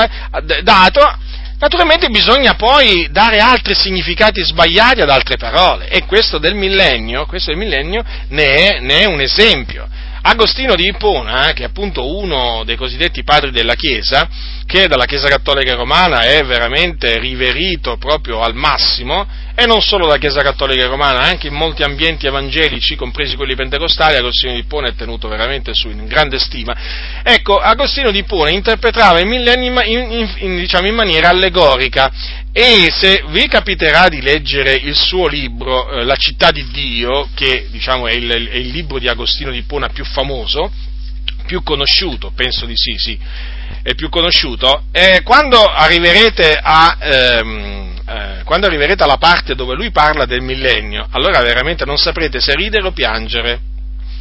dato, 0.63 1.17
naturalmente 1.59 2.09
bisogna 2.09 2.55
poi 2.55 3.07
dare 3.11 3.37
altri 3.37 3.75
significati 3.75 4.43
sbagliati 4.43 5.01
ad 5.01 5.11
altre 5.11 5.37
parole, 5.37 5.87
e 5.89 6.03
questo 6.05 6.39
del 6.39 6.55
millennio, 6.55 7.27
questo 7.27 7.51
del 7.51 7.59
millennio 7.59 8.03
ne, 8.29 8.55
è, 8.55 8.79
ne 8.79 9.01
è 9.01 9.05
un 9.05 9.21
esempio. 9.21 9.87
Agostino 10.25 10.75
di 10.75 10.87
Ippona, 10.87 11.51
che 11.53 11.63
è 11.63 11.65
appunto 11.65 12.17
uno 12.17 12.63
dei 12.63 12.77
cosiddetti 12.77 13.23
padri 13.23 13.51
della 13.51 13.75
Chiesa, 13.75 14.29
che 14.65 14.87
dalla 14.87 15.03
Chiesa 15.03 15.27
Cattolica 15.27 15.75
Romana 15.75 16.21
è 16.21 16.43
veramente 16.45 17.19
riverito 17.19 17.97
proprio 17.97 18.39
al 18.39 18.55
massimo, 18.55 19.27
e 19.53 19.65
non 19.65 19.81
solo 19.81 20.05
dalla 20.05 20.17
Chiesa 20.17 20.41
Cattolica 20.41 20.87
Romana, 20.87 21.19
anche 21.19 21.47
in 21.47 21.53
molti 21.53 21.83
ambienti 21.83 22.25
evangelici, 22.25 22.95
compresi 22.95 23.35
quelli 23.35 23.55
pentecostali, 23.55 24.15
Agostino 24.15 24.53
di 24.53 24.59
Ippona 24.59 24.87
è 24.87 24.95
tenuto 24.95 25.27
veramente 25.27 25.73
su 25.73 25.89
in 25.89 26.07
grande 26.07 26.39
stima. 26.39 26.73
Ecco, 27.21 27.57
Agostino 27.57 28.09
di 28.09 28.19
Ippona 28.19 28.49
interpretava 28.49 29.19
in, 29.19 29.29
in, 29.29 30.29
in, 30.37 30.55
diciamo, 30.55 30.87
in 30.87 30.95
maniera 30.95 31.29
allegorica 31.29 32.09
E 32.55 32.91
se 32.91 33.23
vi 33.29 33.47
capiterà 33.47 34.09
di 34.09 34.21
leggere 34.21 34.75
il 34.75 34.95
suo 34.95 35.27
libro, 35.27 35.89
eh, 35.89 36.03
La 36.03 36.15
città 36.15 36.51
di 36.51 36.67
Dio, 36.69 37.27
che 37.33 37.65
diciamo, 37.71 38.07
è, 38.07 38.13
il, 38.13 38.29
è, 38.29 38.55
il, 38.57 38.67
libro 38.67 38.99
di 38.99 39.07
Agostino 39.07 39.49
di 39.49 39.63
Pona 39.63 39.89
più 39.89 40.05
famoso, 40.05 40.71
più 41.47 41.63
conosciuto, 41.63 42.31
penso 42.35 42.67
di 42.67 42.75
sì, 42.75 42.93
sì, 42.95 43.19
è 43.81 43.95
più 43.95 44.07
conosciuto, 44.09 44.83
eh, 44.91 45.21
quando, 45.23 45.65
arriverete 45.65 46.59
a, 46.61 46.97
ehm, 46.99 48.01
eh, 48.07 48.41
quando 48.43 48.67
arriverete 48.67 49.01
alla 49.01 49.17
parte 49.17 49.55
dove 49.55 49.73
lui 49.73 49.89
parla 49.89 50.25
del 50.25 50.41
millennio, 50.41 51.07
allora 51.09 51.41
veramente 51.41 51.85
non 51.85 51.97
saprete 51.97 52.39
se 52.39 52.53
ridere 52.53 52.85
o 52.85 52.91
piangere. 52.91 53.61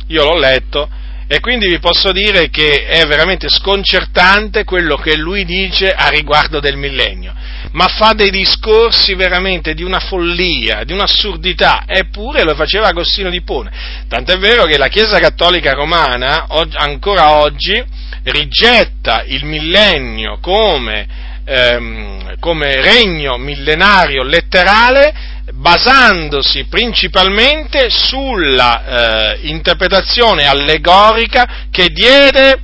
Io 0.07 0.25
l'ho 0.25 0.39
letto 0.39 0.89
e 1.27 1.41
quindi 1.41 1.67
vi 1.67 1.79
posso 1.79 2.13
dire 2.13 2.51
che 2.51 2.85
è 2.85 3.07
veramente 3.07 3.49
sconcertante 3.49 4.65
quello 4.65 4.97
che 4.97 5.17
lui 5.17 5.45
dice 5.45 5.91
a 5.91 6.09
riguardo 6.09 6.61
del 6.61 6.77
millennio, 6.77 7.33
ma 7.73 7.89
fa 7.89 8.13
dei 8.13 8.31
discorsi 8.31 9.15
veramente 9.15 9.75
di 9.75 9.83
una 9.83 10.01
follia, 10.01 10.85
di 10.85 10.93
un'assurdità, 10.93 11.85
eppure 11.87 12.43
lo 12.43 12.55
faceva 12.55 12.89
Agostino 12.89 13.31
di 13.31 13.43
Pone. 13.43 13.71
Tant'è 14.09 14.37
vero 14.39 14.65
che 14.65 14.77
la 14.77 14.89
Chiesa 14.89 15.19
Cattolica 15.19 15.73
Romana 15.73 16.47
ancora 16.75 17.39
oggi 17.39 17.83
rigetta 18.25 19.23
il 19.27 19.45
millennio 19.45 20.39
come, 20.41 21.07
ehm, 21.45 22.35
come 22.39 22.81
regno 22.81 23.37
millenario 23.39 24.23
letterale 24.23 25.31
basandosi 25.53 26.65
principalmente 26.65 27.89
sulla 27.91 29.35
eh, 29.35 29.39
interpretazione 29.49 30.47
allegorica 30.47 31.67
che 31.71 31.89
diede 31.89 32.61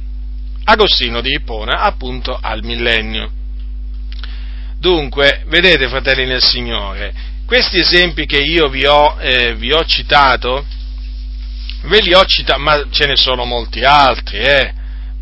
Agostino 0.64 1.20
di 1.20 1.32
Ippona 1.32 1.80
appunto 1.80 2.38
al 2.40 2.62
millennio. 2.62 3.37
Dunque, 4.80 5.42
vedete 5.46 5.88
fratelli 5.88 6.24
nel 6.24 6.42
Signore, 6.42 7.12
questi 7.46 7.78
esempi 7.78 8.26
che 8.26 8.38
io 8.38 8.68
vi 8.68 8.86
ho, 8.86 9.16
eh, 9.18 9.54
vi 9.56 9.72
ho 9.72 9.84
citato, 9.84 10.64
ve 11.82 12.00
li 12.00 12.14
ho 12.14 12.24
citati, 12.24 12.60
ma 12.60 12.86
ce 12.90 13.06
ne 13.06 13.16
sono 13.16 13.44
molti 13.44 13.82
altri, 13.82 14.38
eh? 14.38 14.72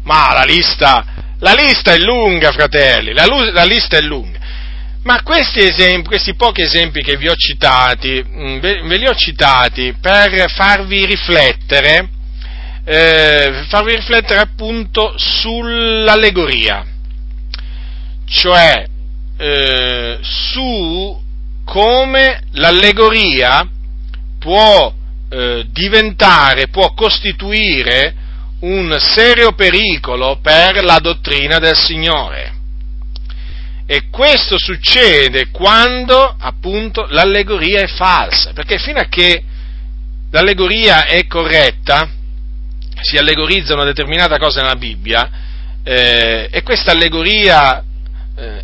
ma 0.02 0.32
la 0.34 0.42
lista, 0.42 1.04
la 1.38 1.54
lista 1.54 1.94
è 1.94 1.98
lunga, 1.98 2.52
fratelli, 2.52 3.14
la, 3.14 3.26
la 3.26 3.64
lista 3.64 3.96
è 3.96 4.00
lunga. 4.00 4.38
Ma 5.04 5.22
questi 5.22 5.60
esempi, 5.60 6.08
questi 6.08 6.34
pochi 6.34 6.62
esempi 6.62 7.00
che 7.00 7.16
vi 7.16 7.28
ho 7.28 7.34
citati, 7.34 8.22
mm, 8.22 8.58
ve, 8.58 8.82
ve 8.82 8.96
li 8.98 9.06
ho 9.06 9.14
citati 9.14 9.94
per 9.98 10.50
farvi 10.50 11.06
riflettere, 11.06 12.08
eh, 12.84 13.64
farvi 13.68 13.94
riflettere 13.94 14.40
appunto 14.40 15.14
sull'allegoria, 15.16 16.84
cioè 18.28 18.94
eh, 19.36 20.18
su 20.22 21.22
come 21.64 22.42
l'allegoria 22.52 23.68
può 24.38 24.94
eh, 25.28 25.66
diventare, 25.70 26.68
può 26.68 26.94
costituire 26.94 28.14
un 28.60 28.96
serio 28.98 29.52
pericolo 29.52 30.38
per 30.40 30.82
la 30.84 30.98
dottrina 30.98 31.58
del 31.58 31.76
Signore. 31.76 32.54
E 33.86 34.08
questo 34.10 34.58
succede 34.58 35.50
quando 35.50 36.34
appunto 36.38 37.06
l'allegoria 37.08 37.82
è 37.82 37.86
falsa, 37.86 38.52
perché 38.52 38.78
fino 38.78 38.98
a 38.98 39.08
che 39.08 39.42
l'allegoria 40.30 41.04
è 41.04 41.26
corretta, 41.26 42.08
si 43.00 43.16
allegorizza 43.16 43.74
una 43.74 43.84
determinata 43.84 44.38
cosa 44.38 44.62
nella 44.62 44.74
Bibbia, 44.76 45.30
eh, 45.84 46.48
e 46.50 46.62
questa 46.62 46.92
allegoria 46.92 47.84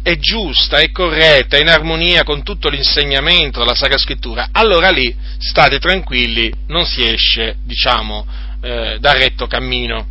è 0.02 0.18
giusta, 0.18 0.78
è 0.78 0.90
corretta, 0.90 1.56
è 1.56 1.60
in 1.60 1.68
armonia 1.68 2.24
con 2.24 2.42
tutto 2.42 2.68
l'insegnamento 2.68 3.60
della 3.60 3.74
Sacra 3.74 3.96
Scrittura, 3.96 4.48
allora 4.52 4.90
lì 4.90 5.14
state 5.38 5.78
tranquilli, 5.78 6.52
non 6.68 6.84
si 6.84 7.02
esce, 7.06 7.56
diciamo, 7.64 8.26
eh, 8.60 8.98
dal 9.00 9.16
retto 9.16 9.46
cammino. 9.46 10.06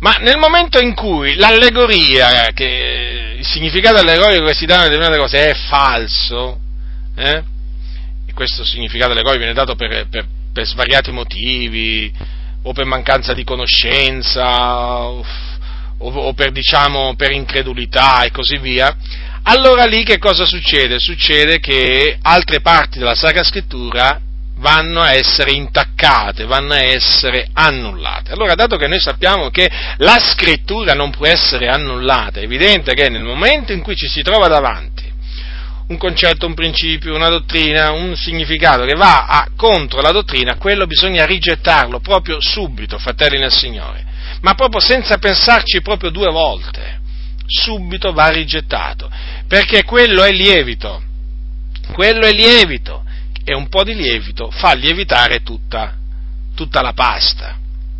Ma 0.00 0.16
nel 0.20 0.36
momento 0.36 0.80
in 0.80 0.94
cui 0.94 1.34
l'allegoria, 1.36 2.50
che, 2.52 3.36
il 3.38 3.46
significato 3.46 3.98
allegorico 3.98 4.44
che 4.46 4.54
si 4.54 4.66
dà 4.66 4.80
a 4.80 4.82
determinate 4.82 5.16
cose 5.16 5.48
è 5.48 5.54
falso, 5.54 6.60
eh? 7.16 7.42
e 8.26 8.32
questo 8.34 8.64
significato 8.64 9.12
allegorico 9.12 9.44
viene 9.44 9.54
dato 9.54 9.76
per, 9.76 10.08
per, 10.08 10.26
per, 10.52 10.66
svariati 10.66 11.10
motivi, 11.10 12.12
o 12.64 12.72
per 12.72 12.84
mancanza 12.84 13.32
di 13.32 13.44
conoscenza, 13.44 15.04
o, 15.06 15.24
o 16.04 16.32
per, 16.34 16.50
diciamo, 16.52 17.14
per 17.16 17.30
incredulità 17.30 18.22
e 18.24 18.30
così 18.30 18.58
via, 18.58 18.94
allora 19.44 19.84
lì 19.84 20.04
che 20.04 20.18
cosa 20.18 20.44
succede? 20.44 20.98
Succede 20.98 21.58
che 21.58 22.18
altre 22.22 22.60
parti 22.60 22.98
della 22.98 23.14
Sacra 23.14 23.42
Scrittura 23.42 24.20
vanno 24.56 25.00
a 25.00 25.12
essere 25.12 25.50
intaccate, 25.50 26.44
vanno 26.44 26.74
a 26.74 26.84
essere 26.84 27.48
annullate. 27.52 28.32
Allora, 28.32 28.54
dato 28.54 28.76
che 28.76 28.86
noi 28.86 29.00
sappiamo 29.00 29.50
che 29.50 29.68
la 29.96 30.18
scrittura 30.20 30.94
non 30.94 31.10
può 31.10 31.26
essere 31.26 31.66
annullata, 31.68 32.38
è 32.38 32.44
evidente 32.44 32.94
che 32.94 33.08
nel 33.08 33.24
momento 33.24 33.72
in 33.72 33.82
cui 33.82 33.96
ci 33.96 34.06
si 34.06 34.22
trova 34.22 34.46
davanti 34.46 35.10
un 35.88 35.98
concetto, 35.98 36.46
un 36.46 36.54
principio, 36.54 37.14
una 37.14 37.28
dottrina, 37.28 37.90
un 37.90 38.16
significato 38.16 38.84
che 38.84 38.94
va 38.94 39.26
a, 39.26 39.48
contro 39.56 40.00
la 40.00 40.12
dottrina, 40.12 40.56
quello 40.56 40.86
bisogna 40.86 41.26
rigettarlo 41.26 42.00
proprio 42.00 42.40
subito, 42.40 42.98
fratelli 42.98 43.38
nel 43.38 43.52
Signore, 43.52 44.04
ma 44.42 44.54
proprio 44.54 44.80
senza 44.80 45.18
pensarci 45.18 45.80
proprio 45.82 46.10
due 46.10 46.30
volte. 46.30 47.00
Subito 47.46 48.12
va 48.12 48.28
rigettato, 48.28 49.10
perché 49.46 49.84
quello 49.84 50.22
è 50.22 50.30
lievito, 50.30 51.02
quello 51.92 52.26
è 52.26 52.32
lievito 52.32 53.04
e 53.44 53.54
un 53.54 53.68
po' 53.68 53.82
di 53.82 53.94
lievito 53.94 54.50
fa 54.50 54.74
lievitare 54.74 55.42
tutta, 55.42 55.94
tutta 56.54 56.80
la 56.80 56.92
pasta. 56.92 57.58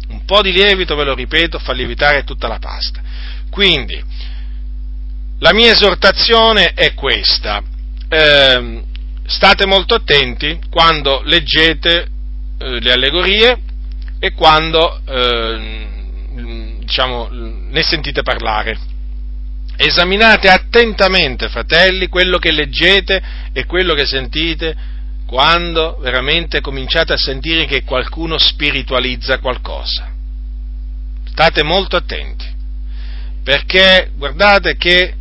Un 0.08 0.24
po' 0.24 0.42
di 0.42 0.52
lievito, 0.52 0.94
ve 0.94 1.04
lo 1.04 1.14
ripeto, 1.14 1.58
fa 1.58 1.72
lievitare 1.72 2.22
tutta 2.24 2.46
la 2.46 2.58
pasta. 2.58 3.00
Quindi, 3.50 4.02
la 5.38 5.52
mia 5.52 5.72
esortazione 5.72 6.72
è 6.72 6.94
questa. 6.94 7.62
Eh, 8.08 8.82
state 9.26 9.66
molto 9.66 9.94
attenti 9.94 10.58
quando 10.70 11.22
leggete 11.24 12.08
eh, 12.58 12.80
le 12.80 12.92
allegorie 12.92 13.58
e 14.18 14.32
quando 14.32 15.00
eh, 15.06 15.88
diciamo, 16.78 17.28
ne 17.30 17.82
sentite 17.82 18.22
parlare. 18.22 18.78
Esaminate 19.76 20.48
attentamente, 20.48 21.48
fratelli, 21.48 22.08
quello 22.08 22.38
che 22.38 22.52
leggete 22.52 23.22
e 23.52 23.64
quello 23.64 23.94
che 23.94 24.04
sentite 24.06 24.76
quando 25.26 25.96
veramente 26.00 26.60
cominciate 26.60 27.14
a 27.14 27.16
sentire 27.16 27.64
che 27.64 27.84
qualcuno 27.84 28.36
spiritualizza 28.36 29.38
qualcosa. 29.38 30.10
State 31.24 31.62
molto 31.62 31.96
attenti, 31.96 32.44
perché 33.42 34.10
guardate 34.14 34.76
che 34.76 35.14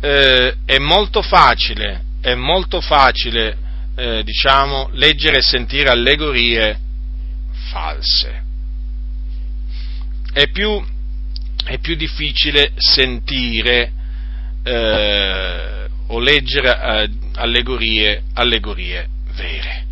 eh, 0.00 0.54
è 0.64 0.78
molto 0.78 1.20
facile, 1.20 2.00
è 2.20 2.34
molto 2.34 2.80
facile, 2.80 3.56
eh, 3.96 4.22
diciamo, 4.22 4.90
leggere 4.92 5.38
e 5.38 5.42
sentire 5.42 5.90
allegorie 5.90 6.78
false. 7.68 8.44
È 10.36 10.50
più, 10.50 10.84
è 11.64 11.78
più 11.78 11.94
difficile 11.94 12.72
sentire 12.76 13.90
eh, 14.62 15.88
o 16.08 16.18
leggere 16.18 16.78
eh, 16.78 17.10
allegorie, 17.36 18.22
allegorie 18.34 19.08
vere. 19.34 19.86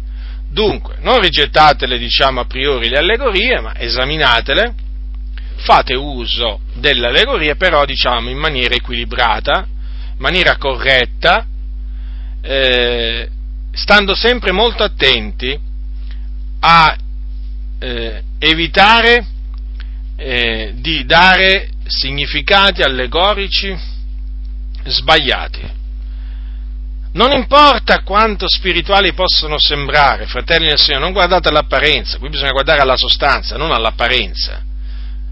Dunque, 0.51 0.97
non 1.01 1.23
rigettatele, 1.23 1.97
diciamo, 1.97 2.41
a 2.41 2.45
priori 2.45 2.91
le 2.91 2.99
allegorie, 2.99 3.59
ma 3.61 3.75
esaminatele, 3.75 4.75
fate 5.61 5.95
uso 5.95 6.61
delle 6.75 7.07
allegorie, 7.07 7.57
però, 7.57 7.87
diciamo, 7.87 8.29
in 8.29 8.37
maniera 8.37 8.75
equilibrata, 8.75 9.67
in 9.67 10.19
maniera 10.19 10.59
corretta, 10.59 11.47
eh, 12.43 13.31
stando 13.73 14.15
sempre 14.15 14.53
molto 14.53 14.83
attenti 14.83 15.59
a 16.61 16.97
eh, 17.79 18.23
evitare 18.39 19.29
eh, 20.17 20.73
di 20.77 21.05
dare 21.05 21.71
significati 21.87 22.83
allegorici 22.83 23.77
sbagliati. 24.85 25.83
Non 27.13 27.31
importa 27.31 28.03
quanto 28.03 28.49
spirituali 28.49 29.13
possono 29.13 29.59
sembrare, 29.59 30.27
fratelli 30.27 30.67
del 30.67 30.79
Signore, 30.79 31.05
non 31.05 31.13
guardate 31.13 31.49
all'apparenza, 31.49 32.19
qui 32.19 32.29
bisogna 32.29 32.51
guardare 32.51 32.81
alla 32.81 32.97
sostanza, 32.97 33.57
non 33.57 33.73
all'apparenza. 33.73 34.63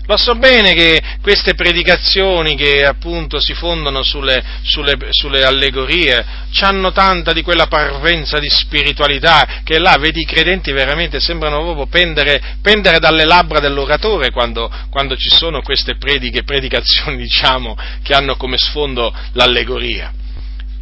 Lo 0.06 0.16
so 0.16 0.34
bene 0.34 0.74
che 0.74 1.00
queste 1.22 1.54
predicazioni 1.54 2.56
che 2.56 2.84
appunto 2.84 3.40
si 3.40 3.54
fondano 3.54 4.02
sulle, 4.02 4.42
sulle, 4.62 4.96
sulle 5.10 5.44
allegorie 5.44 6.40
hanno 6.60 6.90
tanta 6.92 7.32
di 7.32 7.42
quella 7.42 7.66
parvenza 7.66 8.38
di 8.38 8.48
spiritualità 8.48 9.60
che 9.62 9.78
là, 9.78 9.96
vedi, 9.98 10.22
i 10.22 10.26
credenti 10.26 10.72
veramente 10.72 11.20
sembrano 11.20 11.62
proprio 11.62 11.86
pendere, 11.86 12.56
pendere 12.60 12.98
dalle 12.98 13.24
labbra 13.24 13.60
dell'oratore 13.60 14.30
quando, 14.30 14.70
quando 14.90 15.16
ci 15.16 15.28
sono 15.30 15.62
queste 15.62 15.96
prediche, 15.96 16.42
predicazioni, 16.42 17.16
diciamo, 17.22 17.76
che 18.02 18.12
hanno 18.12 18.36
come 18.36 18.58
sfondo 18.58 19.14
l'allegoria. 19.32 20.12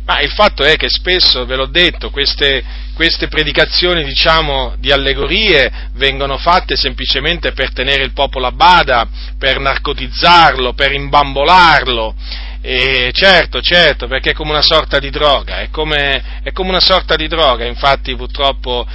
Ma 0.07 0.21
il 0.21 0.31
fatto 0.31 0.65
è 0.65 0.77
che 0.77 0.89
spesso, 0.89 1.45
ve 1.45 1.57
l'ho 1.57 1.67
detto, 1.67 2.11
queste, 2.11 2.65
queste 3.01 3.29
predicazioni, 3.29 4.05
diciamo, 4.05 4.75
di 4.77 4.93
allegorie 4.93 5.73
vengono 5.95 6.37
fatte 6.37 6.77
semplicemente 6.77 7.53
per 7.53 7.73
tenere 7.73 8.05
il 8.05 8.13
popolo 8.13 8.47
a 8.47 8.53
bada, 8.53 9.09
per 9.39 9.59
narcotizzarlo, 9.59 10.75
per 10.75 10.93
imbambolarlo. 10.93 12.15
E 12.61 13.11
certo, 13.15 13.63
certo, 13.63 14.07
perché 14.07 14.33
è 14.33 14.35
come 14.35 14.51
una 14.51 14.61
sorta 14.61 14.99
di 14.99 15.09
droga, 15.09 15.61
è 15.61 15.71
come, 15.71 16.43
è 16.43 16.53
come 16.53 16.69
una 16.69 16.81
sorta 16.81 17.17
di 17.17 17.27
droga, 17.27 17.65
infatti 17.65 18.15
purtroppo 18.15 18.87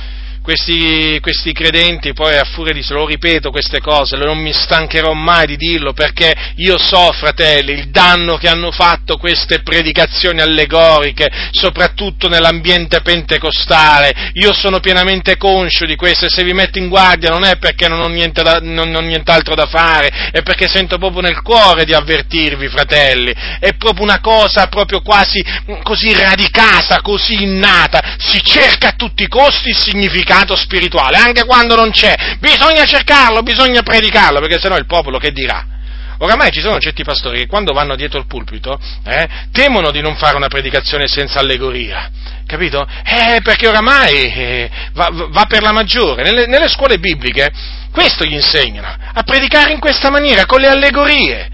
questi, 0.45 1.17
questi, 1.21 1.51
credenti 1.53 2.13
poi 2.13 2.37
a 2.37 2.43
furia 2.43 2.71
di, 2.71 2.83
se 2.83 2.93
lo 2.93 3.07
ripeto 3.07 3.49
queste 3.49 3.81
cose, 3.81 4.15
non 4.15 4.37
mi 4.37 4.53
stancherò 4.53 5.11
mai 5.13 5.47
di 5.47 5.57
dirlo 5.57 5.91
perché 5.91 6.53
io 6.57 6.77
so, 6.77 7.11
fratelli, 7.13 7.71
il 7.73 7.89
danno 7.89 8.37
che 8.37 8.47
hanno 8.47 8.69
fatto 8.69 9.17
queste 9.17 9.63
predicazioni 9.63 10.41
allegoriche, 10.41 11.49
soprattutto 11.49 12.29
nell'ambiente 12.29 13.01
pentecostale, 13.01 14.31
io 14.33 14.53
sono 14.53 14.79
pienamente 14.79 15.35
conscio 15.35 15.85
di 15.85 15.95
questo 15.95 16.25
e 16.25 16.29
se 16.29 16.43
vi 16.43 16.53
metto 16.53 16.77
in 16.77 16.89
guardia 16.89 17.31
non 17.31 17.43
è 17.43 17.57
perché 17.57 17.87
non 17.87 18.01
ho, 18.01 18.31
da, 18.31 18.59
non 18.61 18.93
ho 18.93 18.99
nient'altro 18.99 19.55
da 19.55 19.65
fare, 19.65 20.29
è 20.31 20.43
perché 20.43 20.67
sento 20.67 20.99
proprio 20.99 21.21
nel 21.21 21.41
cuore 21.41 21.85
di 21.85 21.93
avvertirvi, 21.93 22.67
fratelli, 22.67 23.33
è 23.59 23.73
proprio 23.77 24.03
una 24.03 24.19
cosa 24.19 24.67
proprio 24.67 25.01
quasi 25.01 25.43
così 25.81 26.13
radicata, 26.13 27.01
così 27.01 27.41
innata, 27.41 28.15
si 28.19 28.39
cerca 28.43 28.89
a 28.89 28.93
tutti 28.95 29.23
i 29.23 29.27
costi 29.27 29.69
il 29.69 29.75
significato 29.75 30.33
significato 30.35 30.55
spirituale, 30.55 31.17
anche 31.17 31.45
quando 31.45 31.75
non 31.75 31.91
c'è. 31.91 32.13
Bisogna 32.39 32.85
cercarlo, 32.85 33.41
bisogna 33.41 33.81
predicarlo, 33.81 34.39
perché 34.39 34.59
sennò 34.59 34.77
il 34.77 34.85
popolo 34.85 35.17
che 35.17 35.31
dirà? 35.31 35.73
Oramai 36.19 36.49
ci 36.51 36.61
sono 36.61 36.79
certi 36.79 37.03
pastori 37.03 37.39
che 37.39 37.47
quando 37.47 37.73
vanno 37.73 37.95
dietro 37.95 38.19
il 38.19 38.25
pulpito 38.25 38.79
eh, 39.05 39.27
temono 39.51 39.91
di 39.91 39.99
non 39.99 40.15
fare 40.15 40.37
una 40.37 40.47
predicazione 40.47 41.07
senza 41.07 41.39
allegoria, 41.39 42.09
capito? 42.45 42.87
Eh, 43.03 43.41
perché 43.41 43.67
oramai 43.67 44.31
eh, 44.33 44.69
va, 44.93 45.09
va, 45.11 45.45
per 45.45 45.61
la 45.61 45.73
maggiore. 45.73 46.23
Nelle, 46.23 46.45
nelle 46.45 46.69
scuole 46.69 46.99
bibliche 46.99 47.51
questo 47.91 48.23
gli 48.23 48.33
insegnano, 48.33 48.87
a 49.13 49.23
predicare 49.23 49.73
in 49.73 49.79
questa 49.79 50.09
maniera, 50.09 50.45
con 50.45 50.61
le 50.61 50.67
allegorie 50.67 51.49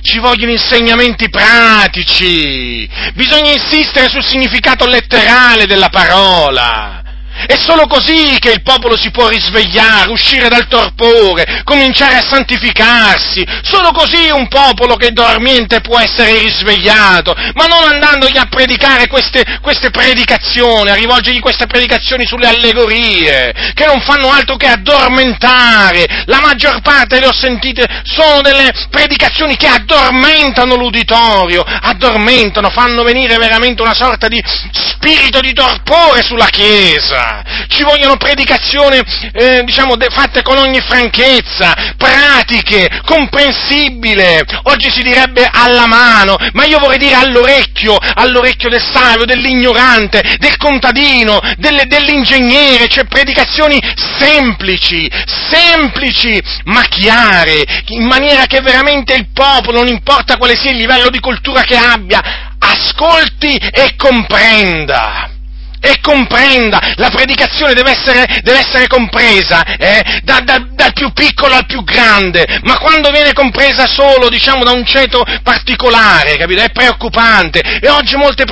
ci 0.00 0.18
vogliono 0.18 0.52
insegnamenti 0.52 1.28
pratici, 1.28 2.88
bisogna 3.14 3.52
insistere 3.52 4.08
sul 4.08 4.24
significato 4.24 4.86
letterale 4.86 5.66
della 5.66 5.88
parola. 5.88 7.05
È 7.44 7.56
solo 7.58 7.86
così 7.86 8.38
che 8.38 8.50
il 8.50 8.62
popolo 8.62 8.96
si 8.96 9.10
può 9.10 9.28
risvegliare, 9.28 10.10
uscire 10.10 10.48
dal 10.48 10.66
torpore, 10.68 11.60
cominciare 11.64 12.16
a 12.16 12.26
santificarsi. 12.26 13.44
Solo 13.62 13.90
così 13.90 14.30
un 14.30 14.48
popolo 14.48 14.96
che 14.96 15.12
dormiente 15.12 15.82
può 15.82 15.98
essere 15.98 16.38
risvegliato, 16.38 17.34
ma 17.54 17.66
non 17.66 17.84
andandogli 17.84 18.38
a 18.38 18.46
predicare 18.48 19.06
queste, 19.06 19.44
queste 19.60 19.90
predicazioni, 19.90 20.88
a 20.88 20.94
rivolgergli 20.94 21.40
queste 21.40 21.66
predicazioni 21.66 22.24
sulle 22.24 22.48
allegorie, 22.48 23.52
che 23.74 23.84
non 23.84 24.00
fanno 24.00 24.30
altro 24.30 24.56
che 24.56 24.68
addormentare. 24.68 26.24
La 26.24 26.40
maggior 26.40 26.80
parte, 26.80 27.20
le 27.20 27.26
ho 27.26 27.34
sentite, 27.34 27.86
sono 28.04 28.40
delle 28.40 28.72
predicazioni 28.88 29.56
che 29.56 29.66
addormentano 29.66 30.74
l'uditorio, 30.74 31.62
addormentano, 31.62 32.70
fanno 32.70 33.02
venire 33.02 33.36
veramente 33.36 33.82
una 33.82 33.94
sorta 33.94 34.26
di 34.26 34.42
spirito 34.72 35.40
di 35.40 35.52
torpore 35.52 36.22
sulla 36.22 36.46
Chiesa 36.46 37.25
ci 37.68 37.82
vogliono 37.82 38.16
predicazioni 38.16 39.00
eh, 39.32 39.62
diciamo, 39.64 39.96
de- 39.96 40.08
fatte 40.10 40.42
con 40.42 40.58
ogni 40.58 40.80
franchezza, 40.80 41.94
pratiche, 41.96 42.88
comprensibile, 43.04 44.42
oggi 44.64 44.90
si 44.90 45.02
direbbe 45.02 45.48
alla 45.50 45.86
mano, 45.86 46.36
ma 46.52 46.64
io 46.64 46.78
vorrei 46.78 46.98
dire 46.98 47.14
all'orecchio, 47.14 47.96
all'orecchio 47.96 48.68
del 48.68 48.82
savio, 48.82 49.24
dell'ignorante, 49.24 50.36
del 50.38 50.56
contadino, 50.56 51.40
delle, 51.56 51.84
dell'ingegnere, 51.86 52.88
cioè 52.88 53.04
predicazioni 53.04 53.78
semplici, 54.18 55.10
semplici, 55.50 56.40
ma 56.64 56.82
chiare, 56.82 57.64
in 57.88 58.04
maniera 58.06 58.46
che 58.46 58.60
veramente 58.60 59.14
il 59.14 59.28
popolo, 59.32 59.78
non 59.78 59.88
importa 59.88 60.36
quale 60.36 60.56
sia 60.56 60.70
il 60.70 60.78
livello 60.78 61.10
di 61.10 61.20
cultura 61.20 61.62
che 61.62 61.76
abbia, 61.76 62.54
ascolti 62.58 63.56
e 63.56 63.94
comprenda 63.96 65.30
e 65.86 66.00
comprenda, 66.00 66.80
la 66.96 67.10
predicazione 67.10 67.72
deve 67.72 67.92
essere, 67.92 68.26
deve 68.42 68.58
essere 68.58 68.86
compresa 68.88 69.62
eh, 69.76 70.20
da, 70.24 70.40
da, 70.40 70.58
dal 70.86 70.92
più 70.92 71.12
piccolo 71.12 71.54
al 71.54 71.66
più 71.66 71.82
grande, 71.82 72.60
ma 72.62 72.78
quando 72.78 73.10
viene 73.10 73.32
compresa 73.32 73.86
solo, 73.86 74.28
diciamo, 74.28 74.62
da 74.62 74.70
un 74.70 74.84
ceto 74.84 75.24
particolare, 75.42 76.36
capito? 76.36 76.62
È 76.62 76.70
preoccupante. 76.70 77.60
E 77.80 77.88
oggi 77.88 78.16
molte, 78.16 78.44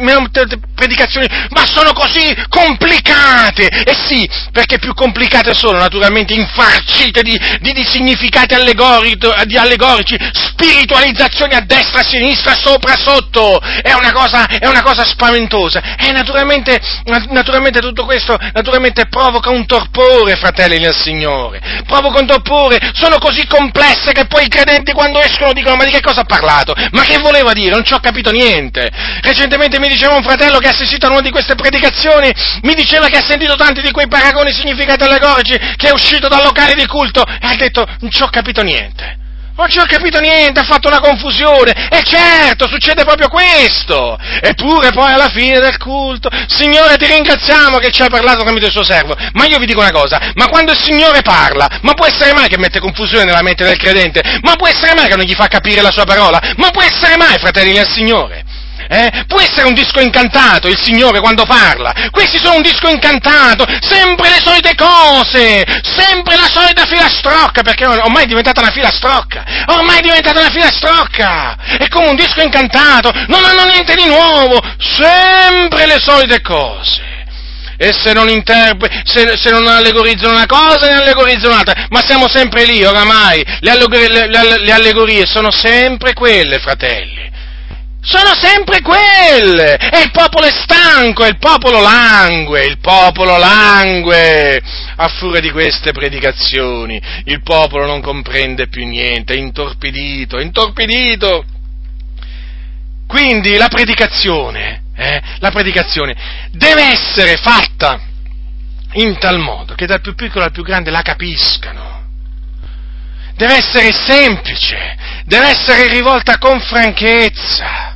molte 0.00 0.46
predicazioni, 0.74 1.26
ma 1.50 1.64
sono 1.66 1.92
così 1.92 2.34
complicate! 2.48 3.66
E 3.66 3.94
sì, 4.06 4.28
perché 4.52 4.78
più 4.78 4.94
complicate 4.94 5.54
sono, 5.54 5.78
naturalmente, 5.78 6.34
infarcite 6.34 7.22
di, 7.22 7.38
di, 7.60 7.72
di 7.72 7.84
significati 7.84 8.54
di 8.54 9.56
allegorici, 9.56 10.16
spiritualizzazioni 10.32 11.54
a 11.54 11.60
destra, 11.60 12.00
a 12.00 12.04
sinistra, 12.04 12.54
sopra, 12.54 12.96
sotto. 12.96 13.60
È 13.60 13.92
una 13.92 14.12
cosa, 14.12 14.46
è 14.46 14.66
una 14.66 14.82
cosa 14.82 15.04
spaventosa. 15.04 15.96
E 15.98 16.12
naturalmente 16.12 16.80
naturalmente, 17.30 17.80
tutto 17.80 18.04
questo 18.04 18.38
naturalmente 18.52 19.06
provoca 19.06 19.50
un 19.50 19.66
torpore, 19.66 20.36
fratelli 20.36 20.78
del 20.78 20.94
Signore, 20.94 21.60
provoca 21.86 22.20
un 22.20 22.26
torpore, 22.26 22.78
sono 22.92 23.18
così 23.18 23.46
complesse 23.46 24.12
che 24.12 24.26
poi 24.26 24.44
i 24.44 24.48
credenti 24.48 24.92
quando 24.92 25.20
escono 25.20 25.52
dicono 25.52 25.76
ma 25.76 25.84
di 25.84 25.90
che 25.90 26.00
cosa 26.00 26.20
ha 26.20 26.24
parlato? 26.24 26.74
Ma 26.92 27.02
che 27.02 27.18
voleva 27.18 27.52
dire? 27.52 27.70
Non 27.70 27.84
ci 27.84 27.94
ho 27.94 28.00
capito 28.00 28.30
niente. 28.30 28.90
Recentemente 29.22 29.78
mi 29.78 29.88
diceva 29.88 30.14
un 30.14 30.22
fratello 30.22 30.58
che 30.58 30.68
ha 30.68 30.70
assistito 30.70 31.06
a 31.06 31.10
una 31.10 31.20
di 31.20 31.30
queste 31.30 31.54
predicazioni, 31.54 32.32
mi 32.62 32.74
diceva 32.74 33.08
che 33.08 33.18
ha 33.18 33.24
sentito 33.24 33.56
tanti 33.56 33.80
di 33.80 33.90
quei 33.90 34.08
paragoni 34.08 34.52
significati 34.52 35.04
allegorici, 35.04 35.58
che 35.76 35.88
è 35.88 35.92
uscito 35.92 36.28
dal 36.28 36.42
locale 36.42 36.74
di 36.74 36.86
culto 36.86 37.24
e 37.24 37.46
ha 37.46 37.56
detto 37.56 37.86
non 38.00 38.10
ci 38.10 38.22
ho 38.22 38.28
capito 38.28 38.62
niente. 38.62 39.21
Non 39.54 39.68
ci 39.68 39.78
ho 39.78 39.84
capito 39.84 40.18
niente, 40.18 40.60
ha 40.60 40.64
fatto 40.64 40.88
una 40.88 41.00
confusione. 41.00 41.88
E 41.90 42.02
certo, 42.02 42.66
succede 42.68 43.04
proprio 43.04 43.28
questo. 43.28 44.18
Eppure 44.40 44.90
poi 44.92 45.12
alla 45.12 45.28
fine 45.28 45.60
del 45.60 45.76
culto, 45.76 46.30
Signore 46.46 46.96
ti 46.96 47.06
ringraziamo 47.06 47.78
che 47.78 47.90
ci 47.90 48.02
hai 48.02 48.08
parlato 48.08 48.42
tramite 48.42 48.66
il 48.66 48.72
suo 48.72 48.84
servo. 48.84 49.14
Ma 49.32 49.44
io 49.46 49.58
vi 49.58 49.66
dico 49.66 49.80
una 49.80 49.92
cosa, 49.92 50.32
ma 50.34 50.46
quando 50.48 50.72
il 50.72 50.80
Signore 50.80 51.22
parla, 51.22 51.68
ma 51.82 51.92
può 51.92 52.06
essere 52.06 52.32
mai 52.32 52.48
che 52.48 52.58
mette 52.58 52.80
confusione 52.80 53.24
nella 53.24 53.42
mente 53.42 53.64
del 53.64 53.76
credente? 53.76 54.22
Ma 54.42 54.54
può 54.56 54.66
essere 54.66 54.94
mai 54.94 55.08
che 55.08 55.16
non 55.16 55.24
gli 55.24 55.34
fa 55.34 55.48
capire 55.48 55.82
la 55.82 55.90
sua 55.90 56.04
parola? 56.04 56.40
Ma 56.56 56.70
può 56.70 56.82
essere 56.82 57.16
mai, 57.16 57.38
fratelli 57.38 57.72
del 57.72 57.88
Signore? 57.88 58.44
Eh? 58.88 59.24
Può 59.26 59.40
essere 59.40 59.66
un 59.66 59.74
disco 59.74 60.00
incantato 60.00 60.68
il 60.68 60.78
Signore 60.80 61.20
quando 61.20 61.44
parla. 61.44 61.92
Questi 62.10 62.38
sono 62.38 62.56
un 62.56 62.62
disco 62.62 62.88
incantato, 62.88 63.64
sempre 63.80 64.28
le 64.28 64.40
solite 64.44 64.74
cose, 64.74 65.64
sempre 65.82 66.36
la 66.36 66.48
solita 66.50 66.84
filastrocca, 66.84 67.62
perché 67.62 67.86
ormai 67.86 68.24
è 68.24 68.26
diventata 68.26 68.60
una 68.60 68.70
filastrocca, 68.70 69.44
ormai 69.66 69.98
è 69.98 70.02
diventata 70.02 70.40
una 70.40 70.50
filastrocca. 70.50 71.56
È 71.78 71.88
come 71.88 72.08
un 72.08 72.16
disco 72.16 72.42
incantato, 72.42 73.10
non 73.28 73.44
hanno 73.44 73.64
niente 73.64 73.94
di 73.94 74.06
nuovo, 74.06 74.60
sempre 74.78 75.86
le 75.86 75.98
solite 75.98 76.40
cose 76.40 77.10
e 77.82 77.92
se 77.92 78.12
non, 78.12 78.28
interpre- 78.28 79.02
se, 79.04 79.36
se 79.36 79.50
non 79.50 79.66
allegorizzano 79.66 80.34
una 80.34 80.46
cosa 80.46 80.86
ne 80.86 81.00
allegorizzano 81.00 81.54
un'altra, 81.54 81.86
ma 81.88 82.00
siamo 82.06 82.28
sempre 82.28 82.64
lì 82.64 82.84
oramai, 82.84 83.44
le 83.58 83.70
allegorie, 83.70 84.08
le, 84.08 84.28
le, 84.28 84.58
le 84.60 84.72
allegorie 84.72 85.26
sono 85.26 85.50
sempre 85.50 86.12
quelle, 86.12 86.60
fratelli 86.60 87.31
sono 88.04 88.34
sempre 88.34 88.80
quelle! 88.80 89.76
E 89.76 90.02
il 90.02 90.10
popolo 90.10 90.44
è 90.46 90.50
stanco, 90.50 91.24
e 91.24 91.28
il 91.28 91.38
popolo 91.38 91.80
langue, 91.80 92.64
il 92.66 92.78
popolo 92.80 93.36
langue 93.38 94.60
a 94.96 95.06
furia 95.06 95.40
di 95.40 95.52
queste 95.52 95.92
predicazioni. 95.92 97.00
Il 97.26 97.42
popolo 97.42 97.86
non 97.86 98.00
comprende 98.02 98.66
più 98.66 98.84
niente, 98.86 99.34
è 99.34 99.36
intorpidito, 99.36 100.36
è 100.36 100.42
intorpidito. 100.42 101.44
Quindi 103.06 103.56
la 103.56 103.68
predicazione, 103.68 104.82
eh, 104.96 105.22
la 105.38 105.50
predicazione 105.50 106.16
deve 106.50 106.82
essere 106.92 107.36
fatta 107.36 108.00
in 108.94 109.16
tal 109.18 109.38
modo 109.38 109.74
che 109.74 109.86
dal 109.86 110.00
più 110.00 110.14
piccolo 110.14 110.44
al 110.44 110.50
più 110.52 110.64
grande 110.64 110.90
la 110.90 111.02
capiscano. 111.02 111.90
Deve 113.36 113.58
essere 113.58 113.92
semplice, 113.92 114.96
deve 115.24 115.50
essere 115.50 115.86
rivolta 115.88 116.38
con 116.38 116.60
franchezza 116.60 117.91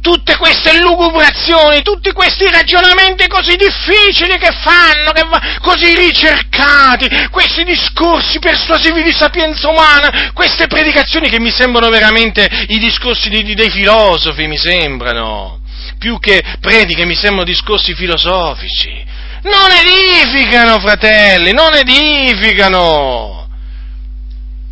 tutte 0.00 0.36
queste 0.36 0.80
lugubrazioni, 0.80 1.82
tutti 1.82 2.12
questi 2.12 2.48
ragionamenti 2.50 3.26
così 3.26 3.56
difficili 3.56 4.38
che 4.38 4.52
fanno, 4.52 5.12
che 5.12 5.22
va, 5.28 5.58
così 5.60 5.94
ricercati, 5.94 7.28
questi 7.30 7.64
discorsi 7.64 8.38
persuasivi 8.38 9.02
di 9.02 9.12
sapienza 9.12 9.68
umana, 9.68 10.30
queste 10.32 10.66
predicazioni 10.66 11.28
che 11.28 11.40
mi 11.40 11.50
sembrano 11.50 11.88
veramente 11.88 12.48
i 12.68 12.78
discorsi 12.78 13.28
di, 13.28 13.42
di, 13.42 13.54
dei 13.54 13.70
filosofi, 13.70 14.46
mi 14.46 14.58
sembrano, 14.58 15.60
più 15.98 16.18
che 16.18 16.42
prediche 16.60 17.04
mi 17.04 17.14
sembrano 17.14 17.44
discorsi 17.44 17.94
filosofici. 17.94 19.04
Non 19.42 19.70
edificano, 19.70 20.80
fratelli, 20.80 21.52
non 21.52 21.74
edificano. 21.74 23.48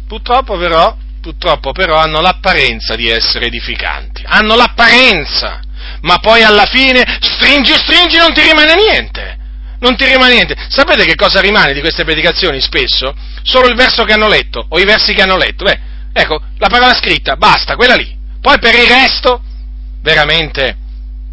Purtroppo 0.09 0.57
però 0.57 0.97
purtroppo 1.25 1.73
però 1.73 1.97
hanno 1.97 2.21
l'apparenza 2.21 2.95
di 2.97 3.09
essere 3.09 3.47
edificanti, 3.47 4.23
hanno 4.27 4.57
l'apparenza, 4.57 5.63
ma 6.03 6.19
poi 6.19 6.43
alla 6.43 6.67
fine 6.67 7.03
stringi, 7.19 7.73
stringi, 7.73 8.19
non 8.19 8.35
ti 8.35 8.43
rimane 8.43 8.75
niente. 8.75 9.39
Non 9.81 9.97
ti 9.97 10.05
rimane 10.05 10.35
niente. 10.35 10.55
Sapete 10.69 11.05
che 11.05 11.15
cosa 11.15 11.41
rimane 11.41 11.73
di 11.73 11.81
queste 11.81 12.05
predicazioni 12.05 12.61
spesso? 12.61 13.15
Solo 13.43 13.69
il 13.69 13.75
verso 13.75 14.05
che 14.05 14.13
hanno 14.13 14.29
letto, 14.29 14.67
o 14.69 14.79
i 14.79 14.85
versi 14.85 15.15
che 15.15 15.23
hanno 15.23 15.39
letto. 15.39 15.65
Beh, 15.65 15.81
ecco, 16.13 16.41
la 16.59 16.69
parola 16.69 16.95
scritta, 16.95 17.37
basta, 17.37 17.75
quella 17.75 17.95
lì. 17.95 18.15
Poi 18.41 18.59
per 18.59 18.75
il 18.75 18.87
resto, 18.87 19.43
veramente, 20.03 20.77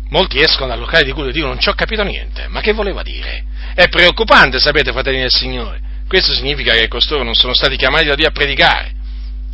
molti 0.10 0.42
escono 0.42 0.70
dal 0.70 0.80
locale 0.80 1.04
di 1.04 1.12
culto 1.12 1.30
e 1.30 1.34
dicono 1.34 1.52
non 1.52 1.62
ci 1.62 1.68
ho 1.68 1.74
capito 1.74 2.04
niente. 2.04 2.48
Ma 2.48 2.62
che 2.62 2.72
voleva 2.72 3.04
dire? 3.04 3.44
È 3.76 3.90
preoccupante, 3.90 4.60
sapete, 4.60 4.92
fratelli 4.94 5.20
del 5.20 5.32
Signore. 5.32 5.82
Questo 6.08 6.34
significa 6.34 6.74
che 6.74 6.88
costoro 6.88 7.24
non 7.24 7.36
sono 7.36 7.54
stati 7.54 7.76
chiamati 7.76 8.06
da 8.06 8.16
Dio 8.16 8.28
a 8.28 8.32
predicare. 8.32 9.00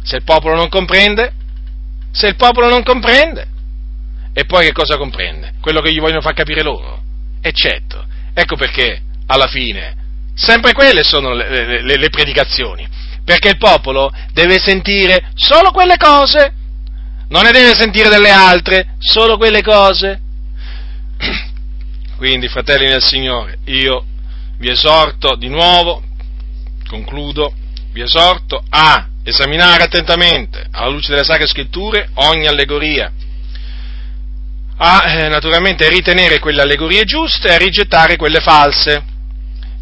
Se 0.07 0.15
il 0.15 0.23
popolo 0.23 0.55
non 0.55 0.69
comprende, 0.69 1.33
se 2.11 2.27
il 2.27 2.37
popolo 2.37 2.69
non 2.69 2.81
comprende, 2.81 3.45
e 4.31 4.45
poi 4.45 4.67
che 4.67 4.71
cosa 4.71 4.95
comprende? 4.95 5.55
Quello 5.59 5.81
che 5.81 5.91
gli 5.91 5.99
vogliono 5.99 6.21
far 6.21 6.33
capire 6.33 6.63
loro. 6.63 7.01
E 7.41 7.51
certo, 7.51 8.05
ecco 8.33 8.55
perché 8.55 9.01
alla 9.25 9.47
fine 9.47 9.95
sempre 10.33 10.71
quelle 10.71 11.03
sono 11.03 11.33
le, 11.33 11.81
le, 11.81 11.97
le 11.97 12.09
predicazioni, 12.09 12.87
perché 13.25 13.49
il 13.49 13.57
popolo 13.57 14.09
deve 14.31 14.59
sentire 14.59 15.31
solo 15.35 15.71
quelle 15.71 15.97
cose, 15.97 16.53
non 17.27 17.43
ne 17.43 17.51
deve 17.51 17.73
sentire 17.75 18.07
delle 18.07 18.29
altre, 18.29 18.95
solo 18.99 19.35
quelle 19.35 19.61
cose. 19.61 20.21
Quindi, 22.15 22.47
fratelli 22.47 22.87
del 22.87 23.03
Signore, 23.03 23.57
io 23.65 24.05
vi 24.57 24.69
esorto 24.71 25.35
di 25.35 25.49
nuovo, 25.49 26.01
concludo, 26.87 27.51
vi 27.91 27.99
esorto 27.99 28.63
a 28.69 29.05
esaminare 29.27 29.83
attentamente, 29.83 30.67
alla 30.71 30.87
luce 30.87 31.11
delle 31.11 31.25
sacre 31.25 31.47
scritture, 31.47 32.09
ogni 32.13 32.47
allegoria, 32.47 33.11
a 34.77 35.03
eh, 35.05 35.27
naturalmente 35.27 35.89
ritenere 35.89 36.39
quelle 36.39 36.61
allegorie 36.61 37.03
giuste 37.03 37.49
e 37.49 37.53
a 37.55 37.57
rigettare 37.57 38.15
quelle 38.15 38.39
false. 38.39 39.03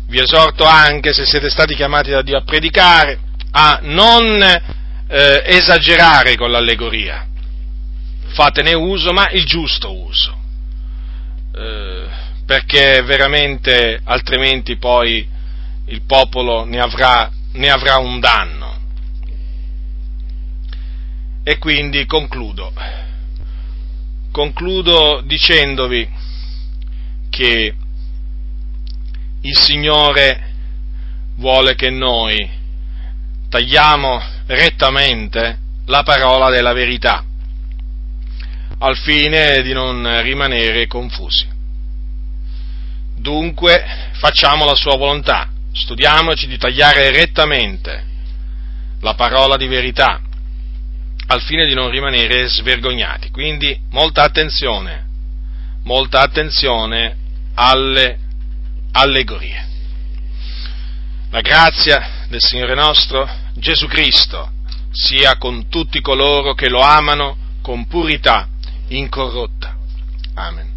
Vi 0.07 0.19
esorto 0.19 0.65
anche, 0.65 1.13
se 1.13 1.25
siete 1.25 1.49
stati 1.49 1.75
chiamati 1.75 2.09
da 2.09 2.23
Dio 2.23 2.37
a 2.37 2.43
predicare, 2.43 3.19
a 3.51 3.79
non 3.83 4.41
eh, 4.41 5.43
esagerare 5.45 6.35
con 6.35 6.49
l'allegoria. 6.49 7.27
Fatene 8.29 8.73
uso, 8.73 9.11
ma 9.11 9.29
il 9.29 9.45
giusto 9.45 9.93
uso. 9.95 10.37
Eh, 11.55 12.05
perché 12.47 13.01
veramente 13.03 13.99
altrimenti 14.03 14.77
poi 14.77 15.27
il 15.87 16.01
popolo 16.01 16.65
ne 16.65 16.79
avrà, 16.79 17.29
ne 17.53 17.69
avrà 17.69 17.97
un 17.97 18.19
danno. 18.19 18.64
E 21.47 21.59
quindi 21.59 22.07
concludo. 22.07 22.73
Concludo 24.31 25.21
dicendovi 25.21 26.09
che 27.29 27.75
il 29.41 29.55
Signore 29.55 30.53
vuole 31.35 31.75
che 31.75 31.91
noi 31.91 32.49
tagliamo 33.47 34.23
rettamente 34.47 35.59
la 35.85 36.01
parola 36.01 36.49
della 36.49 36.73
verità, 36.73 37.23
al 38.79 38.97
fine 38.97 39.61
di 39.61 39.71
non 39.71 40.23
rimanere 40.23 40.87
confusi. 40.87 41.47
Dunque 43.17 43.85
facciamo 44.13 44.65
la 44.65 44.75
sua 44.75 44.97
volontà, 44.97 45.51
studiamoci 45.71 46.47
di 46.47 46.57
tagliare 46.57 47.11
rettamente 47.11 48.03
la 49.01 49.13
parola 49.13 49.57
di 49.57 49.67
verità, 49.67 50.21
al 51.27 51.41
fine 51.41 51.65
di 51.65 51.73
non 51.73 51.89
rimanere 51.89 52.47
svergognati. 52.47 53.31
Quindi 53.31 53.79
molta 53.91 54.23
attenzione, 54.23 55.05
molta 55.83 56.21
attenzione 56.21 57.15
alle 57.55 58.19
allegorie. 58.91 59.73
La 61.31 61.41
grazia 61.41 62.25
del 62.27 62.41
Signore 62.41 62.75
nostro 62.75 63.27
Gesù 63.55 63.87
Cristo 63.87 64.51
sia 64.91 65.37
con 65.37 65.67
tutti 65.67 65.99
coloro 66.01 66.53
che 66.53 66.69
lo 66.69 66.79
amano 66.79 67.35
con 67.61 67.87
purità 67.87 68.47
incorrotta. 68.87 69.75
Amen. 70.35 70.74